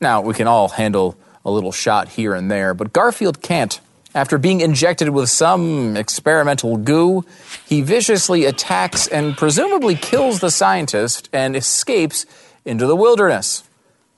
Now, 0.00 0.20
we 0.20 0.34
can 0.34 0.46
all 0.46 0.70
handle 0.70 1.16
a 1.44 1.50
little 1.50 1.72
shot 1.72 2.10
here 2.10 2.34
and 2.34 2.50
there, 2.50 2.74
but 2.74 2.92
Garfield 2.92 3.42
can't. 3.42 3.80
After 4.14 4.36
being 4.36 4.60
injected 4.60 5.08
with 5.08 5.30
some 5.30 5.96
experimental 5.96 6.76
goo, 6.76 7.24
he 7.66 7.80
viciously 7.80 8.44
attacks 8.44 9.06
and 9.06 9.36
presumably 9.36 9.94
kills 9.94 10.40
the 10.40 10.50
scientist 10.50 11.30
and 11.32 11.56
escapes 11.56 12.26
into 12.64 12.86
the 12.86 12.96
wilderness. 12.96 13.64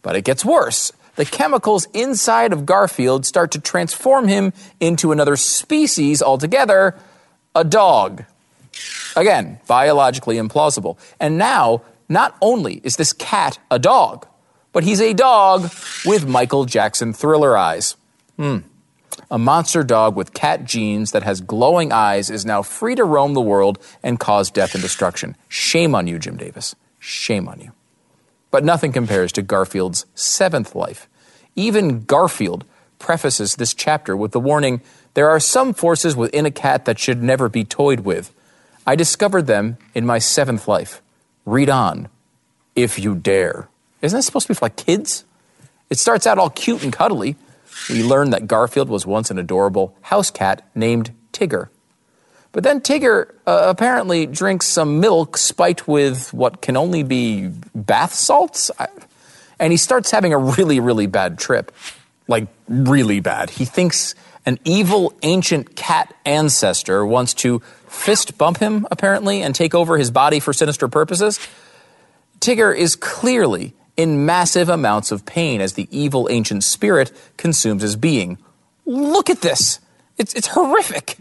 But 0.03 0.17
it 0.17 0.25
gets 0.25 0.45
worse. 0.45 0.93
The 1.15 1.25
chemicals 1.25 1.87
inside 1.95 2.53
of 2.53 2.67
Garfield 2.67 3.25
start 3.25 3.53
to 3.53 3.61
transform 3.61 4.27
him 4.27 4.53
into 4.81 5.13
another 5.13 5.37
species 5.37 6.21
altogether 6.21 6.97
a 7.55 7.65
dog. 7.65 8.25
Again, 9.17 9.61
biologically 9.67 10.37
implausible. 10.37 10.99
And 11.21 11.39
now, 11.39 11.83
not 12.09 12.37
only 12.41 12.81
is 12.83 12.97
this 12.97 13.13
cat 13.13 13.59
a 13.71 13.79
dog, 13.79 14.27
but 14.73 14.85
he's 14.85 15.01
a 15.01 15.15
dog 15.15 15.71
with 16.05 16.27
Michael 16.27 16.65
Jackson 16.65 17.13
thriller 17.13 17.57
eyes. 17.57 17.97
Hmm. 18.37 18.59
A 19.31 19.39
monster 19.39 19.85
dog 19.85 20.17
with 20.17 20.35
cat 20.35 20.65
genes 20.65 21.13
that 21.13 21.23
has 21.23 21.41
glowing 21.41 21.93
eyes 21.93 22.29
is 22.31 22.45
now 22.45 22.63
free 22.63 22.97
to 22.97 23.05
roam 23.05 23.35
the 23.35 23.41
world 23.41 23.79
and 24.03 24.19
cause 24.19 24.51
death 24.51 24.75
and 24.75 24.83
destruction. 24.83 25.37
Shame 25.49 25.95
on 25.95 26.09
you, 26.09 26.19
Jim 26.19 26.37
Davis. 26.37 26.75
Shame 26.99 27.49
on 27.49 27.61
you. 27.61 27.73
But 28.51 28.65
nothing 28.65 28.93
compares 28.93 29.31
to 29.33 29.43
Garfield's 29.43 30.07
seventh 30.15 30.75
life. 30.75 31.09
Even 31.55 32.01
Garfield 32.01 32.65
prefaces 32.99 33.57
this 33.57 33.75
chapter 33.75 34.17
with 34.17 34.33
the 34.33 34.41
warning 34.41 34.83
there 35.15 35.31
are 35.31 35.41
some 35.41 35.73
forces 35.75 36.17
within 36.17 36.47
a 36.47 36.51
cat 36.51 36.85
that 36.85 36.99
should 36.99 37.23
never 37.23 37.49
be 37.49 37.65
toyed 37.65 38.01
with. 38.01 38.33
I 38.87 38.97
discovered 38.97 39.47
them 39.47 39.79
in 39.95 40.05
my 40.05 40.19
seventh 40.19 40.69
life. 40.69 41.01
Read 41.47 41.71
on, 41.71 42.09
if 42.77 42.99
you 42.99 43.15
dare. 43.15 43.69
Isn't 44.03 44.19
that 44.19 44.23
supposed 44.23 44.47
to 44.47 44.53
be 44.53 44.57
for 44.57 44.67
like 44.67 44.77
kids? 44.77 45.25
It 45.89 45.99
starts 45.99 46.27
out 46.27 46.39
all 46.39 46.51
cute 46.51 46.83
and 46.83 46.93
cuddly. 46.93 47.37
We 47.89 48.03
learn 48.03 48.31
that 48.31 48.47
Garfield 48.47 48.89
was 48.89 49.07
once 49.07 49.31
an 49.31 49.39
adorable 49.39 49.97
house 50.03 50.31
cat 50.31 50.69
named 50.75 51.13
Tigger. 51.33 51.69
But 52.53 52.63
then 52.63 52.81
Tigger 52.81 53.31
uh, 53.47 53.65
apparently 53.67 54.27
drinks 54.27 54.67
some 54.67 55.01
milk 55.01 55.37
spiked 55.37 55.89
with 55.89 56.33
what 56.33 56.61
can 56.63 56.77
only 56.77 57.03
be 57.03 57.49
bath 57.75 58.15
salts. 58.15 58.71
I- 58.79 58.89
and 59.59 59.73
he 59.73 59.77
starts 59.77 60.11
having 60.11 60.33
a 60.33 60.39
really, 60.39 60.81
really 60.81 61.07
bad 61.07 61.39
trip. 61.39 61.73
Like, 62.27 62.49
really 62.69 63.21
bad. 63.21 63.51
He 63.51 63.65
thinks 63.65 64.15
an 64.47 64.59
evil 64.65 65.15
ancient 65.23 65.75
cat 65.75 66.15
ancestor 66.25 67.05
wants 67.05 67.35
to 67.35 67.61
fist 67.89 68.37
bump 68.37 68.59
him, 68.59 68.87
apparently, 68.91 69.43
and 69.43 69.55
take 69.55 69.75
over 69.75 69.97
his 69.97 70.11
body 70.11 70.41
for 70.41 70.53
sinister 70.53 70.89
purposes. 70.89 71.39
Tigger 72.41 72.77
is 72.77 72.97
clearly 72.97 73.75
in 73.97 74.27
massive 74.27 74.69
amounts 74.69 75.13
of 75.13 75.25
pain 75.25 75.61
as 75.61 75.75
the 75.75 75.89
evil 75.91 76.29
ancient 76.31 76.65
spirit 76.65 77.13
consumes 77.37 77.83
his 77.83 77.97
being. 77.97 78.39
Look 78.85 79.31
at 79.31 79.41
this. 79.41 79.79
It's, 80.19 80.35
it's 80.35 80.49
horrific. 80.49 81.17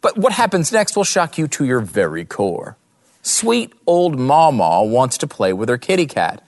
But 0.00 0.16
what 0.16 0.32
happens 0.32 0.70
next 0.70 0.96
will 0.96 1.04
shock 1.04 1.38
you 1.38 1.48
to 1.48 1.64
your 1.64 1.80
very 1.80 2.24
core. 2.24 2.76
Sweet 3.22 3.72
old 3.86 4.18
Mama 4.18 4.84
wants 4.84 5.18
to 5.18 5.26
play 5.26 5.52
with 5.52 5.68
her 5.68 5.78
kitty 5.78 6.06
cat 6.06 6.44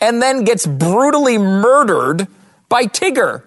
and 0.00 0.20
then 0.20 0.42
gets 0.42 0.66
brutally 0.66 1.38
murdered 1.38 2.26
by 2.68 2.86
Tigger. 2.86 3.44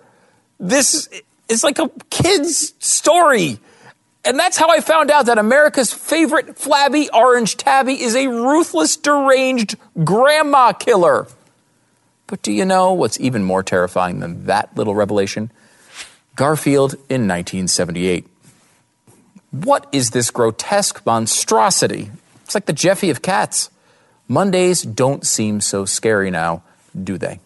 This 0.60 1.10
is 1.52 1.64
like 1.64 1.78
a 1.80 1.92
kid's 2.10 2.74
story. 2.80 3.60
And 4.24 4.40
that's 4.40 4.58
how 4.58 4.70
I 4.70 4.82
found 4.82 5.12
out 5.12 5.26
that 5.26 5.38
America's 5.38 5.92
favorite 5.92 6.58
flabby 6.58 7.10
orange 7.14 7.58
tabby 7.58 8.02
is 8.02 8.16
a 8.16 8.28
ruthless, 8.28 8.96
deranged 8.98 9.78
grandma 10.04 10.74
killer. 10.74 11.28
But 12.28 12.42
do 12.42 12.52
you 12.52 12.64
know 12.64 12.94
what's 12.94 13.20
even 13.20 13.44
more 13.44 13.64
terrifying 13.64 14.20
than 14.20 14.46
that 14.46 14.76
little 14.78 14.96
revelation? 14.96 15.52
Garfield 16.36 16.94
in 17.10 17.28
1978. 17.28 18.26
What 19.52 19.88
is 19.92 20.12
this 20.12 20.32
grotesque 20.32 21.06
monstrosity? 21.06 22.10
It's 22.46 22.56
like 22.56 22.68
the 22.68 22.74
Jeffy 22.74 23.10
of 23.10 23.22
cats. 23.22 23.70
Mondays 24.28 24.84
don't 24.84 25.26
seem 25.26 25.60
so 25.60 25.84
scary 25.84 26.32
now, 26.32 26.64
do 27.04 27.18
they? 27.18 27.42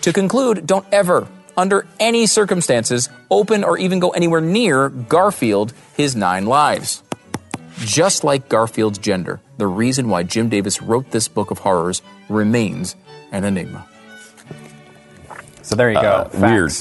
To 0.00 0.12
conclude, 0.12 0.66
don't 0.66 0.86
ever, 0.90 1.28
under 1.56 1.86
any 2.00 2.26
circumstances, 2.26 3.08
open 3.30 3.64
or 3.64 3.78
even 3.78 3.98
go 4.00 4.10
anywhere 4.10 4.40
near 4.40 4.88
Garfield, 4.88 5.72
His 5.96 6.14
Nine 6.16 6.46
Lives. 6.46 7.02
Just 7.80 8.22
like 8.24 8.48
Garfield's 8.48 8.98
gender, 8.98 9.40
the 9.58 9.66
reason 9.66 10.08
why 10.08 10.22
Jim 10.22 10.48
Davis 10.48 10.80
wrote 10.80 11.10
this 11.10 11.26
book 11.28 11.50
of 11.50 11.58
horrors 11.58 12.02
remains 12.28 12.94
an 13.32 13.44
enigma. 13.44 13.86
So 15.62 15.74
there 15.74 15.90
you 15.90 16.00
go. 16.00 16.00
Uh, 16.00 16.30
weird. 16.34 16.72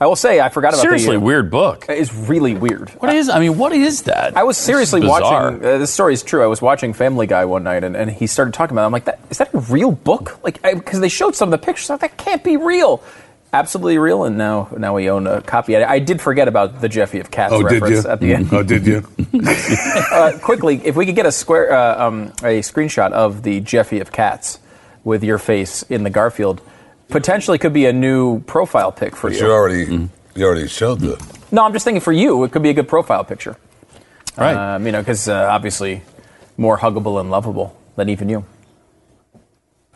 I 0.00 0.06
will 0.06 0.16
say 0.16 0.40
I 0.40 0.50
forgot 0.50 0.74
about 0.74 0.82
Seriously, 0.82 1.16
the, 1.16 1.22
uh, 1.22 1.24
weird 1.24 1.50
book. 1.50 1.86
It's 1.88 2.12
really 2.12 2.54
weird. 2.54 2.90
What 2.90 3.14
is? 3.14 3.28
I 3.28 3.38
mean, 3.40 3.56
what 3.56 3.72
is 3.72 4.02
that? 4.02 4.36
I 4.36 4.42
was 4.42 4.56
seriously 4.58 5.00
This 5.00 5.08
is 5.10 5.16
bizarre. 5.16 5.50
watching. 5.52 5.64
Uh, 5.64 5.78
this 5.78 5.92
story 5.92 6.12
is 6.12 6.22
true. 6.22 6.42
I 6.42 6.46
was 6.46 6.60
watching 6.60 6.92
Family 6.92 7.26
Guy 7.26 7.44
one 7.44 7.62
night, 7.62 7.84
and, 7.84 7.96
and 7.96 8.10
he 8.10 8.26
started 8.26 8.52
talking 8.54 8.74
about. 8.74 8.82
it. 8.82 8.86
I'm 8.86 8.92
like, 8.92 9.04
that, 9.06 9.20
is 9.30 9.38
that 9.38 9.54
a 9.54 9.58
real 9.60 9.92
book? 9.92 10.42
Like, 10.44 10.60
because 10.62 11.00
they 11.00 11.08
showed 11.08 11.34
some 11.34 11.52
of 11.52 11.58
the 11.58 11.64
pictures. 11.64 11.88
I'm 11.90 11.94
like, 12.02 12.16
that 12.16 12.16
can't 12.18 12.44
be 12.44 12.56
real. 12.56 13.02
Absolutely 13.54 13.98
real, 13.98 14.24
and 14.24 14.36
now 14.36 14.68
now 14.76 14.96
we 14.96 15.08
own 15.08 15.28
a 15.28 15.40
copy. 15.40 15.76
I, 15.76 15.94
I 15.94 15.98
did 16.00 16.20
forget 16.20 16.48
about 16.48 16.80
the 16.80 16.88
Jeffy 16.88 17.20
of 17.20 17.30
Cats 17.30 17.52
Oh, 17.54 17.62
did 17.62 17.82
you? 17.88 17.98
at 18.10 18.18
the 18.18 18.34
end. 18.34 18.48
Oh, 18.52 18.64
did 18.64 18.84
you? 18.84 19.06
uh, 20.12 20.36
quickly, 20.42 20.80
if 20.84 20.96
we 20.96 21.06
could 21.06 21.14
get 21.14 21.24
a 21.24 21.30
square, 21.30 21.72
uh, 21.72 22.04
um, 22.08 22.22
a 22.42 22.60
screenshot 22.66 23.12
of 23.12 23.44
the 23.44 23.60
Jeffy 23.60 24.00
of 24.00 24.10
Cats 24.10 24.58
with 25.04 25.22
your 25.22 25.38
face 25.38 25.82
in 25.84 26.02
the 26.02 26.10
Garfield, 26.10 26.62
potentially 27.08 27.56
could 27.58 27.72
be 27.72 27.86
a 27.86 27.92
new 27.92 28.40
profile 28.40 28.90
pic 28.90 29.14
for 29.14 29.30
But 29.30 29.38
you. 29.38 29.46
you 29.46 29.52
already 29.52 30.08
you 30.34 30.44
already 30.44 30.66
showed 30.66 30.98
the. 30.98 31.24
No, 31.52 31.64
I'm 31.64 31.72
just 31.72 31.84
thinking 31.84 32.00
for 32.00 32.12
you, 32.12 32.42
it 32.42 32.50
could 32.50 32.62
be 32.62 32.70
a 32.70 32.74
good 32.74 32.88
profile 32.88 33.22
picture. 33.22 33.56
Right. 34.36 34.56
Um, 34.74 34.84
you 34.84 34.90
know, 34.90 35.00
because 35.00 35.28
uh, 35.28 35.46
obviously 35.48 36.02
more 36.56 36.76
huggable 36.78 37.20
and 37.20 37.30
lovable 37.30 37.76
than 37.94 38.08
even 38.08 38.28
you. 38.28 38.44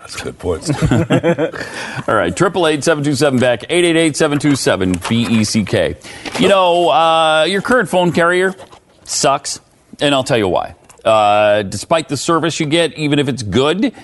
That's 0.01 0.21
a 0.21 0.25
good 0.25 0.39
point. 0.39 0.71
All 2.09 2.15
right, 2.15 2.35
triple 2.35 2.67
eight 2.67 2.85
seven 2.85 3.05
two 3.05 3.15
seven 3.15 3.39
BECK 3.39 3.65
eight 3.69 3.85
eight 3.85 3.97
eight 3.97 4.17
seven 4.17 4.39
two 4.39 4.57
seven 4.57 4.95
B 5.09 5.27
E 5.29 5.45
C 5.45 5.65
K. 5.65 5.97
You 6.39 6.49
know, 6.49 6.91
uh, 6.91 7.45
your 7.49 7.63
current 7.63 7.89
phone 7.89 8.13
carrier 8.13 8.55
sucks, 9.05 9.61
and 10.01 10.15
I'll 10.15 10.25
tell 10.25 10.39
you 10.39 10.49
why. 10.49 10.75
Uh, 11.05 11.63
despite 11.63 12.09
the 12.09 12.17
service 12.17 12.61
you 12.61 12.67
get, 12.67 12.95
even 12.95 13.19
if 13.19 13.29
it's 13.29 13.43
good, 13.43 13.95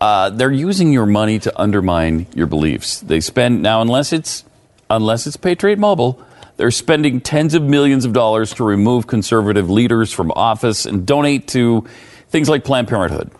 uh, 0.00 0.30
they're 0.30 0.50
using 0.50 0.92
your 0.92 1.06
money 1.06 1.38
to 1.40 1.60
undermine 1.60 2.26
your 2.34 2.46
beliefs. 2.46 3.00
They 3.00 3.20
spend 3.20 3.62
now, 3.62 3.82
unless 3.82 4.12
it's 4.12 4.44
unless 4.90 5.26
it's 5.26 5.36
Patriot 5.36 5.78
Mobile. 5.78 6.20
They're 6.56 6.70
spending 6.70 7.20
tens 7.20 7.54
of 7.54 7.62
millions 7.62 8.04
of 8.04 8.12
dollars 8.12 8.54
to 8.54 8.64
remove 8.64 9.06
conservative 9.06 9.70
leaders 9.70 10.12
from 10.12 10.30
office 10.32 10.86
and 10.86 11.06
donate 11.06 11.48
to 11.48 11.86
things 12.28 12.48
like 12.48 12.64
Planned 12.64 12.88
Parenthood. 12.88 13.30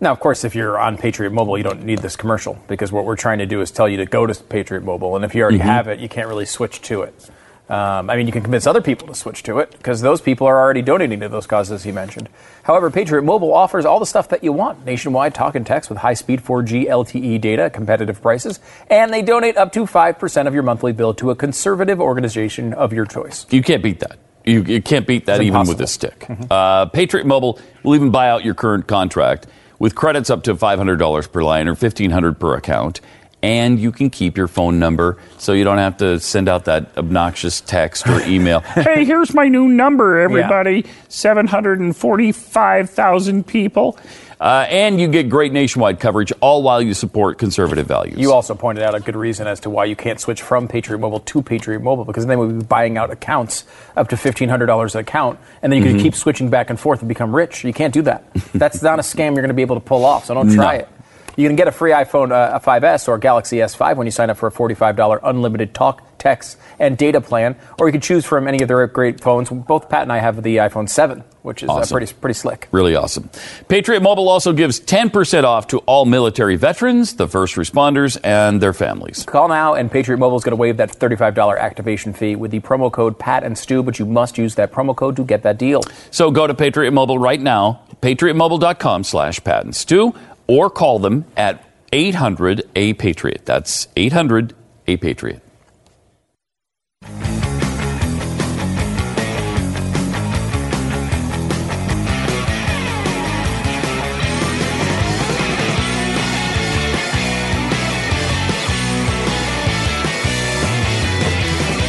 Now, 0.00 0.12
of 0.12 0.20
course, 0.20 0.44
if 0.44 0.54
you're 0.54 0.78
on 0.78 0.98
Patriot 0.98 1.30
Mobile, 1.30 1.56
you 1.56 1.64
don't 1.64 1.82
need 1.84 2.00
this 2.00 2.16
commercial 2.16 2.58
because 2.68 2.92
what 2.92 3.04
we're 3.06 3.16
trying 3.16 3.38
to 3.38 3.46
do 3.46 3.62
is 3.62 3.70
tell 3.70 3.88
you 3.88 3.96
to 3.98 4.06
go 4.06 4.26
to 4.26 4.34
Patriot 4.44 4.84
Mobile, 4.84 5.16
and 5.16 5.24
if 5.24 5.34
you 5.34 5.42
already 5.42 5.58
Mhm. 5.58 5.62
have 5.62 5.88
it, 5.88 5.98
you 6.00 6.08
can't 6.08 6.28
really 6.28 6.44
switch 6.44 6.82
to 6.82 7.02
it. 7.02 7.30
Um, 7.68 8.10
I 8.10 8.16
mean, 8.16 8.26
you 8.26 8.32
can 8.32 8.42
convince 8.42 8.64
other 8.66 8.80
people 8.80 9.08
to 9.08 9.14
switch 9.14 9.42
to 9.44 9.58
it 9.58 9.72
because 9.72 10.00
those 10.00 10.20
people 10.20 10.46
are 10.46 10.56
already 10.60 10.82
donating 10.82 11.18
to 11.20 11.28
those 11.28 11.48
causes 11.48 11.82
he 11.82 11.90
mentioned. 11.90 12.28
However, 12.62 12.90
Patriot 12.92 13.22
Mobile 13.22 13.52
offers 13.52 13.84
all 13.84 13.98
the 13.98 14.06
stuff 14.06 14.28
that 14.28 14.44
you 14.44 14.52
want 14.52 14.84
nationwide 14.86 15.34
talk 15.34 15.56
and 15.56 15.66
text 15.66 15.90
with 15.90 15.98
high 15.98 16.14
speed 16.14 16.40
4G 16.42 16.86
LTE 16.88 17.38
data 17.38 17.68
competitive 17.68 18.22
prices, 18.22 18.60
and 18.88 19.12
they 19.12 19.20
donate 19.22 19.56
up 19.56 19.72
to 19.72 19.84
5% 19.84 20.46
of 20.46 20.54
your 20.54 20.62
monthly 20.62 20.92
bill 20.92 21.12
to 21.14 21.30
a 21.30 21.34
conservative 21.34 22.00
organization 22.00 22.72
of 22.72 22.92
your 22.92 23.04
choice. 23.06 23.46
You 23.50 23.62
can't 23.62 23.82
beat 23.82 23.98
that. 23.98 24.16
You, 24.44 24.62
you 24.62 24.80
can't 24.80 25.04
beat 25.08 25.26
that 25.26 25.40
It's 25.40 25.46
even 25.46 25.66
with 25.66 25.80
a 25.80 25.88
stick. 25.88 26.24
Uh, 26.48 26.86
Patriot 26.86 27.26
Mobile 27.26 27.58
will 27.82 27.96
even 27.96 28.10
buy 28.10 28.28
out 28.30 28.44
your 28.44 28.54
current 28.54 28.86
contract 28.86 29.48
with 29.78 29.94
credits 29.94 30.30
up 30.30 30.42
to 30.44 30.54
$500 30.54 31.32
per 31.32 31.42
line 31.42 31.68
or 31.68 31.74
1,500 31.74 32.38
per 32.38 32.54
account. 32.54 33.00
And 33.42 33.78
you 33.78 33.92
can 33.92 34.08
keep 34.10 34.36
your 34.38 34.48
phone 34.48 34.78
number 34.78 35.18
so 35.38 35.52
you 35.52 35.62
don't 35.62 35.76
have 35.78 35.98
to 35.98 36.18
send 36.18 36.48
out 36.48 36.64
that 36.64 36.96
obnoxious 36.96 37.60
text 37.60 38.08
or 38.08 38.20
email. 38.26 38.60
hey, 38.60 39.04
here's 39.04 39.34
my 39.34 39.46
new 39.48 39.68
number, 39.68 40.18
everybody 40.18 40.86
745,000 41.08 43.46
people. 43.46 43.98
Uh, 44.38 44.66
and 44.68 45.00
you 45.00 45.08
get 45.08 45.30
great 45.30 45.50
nationwide 45.52 45.98
coverage, 45.98 46.30
all 46.40 46.62
while 46.62 46.82
you 46.82 46.92
support 46.92 47.38
conservative 47.38 47.86
values. 47.86 48.18
You 48.18 48.32
also 48.32 48.54
pointed 48.54 48.84
out 48.84 48.94
a 48.94 49.00
good 49.00 49.16
reason 49.16 49.46
as 49.46 49.60
to 49.60 49.70
why 49.70 49.86
you 49.86 49.96
can't 49.96 50.20
switch 50.20 50.42
from 50.42 50.68
Patriot 50.68 50.98
Mobile 50.98 51.20
to 51.20 51.40
Patriot 51.42 51.80
Mobile 51.80 52.04
because 52.04 52.26
then 52.26 52.38
we 52.38 52.46
would 52.46 52.58
be 52.58 52.64
buying 52.66 52.98
out 52.98 53.10
accounts 53.10 53.64
up 53.96 54.08
to 54.10 54.16
fifteen 54.16 54.48
hundred 54.50 54.66
dollars 54.66 54.94
an 54.94 55.00
account, 55.00 55.38
and 55.62 55.72
then 55.72 55.82
you 55.82 55.90
could 55.92 56.00
keep 56.02 56.14
switching 56.14 56.50
back 56.50 56.68
and 56.68 56.78
forth 56.78 57.00
and 57.00 57.08
become 57.08 57.34
rich. 57.34 57.64
You 57.64 57.72
can't 57.72 57.94
do 57.94 58.02
that. 58.02 58.24
That's 58.52 58.82
not 58.82 58.98
a 58.98 59.02
scam 59.02 59.32
you're 59.32 59.36
going 59.36 59.48
to 59.48 59.54
be 59.54 59.62
able 59.62 59.76
to 59.76 59.80
pull 59.80 60.04
off. 60.04 60.26
So 60.26 60.34
don't 60.34 60.52
try 60.52 60.76
No. 60.76 60.82
it. 60.82 60.88
You 61.36 61.46
can 61.48 61.56
get 61.56 61.68
a 61.68 61.72
free 61.72 61.92
iPhone 61.92 62.32
uh, 62.32 62.58
5S 62.58 63.08
or 63.08 63.18
Galaxy 63.18 63.58
S5 63.58 63.96
when 63.96 64.06
you 64.06 64.10
sign 64.10 64.30
up 64.30 64.38
for 64.38 64.46
a 64.46 64.50
$45 64.50 65.20
unlimited 65.22 65.74
talk, 65.74 66.02
text, 66.16 66.56
and 66.78 66.96
data 66.96 67.20
plan, 67.20 67.56
or 67.78 67.86
you 67.86 67.92
can 67.92 68.00
choose 68.00 68.24
from 68.24 68.48
any 68.48 68.62
of 68.62 68.68
their 68.68 68.86
great 68.86 69.20
phones. 69.20 69.50
Both 69.50 69.90
Pat 69.90 70.02
and 70.02 70.12
I 70.12 70.18
have 70.18 70.42
the 70.42 70.56
iPhone 70.56 70.88
7, 70.88 71.22
which 71.42 71.62
is 71.62 71.68
uh, 71.68 71.84
pretty 71.90 72.10
pretty 72.14 72.32
slick. 72.32 72.68
Really 72.72 72.96
awesome. 72.96 73.28
Patriot 73.68 74.00
Mobile 74.00 74.30
also 74.30 74.54
gives 74.54 74.80
10% 74.80 75.44
off 75.44 75.66
to 75.68 75.78
all 75.80 76.06
military 76.06 76.56
veterans, 76.56 77.16
the 77.16 77.28
first 77.28 77.56
responders, 77.56 78.18
and 78.24 78.62
their 78.62 78.72
families. 78.72 79.24
Call 79.24 79.48
now, 79.48 79.74
and 79.74 79.92
Patriot 79.92 80.16
Mobile 80.16 80.38
is 80.38 80.44
going 80.44 80.52
to 80.52 80.56
waive 80.56 80.78
that 80.78 80.90
$35 80.98 81.58
activation 81.58 82.14
fee 82.14 82.34
with 82.34 82.50
the 82.50 82.60
promo 82.60 82.90
code 82.90 83.18
Pat 83.18 83.44
and 83.44 83.58
Stu, 83.58 83.82
but 83.82 83.98
you 83.98 84.06
must 84.06 84.38
use 84.38 84.54
that 84.54 84.72
promo 84.72 84.96
code 84.96 85.16
to 85.16 85.24
get 85.24 85.42
that 85.42 85.58
deal. 85.58 85.82
So 86.10 86.30
go 86.30 86.46
to 86.46 86.54
Patriot 86.54 86.92
Mobile 86.92 87.18
right 87.18 87.40
now, 87.40 87.82
patriotmobile.com 88.00 89.04
slash 89.04 89.44
Pat 89.44 89.64
and 89.64 89.76
Stu, 89.76 90.14
or 90.46 90.70
call 90.70 90.98
them 90.98 91.24
at 91.36 91.64
800 91.92 92.68
A 92.74 92.94
Patriot. 92.94 93.42
That's 93.44 93.88
800 93.96 94.54
A 94.86 94.96
Patriot. 94.96 95.42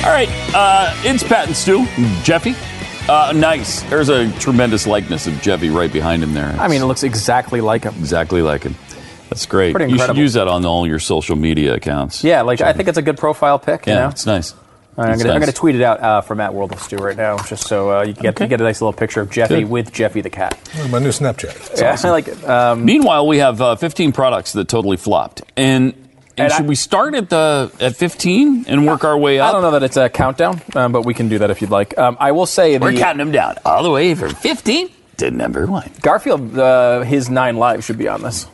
All 0.07 0.13
right, 0.13 0.29
uh, 0.55 0.93
it's 1.03 1.21
Pat 1.21 1.47
and 1.47 1.55
Stu. 1.55 1.85
Jeffy. 2.23 2.55
Uh, 3.09 3.31
nice. 3.33 3.83
There's 3.83 4.09
a 4.09 4.29
tremendous 4.39 4.85
likeness 4.85 5.27
of 5.27 5.41
Jeffy 5.41 5.69
right 5.69 5.91
behind 5.91 6.21
him 6.23 6.33
there. 6.33 6.49
I 6.59 6.67
mean, 6.67 6.81
it 6.81 6.85
looks 6.85 7.03
exactly 7.03 7.61
like 7.61 7.83
him. 7.83 7.95
Exactly 7.99 8.41
like 8.41 8.63
him. 8.63 8.75
That's 9.29 9.45
great. 9.45 9.75
Pretty 9.75 9.93
you 9.93 9.99
should 9.99 10.17
use 10.17 10.33
that 10.33 10.47
on 10.47 10.65
all 10.65 10.85
your 10.85 10.99
social 10.99 11.35
media 11.35 11.73
accounts. 11.75 12.23
Yeah, 12.23 12.41
like 12.41 12.59
I 12.61 12.73
think 12.73 12.89
it's 12.89 12.97
a 12.97 13.01
good 13.01 13.17
profile 13.17 13.59
pic. 13.59 13.85
Yeah, 13.85 13.93
you 13.93 13.99
know? 14.01 14.09
it's 14.09 14.25
nice. 14.25 14.53
I'm 14.97 15.17
gonna, 15.19 15.29
nice. 15.29 15.39
gonna 15.39 15.51
tweet 15.51 15.75
it 15.75 15.83
out 15.83 16.01
uh, 16.01 16.21
from 16.21 16.39
at 16.41 16.53
World 16.55 16.71
of 16.71 16.79
Stu 16.81 16.97
right 16.97 17.15
now, 17.15 17.37
just 17.37 17.67
so 17.67 17.99
uh, 17.99 18.03
you 18.03 18.13
can 18.15 18.23
get, 18.23 18.39
you 18.39 18.47
get 18.47 18.61
a 18.61 18.63
nice 18.63 18.81
little 18.81 18.93
picture 18.93 19.21
of 19.21 19.29
Jeffy 19.29 19.61
Good. 19.61 19.69
with 19.69 19.93
Jeffy 19.93 20.21
the 20.21 20.31
cat. 20.31 20.59
my 20.89 20.97
new 20.97 21.09
Snapchat. 21.09 21.79
yeah, 21.79 21.95
I 22.03 22.09
like 22.09 22.27
it. 22.27 22.43
Um, 22.43 22.83
Meanwhile, 22.83 23.27
we 23.27 23.37
have 23.37 23.61
uh, 23.61 23.75
15 23.75 24.11
products 24.11 24.53
that 24.53 24.67
totally 24.67 24.97
flopped. 24.97 25.43
And, 25.55 26.06
and, 26.37 26.45
And 26.45 26.53
I- 26.53 26.57
should 26.57 26.67
we 26.67 26.75
start 26.75 27.15
at 27.15 27.29
the 27.29 27.71
at 27.79 27.95
15 27.95 28.65
and 28.67 28.85
work 28.85 29.03
our 29.03 29.17
way 29.17 29.39
up? 29.39 29.49
I 29.49 29.51
don't 29.53 29.61
know 29.63 29.71
that 29.71 29.83
it's 29.83 29.97
a 29.97 30.07
countdown, 30.09 30.61
um, 30.75 30.91
but 30.91 31.03
we 31.05 31.13
can 31.13 31.29
do 31.29 31.39
that 31.39 31.49
if 31.49 31.61
you'd 31.61 31.71
like. 31.71 31.97
Um, 31.97 32.15
I 32.19 32.31
will 32.31 32.45
say 32.45 32.77
We're 32.77 32.91
the 32.91 32.99
counting 32.99 33.17
them 33.19 33.31
down 33.31 33.55
all 33.65 33.83
the 33.83 33.89
way 33.91 34.13
from 34.15 34.33
15 34.35 34.89
to 35.17 35.31
number 35.31 35.65
one. 35.65 35.89
Garfield, 36.01 36.57
uh, 36.57 37.01
his 37.01 37.29
nine 37.29 37.57
lives 37.57 37.85
should 37.85 37.97
be 37.97 38.07
on 38.07 38.21
this. 38.21 38.45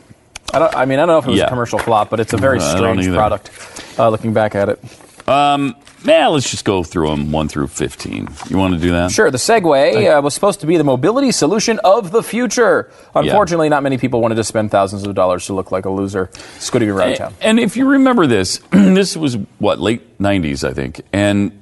I 0.52 0.58
don't. 0.60 0.74
I 0.76 0.84
mean, 0.84 0.98
I 0.98 1.02
don't 1.02 1.08
know 1.08 1.18
if 1.18 1.26
it 1.26 1.30
was 1.30 1.38
Yeah. 1.40 1.46
a 1.46 1.48
commercial 1.48 1.78
flop, 1.78 2.10
but 2.10 2.20
it's 2.20 2.32
a 2.32 2.36
very 2.36 2.60
strange 2.60 3.06
product. 3.08 3.50
Uh, 3.98 4.08
looking 4.08 4.32
back 4.32 4.54
at 4.54 4.68
it. 4.68 4.78
Um, 5.26 5.74
man, 6.04 6.32
let's 6.32 6.50
just 6.50 6.64
go 6.66 6.82
through 6.84 7.08
them 7.08 7.32
one 7.32 7.48
through 7.48 7.68
15. 7.68 8.28
You 8.50 8.58
want 8.58 8.74
to 8.74 8.80
do 8.80 8.90
that? 8.90 9.10
Sure, 9.10 9.30
the 9.30 9.38
Segway 9.38 10.16
uh, 10.16 10.20
was 10.20 10.34
supposed 10.34 10.60
to 10.60 10.66
be 10.66 10.76
the 10.76 10.84
mobility 10.84 11.32
solution 11.32 11.80
of 11.82 12.10
the 12.10 12.22
future. 12.22 12.90
Unfortunately, 13.14 13.68
not 13.70 13.82
many 13.82 13.96
people 13.96 14.20
wanted 14.20 14.34
to 14.34 14.44
spend 14.44 14.70
thousands 14.70 15.06
of 15.06 15.14
dollars 15.14 15.46
to 15.46 15.54
look 15.54 15.72
like 15.72 15.86
a 15.86 15.90
loser 15.90 16.30
scooting 16.58 16.90
around 16.90 17.08
And, 17.10 17.16
town. 17.18 17.34
and 17.40 17.58
if 17.60 17.76
you 17.76 17.86
remember 17.86 18.26
this, 18.26 18.58
this 18.70 19.16
was 19.16 19.36
what 19.58 19.80
late 19.80 20.18
'90s, 20.18 20.62
I 20.68 20.74
think, 20.74 21.00
and 21.12 21.52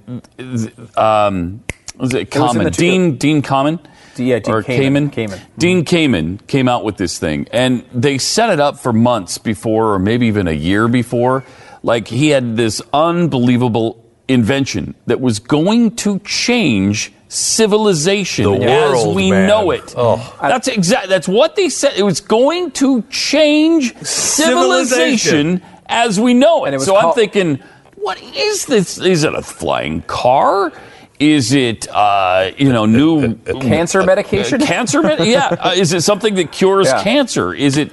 um, 0.96 1.62
was 1.98 2.14
it 2.14 2.22
It 2.22 2.30
Common 2.30 2.72
two- 2.72 2.80
Dean 2.80 3.16
Dean 3.16 3.42
Common? 3.42 3.78
Yeah, 4.16 4.40
Dean 4.40 4.54
or 4.54 4.62
Kamen. 4.62 5.10
Kamen. 5.10 5.28
Kamen. 5.28 5.40
Dean 5.56 5.84
Kamen 5.86 6.46
came 6.46 6.68
out 6.68 6.84
with 6.84 6.98
this 6.98 7.18
thing, 7.18 7.46
and 7.50 7.82
they 7.94 8.18
set 8.18 8.50
it 8.50 8.60
up 8.60 8.78
for 8.78 8.92
months 8.92 9.38
before, 9.38 9.94
or 9.94 9.98
maybe 9.98 10.26
even 10.26 10.48
a 10.48 10.52
year 10.52 10.86
before. 10.86 11.44
Like 11.82 12.08
he 12.08 12.28
had 12.28 12.56
this 12.56 12.80
unbelievable 12.92 13.98
invention 14.28 14.94
that 15.06 15.20
was 15.20 15.38
going 15.40 15.96
to 15.96 16.18
change 16.20 17.12
civilization 17.28 18.44
The 18.44 18.64
as 18.70 18.92
world, 18.92 19.16
we 19.16 19.30
man. 19.30 19.48
know 19.48 19.70
it. 19.72 19.94
Oh. 19.96 20.36
That's 20.40 20.68
exact. 20.68 21.08
That's 21.08 21.26
what 21.26 21.56
they 21.56 21.68
said. 21.68 21.94
It 21.96 22.02
was 22.02 22.20
going 22.20 22.70
to 22.72 23.02
change 23.10 23.94
civilization, 24.04 25.62
as 25.86 26.20
we 26.20 26.34
know 26.34 26.64
it. 26.64 26.68
And 26.68 26.74
it 26.74 26.78
was 26.78 26.86
so 26.86 26.96
I'm 26.96 27.14
thinking, 27.14 27.58
what 27.96 28.20
is 28.22 28.66
this? 28.66 28.98
Is 28.98 29.24
it 29.24 29.34
a 29.34 29.42
flying 29.42 30.02
car? 30.02 30.72
Is 31.18 31.52
it, 31.52 31.86
uh, 31.88 32.50
you 32.56 32.72
know, 32.72 32.84
new 32.86 33.34
Cancer 33.60 34.02
medication? 34.02 34.60
Uh, 34.62 34.66
cancer, 34.66 35.02
med- 35.02 35.20
yeah. 35.26 35.46
Uh, 35.48 35.72
is 35.76 35.92
it 35.92 36.00
something 36.02 36.34
that 36.34 36.50
cures 36.52 36.88
Yeah. 36.88 37.02
cancer? 37.02 37.54
Is 37.54 37.76
it, 37.76 37.92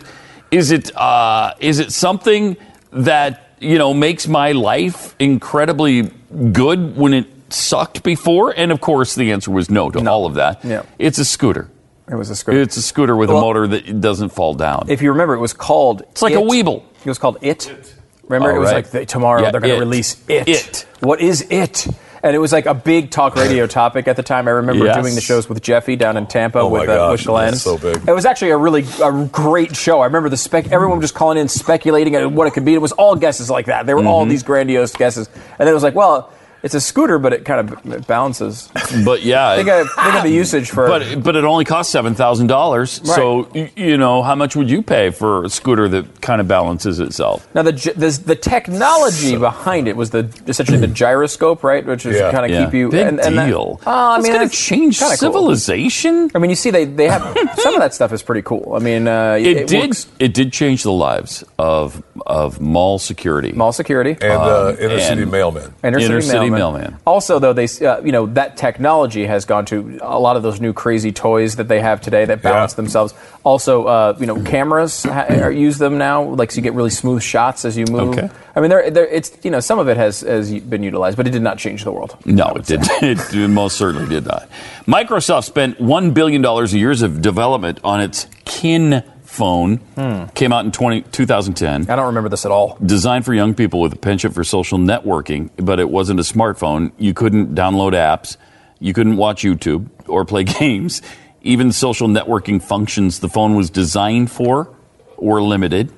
is 0.52 0.72
it, 0.72 0.96
uh, 0.98 1.54
is 1.60 1.80
it 1.80 1.92
something 1.92 2.58
that 2.92 3.49
you 3.60 3.78
know 3.78 3.94
makes 3.94 4.28
my 4.28 4.52
life 4.52 5.16
incredibly 5.20 6.12
good 6.52 6.96
when 6.98 7.14
it 7.14 7.28
sucked 7.50 8.04
before? 8.04 8.54
And 8.56 8.72
of 8.72 8.82
course, 8.82 9.16
the 9.16 9.32
answer 9.32 9.52
was 9.52 9.70
no 9.70 9.90
to 9.92 10.08
all 10.10 10.26
of 10.26 10.36
that. 10.36 10.64
Yeah. 10.64 10.84
It's 10.98 11.18
a 11.20 11.26
scooter. 11.26 11.70
It 12.10 12.16
was 12.16 12.30
a 12.30 12.36
scooter. 12.36 12.62
It's 12.62 12.78
a 12.78 12.82
scooter 12.82 13.16
with 13.16 13.30
a 13.30 13.34
motor 13.34 13.68
that 13.68 14.02
doesn't 14.02 14.30
fall 14.30 14.56
down. 14.56 14.88
If 14.90 15.02
you 15.02 15.12
remember, 15.12 15.36
it 15.36 15.40
was 15.40 15.54
called. 15.54 16.02
It's 16.12 16.22
like 16.22 16.34
a 16.34 16.38
Weeble. 16.38 16.84
It 17.06 17.08
was 17.08 17.20
called 17.20 17.38
It. 17.42 17.96
Remember, 18.28 18.52
Oh, 18.52 18.56
it 18.56 18.60
was 18.60 18.68
right. 18.68 18.76
like 18.84 18.92
the, 18.92 19.06
tomorrow 19.06 19.42
Yeah, 19.42 19.52
they're 19.52 19.62
going 19.62 19.74
to 19.74 19.80
release 19.80 20.24
it. 20.28 20.48
It. 20.48 20.86
What 21.00 21.20
is 21.20 21.42
it? 21.50 21.88
And 22.22 22.36
it 22.36 22.40
was 22.40 22.52
like 22.52 22.66
a 22.66 22.74
big 22.74 23.12
talk 23.12 23.36
radio 23.38 23.66
topic 23.68 24.08
at 24.08 24.16
the 24.16 24.24
time. 24.24 24.48
I 24.48 24.52
remember 24.52 24.86
Yes. 24.86 25.02
doing 25.02 25.16
the 25.16 25.22
shows 25.22 25.48
with 25.48 25.62
Jeffy 25.62 25.96
down 25.96 26.18
in 26.18 26.28
Tampa 26.28 26.60
Oh 26.60 26.68
with 26.70 26.90
uh, 26.90 27.10
with 27.12 27.26
Glenn. 27.26 27.56
so 27.56 27.78
big. 27.78 27.98
It 28.08 28.12
was 28.14 28.26
actually 28.26 28.52
a 28.52 28.58
really 28.58 28.86
a 29.04 29.28
great 29.32 29.76
show. 29.76 30.02
I 30.02 30.06
remember 30.06 30.30
the 30.30 30.38
spec. 30.38 30.72
Everyone 30.72 30.98
was 30.98 31.04
just 31.06 31.16
calling 31.16 31.38
in, 31.38 31.48
speculating 31.48 32.16
at 32.16 32.32
what 32.32 32.48
it 32.48 32.52
could 32.52 32.66
be. 32.66 32.74
It 32.74 32.82
was 32.82 32.92
all 32.94 33.16
guesses 33.16 33.50
like 33.50 33.68
that. 33.68 33.86
They 33.86 33.94
were 33.94 34.06
all 34.06 34.22
Mm-hmm. 34.24 34.30
these 34.32 34.44
grandiose 34.44 34.94
guesses. 34.96 35.28
And 35.28 35.60
then 35.60 35.70
it 35.70 35.74
was 35.74 35.84
like, 35.84 35.96
well, 35.96 36.32
it's 36.64 36.74
a 36.76 36.82
scooter, 36.82 37.20
but 37.20 37.34
it 37.34 37.46
kind 37.46 37.60
of 37.70 37.94
it 37.94 38.08
balances. 38.08 38.70
But 39.06 39.24
yeah, 39.24 39.56
think 39.58 39.70
of, 39.70 39.88
think 39.92 40.14
of 40.16 40.24
the 40.24 40.30
usage 40.32 40.70
for. 40.70 40.88
But 40.88 41.24
but 41.24 41.36
it 41.36 41.44
only 41.44 41.66
costs 41.66 41.92
seven 41.92 42.16
thousand 42.16 42.48
dollars. 42.48 43.02
So 43.16 43.50
you 43.76 43.98
know 43.98 44.22
how 44.24 44.36
much 44.36 44.56
would 44.56 44.70
you 44.70 44.82
pay 44.82 45.10
for 45.12 45.46
a 45.46 45.50
scooter 45.50 45.88
that 45.90 46.22
kind 46.22 46.42
of 46.42 46.48
balances 46.48 47.00
itself? 47.00 47.48
Now 47.56 47.64
the 47.64 47.72
the, 47.96 48.10
the 48.26 48.36
technology 48.36 49.38
behind 49.38 49.88
it 49.88 49.96
was 49.96 50.10
the 50.12 50.30
essentially 50.48 50.78
the 50.80 50.88
gyroscope, 50.88 51.64
right? 51.64 51.86
Which 51.86 52.06
is 52.06 52.18
Yeah. 52.18 52.32
kind 52.32 52.46
of 52.46 52.52
Yeah. 52.52 52.66
keep 52.66 52.74
you. 52.74 52.90
Big 52.90 53.08
and, 53.08 53.20
and 53.20 53.38
that- 53.38 53.48
deal. 53.48 53.80
Oh, 53.86 53.92
I 53.92 54.16
That's 54.18 54.24
mean, 54.28 54.34
gonna 54.38 54.50
change 54.50 55.00
kinda 55.00 55.18
cool. 55.18 55.32
civilization. 55.32 56.32
I 56.36 56.40
mean, 56.40 56.50
you 56.50 56.56
see, 56.56 56.72
they 56.72 56.86
they 56.86 57.08
have 57.08 57.24
some 57.58 57.74
of 57.76 57.80
that 57.80 57.94
stuff 57.94 58.12
is 58.14 58.22
pretty 58.24 58.42
cool. 58.42 58.74
I 58.76 58.80
mean, 58.80 59.08
uh, 59.08 59.38
It, 59.40 59.68
did. 59.68 59.80
works- 59.88 60.08
It 60.20 60.34
did 60.34 60.52
change 60.54 60.84
the 60.84 60.92
lives 60.92 61.44
of 61.58 62.04
of 62.26 62.60
mall 62.60 63.00
security, 63.00 63.52
mall 63.54 63.72
security, 63.72 64.12
And 64.22 64.32
uh, 64.34 64.68
Um, 64.70 64.78
inner 64.80 65.00
city 65.00 65.24
mailmen. 65.26 65.72
Inner 65.84 66.00
city, 66.00 66.06
Inner 66.14 66.22
city 66.22 66.49
mailman. 66.50 66.82
mailman. 66.82 67.00
Also, 67.06 67.40
though, 67.40 67.54
they 67.54 67.66
uh, 67.86 68.02
you 68.02 68.12
know 68.12 68.26
that 68.28 68.58
technology 68.58 69.26
has 69.26 69.46
gone 69.46 69.66
to 69.66 70.00
a 70.02 70.20
lot 70.20 70.36
of 70.36 70.44
those 70.44 70.60
new 70.60 70.74
crazy 70.74 71.12
toys 71.12 71.56
that 71.58 71.68
they 71.68 71.80
have 71.80 72.02
today 72.02 72.26
that 72.26 72.42
balance 72.42 72.74
themselves. 72.74 73.14
Also, 73.44 73.86
uh, 73.86 74.18
you 74.20 74.26
know, 74.26 74.42
cameras 74.44 75.04
ha- 75.04 75.48
use 75.48 75.78
them 75.78 75.98
now, 75.98 76.24
like 76.24 76.52
so 76.52 76.58
you 76.58 76.62
get 76.62 76.74
really 76.74 76.90
smooth 76.90 77.22
shots 77.22 77.66
as 77.66 77.78
you 77.78 77.86
move. 77.86 78.18
Okay. 78.18 78.30
I 78.56 78.60
mean, 78.62 78.70
there, 78.70 78.92
there, 78.92 79.08
it's 79.08 79.38
you 79.44 79.52
know, 79.52 79.60
some 79.60 79.80
of 79.80 79.88
it 79.88 79.98
has 79.98 80.22
has 80.22 80.52
been 80.52 80.84
utilized, 80.84 81.18
but 81.18 81.28
it 81.28 81.32
did 81.32 81.42
not 81.42 81.58
change 81.58 81.84
the 81.84 81.92
world. 81.92 82.18
No, 82.26 82.48
it 82.56 82.66
did. 82.66 82.88
It 83.02 83.50
most 83.50 83.78
certainly 83.78 84.08
did 84.08 84.26
not. 84.26 84.50
Microsoft 84.86 85.46
spent 85.46 85.80
one 85.80 86.12
billion 86.12 86.42
dollars 86.42 86.74
a 86.74 86.78
years 86.78 87.02
of 87.02 87.22
development 87.22 87.80
on 87.84 88.02
its 88.02 88.28
Kin 88.46 89.04
phone. 89.30 89.78
Hmm. 89.96 90.26
Came 90.34 90.52
out 90.52 90.66
in 90.66 90.72
20, 90.72 91.04
2010. 91.04 91.90
I 91.90 91.96
don't 91.96 92.08
remember 92.08 92.30
this 92.30 92.46
at 92.46 92.52
all. 92.52 92.78
Designed 92.84 93.26
for 93.26 93.34
young 93.34 93.54
people 93.54 93.80
with 93.80 93.94
a 93.94 93.98
penchant 93.98 94.34
for 94.34 94.44
social 94.44 94.78
networking, 94.78 95.50
but 95.58 95.80
it 95.80 95.90
wasn't 95.90 96.20
a 96.20 96.24
smartphone. 96.24 96.92
You 96.98 97.14
couldn't 97.14 97.54
download 97.56 97.94
apps. 97.94 98.38
You 98.80 98.94
couldn't 98.94 99.18
watch 99.18 99.44
YouTube 99.44 99.88
or 100.08 100.26
play 100.26 100.44
games. 100.60 101.02
Even 101.42 101.72
social 101.72 102.08
networking 102.08 102.62
functions 102.62 103.20
the 103.20 103.30
phone 103.30 103.56
was 103.56 103.70
designed 103.70 104.32
for 104.32 104.76
were 105.18 105.42
limited. 105.42 105.92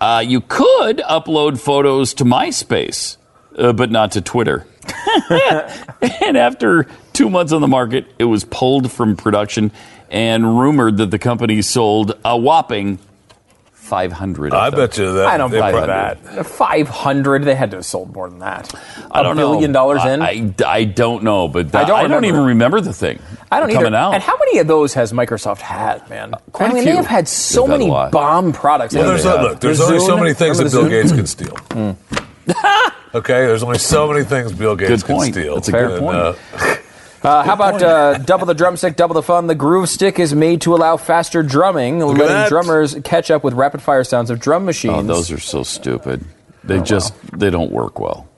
Uh, 0.00 0.22
you 0.24 0.40
could 0.40 0.98
upload 0.98 1.58
photos 1.58 2.14
to 2.14 2.24
MySpace, 2.24 3.16
uh, 3.56 3.72
but 3.72 3.90
not 3.90 4.12
to 4.12 4.20
Twitter. 4.20 4.66
and 6.22 6.36
after 6.36 6.86
two 7.18 7.28
months 7.28 7.52
on 7.52 7.60
the 7.60 7.68
market, 7.68 8.06
it 8.18 8.24
was 8.24 8.44
pulled 8.44 8.90
from 8.92 9.16
production 9.16 9.72
and 10.10 10.58
rumored 10.58 10.96
that 10.98 11.10
the 11.10 11.18
company 11.18 11.60
sold 11.62 12.16
a 12.24 12.38
whopping 12.38 12.98
500 13.72 14.52
I 14.52 14.68
them. 14.70 14.78
bet 14.78 14.98
you 14.98 15.12
that. 15.14 15.26
I 15.26 15.36
don't 15.38 15.50
they 15.50 15.60
believe 15.60 15.86
that. 15.86 16.46
Five 16.46 16.88
hundred. 16.88 17.44
They 17.44 17.54
had 17.54 17.70
to 17.70 17.78
have 17.78 17.86
sold 17.86 18.14
more 18.14 18.28
than 18.28 18.40
that. 18.40 18.72
I 19.10 19.22
don't 19.22 19.38
a 19.38 19.40
billion 19.40 19.72
know. 19.72 19.78
dollars 19.80 20.04
in. 20.04 20.20
I, 20.20 20.52
I, 20.62 20.70
I 20.80 20.84
don't 20.84 21.22
know, 21.24 21.48
but 21.48 21.74
I 21.74 21.82
I 21.82 21.84
don't 21.86 22.10
don't, 22.10 22.24
even 22.26 22.44
remember 22.44 22.82
the 22.82 22.92
thing. 22.92 23.18
I 23.50 23.60
don't 23.60 23.70
coming 23.72 23.86
either. 23.94 23.96
out. 23.96 24.12
And 24.14 24.22
how 24.22 24.36
many 24.36 24.58
of 24.58 24.66
those 24.66 24.92
has 24.92 25.12
Microsoft 25.14 25.60
had, 25.60 26.06
man? 26.10 26.34
quite 26.52 26.66
I 26.68 26.70
a 26.72 26.74
mean, 26.74 26.82
few. 26.82 26.92
they 26.92 26.96
have 26.96 27.06
had 27.06 27.28
so 27.28 27.62
They've 27.62 27.70
had 27.70 27.78
many 27.78 27.90
lot. 27.90 28.12
bomb 28.12 28.52
products. 28.52 28.94
Well, 28.94 29.08
there's 29.08 29.24
Like, 29.24 29.38
a, 29.38 29.42
look. 29.42 29.60
There's 29.60 29.78
the 29.78 29.84
only 29.84 30.00
so 30.00 30.16
many 30.18 30.34
things 30.34 30.58
that 30.58 30.70
Bill 30.70 30.82
the 30.84 30.90
Gates 30.90 31.12
can 31.12 31.26
steal. 31.26 31.56
okay, 33.14 33.46
there's 33.46 33.62
only 33.62 33.78
so 33.78 34.06
many 34.12 34.24
things 34.24 34.52
Bill 34.52 34.76
Gates 34.76 35.02
Good 35.02 35.08
point. 35.14 35.32
can 35.34 35.42
steal. 35.42 35.54
That's 35.54 35.68
a 35.68 35.72
good 35.72 35.90
And, 35.92 36.00
point. 36.00 36.16
uh, 36.18 36.76
Uh, 37.22 37.42
how 37.42 37.54
about 37.54 37.82
uh, 37.82 38.18
double 38.18 38.46
the 38.46 38.54
drumstick, 38.54 38.94
double 38.96 39.14
the 39.14 39.22
fun? 39.22 39.46
The 39.48 39.54
groove 39.54 39.88
stick 39.88 40.18
is 40.18 40.34
made 40.34 40.60
to 40.62 40.74
allow 40.74 40.96
faster 40.96 41.42
drumming, 41.42 42.00
at 42.00 42.06
letting 42.08 42.48
drummers 42.48 42.94
catch 43.04 43.30
up 43.30 43.42
with 43.42 43.54
rapid 43.54 43.82
fire 43.82 44.04
sounds 44.04 44.30
of 44.30 44.38
drum 44.38 44.64
machines. 44.64 44.94
Oh, 44.94 45.02
those 45.02 45.30
are 45.32 45.40
so 45.40 45.62
stupid. 45.64 46.24
They 46.64 46.80
just 46.80 47.14
they 47.36 47.50
don't 47.50 47.72
work 47.72 47.98
well. 47.98 48.28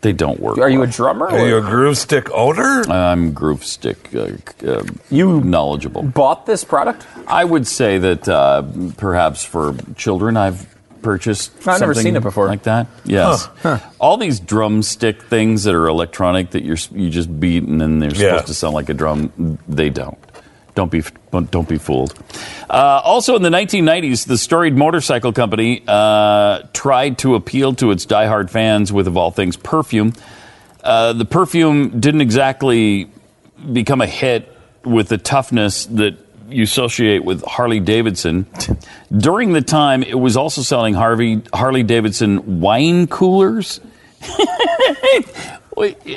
They 0.00 0.12
don't 0.12 0.38
work. 0.38 0.58
Are 0.58 0.70
you 0.70 0.82
a 0.82 0.86
drummer? 0.86 1.26
are 1.28 1.46
you 1.48 1.56
a 1.56 1.60
groove 1.60 1.98
stick 1.98 2.30
owner? 2.30 2.82
I'm 2.88 3.32
groove 3.32 3.64
stick. 3.64 4.14
Uh, 4.14 4.28
uh, 4.64 4.84
You 5.10 5.40
knowledgeable. 5.40 6.02
bought 6.04 6.46
this 6.46 6.62
product? 6.62 7.04
I 7.26 7.44
would 7.44 7.66
say 7.66 7.98
that 7.98 8.28
uh, 8.28 8.62
perhaps 8.96 9.42
for 9.44 9.74
children, 9.96 10.36
I've 10.36 10.72
purchased. 11.02 11.52
I've 11.66 11.80
never 11.80 11.94
seen 11.94 12.16
it 12.16 12.22
before. 12.22 12.46
like 12.46 12.64
that. 12.64 12.86
Yes, 13.04 13.48
all 13.98 14.16
these 14.16 14.40
drumstick 14.40 15.22
things 15.22 15.64
that 15.64 15.74
are 15.74 15.86
electronic 15.88 16.50
that 16.50 16.64
you're 16.64 16.76
you 16.92 17.10
just 17.10 17.40
beat 17.40 17.62
and 17.64 17.80
then 17.80 17.98
they're 17.98 18.10
Yeah. 18.10 18.16
supposed 18.32 18.46
to 18.48 18.54
sound 18.54 18.74
like 18.74 18.88
a 18.88 18.94
drum. 18.94 19.58
They 19.68 19.90
don't. 19.90 20.18
Don't 20.74 20.90
be 20.92 21.02
don't 21.50 21.68
be 21.68 21.76
fooled. 21.78 22.14
Uh, 22.70 23.00
also, 23.02 23.34
in 23.34 23.42
the 23.42 23.48
1990s, 23.50 24.26
the 24.26 24.38
storied 24.38 24.76
motorcycle 24.76 25.32
company 25.32 25.82
uh, 25.88 26.62
tried 26.72 27.18
to 27.18 27.34
appeal 27.34 27.74
to 27.74 27.90
its 27.90 28.06
diehard 28.06 28.48
fans 28.50 28.92
with, 28.92 29.08
of 29.08 29.16
all 29.16 29.30
things, 29.32 29.56
perfume. 29.56 30.12
Uh, 30.84 31.12
the 31.14 31.24
perfume 31.24 31.98
didn't 31.98 32.20
exactly 32.20 33.10
become 33.72 34.00
a 34.00 34.06
hit 34.06 34.54
with 34.84 35.08
the 35.08 35.18
toughness 35.18 35.86
that 35.86 36.16
you 36.48 36.62
associate 36.64 37.24
with 37.24 37.44
Harley 37.44 37.80
Davidson. 37.80 38.46
During 39.16 39.52
the 39.52 39.62
time, 39.62 40.02
it 40.02 40.18
was 40.18 40.36
also 40.36 40.62
selling 40.62 40.94
Harvey 40.94 41.42
Harley 41.52 41.82
Davidson 41.82 42.60
wine 42.60 43.06
coolers. 43.06 43.80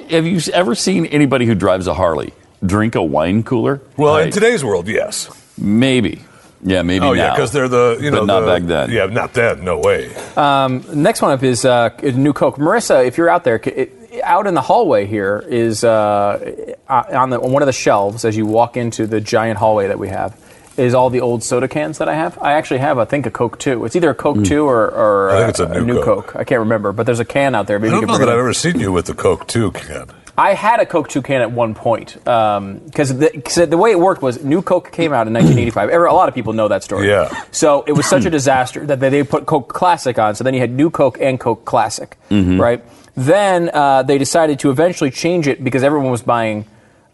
Have 0.09 0.25
you 0.25 0.39
ever 0.53 0.73
seen 0.75 1.05
anybody 1.05 1.45
who 1.45 1.53
drives 1.55 1.87
a 1.87 1.93
Harley 1.93 2.33
drink 2.65 2.95
a 2.95 3.03
wine 3.03 3.43
cooler? 3.43 3.81
Well, 3.97 4.15
I- 4.15 4.23
in 4.23 4.31
today's 4.31 4.63
world, 4.63 4.87
yes. 4.87 5.29
maybe. 5.57 6.21
Yeah, 6.63 6.83
maybe 6.83 7.03
Oh 7.05 7.13
yeah, 7.13 7.31
because 7.33 7.51
they're 7.51 7.67
the 7.67 7.97
you 7.99 8.11
know 8.11 8.19
but 8.19 8.25
not 8.25 8.39
the- 8.41 8.45
back 8.45 8.63
then. 8.63 8.91
Yeah, 8.91 9.05
not 9.07 9.33
then. 9.33 9.63
No 9.63 9.79
way. 9.79 10.13
Um, 10.35 10.85
next 10.93 11.21
one 11.23 11.31
up 11.31 11.41
is 11.41 11.65
uh, 11.65 11.89
New 12.03 12.33
Coke. 12.33 12.57
Marissa, 12.57 13.03
if 13.05 13.17
you're 13.17 13.29
out 13.29 13.43
there, 13.43 13.55
it, 13.55 13.91
out 14.23 14.47
in 14.47 14.53
the 14.53 14.61
hallway 14.61 15.05
here 15.05 15.43
is 15.47 15.83
uh, 15.83 16.75
on, 16.89 17.29
the, 17.29 17.39
on 17.39 17.51
one 17.51 17.61
of 17.61 17.65
the 17.67 17.71
shelves 17.73 18.25
as 18.25 18.35
you 18.35 18.45
walk 18.45 18.77
into 18.77 19.07
the 19.07 19.21
giant 19.21 19.57
hallway 19.57 19.87
that 19.87 19.99
we 19.99 20.09
have. 20.09 20.37
Is 20.77 20.93
all 20.93 21.09
the 21.09 21.19
old 21.19 21.43
soda 21.43 21.67
cans 21.67 21.97
that 21.97 22.07
I 22.07 22.15
have? 22.15 22.37
I 22.41 22.53
actually 22.53 22.79
have, 22.79 22.97
I 22.97 23.03
think, 23.05 23.25
a 23.25 23.31
Coke 23.31 23.59
two. 23.59 23.83
It's 23.83 23.95
either 23.95 24.09
a 24.09 24.15
Coke 24.15 24.43
two 24.45 24.65
or, 24.65 24.87
or 24.89 25.29
Hmm. 25.29 25.35
I 25.35 25.39
think 25.39 25.49
it's 25.49 25.59
a 25.59 25.81
New 25.81 26.01
Coke. 26.01 26.27
Coke. 26.27 26.35
I 26.37 26.43
can't 26.45 26.59
remember, 26.59 26.93
but 26.93 27.05
there's 27.05 27.19
a 27.19 27.25
can 27.25 27.55
out 27.55 27.67
there. 27.67 27.77
Maybe 27.77 27.93
I 27.93 27.99
don't 27.99 28.07
know 28.07 28.17
that. 28.17 28.29
I've 28.29 28.39
ever 28.39 28.53
seen 28.53 28.79
you 28.79 28.91
with 28.93 29.05
the 29.05 29.13
Coke 29.13 29.47
two 29.47 29.71
can. 29.71 30.07
I 30.37 30.53
had 30.53 30.79
a 30.79 30.85
Coke 30.85 31.09
2 31.09 31.21
can 31.21 31.41
at 31.41 31.51
one 31.51 31.75
point 31.75 32.13
because 32.15 33.17
the, 33.17 33.29
'cause 33.43 33.55
the 33.69 33.77
way 33.77 33.91
it 33.91 33.99
worked 33.99 34.21
was 34.21 34.43
New 34.43 34.61
Coke 34.61 34.91
came 34.91 35.13
out 35.13 35.27
in 35.27 35.33
1985. 35.33 35.89
Every- 35.89 36.07
A 36.09 36.13
lot 36.13 36.29
of 36.29 36.35
people 36.35 36.53
know 36.53 36.67
that 36.69 36.83
story. 36.83 37.09
Yeah. 37.09 37.29
So 37.51 37.83
it 37.87 37.91
was 37.93 38.05
such 38.05 38.25
a 38.25 38.29
disaster 38.29 38.85
that 38.85 38.99
they, 38.99 39.09
they 39.09 39.23
put 39.23 39.45
Coke 39.45 39.67
Classic 39.73 40.17
on. 40.17 40.35
So 40.35 40.43
then 40.43 40.53
you 40.53 40.59
had 40.61 40.71
New 40.71 40.89
Coke 40.89 41.17
and 41.21 41.39
Coke 41.39 41.65
Classic, 41.65 42.17
right? 42.29 42.83
Then 43.15 43.69
uh, 43.73 44.03
they 44.03 44.17
decided 44.17 44.59
to 44.59 44.69
eventually 44.71 45.11
change 45.11 45.47
it 45.47 45.63
because 45.63 45.83
everyone 45.83 46.11
was 46.11 46.21
buying 46.23 46.65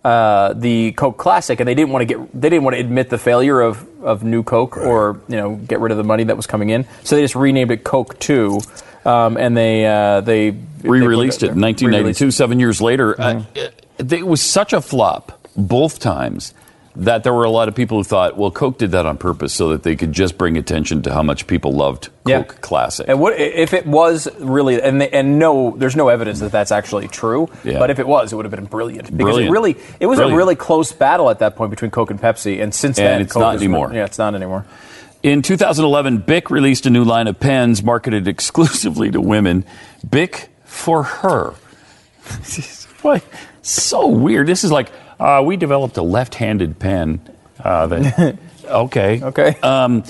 uh, 0.06 0.54
the 0.54 0.92
Coke 0.94 1.18
Classic, 1.18 1.60
and 1.60 1.68
they 1.68 1.74
didn't 1.74 1.90
want 1.92 2.02
to 2.02 2.06
get 2.06 2.40
they 2.40 2.50
didn't 2.50 2.64
want 2.64 2.76
to 2.76 2.80
admit 2.80 3.10
the 3.10 3.18
failure 3.18 3.60
of, 3.60 3.86
of 4.04 4.24
New 4.24 4.42
Coke 4.44 4.78
or 4.78 5.20
you 5.28 5.36
know 5.36 5.56
get 5.56 5.80
rid 5.80 5.92
of 5.92 5.98
the 5.98 6.04
money 6.04 6.24
that 6.26 6.38
was 6.38 6.46
coming 6.48 6.70
in. 6.70 6.86
So 7.04 7.16
they 7.16 7.24
just 7.24 7.36
renamed 7.36 7.72
it 7.72 7.84
Coke 7.84 8.18
Two, 8.20 8.60
um, 9.08 9.38
and 9.38 9.56
they 9.56 9.86
uh, 9.86 10.22
they 10.22 10.52
they 10.52 10.90
re-released 10.90 11.44
it 11.44 11.52
in 11.52 11.56
Re-released 11.56 11.82
1992, 12.22 12.32
seven 12.32 12.60
years 12.60 12.82
later. 12.82 13.14
Mm-hmm. 13.14 13.40
Uh, 13.58 13.62
it, 14.00 14.14
it 14.14 14.28
was 14.28 14.42
such 14.42 14.74
a 14.74 14.82
flop 14.82 15.40
both 15.56 16.00
times 16.00 16.54
that 16.98 17.24
there 17.24 17.34
were 17.34 17.44
a 17.44 17.50
lot 17.50 17.68
of 17.68 17.76
people 17.76 17.98
who 18.00 18.04
thought, 18.04 18.38
well, 18.38 18.50
Coke 18.50 18.80
did 18.80 18.92
that 18.92 19.06
on 19.06 19.20
purpose 19.20 19.54
so 19.54 19.70
that 19.70 19.84
they 19.84 19.96
could 19.96 20.12
just 20.14 20.36
bring 20.36 20.58
attention 20.58 21.04
to 21.04 21.14
how 21.14 21.22
much 21.22 21.46
people 21.46 21.74
loved 21.74 22.10
Yeah. 22.26 22.42
Coke 22.42 22.60
Classic. 22.62 23.06
And 23.08 23.20
what 23.20 23.40
if 23.40 23.74
it 23.74 23.86
was 23.86 24.28
really? 24.40 24.82
And 24.82 25.00
they, 25.02 25.10
and 25.10 25.38
no, 25.38 25.76
there's 25.78 25.96
no 25.96 26.08
evidence 26.08 26.40
that 26.40 26.52
that's 26.52 26.72
actually 26.72 27.08
true. 27.08 27.50
Yeah. 27.64 27.78
But 27.78 27.92
if 27.92 28.00
it 28.00 28.08
was, 28.08 28.34
it 28.34 28.36
would 28.36 28.46
have 28.46 28.52
been 28.52 28.66
brilliant 28.66 29.16
because 29.16 29.36
Brilliant. 29.36 29.50
it 29.50 29.52
really 29.52 29.72
it 30.00 30.08
was 30.08 30.18
Brilliant. 30.18 30.34
a 30.34 30.38
really 30.38 30.56
close 30.56 30.92
battle 30.92 31.30
at 31.30 31.38
that 31.40 31.56
point 31.56 31.70
between 31.70 31.92
Coke 31.92 32.10
and 32.10 32.20
Pepsi. 32.20 32.62
And 32.64 32.74
since 32.74 32.98
And 32.98 33.08
then, 33.08 33.22
it's 33.22 33.34
Coke 33.34 33.42
not 33.42 33.56
anymore. 33.58 33.92
Yeah, 33.94 34.06
it's 34.06 34.18
not 34.18 34.34
anymore. 34.34 34.66
In 35.24 35.42
2011, 35.42 36.20
Bic 36.20 36.52
released 36.52 36.86
a 36.86 36.90
new 36.90 37.04
line 37.04 37.28
of 37.28 37.40
pens 37.40 37.82
marketed 37.82 38.28
exclusively 38.28 39.12
to 39.12 39.22
women. 39.22 39.66
Bic 40.08 40.50
for 40.64 41.04
her. 41.04 41.54
Why? 43.02 43.22
So 43.62 44.08
weird. 44.08 44.48
This 44.48 44.64
is 44.64 44.72
like 44.72 44.92
uh, 45.20 45.42
we 45.46 45.58
developed 45.58 45.98
a 45.98 46.04
left-handed 46.04 46.80
pen. 46.80 47.20
Uh, 47.60 47.88
that, 47.88 48.38
okay. 48.66 49.22
Okay. 49.24 49.60
Um, 49.62 50.04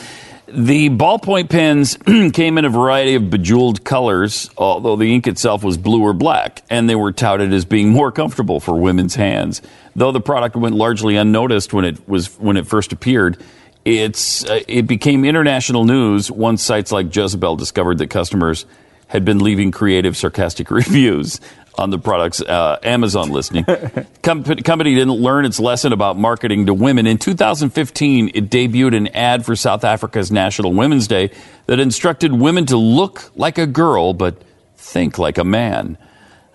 the 0.47 0.89
ballpoint 0.89 1.49
pens 1.49 1.97
came 2.33 2.57
in 2.57 2.65
a 2.65 2.69
variety 2.69 3.15
of 3.15 3.29
bejeweled 3.29 3.83
colors, 3.83 4.49
although 4.57 4.95
the 4.95 5.13
ink 5.13 5.27
itself 5.27 5.63
was 5.63 5.77
blue 5.77 6.01
or 6.01 6.13
black, 6.13 6.63
and 6.69 6.89
they 6.89 6.95
were 6.95 7.11
touted 7.11 7.51
as 7.53 7.65
being 7.65 7.89
more 7.89 8.11
comfortable 8.11 8.59
for 8.59 8.73
women's 8.79 9.15
hands. 9.15 9.61
Though 9.95 10.11
the 10.11 10.21
product 10.21 10.55
went 10.55 10.75
largely 10.75 11.17
unnoticed 11.17 11.73
when 11.73 11.83
it 11.83 12.07
was 12.07 12.27
when 12.39 12.55
it 12.55 12.65
first 12.65 12.93
appeared, 12.93 13.43
it's 13.87 14.43
uh, 14.45 14.59
it 14.67 14.85
became 14.87 15.23
international 15.23 15.85
news 15.85 16.29
once 16.29 16.61
sites 16.61 16.91
like 16.91 17.15
Jezebel 17.15 17.55
discovered 17.55 17.99
that 17.99 18.09
customers 18.09 18.65
had 19.07 19.23
been 19.23 19.39
leaving 19.39 19.71
creative, 19.71 20.17
sarcastic 20.17 20.69
reviews 20.71 21.39
on 21.77 21.91
the 21.91 21.99
product's 21.99 22.41
uh, 22.41 22.79
Amazon 22.83 23.29
listing. 23.29 23.63
Com- 24.23 24.43
company 24.43 24.95
didn't 24.95 25.13
learn 25.13 25.45
its 25.45 25.59
lesson 25.59 25.93
about 25.93 26.17
marketing 26.17 26.65
to 26.65 26.73
women. 26.73 27.05
In 27.07 27.17
2015, 27.17 28.31
it 28.33 28.49
debuted 28.49 28.97
an 28.97 29.07
ad 29.09 29.45
for 29.45 29.55
South 29.55 29.83
Africa's 29.83 30.31
National 30.31 30.73
Women's 30.73 31.07
Day 31.07 31.31
that 31.67 31.79
instructed 31.79 32.33
women 32.33 32.65
to 32.65 32.77
look 32.77 33.31
like 33.35 33.57
a 33.57 33.67
girl 33.67 34.13
but 34.13 34.41
think 34.75 35.17
like 35.17 35.37
a 35.37 35.43
man. 35.45 35.97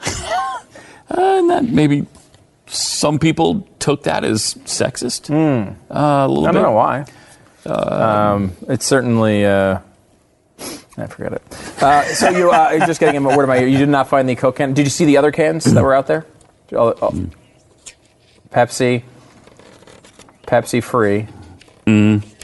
Uh, 1.11 1.21
and 1.41 1.51
that 1.51 1.65
maybe 1.65 2.07
some 2.69 3.19
people 3.19 3.69
took 3.79 4.05
that 4.05 4.25
as 4.25 4.55
sexist. 4.65 5.29
Uh, 5.31 5.75
a 5.95 6.27
little 6.27 6.45
Hmm. 6.45 6.49
I 6.49 6.53
don't 6.53 6.63
know 6.63 6.73
why. 6.73 7.05
Um, 7.67 8.53
it's 8.69 8.87
certainly. 8.87 9.45
Uh, 9.47 9.79
I 10.97 11.07
forget 11.07 11.33
it. 11.33 11.43
Uh, 11.83 12.03
so 12.05 12.29
you 12.31 12.51
uh, 12.51 12.71
you're 12.77 12.87
just 12.87 13.01
getting 13.01 13.25
a 13.25 13.29
word 13.37 13.43
of 13.43 13.49
my 13.49 13.59
ear. 13.59 13.67
You 13.67 13.79
did 13.79 13.89
not 13.89 14.09
find 14.09 14.29
the 14.29 14.35
Coke 14.37 14.57
can. 14.57 14.75
Did 14.75 14.85
you 14.87 14.91
see 14.91 15.05
the 15.07 15.17
other 15.17 15.33
cans 15.33 15.65
that 15.65 15.83
were 15.83 15.95
out 15.95 16.07
there? 16.07 16.27
Oh, 16.73 16.95
oh. 17.03 17.27
Pepsi, 18.51 19.03
Pepsi 20.47 20.83
free, 20.83 21.27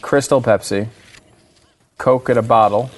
Crystal 0.01 0.41
Pepsi, 0.41 0.89
Coke 1.99 2.31
in 2.31 2.39
a 2.39 2.43
bottle. 2.43 2.91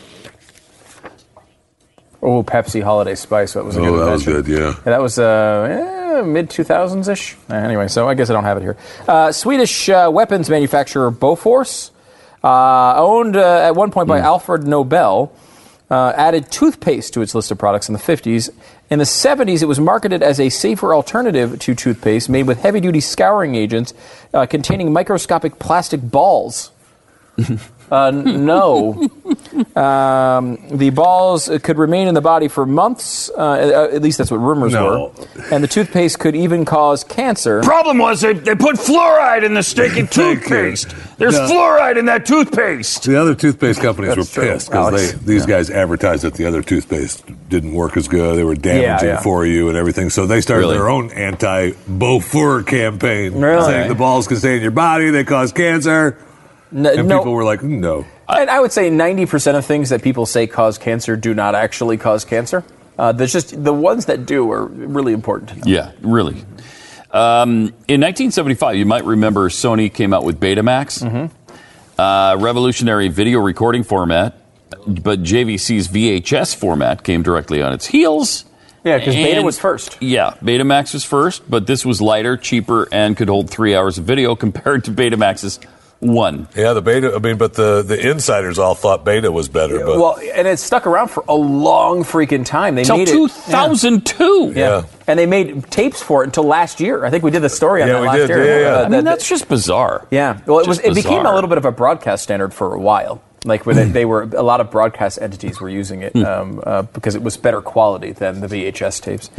Oh, 2.22 2.42
Pepsi 2.42 2.82
Holiday 2.82 3.14
Spice. 3.14 3.54
That 3.54 3.64
was 3.64 3.76
a 3.76 3.80
Oh, 3.80 3.84
good 3.96 4.06
that 4.06 4.12
was 4.12 4.24
good, 4.24 4.46
yeah. 4.46 4.74
that 4.84 5.00
was 5.00 5.18
uh, 5.18 6.22
mid 6.24 6.50
2000s 6.50 7.08
ish. 7.10 7.36
Anyway, 7.48 7.88
so 7.88 8.08
I 8.08 8.14
guess 8.14 8.28
I 8.30 8.34
don't 8.34 8.44
have 8.44 8.58
it 8.58 8.62
here. 8.62 8.76
Uh, 9.08 9.32
Swedish 9.32 9.88
uh, 9.88 10.10
weapons 10.12 10.50
manufacturer 10.50 11.10
Bofors, 11.10 11.90
uh, 12.42 12.94
owned 12.96 13.36
uh, 13.36 13.58
at 13.58 13.74
one 13.74 13.90
point 13.90 14.08
by 14.08 14.18
Alfred 14.20 14.66
Nobel, 14.66 15.32
uh, 15.90 16.12
added 16.16 16.50
toothpaste 16.50 17.12
to 17.14 17.22
its 17.22 17.34
list 17.34 17.50
of 17.50 17.58
products 17.58 17.88
in 17.88 17.92
the 17.92 17.98
50s. 17.98 18.50
In 18.90 18.98
the 18.98 19.04
70s, 19.04 19.62
it 19.62 19.66
was 19.66 19.80
marketed 19.80 20.22
as 20.22 20.38
a 20.38 20.48
safer 20.48 20.94
alternative 20.94 21.58
to 21.58 21.74
toothpaste 21.74 22.28
made 22.28 22.46
with 22.46 22.60
heavy 22.60 22.80
duty 22.80 23.00
scouring 23.00 23.54
agents 23.54 23.92
uh, 24.32 24.46
containing 24.46 24.92
microscopic 24.92 25.58
plastic 25.58 26.00
balls. 26.00 26.70
Uh, 27.90 28.10
no. 28.10 29.08
Um, 29.76 30.58
the 30.70 30.90
balls 30.90 31.48
uh, 31.48 31.58
could 31.62 31.78
remain 31.78 32.08
in 32.08 32.14
the 32.14 32.20
body 32.20 32.48
for 32.48 32.64
months. 32.66 33.30
Uh, 33.30 33.88
at 33.92 34.02
least 34.02 34.18
that's 34.18 34.30
what 34.30 34.38
rumors 34.38 34.72
No. 34.72 35.12
were. 35.16 35.44
And 35.52 35.62
the 35.62 35.68
toothpaste 35.68 36.18
could 36.18 36.34
even 36.34 36.64
cause 36.64 37.04
cancer. 37.04 37.60
Problem 37.62 37.98
was 37.98 38.20
they, 38.20 38.32
they 38.32 38.54
put 38.54 38.76
fluoride 38.76 39.44
in 39.44 39.54
the 39.54 39.62
stinking 39.62 40.06
toothpaste. 40.10 40.94
There's 41.18 41.34
No. 41.38 41.46
fluoride 41.48 41.98
in 41.98 42.06
that 42.06 42.26
toothpaste. 42.26 43.04
The 43.04 43.20
other 43.20 43.34
toothpaste 43.34 43.80
companies 43.80 44.14
That's 44.16 44.34
were 44.36 44.42
true. 44.42 44.52
pissed 44.52 44.70
because 44.70 45.12
Alex. 45.12 45.24
these 45.24 45.46
guys 45.46 45.70
advertised 45.70 46.22
that 46.24 46.34
the 46.34 46.46
other 46.46 46.62
toothpaste 46.62 47.22
didn't 47.48 47.72
work 47.74 47.96
as 47.96 48.08
good. 48.08 48.36
They 48.36 48.44
were 48.44 48.54
damaging 48.56 49.08
yeah. 49.08 49.20
for 49.20 49.44
you 49.46 49.68
and 49.68 49.76
everything. 49.76 50.10
So 50.10 50.26
they 50.26 50.40
started 50.40 50.62
Really? 50.62 50.76
their 50.78 50.88
own 50.88 51.10
anti 51.12 51.72
Bofors 51.88 52.66
campaign, 52.66 53.40
Really? 53.40 53.64
saying 53.64 53.88
the 53.88 53.94
balls 53.94 54.26
can 54.26 54.36
stay 54.38 54.56
in 54.56 54.62
your 54.62 54.70
body, 54.72 55.10
they 55.10 55.24
cause 55.24 55.52
cancer. 55.52 56.16
And 56.72 56.82
no- 57.08 57.18
people 57.18 57.32
were 57.32 57.44
like, 57.44 57.62
no. 57.62 58.04
And 58.28 58.48
I 58.48 58.60
would 58.60 58.72
say 58.72 58.90
90% 58.90 59.56
of 59.56 59.66
things 59.66 59.88
that 59.90 60.02
people 60.02 60.24
say 60.26 60.46
cause 60.46 60.78
cancer 60.78 61.16
do 61.16 61.34
not 61.34 61.54
actually 61.54 61.96
cause 61.96 62.24
cancer. 62.24 62.64
Uh, 62.98 63.12
there's 63.12 63.32
just 63.32 63.64
the 63.64 63.72
ones 63.72 64.06
that 64.06 64.26
do 64.26 64.50
are 64.52 64.66
really 64.66 65.12
important 65.12 65.50
to 65.50 65.56
know. 65.56 65.62
Yeah, 65.66 65.92
really. 66.00 66.44
Um, 67.12 67.72
in 67.88 68.00
1975, 68.00 68.76
you 68.76 68.86
might 68.86 69.04
remember 69.04 69.48
Sony 69.48 69.92
came 69.92 70.12
out 70.12 70.22
with 70.22 70.38
Betamax, 70.38 71.30
uh, 71.98 72.36
revolutionary 72.38 73.08
video 73.08 73.40
recording 73.40 73.82
format, 73.82 74.36
but 74.86 75.22
JVC's 75.22 75.88
VHS 75.88 76.54
format 76.54 77.02
came 77.02 77.22
directly 77.22 77.62
on 77.62 77.72
its 77.72 77.86
heels. 77.86 78.44
Yeah, 78.84 78.98
because 78.98 79.14
Beta 79.14 79.42
was 79.42 79.58
first. 79.58 80.00
Yeah, 80.00 80.34
Betamax 80.42 80.94
was 80.94 81.04
first, 81.04 81.50
but 81.50 81.66
this 81.66 81.84
was 81.84 82.00
lighter, 82.00 82.36
cheaper, 82.36 82.88
and 82.92 83.16
could 83.16 83.28
hold 83.28 83.50
three 83.50 83.74
hours 83.74 83.98
of 83.98 84.04
video 84.04 84.34
compared 84.44 84.84
to 84.84 84.90
Betamax's 84.90 85.58
one. 86.00 86.48
Yeah, 86.56 86.72
the 86.72 86.82
beta, 86.82 87.14
I 87.14 87.18
mean, 87.18 87.36
but 87.36 87.54
the, 87.54 87.82
the 87.82 88.10
insiders 88.10 88.58
all 88.58 88.74
thought 88.74 89.04
beta 89.04 89.30
was 89.30 89.48
better. 89.48 89.84
But 89.84 89.98
Well, 89.98 90.18
and 90.34 90.48
it 90.48 90.58
stuck 90.58 90.86
around 90.86 91.08
for 91.08 91.24
a 91.28 91.34
long 91.34 92.04
freaking 92.04 92.44
time. 92.44 92.74
They 92.74 92.84
Till 92.84 92.96
made 92.96 93.08
it 93.08 93.12
2002. 93.12 94.52
Yeah. 94.54 94.54
Yeah. 94.54 94.82
And 95.06 95.18
they 95.18 95.26
made 95.26 95.70
tapes 95.70 96.02
for 96.02 96.22
it 96.22 96.26
until 96.26 96.44
last 96.44 96.80
year. 96.80 97.04
I 97.04 97.10
think 97.10 97.22
we 97.24 97.30
did 97.30 97.42
the 97.42 97.48
story 97.48 97.82
on 97.82 97.88
Yeah, 97.88 97.94
that 97.94 98.02
last 98.02 98.16
did. 98.16 98.28
year. 98.30 98.44
Yeah, 98.44 98.60
yeah. 98.60 98.74
Uh, 98.74 98.78
I 98.78 98.82
mean, 98.82 98.90
that- 98.92 99.04
that's 99.04 99.28
just 99.28 99.48
bizarre. 99.48 100.06
Yeah, 100.10 100.38
well, 100.46 100.58
it 100.60 100.66
was. 100.66 100.78
Just 100.78 100.88
It 100.88 100.94
became 100.94 101.26
a 101.26 101.34
little 101.34 101.48
bit 101.48 101.58
of 101.58 101.64
a 101.64 101.72
broadcast 101.72 102.22
standard 102.22 102.54
for 102.54 102.74
a 102.74 102.78
while. 102.80 103.20
Like 103.44 103.64
when 103.64 103.74
they, 103.76 103.84
they 103.86 104.04
were, 104.04 104.22
a 104.22 104.42
lot 104.42 104.60
of 104.60 104.70
broadcast 104.70 105.18
entities 105.20 105.62
were 105.62 105.70
using 105.70 106.02
it 106.02 106.14
um, 106.14 106.62
uh, 106.64 106.82
because 106.82 107.14
it 107.14 107.22
was 107.22 107.38
better 107.38 107.62
quality 107.62 108.12
than 108.12 108.40
the 108.42 108.46
VHS 108.46 109.00
tapes. 109.00 109.30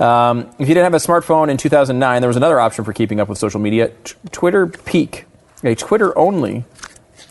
Um, 0.00 0.50
if 0.58 0.68
you 0.68 0.74
didn't 0.74 0.82
have 0.82 0.94
a 0.94 0.96
smartphone 0.96 1.48
in 1.48 1.56
2009, 1.56 2.20
there 2.20 2.26
was 2.28 2.36
another 2.36 2.58
option 2.58 2.84
for 2.84 2.92
keeping 2.92 3.20
up 3.20 3.28
with 3.28 3.38
social 3.38 3.60
media: 3.60 3.90
T- 4.02 4.14
Twitter 4.32 4.66
Peek, 4.66 5.26
a 5.64 5.74
Twitter-only 5.74 6.64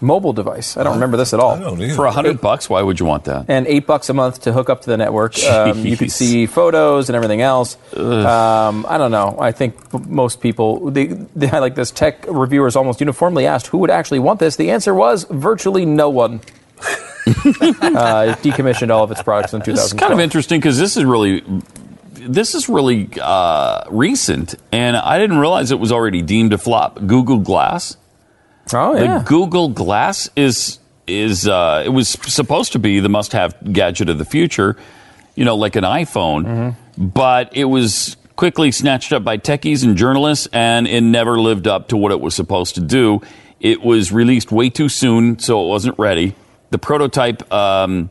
mobile 0.02 0.34
device. 0.34 0.78
I 0.78 0.84
don't 0.84 0.96
remember 0.96 1.18
this 1.18 1.34
at 1.34 1.40
all. 1.40 1.52
I 1.52 1.60
don't 1.60 1.82
either. 1.82 1.96
For 1.96 2.06
a 2.06 2.12
hundred 2.12 2.42
bucks, 2.42 2.70
why 2.70 2.82
would 2.82 3.00
you 3.00 3.06
want 3.06 3.26
that? 3.26 3.46
and 3.48 3.66
eight 3.68 3.88
bucks 3.88 4.10
a 4.10 4.14
month 4.14 4.42
to 4.42 4.54
hook 4.54 4.70
up 4.70 4.82
to 4.82 4.90
the 4.90 4.98
network. 4.98 5.42
Um, 5.44 5.86
you 5.86 5.98
could 5.98 6.12
see 6.12 6.46
photos 6.46 7.10
and 7.10 7.16
everything 7.16 7.42
else. 7.42 7.78
Um, 7.96 8.86
I 8.88 8.98
don't 8.98 9.12
know. 9.12 9.38
I 9.40 9.52
think 9.52 9.76
most 10.08 10.42
people, 10.42 10.92
they, 10.92 11.08
they, 11.08 11.50
like 11.60 11.76
this 11.76 11.92
tech 11.92 12.26
reviewers 12.28 12.76
almost 12.76 13.00
uniformly 13.00 13.48
asked 13.48 13.68
who 13.68 13.78
would 13.80 13.90
actually 13.90 14.20
want 14.20 14.40
this. 14.40 14.56
The 14.56 14.72
answer 14.72 14.94
was 14.94 15.26
virtually 15.30 15.86
no 15.86 16.10
one. 16.10 16.42
uh, 17.26 18.36
it 18.36 18.44
decommissioned 18.44 18.90
all 18.90 19.04
of 19.04 19.12
its 19.12 19.24
products 19.24 19.54
in 19.54 19.62
2000. 19.62 19.86
It's 19.86 19.94
kind 19.94 20.12
of 20.12 20.20
interesting 20.20 20.60
because 20.60 20.78
this 20.78 20.98
is 20.98 21.06
really 21.06 21.42
this 22.26 22.56
is 22.56 22.70
really 22.70 23.10
uh, 23.22 23.84
recent, 23.90 24.56
and 24.72 24.96
I 24.96 25.20
didn't 25.20 25.38
realize 25.38 25.72
it 25.72 25.80
was 25.80 25.92
already 25.92 26.22
deemed 26.22 26.54
a 26.54 26.58
flop. 26.58 27.06
Google 27.06 27.40
Glass. 27.40 27.98
Oh 28.74 28.96
yeah. 28.96 29.20
The 29.20 29.24
Google 29.26 29.70
Glass 29.70 30.30
is 30.36 30.80
is 31.08 31.48
uh, 31.48 31.84
it 31.86 31.90
was 31.90 32.10
supposed 32.10 32.72
to 32.74 32.80
be 32.80 33.00
the 33.02 33.10
must-have 33.10 33.74
gadget 33.74 34.10
of 34.10 34.18
the 34.18 34.26
future, 34.26 34.78
you 35.36 35.44
know, 35.44 35.56
like 35.56 35.76
an 35.76 35.84
iPhone, 35.84 36.46
Mm-hmm. 36.46 37.08
but 37.08 37.56
it 37.56 37.66
was 37.66 38.16
quickly 38.38 38.72
snatched 38.72 39.12
up 39.12 39.24
by 39.24 39.38
techies 39.38 39.84
and 39.84 39.98
journalists, 39.98 40.48
and 40.54 40.88
it 40.88 41.02
never 41.02 41.40
lived 41.40 41.68
up 41.68 41.90
to 41.90 41.98
what 41.98 42.12
it 42.14 42.22
was 42.22 42.34
supposed 42.34 42.76
to 42.76 42.82
do. 42.82 43.22
It 43.60 43.82
was 43.82 44.12
released 44.12 44.52
way 44.52 44.70
too 44.70 44.90
soon, 44.90 45.40
so 45.40 45.64
it 45.66 45.68
wasn't 45.68 46.00
ready. 46.00 46.36
The 46.72 46.78
prototype. 46.80 47.52
Um, 47.54 48.10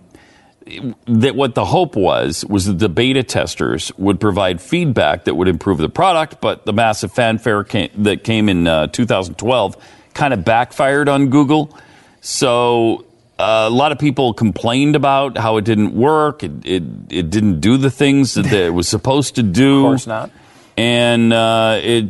that 1.08 1.34
what 1.34 1.56
the 1.56 1.64
hope 1.64 1.96
was 1.96 2.44
was 2.44 2.66
that 2.66 2.78
the 2.78 2.88
beta 2.88 3.24
testers 3.24 3.90
would 3.98 4.20
provide 4.20 4.60
feedback 4.60 5.24
that 5.24 5.34
would 5.34 5.48
improve 5.48 5.78
the 5.78 5.88
product, 5.88 6.40
but 6.40 6.64
the 6.66 6.72
massive 6.72 7.10
fanfare 7.12 7.64
came, 7.64 7.90
that 8.04 8.22
came 8.22 8.48
in 8.48 8.68
uh, 8.68 8.86
2012 8.86 9.76
kind 10.14 10.32
of 10.34 10.44
backfired 10.44 11.08
on 11.08 11.28
Google. 11.30 11.76
So 12.20 13.04
uh, 13.38 13.66
a 13.68 13.70
lot 13.70 13.92
of 13.92 13.98
people 13.98 14.32
complained 14.34 14.96
about 14.96 15.36
how 15.36 15.56
it 15.56 15.64
didn't 15.64 15.94
work. 15.94 16.42
It, 16.42 16.52
it, 16.64 16.82
it 17.10 17.30
didn't 17.30 17.60
do 17.60 17.76
the 17.76 17.90
things 17.90 18.34
that 18.34 18.52
it 18.52 18.72
was 18.72 18.88
supposed 18.88 19.34
to 19.36 19.42
do. 19.42 19.78
Of 19.86 19.90
course 19.90 20.06
not. 20.06 20.30
And 20.76 21.32
uh, 21.32 21.80
it 21.82 22.06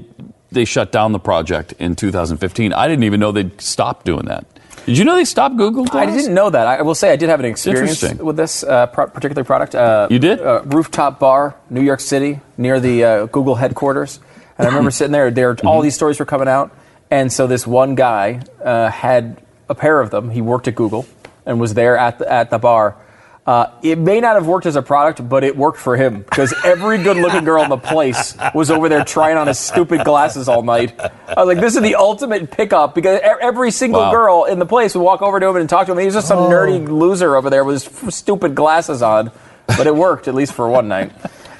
they 0.53 0.66
shut 0.66 0.93
down 0.93 1.12
the 1.12 1.19
project 1.19 1.73
in 1.79 1.97
2015. 1.97 2.74
I 2.74 2.87
didn't 2.87 3.05
even 3.05 3.20
know 3.20 3.33
they'd 3.33 3.59
stopped 3.61 4.05
doing 4.05 4.27
that. 4.27 4.45
Did 4.85 4.99
you 4.99 5.05
know 5.05 5.15
they 5.15 5.24
stopped 5.24 5.57
Google 5.57 5.87
I 5.97 6.07
didn't 6.07 6.35
know 6.35 6.51
that. 6.51 6.66
I 6.66 6.83
will 6.83 6.95
say 6.97 7.11
I 7.12 7.16
did 7.16 7.29
have 7.31 7.41
an 7.41 7.47
experience 7.47 8.03
with 8.20 8.37
this 8.37 8.62
uh, 8.65 8.87
pro- 8.89 9.07
particular 9.07 9.45
product. 9.45 9.74
Uh, 9.74 10.09
You 10.11 10.19
did? 10.19 10.41
Uh, 10.41 10.61
rooftop 10.65 11.19
bar, 11.20 11.55
New 11.70 11.81
York 11.83 12.01
City, 12.01 12.41
near 12.59 12.81
the 12.81 13.05
uh, 13.05 13.27
Google 13.27 13.55
headquarters. 13.55 14.19
And 14.59 14.66
I 14.66 14.70
remember 14.70 14.91
sitting 14.99 15.12
there. 15.12 15.31
There, 15.31 15.51
all 15.65 15.77
Mm-hmm. 15.77 15.83
these 15.85 15.95
stories 15.95 16.19
were 16.19 16.27
coming 16.27 16.49
out, 16.49 16.70
and 17.12 17.30
so 17.30 17.47
this 17.47 17.66
one 17.66 17.94
guy 17.94 18.40
uh, 18.64 18.89
had 18.89 19.36
a 19.68 19.74
pair 19.74 20.01
of 20.01 20.09
them. 20.10 20.30
He 20.30 20.40
worked 20.40 20.66
at 20.66 20.74
Google 20.74 21.05
and 21.44 21.60
was 21.60 21.74
there 21.74 21.98
at 21.98 22.18
the, 22.18 22.32
at 22.32 22.48
the 22.48 22.59
bar. 22.59 22.97
Uh, 23.44 23.66
it 23.82 23.98
may 23.98 24.18
not 24.20 24.36
have 24.36 24.47
worked 24.47 24.64
as 24.66 24.76
a 24.76 24.82
product, 24.82 25.28
but 25.28 25.44
it 25.44 25.55
worked 25.55 25.76
for 25.78 25.94
him 25.97 26.20
because 26.20 26.55
every 26.64 27.02
good-looking 27.02 27.44
girl 27.44 27.62
in 27.64 27.68
the 27.68 27.76
place 27.76 28.34
was 28.55 28.70
over 28.70 28.89
there 28.89 29.05
trying 29.05 29.36
on 29.36 29.47
his 29.48 29.59
stupid 29.59 30.05
glasses 30.05 30.48
all 30.48 30.62
night. 30.62 30.98
I 30.98 31.34
was 31.44 31.48
like, 31.48 31.60
"This 31.60 31.74
is 31.76 31.82
the 31.82 31.97
ultimate 31.97 32.51
pickup," 32.52 32.94
because 32.94 33.20
every 33.22 33.72
single 33.72 34.01
Wow. 34.01 34.12
girl 34.12 34.44
in 34.44 34.59
the 34.60 34.64
place 34.66 34.94
would 34.94 35.02
walk 35.02 35.20
over 35.22 35.39
to 35.40 35.47
him 35.48 35.56
and 35.56 35.68
talk 35.68 35.86
to 35.86 35.93
him. 35.93 35.98
He 35.98 36.05
was 36.06 36.14
just 36.14 36.28
some 36.28 36.39
nerdy 36.48 36.89
loser 36.89 37.34
over 37.36 37.51
there 37.51 37.64
with 37.64 37.82
his 37.82 37.86
f- 38.05 38.12
stupid 38.14 38.55
glasses 38.55 39.02
on, 39.02 39.32
but 39.66 39.86
it 39.89 39.94
worked 39.94 40.28
at 40.28 40.34
least 40.34 40.52
for 40.55 40.68
one 40.68 40.86
night. 40.86 41.10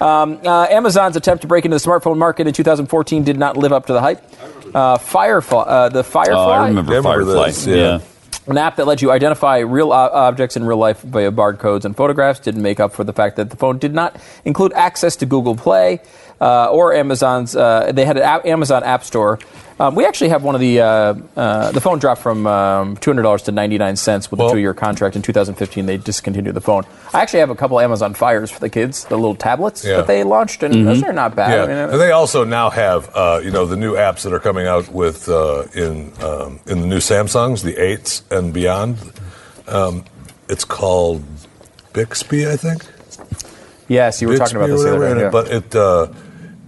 Um, 0.00 0.40
uh, 0.44 0.66
Amazon's 0.70 1.16
attempt 1.16 1.42
to 1.42 1.48
break 1.48 1.64
into 1.64 1.76
the 1.76 1.82
smartphone 1.84 2.16
market 2.16 2.46
in 2.46 2.52
2014 2.52 3.24
did 3.24 3.38
not 3.38 3.56
live 3.56 3.72
up 3.72 3.86
to 3.86 3.92
the 3.92 4.00
hype. 4.00 4.22
Uh, 4.74 4.98
Firefly, 4.98 5.58
uh, 5.62 5.88
the 5.88 6.02
Firefly, 6.04 6.34
Oh, 6.34 6.50
I 6.50 6.68
remember, 6.68 6.92
Remember 6.94 7.24
Firefly. 7.24 7.46
this, 7.48 7.66
yeah. 7.66 7.74
yeah. 7.76 8.00
an 8.46 8.58
app 8.58 8.76
that 8.76 8.86
let 8.86 9.02
you 9.02 9.10
identify 9.10 9.58
real 9.58 9.92
o- 9.92 9.96
objects 10.12 10.56
in 10.56 10.64
real 10.64 10.78
life 10.78 11.00
via 11.02 11.30
barcodes 11.30 11.84
and 11.84 11.96
photographs, 11.96 12.40
didn't 12.40 12.62
make 12.62 12.80
up 12.80 12.92
for 12.92 13.04
the 13.04 13.12
fact 13.12 13.36
that 13.36 13.50
the 13.50 13.56
phone 13.56 13.78
did 13.78 13.94
not 13.94 14.16
include 14.44 14.72
access 14.72 15.14
to 15.16 15.26
Google 15.26 15.54
Play 15.56 16.00
uh, 16.43 16.69
or 16.70 16.93
Amazon's. 16.93 17.55
Uh, 17.55 17.93
they 17.93 18.05
had 18.05 18.16
an 18.16 18.24
app, 18.24 18.44
Amazon 18.44 18.82
App 18.82 19.05
Store. 19.05 19.39
Um, 19.81 19.94
we 19.94 20.05
actually 20.05 20.28
have 20.31 20.43
one 20.44 20.55
of 20.55 20.60
the 20.60 20.81
uh, 20.81 20.86
uh, 21.35 21.73
the 21.73 21.81
phone 21.81 21.98
dropped 21.98 22.20
from 22.20 22.47
um, 22.47 22.97
two 22.98 23.10
hundred 23.10 23.23
dollars 23.23 23.43
to 23.44 23.52
ninety 23.52 23.78
nine 23.78 23.97
cents 23.97 24.31
with 24.31 24.39
a 24.40 24.51
two 24.51 24.59
year 24.59 24.74
contract 24.74 25.16
in 25.16 25.23
2015. 25.23 25.86
They 25.86 25.97
discontinued 25.97 26.55
the 26.55 26.60
phone. 26.60 26.85
I 27.12 27.23
actually 27.23 27.40
have 27.40 27.51
a 27.51 27.55
couple 27.56 27.81
Amazon 27.81 28.14
Fires 28.14 28.51
for 28.51 28.60
the 28.60 28.69
kids, 28.69 29.05
the 29.06 29.16
little 29.16 29.35
tablets 29.35 29.85
Yeah. 29.85 29.97
that 29.98 30.06
they 30.06 30.23
launched, 30.24 30.62
and 30.62 30.86
those 30.86 31.02
are 31.02 31.12
not 31.12 31.35
bad. 31.35 31.51
Yeah, 31.51 31.62
I 31.64 31.66
mean, 31.66 31.93
and 31.94 32.01
they 32.01 32.12
also 32.12 32.44
now 32.44 32.70
have 32.70 33.10
uh, 33.14 33.40
you 33.43 33.51
know 33.51 33.66
the 33.66 33.77
new 33.77 33.94
apps 33.94 34.23
that 34.23 34.32
are 34.32 34.39
coming 34.40 34.66
out 34.66 34.89
with 34.93 35.28
uh, 35.28 35.64
in 35.74 36.12
um, 36.23 36.60
in 36.66 36.81
the 36.82 36.86
new 36.86 36.98
Samsungs, 37.01 37.62
the 37.64 37.77
eights 37.82 38.23
and 38.31 38.52
beyond. 38.52 38.98
Um, 39.66 40.05
it's 40.48 40.64
called 40.64 41.24
Bixby, 41.93 42.47
I 42.47 42.56
think. 42.56 42.85
yes, 43.89 44.20
you 44.23 44.28
were 44.28 44.36
talking 44.36 44.56
about 44.56 44.69
this 44.69 44.82
the 44.82 44.90
other 44.90 44.98
whatever, 44.98 45.14
day. 45.19 45.24
yeah. 45.24 45.31
But 45.31 45.48
it 45.51 45.74
uh, 45.74 46.06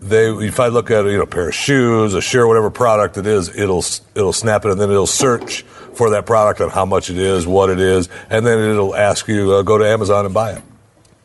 they 0.09 0.31
if 0.47 0.60
I 0.60 0.68
look 0.68 0.90
at 0.90 1.05
you 1.06 1.16
know 1.16 1.22
a 1.22 1.26
pair 1.26 1.48
of 1.48 1.55
shoes, 1.55 2.14
a 2.14 2.20
shirt, 2.20 2.47
whatever 2.48 2.70
product 2.70 3.16
it 3.16 3.26
is, 3.26 3.48
it'll 3.56 3.85
it'll 4.14 4.32
snap 4.32 4.64
it 4.64 4.70
and 4.70 4.81
then 4.81 4.90
it'll 4.90 5.06
search 5.06 5.62
for 5.94 6.10
that 6.10 6.26
product 6.26 6.60
on 6.60 6.70
how 6.70 6.85
much 6.85 7.10
it 7.10 7.16
is, 7.18 7.47
what 7.47 7.70
it 7.70 7.78
is, 7.81 8.09
and 8.31 8.44
then 8.47 8.59
it'll 8.59 8.94
ask 8.97 9.28
you 9.28 9.52
uh, 9.52 9.62
go 9.62 9.78
to 9.78 9.86
Amazon 9.86 10.24
and 10.24 10.35
buy 10.35 10.52
it. 10.52 10.62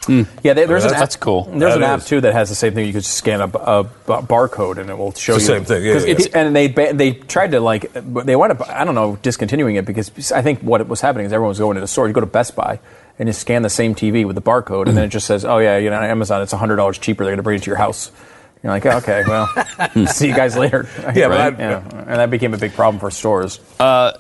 Yeah, 0.08 0.54
they, 0.54 0.66
there's 0.66 0.84
Yeah, 0.84 0.90
an 0.90 0.94
app, 0.96 1.00
that's 1.02 1.18
cool. 1.18 1.44
There's 1.44 1.74
That 1.74 1.78
an 1.78 1.84
app 1.84 2.00
is. 2.00 2.06
too 2.08 2.22
that 2.22 2.34
has 2.34 2.50
the 2.50 2.56
same 2.56 2.74
thing. 2.74 2.88
You 2.88 2.94
could 2.94 3.04
just 3.04 3.16
scan 3.16 3.42
a, 3.42 3.44
a 3.44 3.84
b- 3.84 3.90
barcode 4.08 4.78
and 4.80 4.90
it 4.90 4.98
will 4.98 5.12
show 5.14 5.36
It's 5.36 5.46
the 5.46 5.54
you 5.54 5.60
same 5.60 5.66
thing, 5.66 5.84
yeah, 5.84 5.92
yeah, 5.94 5.98
it's- 6.00 6.28
yeah. 6.32 6.40
And 6.40 6.56
they 6.56 6.68
they 6.68 7.12
tried 7.12 7.52
to 7.52 7.60
like 7.60 7.92
they 7.94 8.36
wound 8.36 8.54
up 8.54 8.68
I 8.70 8.86
don't 8.86 8.96
know 8.96 9.18
discontinuing 9.22 9.76
it 9.76 9.86
because 9.86 10.32
I 10.32 10.42
think 10.42 10.62
what 10.62 10.88
was 10.88 11.02
happening 11.02 11.28
is 11.28 11.34
everyone 11.34 11.50
was 11.50 11.60
going 11.60 11.76
to 11.76 11.82
the 11.82 11.88
store. 11.88 12.08
You 12.08 12.14
go 12.14 12.22
to 12.22 12.26
Best 12.26 12.56
Buy 12.56 12.80
and 13.20 13.28
you 13.30 13.34
scan 13.34 13.62
the 13.62 13.70
same 13.70 13.94
TV 13.94 14.26
with 14.26 14.36
the 14.36 14.42
barcode, 14.42 14.88
and 14.88 14.96
then 14.98 15.04
it 15.04 15.10
just 15.10 15.28
says, 15.28 15.44
"Oh 15.46 15.58
yeah, 15.60 15.78
you 15.78 15.90
know, 15.92 16.00
Amazon 16.02 16.42
it's 16.42 16.54
hundred 16.54 16.78
dollars 16.78 16.98
cheaper. 16.98 17.24
They're 17.24 17.32
going 17.34 17.38
to 17.38 17.44
bring 17.44 17.58
it 17.58 17.64
to 17.64 17.70
your 17.70 17.78
house." 17.78 18.12
You're 18.64 18.74
like, 18.74 18.86
okay, 18.86 19.24
well, 19.26 19.48
see 20.08 20.28
you 20.28 20.36
guys 20.36 20.58
later. 20.58 20.88
Yeah, 21.16 21.30
but 21.30 21.54
right? 21.54 21.60
yeah. 21.60 21.90
and 21.92 22.08
that 22.20 22.30
became 22.30 22.54
a 22.54 22.58
big 22.58 22.74
problem 22.74 23.00
for 23.00 23.10
stores. 23.10 23.60
Uh, 23.80 24.14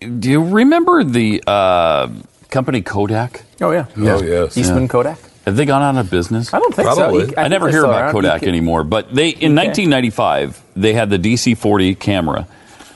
do 0.00 0.30
you 0.30 0.44
remember 0.44 1.02
the 1.02 1.42
uh, 1.46 2.08
company 2.50 2.82
Kodak? 2.82 3.42
Oh 3.60 3.70
yeah, 3.72 3.86
Oh, 3.96 4.22
yes. 4.22 4.56
Eastman 4.56 4.82
Yeah. 4.82 4.88
Kodak. 4.88 5.18
Have 5.46 5.56
they 5.56 5.64
gone 5.64 5.80
out 5.82 5.98
of 5.98 6.10
business? 6.10 6.52
I 6.52 6.58
don't 6.58 6.74
think 6.74 6.86
so. 6.88 6.94
Probably. 6.94 7.20
E- 7.24 7.34
I, 7.38 7.42
think 7.44 7.48
never 7.50 7.70
hear 7.70 7.84
about. 7.84 8.12
Kodak 8.12 8.42
E- 8.42 8.46
anymore. 8.48 8.84
But 8.84 9.14
they 9.14 9.30
in 9.30 9.54
1995 9.56 10.62
they 10.76 10.92
had 10.92 11.08
the 11.08 11.18
DC40 11.18 11.98
camera, 11.98 12.46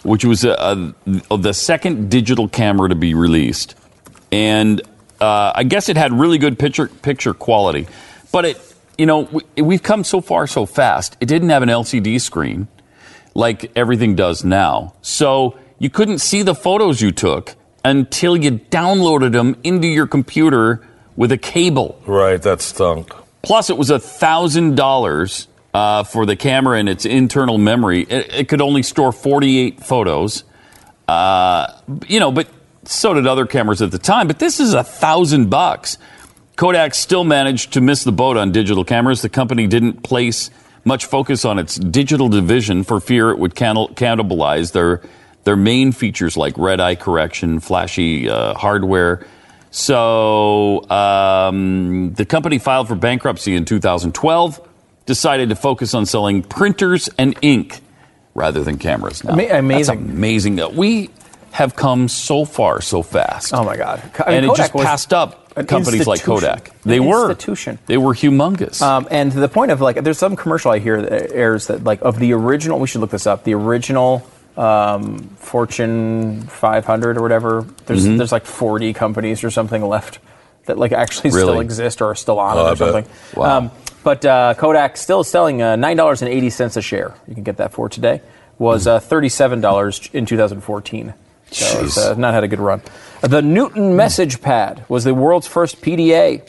which 0.02 0.24
was 0.24 0.44
a, 0.44 0.94
a, 1.30 1.36
the 1.38 1.54
second 1.54 2.10
digital 2.10 2.46
camera 2.48 2.90
to 2.90 2.94
be 2.94 3.14
released, 3.14 3.74
and 4.30 4.82
uh, 5.18 5.52
I 5.54 5.64
guess 5.64 5.88
it 5.88 5.96
had 5.96 6.12
really 6.12 6.36
good 6.38 6.58
picture 6.58 6.88
picture 6.88 7.32
quality. 7.32 7.86
But 8.30 8.44
it, 8.44 8.71
you 8.98 9.06
know, 9.06 9.28
we, 9.32 9.62
we've 9.62 9.82
come 9.82 10.04
so 10.04 10.20
far 10.20 10.46
so 10.46 10.66
fast. 10.66 11.16
It 11.20 11.26
didn't 11.26 11.48
have 11.48 11.62
an 11.62 11.68
LCD 11.68 12.20
screen 12.20 12.68
like 13.34 13.72
everything 13.76 14.14
does 14.14 14.44
now, 14.44 14.94
so 15.02 15.58
you 15.78 15.90
couldn't 15.90 16.18
see 16.18 16.42
the 16.42 16.54
photos 16.54 17.00
you 17.00 17.12
took 17.12 17.54
until 17.84 18.36
you 18.36 18.52
downloaded 18.52 19.32
them 19.32 19.56
into 19.64 19.88
your 19.88 20.06
computer 20.06 20.86
with 21.16 21.32
a 21.32 21.38
cable. 21.38 22.00
Right, 22.06 22.40
that 22.42 22.60
stunk. 22.60 23.12
Plus, 23.42 23.70
it 23.70 23.76
was 23.76 23.90
a 23.90 23.98
thousand 23.98 24.76
dollars 24.76 25.48
uh, 25.74 26.04
for 26.04 26.26
the 26.26 26.36
camera 26.36 26.78
and 26.78 26.88
its 26.88 27.04
internal 27.04 27.58
memory. 27.58 28.02
It, 28.02 28.34
it 28.34 28.48
could 28.48 28.60
only 28.60 28.82
store 28.82 29.12
forty-eight 29.12 29.82
photos. 29.82 30.44
Uh, 31.08 31.72
you 32.06 32.20
know, 32.20 32.30
but 32.30 32.48
so 32.84 33.14
did 33.14 33.26
other 33.26 33.46
cameras 33.46 33.82
at 33.82 33.90
the 33.90 33.98
time. 33.98 34.26
But 34.28 34.38
this 34.38 34.60
is 34.60 34.74
a 34.74 34.84
thousand 34.84 35.50
bucks. 35.50 35.98
Kodak 36.56 36.94
still 36.94 37.24
managed 37.24 37.72
to 37.74 37.80
miss 37.80 38.04
the 38.04 38.12
boat 38.12 38.36
on 38.36 38.52
digital 38.52 38.84
cameras. 38.84 39.22
The 39.22 39.28
company 39.28 39.66
didn't 39.66 40.02
place 40.02 40.50
much 40.84 41.06
focus 41.06 41.44
on 41.44 41.58
its 41.58 41.76
digital 41.76 42.28
division 42.28 42.84
for 42.84 43.00
fear 43.00 43.30
it 43.30 43.38
would 43.38 43.54
cannibalize 43.54 44.72
their 44.72 45.00
their 45.44 45.56
main 45.56 45.90
features 45.92 46.36
like 46.36 46.56
red 46.56 46.78
eye 46.80 46.94
correction, 46.94 47.58
flashy 47.60 48.28
uh, 48.28 48.54
hardware. 48.54 49.26
So 49.72 50.88
um, 50.88 52.12
the 52.14 52.24
company 52.24 52.58
filed 52.58 52.88
for 52.88 52.94
bankruptcy 52.94 53.56
in 53.56 53.64
2012. 53.64 54.68
Decided 55.04 55.48
to 55.48 55.56
focus 55.56 55.94
on 55.94 56.06
selling 56.06 56.42
printers 56.42 57.08
and 57.18 57.36
ink 57.42 57.80
rather 58.34 58.62
than 58.62 58.78
cameras. 58.78 59.24
Now. 59.24 59.32
Ama- 59.32 59.48
That's 59.48 59.88
amazing. 59.88 59.98
amazing. 60.60 60.76
We 60.76 61.10
have 61.50 61.74
come 61.74 62.06
so 62.06 62.44
far 62.44 62.80
so 62.80 63.02
fast. 63.02 63.52
Oh 63.52 63.64
my 63.64 63.76
God! 63.76 64.00
I 64.24 64.28
mean, 64.30 64.36
and 64.36 64.44
it 64.44 64.48
Kodak 64.50 64.56
just 64.58 64.74
was 64.74 64.84
passed 64.84 65.12
up 65.12 65.41
companies 65.54 66.06
like. 66.06 66.22
Kodak. 66.22 66.70
They 66.82 66.96
An 66.98 67.04
were 67.06 67.30
institution. 67.30 67.78
They 67.86 67.98
were 67.98 68.14
humongous. 68.14 68.80
Um, 68.82 69.06
and 69.10 69.32
to 69.32 69.40
the 69.40 69.48
point 69.48 69.70
of 69.70 69.80
like, 69.80 69.96
there's 70.02 70.18
some 70.18 70.36
commercial 70.36 70.70
I 70.72 70.78
hear 70.78 71.00
that 71.02 71.32
airs 71.32 71.66
that 71.68 71.84
like 71.84 72.00
of 72.02 72.18
the 72.18 72.32
original. 72.32 72.78
We 72.78 72.86
should 72.88 73.00
look 73.00 73.10
this 73.10 73.26
up. 73.26 73.44
The 73.44 73.54
original 73.54 74.26
um, 74.56 75.18
Fortune 75.38 76.42
500 76.42 77.16
or 77.16 77.22
whatever. 77.22 77.66
There's 77.86 78.06
Mhm. 78.06 78.18
there's 78.18 78.32
like 78.32 78.44
40 78.44 78.92
companies 78.92 79.42
or 79.44 79.50
something 79.50 79.82
left 79.86 80.18
that 80.66 80.78
like 80.78 80.92
actually 80.92 81.30
still 81.30 81.60
exist 81.60 82.00
or 82.02 82.06
are 82.10 82.14
still 82.14 82.38
on 82.38 82.56
Oh, 82.58 82.66
it 82.66 82.72
or 82.72 82.76
something. 82.76 83.06
Wow. 83.34 83.58
Um, 83.58 83.70
but 84.04 84.24
uh, 84.24 84.54
Kodak 84.54 84.96
still 84.96 85.24
selling 85.24 85.62
uh, 85.62 85.76
nine 85.76 85.96
dollars 85.96 86.22
and 86.22 86.30
eighty 86.30 86.50
cents 86.50 86.76
a 86.76 86.82
share. 86.82 87.14
You 87.28 87.34
can 87.34 87.44
get 87.44 87.56
that 87.58 87.72
for 87.72 87.88
today. 87.88 88.20
Was 88.58 88.86
uh, 88.86 89.00
thirty-seven 89.00 89.60
dollars 89.60 90.08
in 90.12 90.26
2014. 90.26 91.14
So 91.50 91.84
it's 91.84 91.98
uh, 91.98 92.14
not 92.14 92.34
had 92.34 92.44
a 92.44 92.48
good 92.48 92.60
run. 92.60 92.80
The 93.22 93.40
Newton 93.40 93.96
Message 93.96 94.40
Pad 94.42 94.84
was 94.88 95.04
the 95.04 95.14
world's 95.14 95.46
first 95.46 95.80
PDA. 95.80 96.42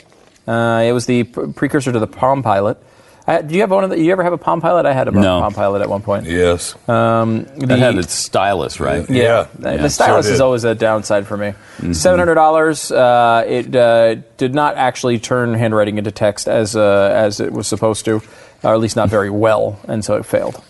Uh, 0.48 0.84
it 0.84 0.92
was 0.92 1.06
the 1.06 1.24
pr- 1.24 1.48
precursor 1.48 1.92
to 1.92 2.00
the 2.00 2.08
Palm 2.08 2.42
Pilot. 2.44 2.78
Uh, 3.26 3.42
do 3.42 3.54
you 3.56 3.62
have 3.62 3.72
one 3.72 3.86
of 3.86 3.90
the? 3.90 3.98
You 4.00 4.12
ever 4.12 4.24
have 4.24 4.34
a 4.34 4.38
Palm 4.38 4.60
Pilot? 4.60 4.86
I 4.86 4.92
had 4.92 5.08
a 5.08 5.12
No. 5.12 5.40
Palm 5.40 5.54
Pilot 5.54 5.82
at 5.82 5.88
one 5.88 6.02
point. 6.02 6.26
Yes. 6.26 6.76
Um, 6.90 7.44
That 7.58 7.68
the- 7.68 7.78
had 7.78 7.96
its 7.96 8.14
stylus, 8.14 8.82
right? 8.82 9.10
yeah, 9.10 9.24
Yeah. 9.24 9.48
the- 9.58 9.72
Yeah, 9.76 9.78
the 9.84 9.90
stylus 9.90 10.26
sure 10.26 10.34
is 10.34 10.42
always 10.42 10.64
a 10.66 10.76
downside 10.76 11.26
for 11.28 11.38
me. 11.38 11.50
Mm-hmm. 11.78 11.94
Seven 11.94 12.20
hundred 12.20 12.36
dollars. 12.36 12.92
Uh, 12.92 13.46
it 13.48 13.74
uh, 13.74 14.16
did 14.38 14.54
not 14.54 14.76
actually 14.76 15.20
turn 15.20 15.54
handwriting 15.54 15.98
into 16.00 16.12
text 16.12 16.50
as 16.50 16.76
uh, 16.76 17.12
as 17.14 17.40
it 17.40 17.54
was 17.54 17.68
supposed 17.68 18.04
to, 18.06 18.22
or 18.64 18.74
at 18.74 18.80
least 18.80 18.98
not 18.98 19.10
very 19.10 19.30
well, 19.46 19.80
and 19.88 20.04
so 20.04 20.16
it 20.16 20.26
failed. 20.26 20.62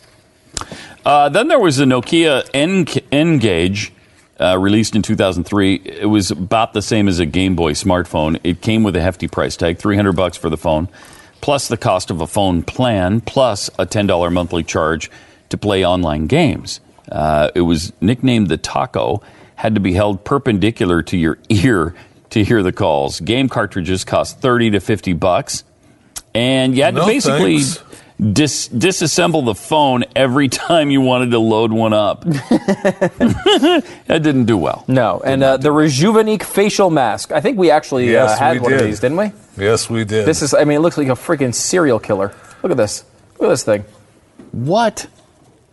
Uh, 1.05 1.29
then 1.29 1.47
there 1.47 1.59
was 1.59 1.77
the 1.77 1.85
Nokia 1.85 2.47
N- 2.53 2.85
N-Gage, 3.11 3.91
uh, 4.39 4.57
released 4.57 4.95
in 4.95 5.01
2003. 5.01 5.75
It 5.85 6.09
was 6.09 6.31
about 6.31 6.73
the 6.73 6.81
same 6.81 7.07
as 7.07 7.19
a 7.19 7.25
Game 7.25 7.55
Boy 7.55 7.73
smartphone. 7.73 8.39
It 8.43 8.61
came 8.61 8.83
with 8.83 8.95
a 8.95 9.01
hefty 9.01 9.27
price 9.27 9.55
tag, 9.55 9.77
300 9.77 10.13
bucks 10.13 10.37
for 10.37 10.49
the 10.49 10.57
phone, 10.57 10.87
plus 11.41 11.67
the 11.67 11.77
cost 11.77 12.09
of 12.11 12.21
a 12.21 12.27
phone 12.27 12.63
plan, 12.63 13.21
plus 13.21 13.69
a 13.79 13.85
$10 13.85 14.31
monthly 14.33 14.63
charge 14.63 15.11
to 15.49 15.57
play 15.57 15.85
online 15.85 16.27
games. 16.27 16.79
Uh, 17.11 17.51
it 17.53 17.61
was 17.61 17.93
nicknamed 18.01 18.47
the 18.47 18.57
Taco, 18.57 19.21
had 19.55 19.75
to 19.75 19.81
be 19.81 19.93
held 19.93 20.23
perpendicular 20.25 21.01
to 21.03 21.17
your 21.17 21.37
ear 21.49 21.93
to 22.31 22.43
hear 22.43 22.63
the 22.63 22.71
calls. 22.71 23.19
Game 23.19 23.47
cartridges 23.49 24.03
cost 24.03 24.39
30 24.39 24.71
to 24.71 24.79
50 24.79 25.13
bucks. 25.13 25.63
And 26.33 26.75
you 26.75 26.81
had 26.83 26.95
No, 26.95 27.01
to 27.01 27.05
basically 27.07 27.59
thanks. 27.61 27.92
Dis- 28.19 28.69
disassemble 28.69 29.45
the 29.45 29.55
phone 29.55 30.03
every 30.15 30.47
time 30.49 30.89
you 30.91 31.01
wanted 31.01 31.31
to 31.31 31.39
load 31.39 31.71
one 31.71 31.93
up. 31.93 32.21
that 32.23 33.83
didn't 34.07 34.45
do 34.45 34.57
well. 34.57 34.83
No, 34.87 35.21
and 35.25 35.43
uh, 35.43 35.57
the 35.57 35.69
Rejuvenique 35.71 36.43
facial 36.43 36.89
mask. 36.89 37.31
I 37.31 37.41
think 37.41 37.57
we 37.57 37.71
actually 37.71 38.15
uh, 38.15 38.35
had 38.37 38.53
we 38.53 38.59
one 38.59 38.73
of 38.73 38.79
these, 38.81 38.99
didn't 38.99 39.17
we? 39.17 39.31
Yes, 39.57 39.89
we 39.89 40.03
did. 40.05 40.25
This 40.25 40.41
is. 40.41 40.53
I 40.53 40.63
mean, 40.63 40.77
it 40.77 40.81
looks 40.81 40.97
like 40.97 41.07
a 41.07 41.11
freaking 41.11 41.53
serial 41.53 41.99
killer. 41.99 42.33
Look 42.61 42.71
at 42.71 42.77
this. 42.77 43.03
Look 43.39 43.43
at 43.47 43.49
this 43.49 43.63
thing. 43.63 43.85
What? 44.51 45.07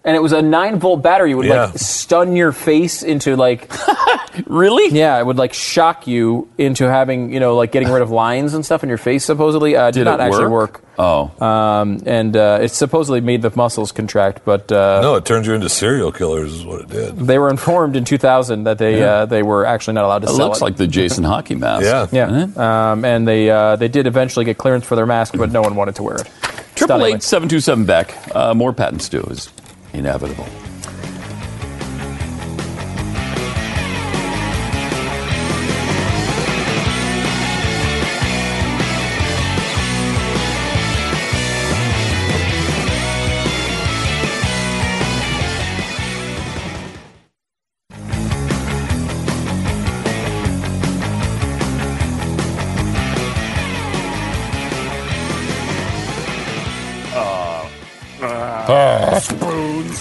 And 0.03 0.17
it 0.17 0.21
was 0.21 0.33
a 0.33 0.41
nine 0.41 0.79
volt 0.79 1.03
battery. 1.03 1.33
It 1.33 1.35
would 1.35 1.47
Yeah. 1.47 1.67
like 1.67 1.79
stun 1.79 2.35
your 2.35 2.53
face 2.53 3.03
into 3.03 3.37
like 3.37 3.71
Really? 4.47 4.97
Yeah, 4.97 5.19
it 5.19 5.27
would 5.27 5.39
like 5.39 5.53
shock 5.55 6.07
you 6.07 6.49
into 6.59 6.85
having, 6.89 7.33
you 7.33 7.41
know, 7.41 7.57
like 7.57 7.73
getting 7.73 7.91
rid 7.91 8.03
of 8.03 8.11
lines 8.11 8.55
and 8.55 8.65
stuff 8.65 8.83
in 8.83 8.89
your 8.89 8.99
face, 8.99 9.25
supposedly. 9.25 9.75
Uh, 9.77 9.87
did, 9.91 10.01
Did 10.01 10.05
not 10.05 10.21
it 10.21 10.25
actually 10.25 10.49
work? 10.49 10.83
work. 10.83 10.85
Oh. 10.99 11.45
Um, 11.45 12.03
and 12.07 12.37
uh, 12.37 12.59
it 12.63 12.69
supposedly 12.69 13.21
made 13.21 13.43
the 13.43 13.51
muscles 13.57 13.91
contract, 13.91 14.43
but 14.45 14.71
uh, 14.71 15.01
no, 15.01 15.15
it 15.17 15.25
turns 15.25 15.47
you 15.47 15.55
into 15.55 15.69
serial 15.69 16.13
killers, 16.13 16.53
is 16.53 16.65
what 16.65 16.83
it 16.83 16.89
did. 16.89 17.17
they 17.19 17.39
were 17.39 17.49
informed 17.51 17.97
in 17.97 18.05
2000 18.05 18.65
that 18.65 18.79
they 18.79 19.03
uh, 19.03 19.25
they 19.27 19.43
were 19.43 19.65
actually 19.65 19.95
not 19.95 20.05
allowed 20.05 20.21
to 20.21 20.27
sell 20.29 20.35
It 20.35 20.39
sell 20.39 20.47
looks 20.49 20.59
it. 20.61 20.65
like 20.65 20.77
the 20.77 20.87
Jason 20.87 21.25
Hockey 21.25 21.55
mask. 21.55 22.13
Yeah. 22.13 22.29
yeah, 22.57 22.91
um, 22.93 23.05
and 23.05 23.27
they 23.27 23.49
uh, 23.51 23.77
they 23.77 23.89
did 23.89 24.07
eventually 24.07 24.45
get 24.45 24.59
clearance 24.59 24.85
for 24.85 24.95
their 24.95 25.07
mask, 25.07 25.35
but 25.39 25.51
no 25.51 25.63
one 25.63 25.75
wanted 25.75 25.95
to 25.97 26.03
wear 26.03 26.17
it. 26.17 26.27
Triple 26.75 26.97
Stunningly. 26.97 27.13
eight 27.15 27.23
seven 27.23 27.49
two 27.49 27.61
seven 27.61 27.85
BECK. 27.87 28.15
Uh, 28.37 28.55
more 28.55 28.73
Pat 28.75 28.93
and 28.93 29.01
Stu 29.03 29.21
is 29.23 29.51
inevitable. 29.95 30.47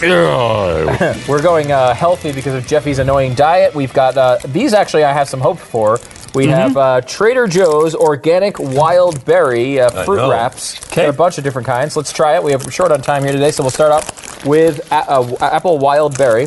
We're 1.27 1.41
going 1.41 1.71
uh, 1.71 1.93
healthy 1.93 2.31
because 2.31 2.55
of 2.55 2.65
Jeffy's 2.65 2.99
annoying 2.99 3.33
diet. 3.35 3.75
We've 3.75 3.93
got 3.93 4.17
uh, 4.17 4.37
these. 4.47 4.73
Actually, 4.73 5.03
I 5.03 5.11
have 5.13 5.27
some 5.27 5.41
hope 5.41 5.59
for. 5.59 5.99
We 6.35 6.45
Mm-hmm. 6.45 6.51
have 6.53 6.77
uh, 6.77 7.01
Trader 7.01 7.47
Joe's 7.47 7.95
organic 7.95 8.59
wild 8.59 9.25
berry 9.25 9.79
uh, 9.81 10.03
fruit 10.05 10.17
know. 10.17 10.29
wraps. 10.31 10.79
Okay. 10.91 11.07
A 11.07 11.13
bunch 11.13 11.37
of 11.37 11.43
different 11.43 11.65
kinds. 11.65 11.97
Let's 11.97 12.13
try 12.13 12.35
it. 12.35 12.43
We 12.43 12.51
have 12.51 12.61
short 12.73 12.91
on 12.91 13.01
time 13.01 13.23
here 13.23 13.31
today, 13.33 13.51
so 13.51 13.63
we'll 13.63 13.71
start 13.71 13.91
off 13.91 14.45
with 14.45 14.79
a- 14.91 14.95
uh, 15.09 15.35
apple 15.41 15.79
wild 15.79 16.17
berry. 16.17 16.45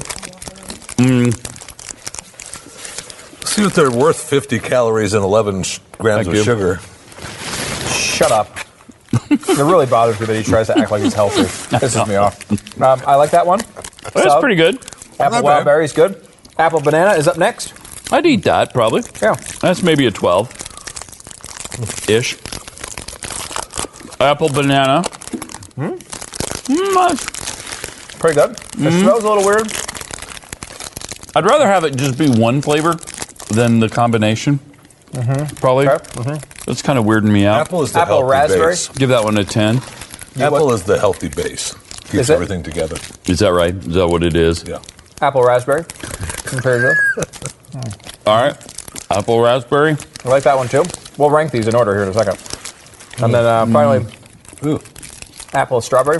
See 3.44 3.64
if 3.64 3.74
they're 3.74 3.90
worth 3.90 4.18
50 4.22 4.60
calories 4.60 5.12
and 5.14 5.22
11 5.24 5.64
sh- 5.64 5.78
grams 5.98 6.26
Thank 6.26 6.28
of 6.28 6.34
you. 6.36 6.42
sugar. 6.44 6.80
Shut 7.90 8.30
up. 8.32 8.48
It 9.30 9.48
really 9.58 9.86
bothers 9.86 10.18
me 10.20 10.26
that 10.26 10.36
he 10.36 10.42
tries 10.42 10.66
to 10.68 10.78
act 10.78 10.90
like 10.90 11.02
he's 11.02 11.14
healthy. 11.14 11.42
Pisses 11.42 12.06
me 12.08 12.16
off. 12.16 12.50
Um, 12.80 13.00
I 13.06 13.14
like 13.16 13.30
that 13.32 13.46
one. 13.46 13.60
That's 14.02 14.22
Solid. 14.22 14.40
pretty 14.40 14.56
good. 14.56 14.76
Apple 15.20 15.36
Not 15.36 15.44
wild 15.44 15.58
bad. 15.60 15.64
berry 15.64 15.84
is 15.84 15.92
good. 15.92 16.26
Apple 16.58 16.80
banana 16.80 17.12
is 17.18 17.28
up 17.28 17.36
next. 17.38 17.72
I'd 18.12 18.26
eat 18.26 18.44
that 18.44 18.72
probably. 18.72 19.02
Yeah. 19.20 19.34
That's 19.60 19.82
maybe 19.82 20.06
a 20.06 20.10
12 20.10 20.50
ish. 22.08 22.36
Apple 24.20 24.48
banana. 24.48 25.02
Hmm? 25.76 25.96
Mm, 26.72 26.96
uh, 26.96 27.16
Pretty 28.18 28.34
good. 28.36 28.50
It 28.52 28.92
Mhm. 28.92 29.00
smells 29.02 29.24
a 29.24 29.28
little 29.28 29.44
weird. 29.44 29.72
I'd 31.34 31.44
rather 31.44 31.66
have 31.66 31.84
it 31.84 31.96
just 31.96 32.16
be 32.18 32.28
one 32.28 32.60
flavor 32.62 32.94
than 33.48 33.80
the 33.80 33.88
combination. 33.88 34.60
Mhm. 35.12 35.60
Probably. 35.60 35.86
Mhm. 35.86 36.42
That's 36.66 36.82
kind 36.82 36.98
of 36.98 37.04
weirding 37.04 37.30
me 37.30 37.44
out. 37.46 37.60
Apple 37.62 37.82
is 37.82 37.92
the 37.92 38.00
Apple 38.00 38.18
healthy 38.18 38.30
raspberry? 38.32 38.72
base. 38.72 38.88
Give 38.88 39.08
that 39.10 39.24
one 39.24 39.36
a 39.38 39.44
10. 39.44 39.76
Apple 40.40 40.72
is 40.72 40.84
the 40.84 40.98
healthy 40.98 41.28
base. 41.28 41.74
Keeps 42.04 42.14
Is 42.14 42.30
it? 42.30 42.34
everything 42.34 42.62
together. 42.62 42.96
Is 43.26 43.40
that 43.40 43.52
right? 43.52 43.74
Is 43.74 43.94
that 43.94 44.08
what 44.08 44.22
it 44.22 44.36
is? 44.36 44.64
Yeah. 44.66 44.80
Apple 45.20 45.42
raspberry. 45.44 45.84
Compared 46.44 46.82
to. 46.82 47.26
All 48.26 48.42
right. 48.42 48.56
Apple 49.10 49.40
raspberry. 49.40 49.96
I 50.24 50.28
like 50.28 50.44
that 50.44 50.56
one 50.56 50.68
too. 50.68 50.84
We'll 51.18 51.30
rank 51.30 51.50
these 51.50 51.66
in 51.68 51.74
order 51.74 51.94
here 51.94 52.04
in 52.04 52.08
a 52.08 52.14
second. 52.14 52.38
And 53.22 53.34
then 53.34 53.44
uh, 53.44 53.66
finally, 53.66 54.06
apple 55.52 55.80
strawberry. 55.80 56.18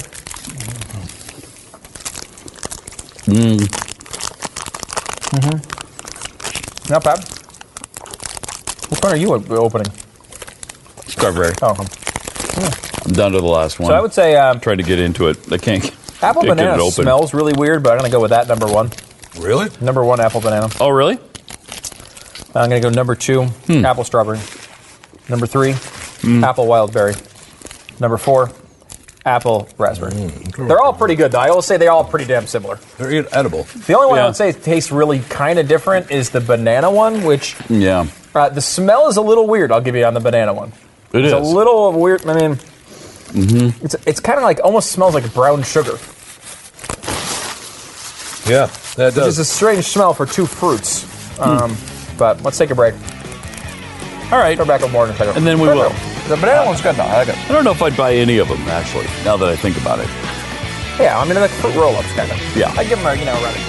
Mm. 3.28 3.58
Mm-hmm. 5.32 6.92
Not 6.92 7.04
bad. 7.04 7.18
Which 8.90 9.00
one 9.00 9.12
are 9.12 9.16
you 9.16 9.32
o- 9.34 9.44
opening? 9.56 9.90
Strawberry. 11.22 11.54
Oh, 11.62 11.70
okay. 11.70 12.68
I'm 13.06 13.12
down 13.12 13.32
to 13.32 13.40
the 13.40 13.46
last 13.46 13.78
one. 13.78 13.88
So 13.88 13.94
I 13.94 14.00
would 14.00 14.12
say 14.12 14.36
um, 14.36 14.58
Tried 14.60 14.76
to 14.76 14.82
get 14.82 14.98
into 14.98 15.28
it. 15.28 15.38
I 15.52 15.56
can't. 15.58 15.84
apple 16.22 16.42
can't 16.42 16.56
get 16.56 16.64
banana 16.64 16.74
it 16.74 16.80
open. 16.80 17.04
smells 17.04 17.32
really 17.32 17.52
weird, 17.52 17.82
but 17.82 17.92
I'm 17.92 17.98
gonna 17.98 18.10
go 18.10 18.20
with 18.20 18.30
that 18.30 18.48
number 18.48 18.66
one. 18.66 18.90
Really? 19.38 19.70
Number 19.80 20.04
one 20.04 20.20
apple 20.20 20.40
banana. 20.40 20.68
Oh, 20.80 20.88
really? 20.90 21.18
I'm 22.54 22.68
gonna 22.68 22.80
go 22.80 22.90
number 22.90 23.14
two 23.14 23.44
Hmm. 23.44 23.84
apple 23.84 24.04
strawberry. 24.04 24.40
Number 25.28 25.46
three 25.46 25.74
apple 26.44 26.66
wild 26.66 26.92
berry. 26.92 27.14
Number 28.00 28.18
four 28.18 28.50
apple 29.24 29.68
raspberry. 29.78 30.12
They're 30.58 30.80
all 30.80 30.92
pretty 30.92 31.14
good 31.14 31.32
though. 31.32 31.38
I 31.38 31.50
will 31.50 31.62
say 31.62 31.76
they're 31.76 31.90
all 31.92 32.04
pretty 32.04 32.26
damn 32.26 32.46
similar. 32.46 32.78
They're 32.98 33.24
edible. 33.32 33.62
The 33.86 33.94
only 33.94 34.08
one 34.08 34.18
I 34.18 34.26
would 34.26 34.36
say 34.36 34.52
tastes 34.52 34.90
really 34.92 35.20
kind 35.20 35.58
of 35.60 35.68
different 35.68 36.10
is 36.10 36.30
the 36.30 36.40
banana 36.40 36.90
one, 36.90 37.22
which 37.22 37.56
Yeah. 37.70 38.06
uh, 38.34 38.48
the 38.50 38.60
smell 38.60 39.08
is 39.08 39.16
a 39.16 39.22
little 39.22 39.46
weird. 39.46 39.70
I'll 39.72 39.80
give 39.80 39.94
you 39.96 40.04
on 40.04 40.14
the 40.14 40.20
banana 40.20 40.52
one. 40.52 40.72
It 41.14 41.24
it's 41.24 41.26
is. 41.26 41.32
a 41.32 41.38
little 41.40 41.92
weird. 41.92 42.26
I 42.26 42.34
mean, 42.40 42.58
Mm-hmm. 43.32 43.82
it's 43.84 43.94
it's 44.06 44.20
kind 44.20 44.36
of 44.36 44.42
like 44.44 44.60
almost 44.62 44.92
smells 44.92 45.14
like 45.14 45.32
brown 45.32 45.62
sugar. 45.62 45.96
Yeah, 48.44 48.66
that 48.96 49.14
Which 49.14 49.24
is 49.24 49.36
does. 49.36 49.38
a 49.38 49.44
strange 49.44 49.84
smell 49.86 50.12
for 50.12 50.26
two 50.26 50.44
fruits. 50.46 51.06
Um, 51.40 51.74
But 52.18 52.42
let's 52.42 52.58
take 52.58 52.70
a 52.70 52.74
break. 52.74 52.94
All 54.30 54.38
right. 54.38 54.56
Go 54.58 54.64
back 54.66 54.82
with 54.82 54.92
more 54.92 55.06
in 55.06 55.12
a 55.12 55.16
second. 55.16 55.36
And 55.36 55.46
then 55.46 55.58
we 55.60 55.68
will. 55.68 55.90
The 56.28 56.36
banana 56.36 56.66
one's 56.66 56.80
good 56.82 56.96
though. 56.96 57.04
I 57.04 57.18
like 57.24 57.28
it. 57.28 57.38
I 57.48 57.52
don't 57.52 57.64
know 57.64 57.70
if 57.72 57.80
I'd 57.82 57.96
buy 57.96 58.12
any 58.14 58.38
of 58.38 58.48
them, 58.48 58.60
actually, 58.68 59.06
now 59.24 59.36
that 59.38 59.48
I 59.48 59.56
think 59.56 59.76
about 59.80 59.98
it. 59.98 60.08
Yeah, 61.00 61.18
I 61.18 61.24
mean, 61.24 61.34
like 61.36 61.50
fruit 61.50 61.74
roll-ups 61.74 62.12
kind 62.12 62.30
of. 62.30 62.36
Yeah. 62.56 62.70
I 62.76 62.84
give 62.84 62.98
them 62.98 63.06
a 63.06 63.14
you 63.14 63.24
know 63.24 63.32
running. 63.42 63.62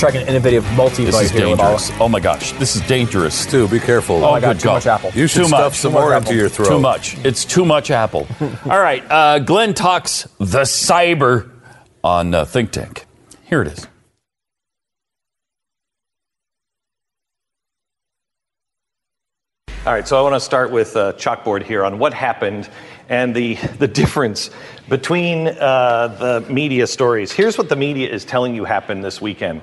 Trying 0.00 0.16
an 0.16 0.28
innovative 0.28 0.64
multi-bite 0.72 1.10
This 1.10 1.20
is 1.24 1.30
here 1.30 1.50
with 1.50 1.60
all- 1.60 1.76
dangerous. 1.76 2.00
Oh 2.00 2.08
my 2.08 2.20
gosh, 2.20 2.52
this 2.52 2.74
is 2.74 2.80
dangerous. 2.88 3.34
Stu, 3.34 3.68
be 3.68 3.78
careful. 3.78 4.24
Oh 4.24 4.30
my 4.30 4.40
God, 4.40 4.56
good 4.56 4.60
too 4.62 4.68
much 4.70 4.86
apple. 4.86 5.10
You 5.14 5.26
should 5.26 5.42
Too 5.42 5.48
stuff 5.48 5.72
much. 5.72 5.78
some 5.78 5.92
Too 5.92 5.98
more 5.98 6.14
apple. 6.14 6.30
into 6.30 6.40
your 6.40 6.48
throat. 6.48 6.68
Too 6.68 6.80
much. 6.80 7.18
It's 7.22 7.44
too 7.44 7.66
much 7.66 7.90
apple. 7.90 8.26
All 8.64 8.80
right, 8.80 9.04
uh, 9.10 9.40
Glenn 9.40 9.74
talks 9.74 10.22
the 10.38 10.62
cyber 10.62 11.50
on 12.02 12.32
uh, 12.34 12.46
Think 12.46 12.70
Tank. 12.70 13.04
Here 13.44 13.60
it 13.60 13.68
is. 13.68 13.86
All 19.86 19.94
right, 19.94 20.06
so 20.06 20.18
I 20.18 20.22
want 20.22 20.34
to 20.34 20.40
start 20.40 20.70
with 20.70 20.94
a 20.96 21.14
chalkboard 21.14 21.62
here 21.62 21.84
on 21.84 21.98
what 21.98 22.12
happened 22.12 22.68
and 23.08 23.34
the, 23.34 23.54
the 23.78 23.88
difference 23.88 24.50
between 24.88 25.48
uh, 25.48 26.08
the 26.44 26.52
media 26.52 26.86
stories. 26.86 27.32
Here's 27.32 27.56
what 27.56 27.70
the 27.70 27.76
media 27.76 28.08
is 28.10 28.24
telling 28.26 28.54
you 28.54 28.64
happened 28.64 29.02
this 29.02 29.20
weekend. 29.22 29.62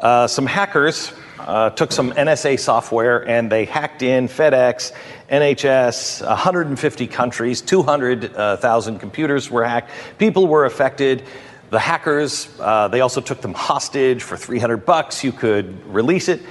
Uh, 0.00 0.26
some 0.26 0.44
hackers 0.44 1.12
uh, 1.38 1.70
took 1.70 1.90
some 1.90 2.12
NSA 2.12 2.60
software 2.60 3.26
and 3.26 3.50
they 3.50 3.64
hacked 3.64 4.02
in 4.02 4.28
FedEx, 4.28 4.92
NHS, 5.30 6.26
150 6.26 7.06
countries, 7.06 7.62
200,000 7.62 8.98
computers 8.98 9.50
were 9.50 9.64
hacked. 9.64 9.90
People 10.18 10.46
were 10.48 10.66
affected. 10.66 11.22
The 11.70 11.78
hackers, 11.78 12.48
uh, 12.60 12.88
they 12.88 13.00
also 13.00 13.20
took 13.20 13.40
them 13.40 13.54
hostage 13.54 14.22
for 14.22 14.36
300 14.36 14.84
bucks. 14.84 15.24
You 15.24 15.32
could 15.32 15.86
release 15.86 16.28
it. 16.28 16.42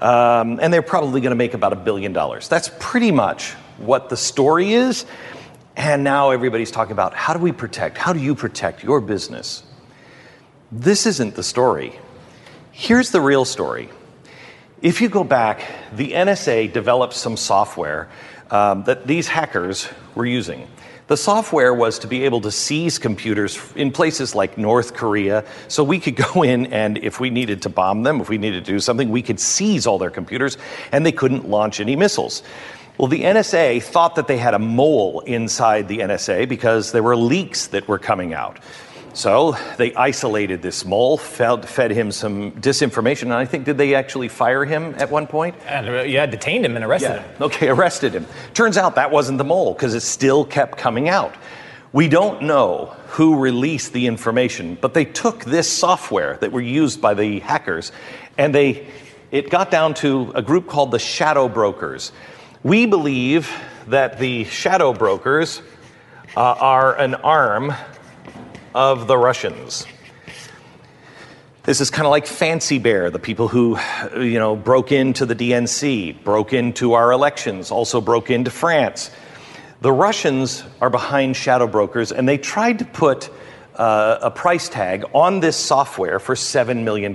Um, 0.00 0.58
and 0.60 0.72
they're 0.72 0.82
probably 0.82 1.20
going 1.20 1.30
to 1.30 1.36
make 1.36 1.54
about 1.54 1.72
a 1.72 1.76
billion 1.76 2.12
dollars. 2.12 2.48
That's 2.48 2.70
pretty 2.78 3.12
much 3.12 3.52
what 3.78 4.08
the 4.08 4.16
story 4.16 4.72
is. 4.72 5.04
And 5.76 6.04
now 6.04 6.30
everybody's 6.30 6.70
talking 6.70 6.92
about 6.92 7.14
how 7.14 7.34
do 7.34 7.40
we 7.40 7.52
protect? 7.52 7.98
How 7.98 8.12
do 8.12 8.20
you 8.20 8.34
protect 8.34 8.82
your 8.82 9.00
business? 9.00 9.62
This 10.72 11.06
isn't 11.06 11.34
the 11.34 11.42
story. 11.42 11.98
Here's 12.76 13.10
the 13.10 13.20
real 13.20 13.44
story. 13.44 13.88
If 14.82 15.00
you 15.00 15.08
go 15.08 15.22
back, 15.22 15.64
the 15.92 16.10
NSA 16.10 16.72
developed 16.72 17.14
some 17.14 17.36
software 17.36 18.08
um, 18.50 18.82
that 18.84 19.06
these 19.06 19.28
hackers 19.28 19.88
were 20.16 20.26
using. 20.26 20.66
The 21.06 21.16
software 21.16 21.72
was 21.72 22.00
to 22.00 22.08
be 22.08 22.24
able 22.24 22.40
to 22.40 22.50
seize 22.50 22.98
computers 22.98 23.60
in 23.76 23.92
places 23.92 24.34
like 24.34 24.58
North 24.58 24.94
Korea, 24.94 25.44
so 25.68 25.84
we 25.84 26.00
could 26.00 26.16
go 26.34 26.42
in 26.42 26.66
and 26.66 26.98
if 26.98 27.20
we 27.20 27.30
needed 27.30 27.62
to 27.62 27.68
bomb 27.68 28.02
them, 28.02 28.20
if 28.20 28.28
we 28.28 28.38
needed 28.38 28.64
to 28.64 28.72
do 28.72 28.80
something, 28.80 29.08
we 29.08 29.22
could 29.22 29.38
seize 29.38 29.86
all 29.86 29.98
their 29.98 30.10
computers 30.10 30.58
and 30.90 31.06
they 31.06 31.12
couldn't 31.12 31.48
launch 31.48 31.78
any 31.78 31.94
missiles. 31.94 32.42
Well, 32.98 33.06
the 33.06 33.22
NSA 33.22 33.84
thought 33.84 34.16
that 34.16 34.26
they 34.26 34.36
had 34.36 34.52
a 34.52 34.58
mole 34.58 35.20
inside 35.20 35.86
the 35.86 35.98
NSA 35.98 36.48
because 36.48 36.90
there 36.90 37.04
were 37.04 37.14
leaks 37.14 37.68
that 37.68 37.86
were 37.86 38.00
coming 38.00 38.34
out. 38.34 38.58
So 39.14 39.56
they 39.76 39.94
isolated 39.94 40.60
this 40.60 40.84
mole, 40.84 41.16
fed, 41.16 41.68
fed 41.68 41.92
him 41.92 42.10
some 42.10 42.50
disinformation, 42.52 43.22
and 43.24 43.34
I 43.34 43.44
think, 43.44 43.64
did 43.64 43.78
they 43.78 43.94
actually 43.94 44.26
fire 44.28 44.64
him 44.64 44.94
at 44.98 45.10
one 45.10 45.28
point? 45.28 45.54
Uh, 45.70 46.02
yeah, 46.02 46.26
detained 46.26 46.66
him 46.66 46.74
and 46.74 46.84
arrested 46.84 47.10
Yeah. 47.10 47.22
him. 47.22 47.42
Okay, 47.42 47.68
arrested 47.68 48.12
him. 48.12 48.26
Turns 48.54 48.76
out 48.76 48.96
that 48.96 49.12
wasn't 49.12 49.38
the 49.38 49.44
mole 49.44 49.72
because 49.72 49.94
it 49.94 50.00
still 50.00 50.44
kept 50.44 50.78
coming 50.78 51.08
out. 51.08 51.32
We 51.92 52.08
don't 52.08 52.42
know 52.42 52.96
who 53.10 53.38
released 53.38 53.92
the 53.92 54.08
information, 54.08 54.76
but 54.80 54.94
they 54.94 55.04
took 55.04 55.44
this 55.44 55.70
software 55.70 56.36
that 56.40 56.50
were 56.50 56.60
used 56.60 57.00
by 57.00 57.14
the 57.14 57.38
hackers 57.38 57.92
and 58.36 58.52
they 58.52 58.88
it 59.30 59.48
got 59.48 59.70
down 59.70 59.94
to 59.94 60.32
a 60.34 60.42
group 60.42 60.66
called 60.68 60.90
the 60.90 60.98
shadow 60.98 61.48
brokers. 61.48 62.10
We 62.64 62.86
believe 62.86 63.48
that 63.88 64.18
the 64.18 64.42
shadow 64.44 64.92
brokers 64.92 65.62
uh, 66.36 66.40
are 66.40 66.96
an 66.98 67.14
arm 67.14 67.72
of 68.74 69.06
the 69.06 69.16
Russians. 69.16 69.86
This 71.62 71.80
is 71.80 71.90
kind 71.90 72.04
of 72.04 72.10
like 72.10 72.26
Fancy 72.26 72.78
Bear, 72.78 73.08
the 73.08 73.18
people 73.18 73.48
who, 73.48 73.78
you 74.16 74.38
know, 74.38 74.54
broke 74.56 74.92
into 74.92 75.24
the 75.24 75.34
DNC, 75.34 76.22
broke 76.24 76.52
into 76.52 76.92
our 76.92 77.10
elections, 77.12 77.70
also 77.70 78.00
broke 78.00 78.30
into 78.30 78.50
France. 78.50 79.10
The 79.80 79.92
Russians 79.92 80.64
are 80.80 80.90
behind 80.90 81.36
shadow 81.36 81.66
brokers, 81.66 82.12
and 82.12 82.28
they 82.28 82.36
tried 82.36 82.80
to 82.80 82.84
put 82.84 83.30
uh, 83.76 84.18
a 84.22 84.30
price 84.30 84.68
tag 84.68 85.04
on 85.14 85.40
this 85.40 85.56
software 85.56 86.18
for 86.18 86.34
$7 86.34 86.84
million. 86.84 87.14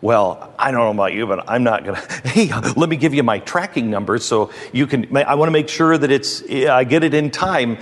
Well, 0.00 0.52
I 0.58 0.70
don't 0.70 0.80
know 0.80 0.90
about 0.90 1.12
you, 1.12 1.26
but 1.26 1.48
I'm 1.48 1.64
not 1.64 1.84
going 1.84 1.96
to. 2.00 2.28
Hey, 2.28 2.52
let 2.76 2.88
me 2.88 2.96
give 2.96 3.14
you 3.14 3.22
my 3.22 3.38
tracking 3.38 3.88
number 3.88 4.18
so 4.18 4.50
you 4.72 4.86
can. 4.86 5.16
I 5.16 5.34
want 5.36 5.48
to 5.48 5.52
make 5.52 5.68
sure 5.68 5.96
that 5.96 6.10
it's, 6.10 6.42
I 6.50 6.84
get 6.84 7.04
it 7.04 7.14
in 7.14 7.30
time. 7.30 7.78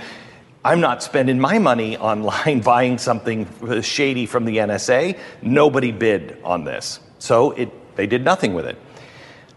I'm 0.63 0.79
not 0.79 1.01
spending 1.01 1.39
my 1.39 1.57
money 1.59 1.97
online 2.11 2.61
buying 2.61 2.97
something 2.97 3.47
shady 3.81 4.25
from 4.25 4.45
the 4.45 4.57
NSA. 4.57 5.17
Nobody 5.41 5.91
bid 5.91 6.37
on 6.43 6.63
this. 6.63 6.99
So 7.19 7.51
it, 7.51 7.95
they 7.95 8.07
did 8.07 8.23
nothing 8.23 8.53
with 8.53 8.65
it. 8.65 8.77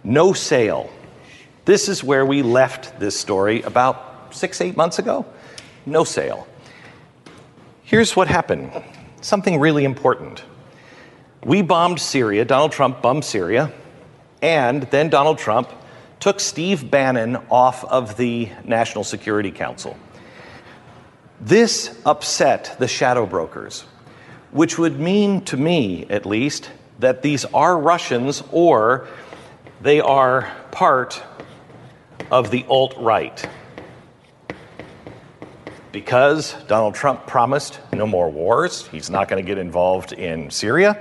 No 0.02 0.32
sale. 0.32 0.90
This 1.64 1.88
is 1.88 2.04
where 2.04 2.26
we 2.26 2.42
left 2.42 2.98
this 3.00 3.18
story 3.18 3.62
about 3.62 4.34
six, 4.34 4.60
eight 4.60 4.76
months 4.76 4.98
ago. 4.98 5.24
No 5.86 6.04
sale. 6.04 6.46
Here's 7.82 8.16
what 8.16 8.28
happened 8.28 8.70
something 9.20 9.58
really 9.58 9.84
important. 9.84 10.44
We 11.44 11.62
bombed 11.62 12.00
Syria, 12.00 12.44
Donald 12.44 12.72
Trump 12.72 13.00
bombed 13.00 13.24
Syria, 13.24 13.72
and 14.42 14.82
then 14.84 15.08
Donald 15.08 15.38
Trump 15.38 15.70
took 16.20 16.40
Steve 16.40 16.90
Bannon 16.90 17.36
off 17.50 17.84
of 17.84 18.16
the 18.18 18.50
National 18.64 19.04
Security 19.04 19.50
Council. 19.50 19.96
This 21.44 21.94
upset 22.06 22.74
the 22.78 22.88
shadow 22.88 23.26
brokers, 23.26 23.82
which 24.50 24.78
would 24.78 24.98
mean 24.98 25.42
to 25.42 25.58
me, 25.58 26.06
at 26.08 26.24
least, 26.24 26.70
that 27.00 27.20
these 27.20 27.44
are 27.44 27.78
Russians 27.78 28.42
or 28.50 29.06
they 29.82 30.00
are 30.00 30.50
part 30.70 31.22
of 32.30 32.50
the 32.50 32.64
alt 32.66 32.94
right. 32.96 33.46
Because 35.92 36.54
Donald 36.66 36.94
Trump 36.94 37.26
promised 37.26 37.78
no 37.92 38.06
more 38.06 38.30
wars, 38.30 38.86
he's 38.86 39.10
not 39.10 39.28
going 39.28 39.44
to 39.44 39.46
get 39.46 39.58
involved 39.58 40.14
in 40.14 40.50
Syria. 40.50 40.98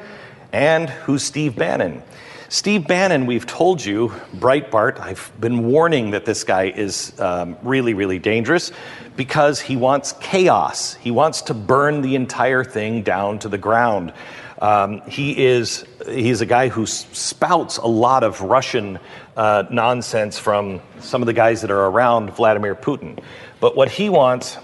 And 0.52 0.90
who's 0.90 1.24
Steve 1.24 1.56
Bannon? 1.56 2.03
Steve 2.49 2.86
Bannon, 2.86 3.26
we've 3.26 3.48
told 3.48 3.84
you, 3.84 4.10
Breitbart, 4.36 4.99
I've 4.99 5.32
been 5.40 5.70
warning 5.70 6.11
that 6.11 6.26
this 6.26 6.44
guy 6.44 6.65
is 6.65 7.20
um, 7.20 7.57
really, 7.64 7.95
really 7.95 8.20
dangerous 8.20 8.72
because 9.15 9.61
he 9.61 9.76
wants 9.76 10.14
chaos. 10.19 10.95
He 10.95 11.11
wants 11.11 11.44
to 11.44 11.53
burn 11.53 12.02
the 12.02 12.15
entire 12.15 12.64
thing 12.64 13.03
down 13.03 13.40
to 13.40 13.49
the 13.49 13.57
ground. 13.57 14.14
Um, 14.61 15.02
he 15.02 15.44
is 15.45 15.85
he's 16.07 16.41
a 16.41 16.45
guy 16.45 16.69
who 16.69 16.85
spouts 16.85 17.77
a 17.77 17.88
lot 17.88 18.23
of 18.23 18.41
Russian 18.41 18.99
uh, 19.35 19.65
nonsense 19.69 20.40
from 20.40 20.81
some 20.99 21.22
of 21.22 21.26
the 21.26 21.34
guys 21.34 21.61
that 21.61 21.72
are 21.72 21.85
around 21.85 22.31
Vladimir 22.31 22.76
Putin. 22.76 23.22
But 23.60 23.76
what 23.76 23.90
he 23.90 24.10
wants 24.10 24.57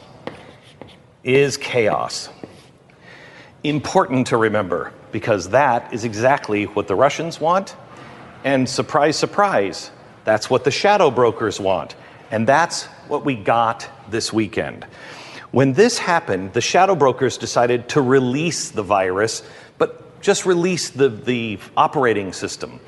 is 1.24 1.58
chaos. 1.58 2.30
Important 3.64 4.28
to 4.28 4.38
remember 4.38 4.94
because 5.12 5.50
that 5.50 5.94
is 5.94 6.06
exactly 6.06 6.66
what 6.66 6.88
the 6.88 6.96
Russians 6.96 7.42
want. 7.42 7.76
And 8.46 8.70
surprise, 8.70 9.18
surprise, 9.18 9.92
that's 10.24 10.50
what 10.50 10.64
the 10.64 10.72
shadow 10.72 11.12
brokers 11.12 11.60
want. 11.60 11.96
And 12.32 12.48
that's 12.48 12.86
what 13.10 13.26
we 13.26 13.36
got 13.36 13.90
this 14.12 14.34
weekend. 14.34 14.86
When 15.52 15.74
this 15.74 15.98
happened, 15.98 16.54
the 16.54 16.62
shadow 16.62 16.96
brokers 16.96 17.38
decided 17.38 17.90
to 17.90 18.02
release 18.02 18.70
the 18.70 18.84
virus, 18.84 19.42
but 19.78 20.22
just 20.22 20.46
release 20.46 20.90
the, 20.90 21.10
the 21.10 21.60
operating 21.76 22.34
system 22.34 22.80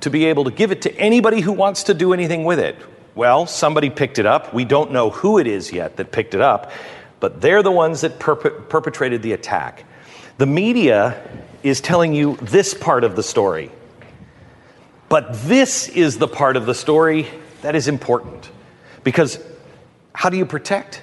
to 0.00 0.10
be 0.10 0.26
able 0.26 0.44
to 0.44 0.50
give 0.50 0.72
it 0.72 0.82
to 0.82 0.94
anybody 0.96 1.40
who 1.40 1.52
wants 1.52 1.84
to 1.84 1.94
do 1.94 2.12
anything 2.12 2.44
with 2.44 2.58
it. 2.58 2.76
Well, 3.14 3.46
somebody 3.46 3.90
picked 3.90 4.18
it 4.18 4.26
up. 4.26 4.54
We 4.54 4.64
don't 4.64 4.92
know 4.92 5.10
who 5.10 5.38
it 5.38 5.46
is 5.46 5.72
yet 5.72 5.96
that 5.96 6.12
picked 6.12 6.34
it 6.34 6.40
up, 6.40 6.70
but 7.20 7.40
they're 7.40 7.62
the 7.62 7.70
ones 7.70 8.02
that 8.02 8.18
perp- 8.18 8.68
perpetrated 8.68 9.22
the 9.22 9.32
attack. 9.32 9.84
The 10.38 10.46
media 10.46 11.20
is 11.62 11.80
telling 11.80 12.14
you 12.14 12.36
this 12.36 12.72
part 12.72 13.04
of 13.04 13.16
the 13.16 13.22
story. 13.22 13.70
But 15.08 15.34
this 15.42 15.88
is 15.88 16.18
the 16.18 16.28
part 16.28 16.56
of 16.56 16.66
the 16.66 16.74
story 16.74 17.26
that 17.62 17.74
is 17.74 17.88
important. 17.88 18.50
Because 19.04 19.38
how 20.12 20.28
do 20.28 20.36
you 20.36 20.46
protect? 20.46 21.02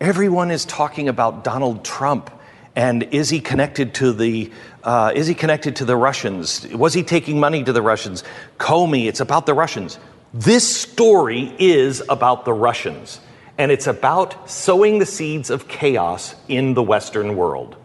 Everyone 0.00 0.50
is 0.50 0.64
talking 0.64 1.08
about 1.08 1.44
Donald 1.44 1.84
Trump 1.84 2.30
and 2.78 3.02
is 3.02 3.28
he 3.28 3.40
connected 3.40 3.94
to 3.94 4.12
the 4.12 4.52
uh, 4.84 5.12
is 5.12 5.26
he 5.26 5.34
connected 5.34 5.74
to 5.76 5.84
the 5.84 5.96
Russians? 5.96 6.64
Was 6.68 6.94
he 6.94 7.02
taking 7.02 7.40
money 7.40 7.64
to 7.64 7.72
the 7.72 7.82
Russians? 7.82 8.22
Comey, 8.58 9.08
it's 9.08 9.18
about 9.18 9.46
the 9.46 9.52
Russians. 9.52 9.98
This 10.32 10.80
story 10.80 11.52
is 11.58 12.02
about 12.08 12.44
the 12.44 12.52
Russians, 12.52 13.20
and 13.58 13.72
it's 13.72 13.88
about 13.88 14.48
sowing 14.48 15.00
the 15.00 15.06
seeds 15.06 15.50
of 15.50 15.66
chaos 15.66 16.36
in 16.46 16.74
the 16.74 16.82
Western 16.82 17.36
world. 17.36 17.76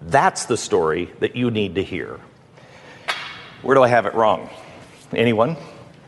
That's 0.00 0.46
the 0.46 0.56
story 0.56 1.12
that 1.20 1.36
you 1.36 1.52
need 1.52 1.76
to 1.76 1.84
hear. 1.84 2.18
Where 3.62 3.76
do 3.76 3.82
I 3.84 3.88
have 3.88 4.06
it 4.06 4.14
wrong? 4.14 4.50
Anyone? 5.14 5.56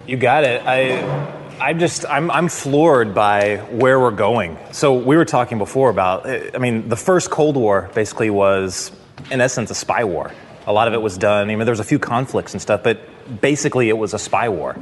You 0.09 0.17
got 0.17 0.43
it. 0.43 0.61
I. 0.67 1.44
I'm 1.61 1.79
just 1.79 2.05
I'm 2.07 2.31
I'm 2.31 2.49
floored 2.49 3.15
by 3.15 3.59
where 3.71 4.01
we're 4.01 4.11
going. 4.11 4.59
So 4.73 4.95
we 4.95 5.17
were 5.17 5.25
talking 5.25 5.59
before 5.59 5.91
about 5.91 6.27
I 6.27 6.59
mean 6.59 6.89
the 6.89 6.97
first 6.97 7.31
Cold 7.31 7.57
War 7.57 7.91
basically 7.95 8.31
was 8.31 8.91
in 9.31 9.41
essence 9.41 9.71
a 9.71 9.75
spy 9.75 10.05
war. 10.05 10.33
A 10.67 10.73
lot 10.73 10.89
of 10.89 10.95
it 10.95 11.03
was 11.03 11.17
done. 11.17 11.49
I 11.49 11.55
mean 11.57 11.65
there 11.65 11.73
was 11.73 11.81
a 11.81 11.85
few 11.85 11.99
conflicts 11.99 12.53
and 12.53 12.61
stuff, 12.61 12.83
but 12.83 13.01
basically 13.41 13.89
it 13.89 13.97
was 13.97 14.15
a 14.15 14.19
spy 14.19 14.49
war. 14.49 14.77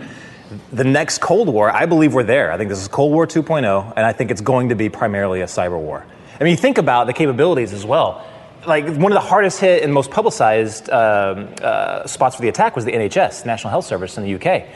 The 0.72 0.84
next 0.84 1.20
Cold 1.20 1.48
War, 1.48 1.70
I 1.70 1.86
believe 1.86 2.14
we're 2.14 2.24
there. 2.24 2.52
I 2.52 2.58
think 2.58 2.68
this 2.68 2.80
is 2.80 2.88
Cold 2.88 3.10
War 3.10 3.26
2.0, 3.26 3.94
and 3.96 4.04
I 4.04 4.12
think 4.12 4.30
it's 4.30 4.42
going 4.42 4.68
to 4.68 4.74
be 4.74 4.90
primarily 4.90 5.40
a 5.40 5.46
cyber 5.46 5.80
war. 5.80 6.04
I 6.38 6.44
mean, 6.44 6.50
you 6.50 6.58
think 6.58 6.76
about 6.76 7.06
the 7.06 7.14
capabilities 7.14 7.72
as 7.72 7.86
well 7.86 8.22
like 8.66 8.84
one 8.84 9.12
of 9.12 9.14
the 9.14 9.20
hardest 9.20 9.60
hit 9.60 9.82
and 9.82 9.92
most 9.92 10.10
publicized 10.10 10.88
um, 10.90 11.48
uh, 11.60 12.06
spots 12.06 12.36
for 12.36 12.42
the 12.42 12.48
attack 12.48 12.76
was 12.76 12.84
the 12.84 12.92
NHS, 12.92 13.44
National 13.44 13.70
Health 13.70 13.86
Service 13.86 14.16
in 14.18 14.24
the 14.24 14.34
UK. 14.34 14.66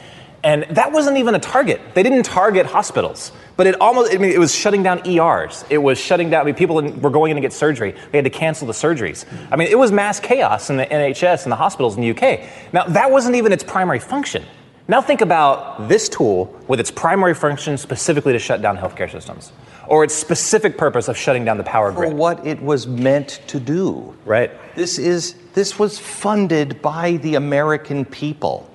And 0.47 0.63
that 0.71 0.93
wasn't 0.93 1.17
even 1.17 1.35
a 1.35 1.41
target. 1.41 1.81
They 1.95 2.05
didn't 2.05 2.23
target 2.23 2.67
hospitals, 2.67 3.33
but 3.57 3.67
it 3.67 3.81
almost, 3.81 4.15
I 4.15 4.19
mean, 4.19 4.31
it 4.31 4.39
was 4.39 4.55
shutting 4.55 4.85
down 4.85 5.05
ERs. 5.05 5.65
It 5.71 5.79
was 5.79 5.99
shutting 5.99 6.31
down, 6.31 6.43
I 6.43 6.45
mean, 6.45 6.55
people 6.55 6.77
were 6.77 7.11
going 7.11 7.33
in 7.33 7.37
to 7.37 7.41
get 7.41 7.53
surgery. 7.53 7.97
They 8.13 8.19
had 8.19 8.25
to 8.27 8.31
cancel 8.31 8.65
the 8.65 8.73
surgeries. 8.73 9.25
I 9.51 9.57
mean, 9.57 9.67
it 9.67 9.77
was 9.77 9.91
mass 9.91 10.21
chaos 10.21 10.71
in 10.71 10.77
the 10.77 10.87
NHS 10.87 11.43
and 11.43 11.51
the 11.51 11.57
hospitals 11.57 11.97
in 11.97 12.03
the 12.03 12.11
UK. 12.11 12.49
Now, 12.73 12.85
that 12.85 13.11
wasn't 13.11 13.35
even 13.35 13.51
its 13.51 13.65
primary 13.65 13.99
function. 13.99 14.45
Now, 14.87 15.03
think 15.03 15.21
about 15.21 15.89
this 15.89 16.09
tool 16.09 16.57
with 16.69 16.79
its 16.79 16.93
primary 16.93 17.35
function 17.35 17.77
specifically 17.77 18.33
to 18.33 18.39
shut 18.39 18.63
down 18.63 18.77
healthcare 18.77 19.11
systems 19.11 19.51
or 19.89 20.05
its 20.05 20.15
specific 20.15 20.79
purpose 20.79 21.09
of 21.09 21.17
shutting 21.17 21.45
down 21.45 21.57
the 21.57 21.65
power 21.65 21.91
For 21.91 22.03
grid. 22.03 22.13
what 22.15 22.47
it 22.47 22.63
was 22.63 22.87
meant 22.87 23.41
to 23.49 23.59
do. 23.59 24.15
Right. 24.25 24.53
This 24.77 25.01
is 25.01 25.35
this 25.55 25.77
was 25.77 25.99
funded 25.99 26.81
by 26.83 27.17
the 27.17 27.35
American 27.35 28.05
people. 28.05 28.71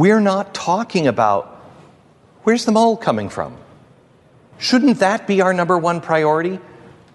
We're 0.00 0.20
not 0.20 0.54
talking 0.54 1.08
about 1.08 1.60
where's 2.44 2.64
the 2.64 2.72
mole 2.72 2.96
coming 2.96 3.28
from? 3.28 3.54
Shouldn't 4.56 5.00
that 5.00 5.26
be 5.26 5.42
our 5.42 5.52
number 5.52 5.76
one 5.76 6.00
priority? 6.00 6.58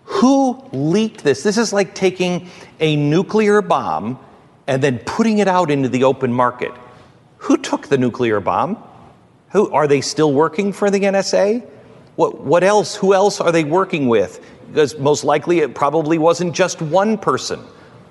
Who 0.03 0.63
leaked 0.71 1.23
this? 1.23 1.41
This 1.41 1.57
is 1.57 1.73
like 1.73 1.95
taking 1.95 2.47
a 2.79 2.95
nuclear 2.95 3.63
bomb 3.63 4.19
and 4.67 4.83
then 4.83 4.99
putting 4.99 5.39
it 5.39 5.47
out 5.47 5.71
into 5.71 5.89
the 5.89 6.03
open 6.03 6.31
market. 6.31 6.71
Who 7.37 7.57
took 7.57 7.87
the 7.87 7.97
nuclear 7.97 8.39
bomb? 8.39 8.77
Who 9.49 9.71
are 9.71 9.87
they 9.87 10.01
still 10.01 10.31
working 10.31 10.71
for 10.71 10.91
the 10.91 10.99
NSA? 10.99 11.67
What, 12.17 12.41
what 12.41 12.63
else? 12.63 12.93
Who 12.93 13.15
else 13.15 13.41
are 13.41 13.51
they 13.51 13.63
working 13.63 14.07
with? 14.09 14.45
Because 14.67 14.95
most 14.99 15.23
likely 15.23 15.61
it 15.61 15.73
probably 15.73 16.19
wasn't 16.19 16.53
just 16.53 16.83
one 16.83 17.17
person. 17.17 17.61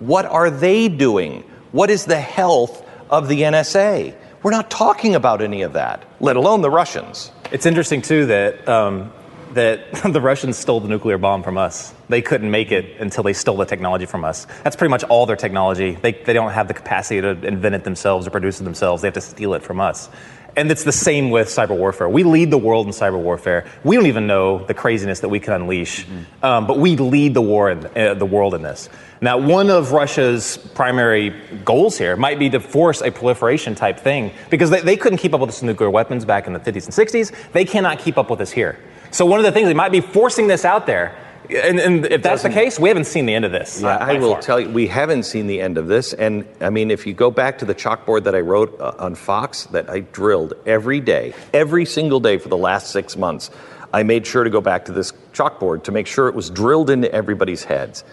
What 0.00 0.24
are 0.24 0.50
they 0.50 0.88
doing? 0.88 1.44
What 1.70 1.90
is 1.90 2.06
the 2.06 2.20
health 2.20 2.84
of 3.08 3.28
the 3.28 3.42
NSA? 3.42 4.16
We're 4.44 4.50
not 4.50 4.70
talking 4.70 5.14
about 5.14 5.40
any 5.40 5.62
of 5.62 5.72
that, 5.72 6.04
let 6.20 6.36
alone 6.36 6.60
the 6.60 6.68
Russians. 6.68 7.32
It's 7.50 7.64
interesting 7.64 8.02
too 8.02 8.26
that 8.26 8.68
um, 8.68 9.10
that 9.54 9.90
the 10.12 10.20
Russians 10.20 10.58
stole 10.58 10.80
the 10.80 10.88
nuclear 10.88 11.16
bomb 11.16 11.42
from 11.42 11.56
us. 11.56 11.94
They 12.10 12.20
couldn't 12.20 12.50
make 12.50 12.70
it 12.70 13.00
until 13.00 13.22
they 13.22 13.32
stole 13.32 13.56
the 13.56 13.64
technology 13.64 14.04
from 14.04 14.22
us. 14.22 14.46
That's 14.62 14.76
pretty 14.76 14.90
much 14.90 15.02
all 15.04 15.24
their 15.24 15.36
technology. 15.36 15.92
They, 15.92 16.12
they 16.12 16.34
don't 16.34 16.52
have 16.52 16.68
the 16.68 16.74
capacity 16.74 17.22
to 17.22 17.30
invent 17.46 17.74
it 17.74 17.84
themselves 17.84 18.26
or 18.26 18.30
produce 18.30 18.60
it 18.60 18.64
themselves. 18.64 19.00
They 19.00 19.08
have 19.08 19.14
to 19.14 19.22
steal 19.22 19.54
it 19.54 19.62
from 19.62 19.80
us. 19.80 20.10
And 20.56 20.70
it's 20.70 20.84
the 20.84 20.92
same 20.92 21.30
with 21.30 21.48
cyber 21.48 21.76
warfare. 21.76 22.08
We 22.08 22.22
lead 22.22 22.50
the 22.50 22.58
world 22.58 22.86
in 22.86 22.92
cyber 22.92 23.20
warfare. 23.20 23.66
We 23.82 23.96
don't 23.96 24.06
even 24.06 24.26
know 24.26 24.64
the 24.64 24.74
craziness 24.74 25.20
that 25.20 25.28
we 25.28 25.40
can 25.40 25.52
unleash, 25.54 26.06
um, 26.42 26.66
but 26.66 26.78
we 26.78 26.96
lead 26.96 27.34
the 27.34 27.42
war 27.42 27.70
in 27.70 27.86
uh, 27.96 28.14
the 28.14 28.26
world 28.26 28.54
in 28.54 28.62
this. 28.62 28.88
Now, 29.20 29.38
one 29.38 29.70
of 29.70 29.92
Russia's 29.92 30.58
primary 30.74 31.30
goals 31.64 31.96
here 31.96 32.14
might 32.14 32.38
be 32.38 32.50
to 32.50 32.60
force 32.60 33.00
a 33.00 33.10
proliferation 33.10 33.74
type 33.74 33.98
thing 33.98 34.32
because 34.50 34.70
they, 34.70 34.80
they 34.80 34.96
couldn't 34.96 35.18
keep 35.18 35.32
up 35.32 35.40
with 35.40 35.50
with 35.50 35.62
nuclear 35.62 35.90
weapons 35.90 36.24
back 36.24 36.46
in 36.46 36.52
the 36.52 36.60
50s 36.60 36.84
and 36.84 36.94
60s. 36.94 37.52
They 37.52 37.64
cannot 37.64 37.98
keep 37.98 38.18
up 38.18 38.30
with 38.30 38.40
us 38.40 38.50
here. 38.50 38.78
So 39.10 39.24
one 39.24 39.38
of 39.38 39.44
the 39.44 39.52
things 39.52 39.68
they 39.68 39.74
might 39.74 39.92
be 39.92 40.00
forcing 40.00 40.46
this 40.46 40.64
out 40.64 40.86
there. 40.86 41.16
And, 41.50 41.78
and 41.78 42.06
if 42.06 42.22
that's 42.22 42.42
the 42.42 42.48
case, 42.48 42.78
we 42.78 42.88
haven't 42.88 43.04
seen 43.04 43.26
the 43.26 43.34
end 43.34 43.44
of 43.44 43.52
this. 43.52 43.82
Yeah, 43.82 43.96
I 43.96 44.18
will 44.18 44.32
far. 44.32 44.42
tell 44.42 44.60
you, 44.60 44.70
we 44.70 44.86
haven't 44.86 45.24
seen 45.24 45.46
the 45.46 45.60
end 45.60 45.76
of 45.76 45.88
this. 45.88 46.14
And 46.14 46.46
I 46.60 46.70
mean, 46.70 46.90
if 46.90 47.06
you 47.06 47.12
go 47.12 47.30
back 47.30 47.58
to 47.58 47.64
the 47.64 47.74
chalkboard 47.74 48.24
that 48.24 48.34
I 48.34 48.40
wrote 48.40 48.80
uh, 48.80 48.94
on 48.98 49.14
Fox, 49.14 49.64
that 49.66 49.90
I 49.90 50.00
drilled 50.00 50.54
every 50.64 51.00
day, 51.00 51.34
every 51.52 51.84
single 51.84 52.20
day 52.20 52.38
for 52.38 52.48
the 52.48 52.56
last 52.56 52.90
six 52.90 53.16
months, 53.16 53.50
I 53.92 54.02
made 54.02 54.26
sure 54.26 54.42
to 54.42 54.50
go 54.50 54.60
back 54.60 54.86
to 54.86 54.92
this 54.92 55.12
chalkboard 55.32 55.84
to 55.84 55.92
make 55.92 56.06
sure 56.06 56.28
it 56.28 56.34
was 56.34 56.48
drilled 56.48 56.88
into 56.88 57.12
everybody's 57.12 57.64
heads. 57.64 58.04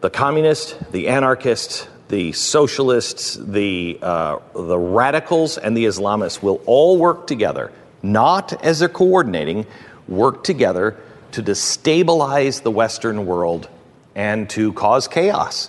The 0.00 0.10
communists, 0.10 0.74
the 0.92 1.08
anarchists, 1.08 1.86
the 2.08 2.32
socialists, 2.32 3.34
the, 3.34 3.98
uh, 4.00 4.38
the 4.54 4.78
radicals, 4.78 5.58
and 5.58 5.76
the 5.76 5.84
Islamists 5.84 6.42
will 6.42 6.62
all 6.66 6.98
work 6.98 7.26
together, 7.26 7.70
not 8.02 8.64
as 8.64 8.78
they're 8.78 8.88
coordinating, 8.88 9.66
work 10.08 10.42
together 10.44 10.96
to 11.36 11.42
destabilize 11.42 12.62
the 12.62 12.70
Western 12.70 13.26
world 13.26 13.68
and 14.14 14.48
to 14.48 14.72
cause 14.72 15.06
chaos. 15.06 15.68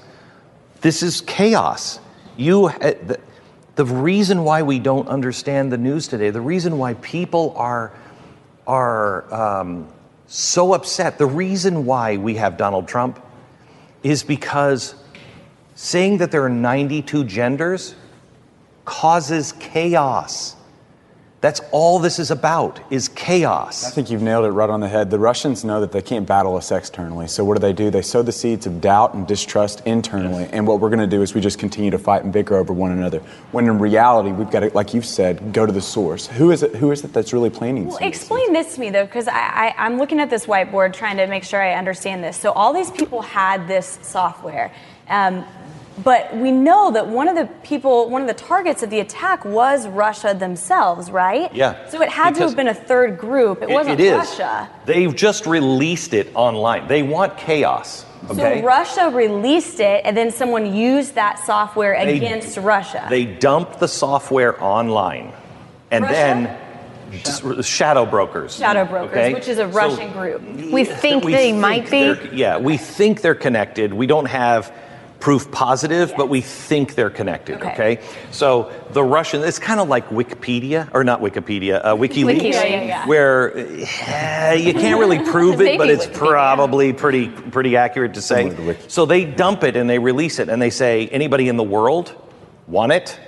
This 0.80 1.04
is 1.04 1.20
chaos. 1.20 2.00
You, 2.38 2.68
uh, 2.68 2.78
the, 2.80 3.20
the 3.76 3.84
reason 3.84 4.46
why 4.46 4.62
we 4.62 4.80
don't 4.80 5.10
understand 5.10 5.70
the 5.74 5.78
news 5.78 6.08
today, 6.08 6.30
the 6.30 6.40
reason 6.40 6.78
why 6.78 6.94
people 6.94 7.54
are, 7.58 7.92
are 8.66 9.34
um, 9.34 9.90
so 10.28 10.74
upset, 10.74 11.18
the 11.18 11.26
reason 11.26 11.86
why 11.86 12.16
we 12.16 12.36
have 12.36 12.56
Donald 12.56 12.88
Trump 12.88 13.22
is 14.04 14.24
because 14.24 14.96
saying 15.76 16.20
that 16.20 16.32
there 16.32 16.46
are 16.46 16.50
92 16.50 17.26
genders 17.26 17.94
causes 18.86 19.52
chaos. 19.52 20.56
That's 21.40 21.62
all 21.72 22.00
this 22.00 22.18
is 22.18 22.32
about 22.32 22.80
is 22.92 23.10
chaos. 23.10 23.86
I 23.86 23.92
think 23.92 24.10
you've 24.10 24.24
nailed 24.24 24.46
it 24.46 24.50
right 24.50 24.72
on 24.72 24.80
the 24.80 24.88
head. 24.88 25.12
The 25.12 25.20
Russians 25.20 25.64
know 25.64 25.80
that 25.82 25.92
they 25.92 26.02
can't 26.02 26.26
battle 26.26 26.56
us 26.56 26.72
externally. 26.72 27.28
So 27.28 27.46
what 27.46 27.54
do 27.54 27.60
they 27.60 27.74
do? 27.74 27.92
They 27.92 28.02
sow 28.02 28.24
the 28.24 28.32
seeds 28.32 28.66
of 28.66 28.82
doubt 28.82 29.14
and 29.14 29.28
distrust 29.28 29.84
internally. 29.86 30.50
And 30.52 30.66
what 30.66 30.80
we're 30.80 30.90
going 30.90 31.00
to 31.00 31.06
do 31.08 31.22
is 31.22 31.36
we 31.36 31.42
just 31.42 31.60
continue 31.60 31.92
to 31.92 32.00
fight 32.00 32.24
and 32.24 32.34
bicker 32.34 32.56
over 32.56 32.74
one 32.74 32.92
another. 32.92 33.20
When 33.52 33.68
in 33.68 33.78
reality, 33.78 34.32
we've 34.32 34.50
got 34.50 34.62
to, 34.62 34.72
like 34.74 34.96
you've 34.96 35.06
said, 35.06 35.54
go 35.54 35.68
to 35.68 35.72
the 35.72 35.82
source. 35.82 36.26
Who 36.26 36.50
is 36.50 36.64
it? 36.64 36.76
Who 36.76 36.92
is 36.92 37.04
it 37.04 37.14
that's 37.14 37.34
really 37.34 37.52
planting? 37.52 37.86
Well, 37.86 38.00
explain 38.02 38.52
this 38.52 38.74
to 38.74 38.80
me 38.80 38.90
though, 38.90 39.06
because 39.06 39.28
I, 39.28 39.38
I, 39.38 39.76
I'm 39.78 40.00
looking 40.00 40.20
at 40.20 40.32
this 40.32 40.48
whiteboard 40.48 40.94
trying 40.94 41.18
to 41.18 41.28
make 41.28 41.44
sure 41.44 41.62
I 41.62 41.74
understand 41.74 42.24
this. 42.24 42.36
So 42.36 42.52
all 42.52 42.74
these 42.74 42.90
people 42.90 43.22
had 43.22 43.68
this 43.68 44.00
software. 44.02 44.74
Um, 45.08 45.46
but 46.04 46.36
we 46.36 46.52
know 46.52 46.92
that 46.92 47.08
one 47.08 47.28
of 47.28 47.36
the 47.36 47.46
people, 47.64 48.10
one 48.10 48.22
of 48.22 48.28
the 48.28 48.34
targets 48.34 48.84
of 48.84 48.90
the 48.90 49.00
attack 49.00 49.44
was 49.46 49.88
Russia 49.88 50.36
themselves, 50.38 51.10
right? 51.10 51.54
Yeah, 51.54 51.88
So 51.90 52.02
it 52.02 52.10
had 52.10 52.36
to 52.36 52.42
have 52.44 52.56
been 52.56 52.68
a 52.68 52.74
third 52.74 53.18
group. 53.18 53.62
It, 53.64 53.70
It- 53.70 53.74
wasn't 53.74 54.00
it 54.00 54.04
is. 54.04 54.16
Russia. 54.18 54.70
They've 54.86 55.16
just 55.16 55.46
released 55.46 56.14
it 56.14 56.30
online. 56.36 56.88
They 56.88 57.04
want 57.04 57.38
chaos. 57.38 58.06
Okay. 58.30 58.60
So 58.62 58.66
Russia 58.66 59.10
released 59.10 59.80
it, 59.80 60.02
and 60.06 60.16
then 60.16 60.32
someone 60.32 60.74
used 60.74 61.16
that 61.16 61.40
software 61.40 61.98
They- 62.04 62.18
against 62.18 62.58
Russia. 62.58 63.06
They 63.10 63.26
dumped 63.26 63.80
the 63.80 63.88
software 63.88 64.62
online, 64.64 65.32
and 65.92 66.04
Russia? 66.04 66.16
then 66.16 66.58
just 67.24 67.64
shadow 67.64 68.06
brokers. 68.06 68.56
Shadow 68.58 68.84
Brokers, 68.86 69.18
okay? 69.18 69.34
which 69.34 69.48
is 69.48 69.60
a 69.60 69.72
So- 69.72 69.78
Russian 69.78 70.12
group. 70.12 70.42
We 70.72 70.84
think 70.84 71.24
they 71.24 71.54
might 71.54 71.90
be. 71.90 72.14
Yeah, 72.34 72.58
we 72.58 72.76
think 72.78 73.22
they're 73.22 73.34
connected. 73.36 73.94
We 73.94 74.08
don't 74.08 74.26
have 74.26 74.72
proof 75.20 75.50
positive, 75.52 76.14
but 76.16 76.30
we 76.30 76.42
think 76.42 76.96
they're 76.96 77.10
connected. 77.10 77.58
Okay. 77.58 77.72
Okay. 77.74 78.02
So 78.32 78.72
the 78.92 79.04
Russian, 79.04 79.44
it's 79.44 79.60
kind 79.60 79.80
of 79.80 79.90
like 79.90 80.10
Wikipedia, 80.10 80.90
or 80.94 81.04
not 81.04 81.22
Wikipedia, 81.22 81.82
uh, 81.84 81.96
WikiLeaks, 81.96 82.26
Wiki, 82.26 82.50
yeah, 82.50 82.64
yeah, 82.64 82.84
yeah. 82.84 83.08
where 83.08 83.58
you 83.58 84.74
can't 84.74 85.00
really 85.00 85.20
prove 85.32 85.60
it, 85.62 85.78
but 85.78 85.90
it's 85.90 86.06
Wikipedia. 86.06 86.14
probably 86.14 86.94
pretty 86.94 87.30
pretty 87.30 87.76
accurate 87.76 88.14
to 88.14 88.22
say. 88.22 88.78
So 88.88 89.06
they 89.06 89.26
dump 89.26 89.64
it 89.64 89.76
and 89.76 89.90
they 89.90 90.00
release 90.00 90.40
it 90.40 90.50
and 90.50 90.62
they 90.62 90.70
say 90.70 91.08
anybody 91.08 91.50
in 91.50 91.58
the 91.58 91.64
world 91.64 92.14
want 92.68 92.92
it, 92.92 93.20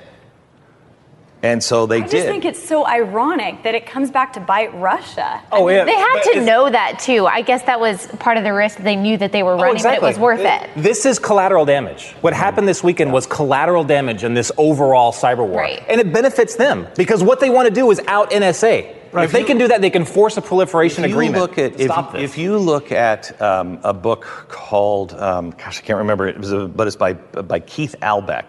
and 1.42 1.64
so 1.64 1.86
they 1.86 1.98
I 1.98 2.02
just 2.02 2.12
did. 2.12 2.26
think 2.28 2.46
it's 2.46 2.62
so 2.62 2.86
ironic 2.86 3.64
that 3.64 3.74
it 3.76 3.86
comes 3.86 4.12
back 4.12 4.34
to 4.34 4.40
bite 4.40 4.74
Russia. 4.76 5.42
Oh, 5.52 5.68
yeah. 5.70 5.86
They 5.86 5.94
had 5.94 6.22
But 6.24 6.34
to 6.34 6.42
know 6.46 6.70
that 6.70 7.00
too. 7.00 7.26
I 7.28 7.42
guess 7.42 7.64
that 7.64 7.80
was 7.80 8.08
part 8.20 8.38
of 8.38 8.44
the 8.44 8.54
risk. 8.54 8.78
They 8.80 8.96
knew 8.96 9.18
that 9.18 9.32
they 9.32 9.44
were 9.44 9.54
Oh, 9.54 9.62
running, 9.62 9.82
but 9.84 9.94
it 9.96 10.02
was 10.02 10.20
worth 10.20 10.42
it. 10.42 10.70
This 10.76 11.06
is 11.06 11.18
collateral 11.20 11.66
damage. 11.66 12.12
What 12.22 12.34
happened 12.34 12.68
this 12.68 12.84
weekend 12.84 13.14
was 13.14 13.26
collateral 13.26 13.84
damage 13.84 14.24
in 14.24 14.34
this 14.34 14.52
overall 14.58 15.12
cyber 15.14 15.48
war. 15.48 15.60
Right. 15.62 15.84
And 15.88 16.02
it 16.02 16.12
benefits 16.12 16.56
them 16.56 16.88
because 16.96 17.24
what 17.24 17.40
they 17.40 17.50
want 17.50 17.68
to 17.70 17.74
do 17.74 17.90
is 17.92 18.02
out 18.08 18.32
NSA. 18.32 18.96
If 19.14 19.32
they 19.32 19.44
can 19.44 19.58
do 19.58 19.68
that, 19.68 19.82
they 19.82 19.90
can 19.90 20.06
force 20.06 20.38
a 20.38 20.42
proliferation 20.42 21.04
if 21.04 21.12
you 21.12 21.16
agreement. 21.16 21.42
Look 21.42 21.58
at, 21.58 21.78
to 21.78 21.84
if, 21.84 22.16
if 22.16 22.38
you 22.38 22.58
look 22.58 22.92
at 22.92 23.40
um, 23.42 23.80
a 23.84 23.94
book 23.94 24.24
called, 24.50 25.14
um, 25.14 25.52
gosh, 25.52 25.80
I 25.80 25.82
can't 25.82 25.98
remember 25.98 26.28
it, 26.28 26.38
was 26.38 26.52
a, 26.52 26.68
but 26.68 26.88
it's 26.88 26.96
by, 26.96 27.14
by 27.14 27.60
Keith 27.60 27.96
Alibek. 28.02 28.46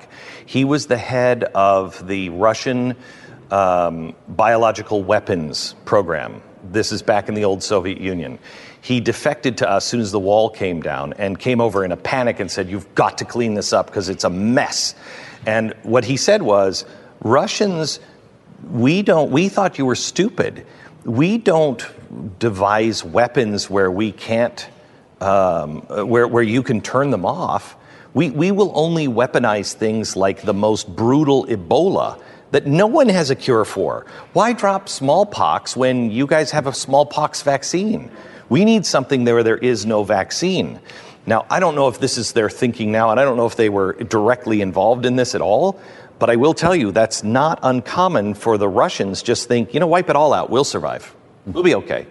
He 0.46 0.64
was 0.64 0.86
the 0.86 0.98
head 0.98 1.44
of 1.44 2.06
the 2.06 2.28
Russian 2.30 2.96
um, 3.50 4.14
biological 4.28 5.02
weapons 5.02 5.74
program. 5.84 6.42
This 6.64 6.92
is 6.92 7.02
back 7.02 7.28
in 7.28 7.34
the 7.34 7.44
old 7.44 7.62
Soviet 7.62 8.00
Union. 8.00 8.38
He 8.82 9.00
defected 9.00 9.58
to 9.58 9.68
us 9.68 9.84
as 9.84 9.90
soon 9.90 10.00
as 10.00 10.12
the 10.12 10.18
wall 10.18 10.50
came 10.50 10.80
down 10.80 11.14
and 11.14 11.38
came 11.38 11.60
over 11.60 11.84
in 11.84 11.92
a 11.92 11.96
panic 11.96 12.40
and 12.40 12.50
said, 12.50 12.68
You've 12.68 12.94
got 12.94 13.18
to 13.18 13.24
clean 13.24 13.54
this 13.54 13.72
up 13.72 13.86
because 13.86 14.08
it's 14.08 14.24
a 14.24 14.30
mess. 14.30 14.94
And 15.46 15.74
what 15.82 16.04
he 16.04 16.16
said 16.16 16.42
was, 16.42 16.84
Russians 17.22 18.00
we 18.68 19.02
don't 19.02 19.30
we 19.30 19.48
thought 19.48 19.78
you 19.78 19.86
were 19.86 19.96
stupid. 19.96 20.66
We 21.04 21.38
don't 21.38 21.84
devise 22.38 23.04
weapons 23.04 23.70
where 23.70 23.90
we 23.90 24.12
can't 24.12 24.68
um, 25.20 25.82
where, 25.82 26.26
where 26.26 26.42
you 26.42 26.62
can 26.62 26.80
turn 26.80 27.10
them 27.10 27.26
off. 27.26 27.76
We, 28.14 28.30
we 28.30 28.50
will 28.50 28.72
only 28.74 29.06
weaponize 29.06 29.74
things 29.74 30.16
like 30.16 30.42
the 30.42 30.54
most 30.54 30.94
brutal 30.96 31.46
ebola 31.46 32.20
that 32.50 32.66
no 32.66 32.86
one 32.86 33.08
has 33.08 33.30
a 33.30 33.36
cure 33.36 33.64
for. 33.64 34.06
Why 34.32 34.52
drop 34.52 34.88
smallpox 34.88 35.76
when 35.76 36.10
you 36.10 36.26
guys 36.26 36.50
have 36.50 36.66
a 36.66 36.72
smallpox 36.72 37.42
vaccine? 37.42 38.10
We 38.48 38.64
need 38.64 38.84
something 38.84 39.24
there 39.24 39.34
where 39.34 39.44
there 39.44 39.58
is 39.58 39.86
no 39.86 40.02
vaccine. 40.02 40.80
Now 41.26 41.46
i 41.50 41.60
don't 41.60 41.74
know 41.74 41.86
if 41.88 42.00
this 42.00 42.16
is 42.16 42.32
their 42.32 42.48
thinking 42.48 42.90
now 42.90 43.10
and 43.10 43.20
i 43.20 43.24
don't 43.24 43.36
know 43.36 43.46
if 43.46 43.54
they 43.54 43.68
were 43.68 43.92
directly 43.92 44.62
involved 44.62 45.04
in 45.04 45.16
this 45.16 45.34
at 45.34 45.42
all 45.42 45.78
but 46.20 46.30
I 46.30 46.36
will 46.36 46.54
tell 46.54 46.76
you, 46.76 46.92
that's 46.92 47.24
not 47.24 47.58
uncommon 47.64 48.34
for 48.34 48.58
the 48.58 48.68
Russians 48.68 49.22
just 49.22 49.48
think, 49.48 49.74
you 49.74 49.80
know, 49.80 49.88
wipe 49.88 50.08
it 50.08 50.14
all 50.14 50.32
out. 50.32 50.50
We'll 50.50 50.62
survive. 50.62 51.16
We'll 51.46 51.64
be 51.64 51.74
okay. 51.74 52.06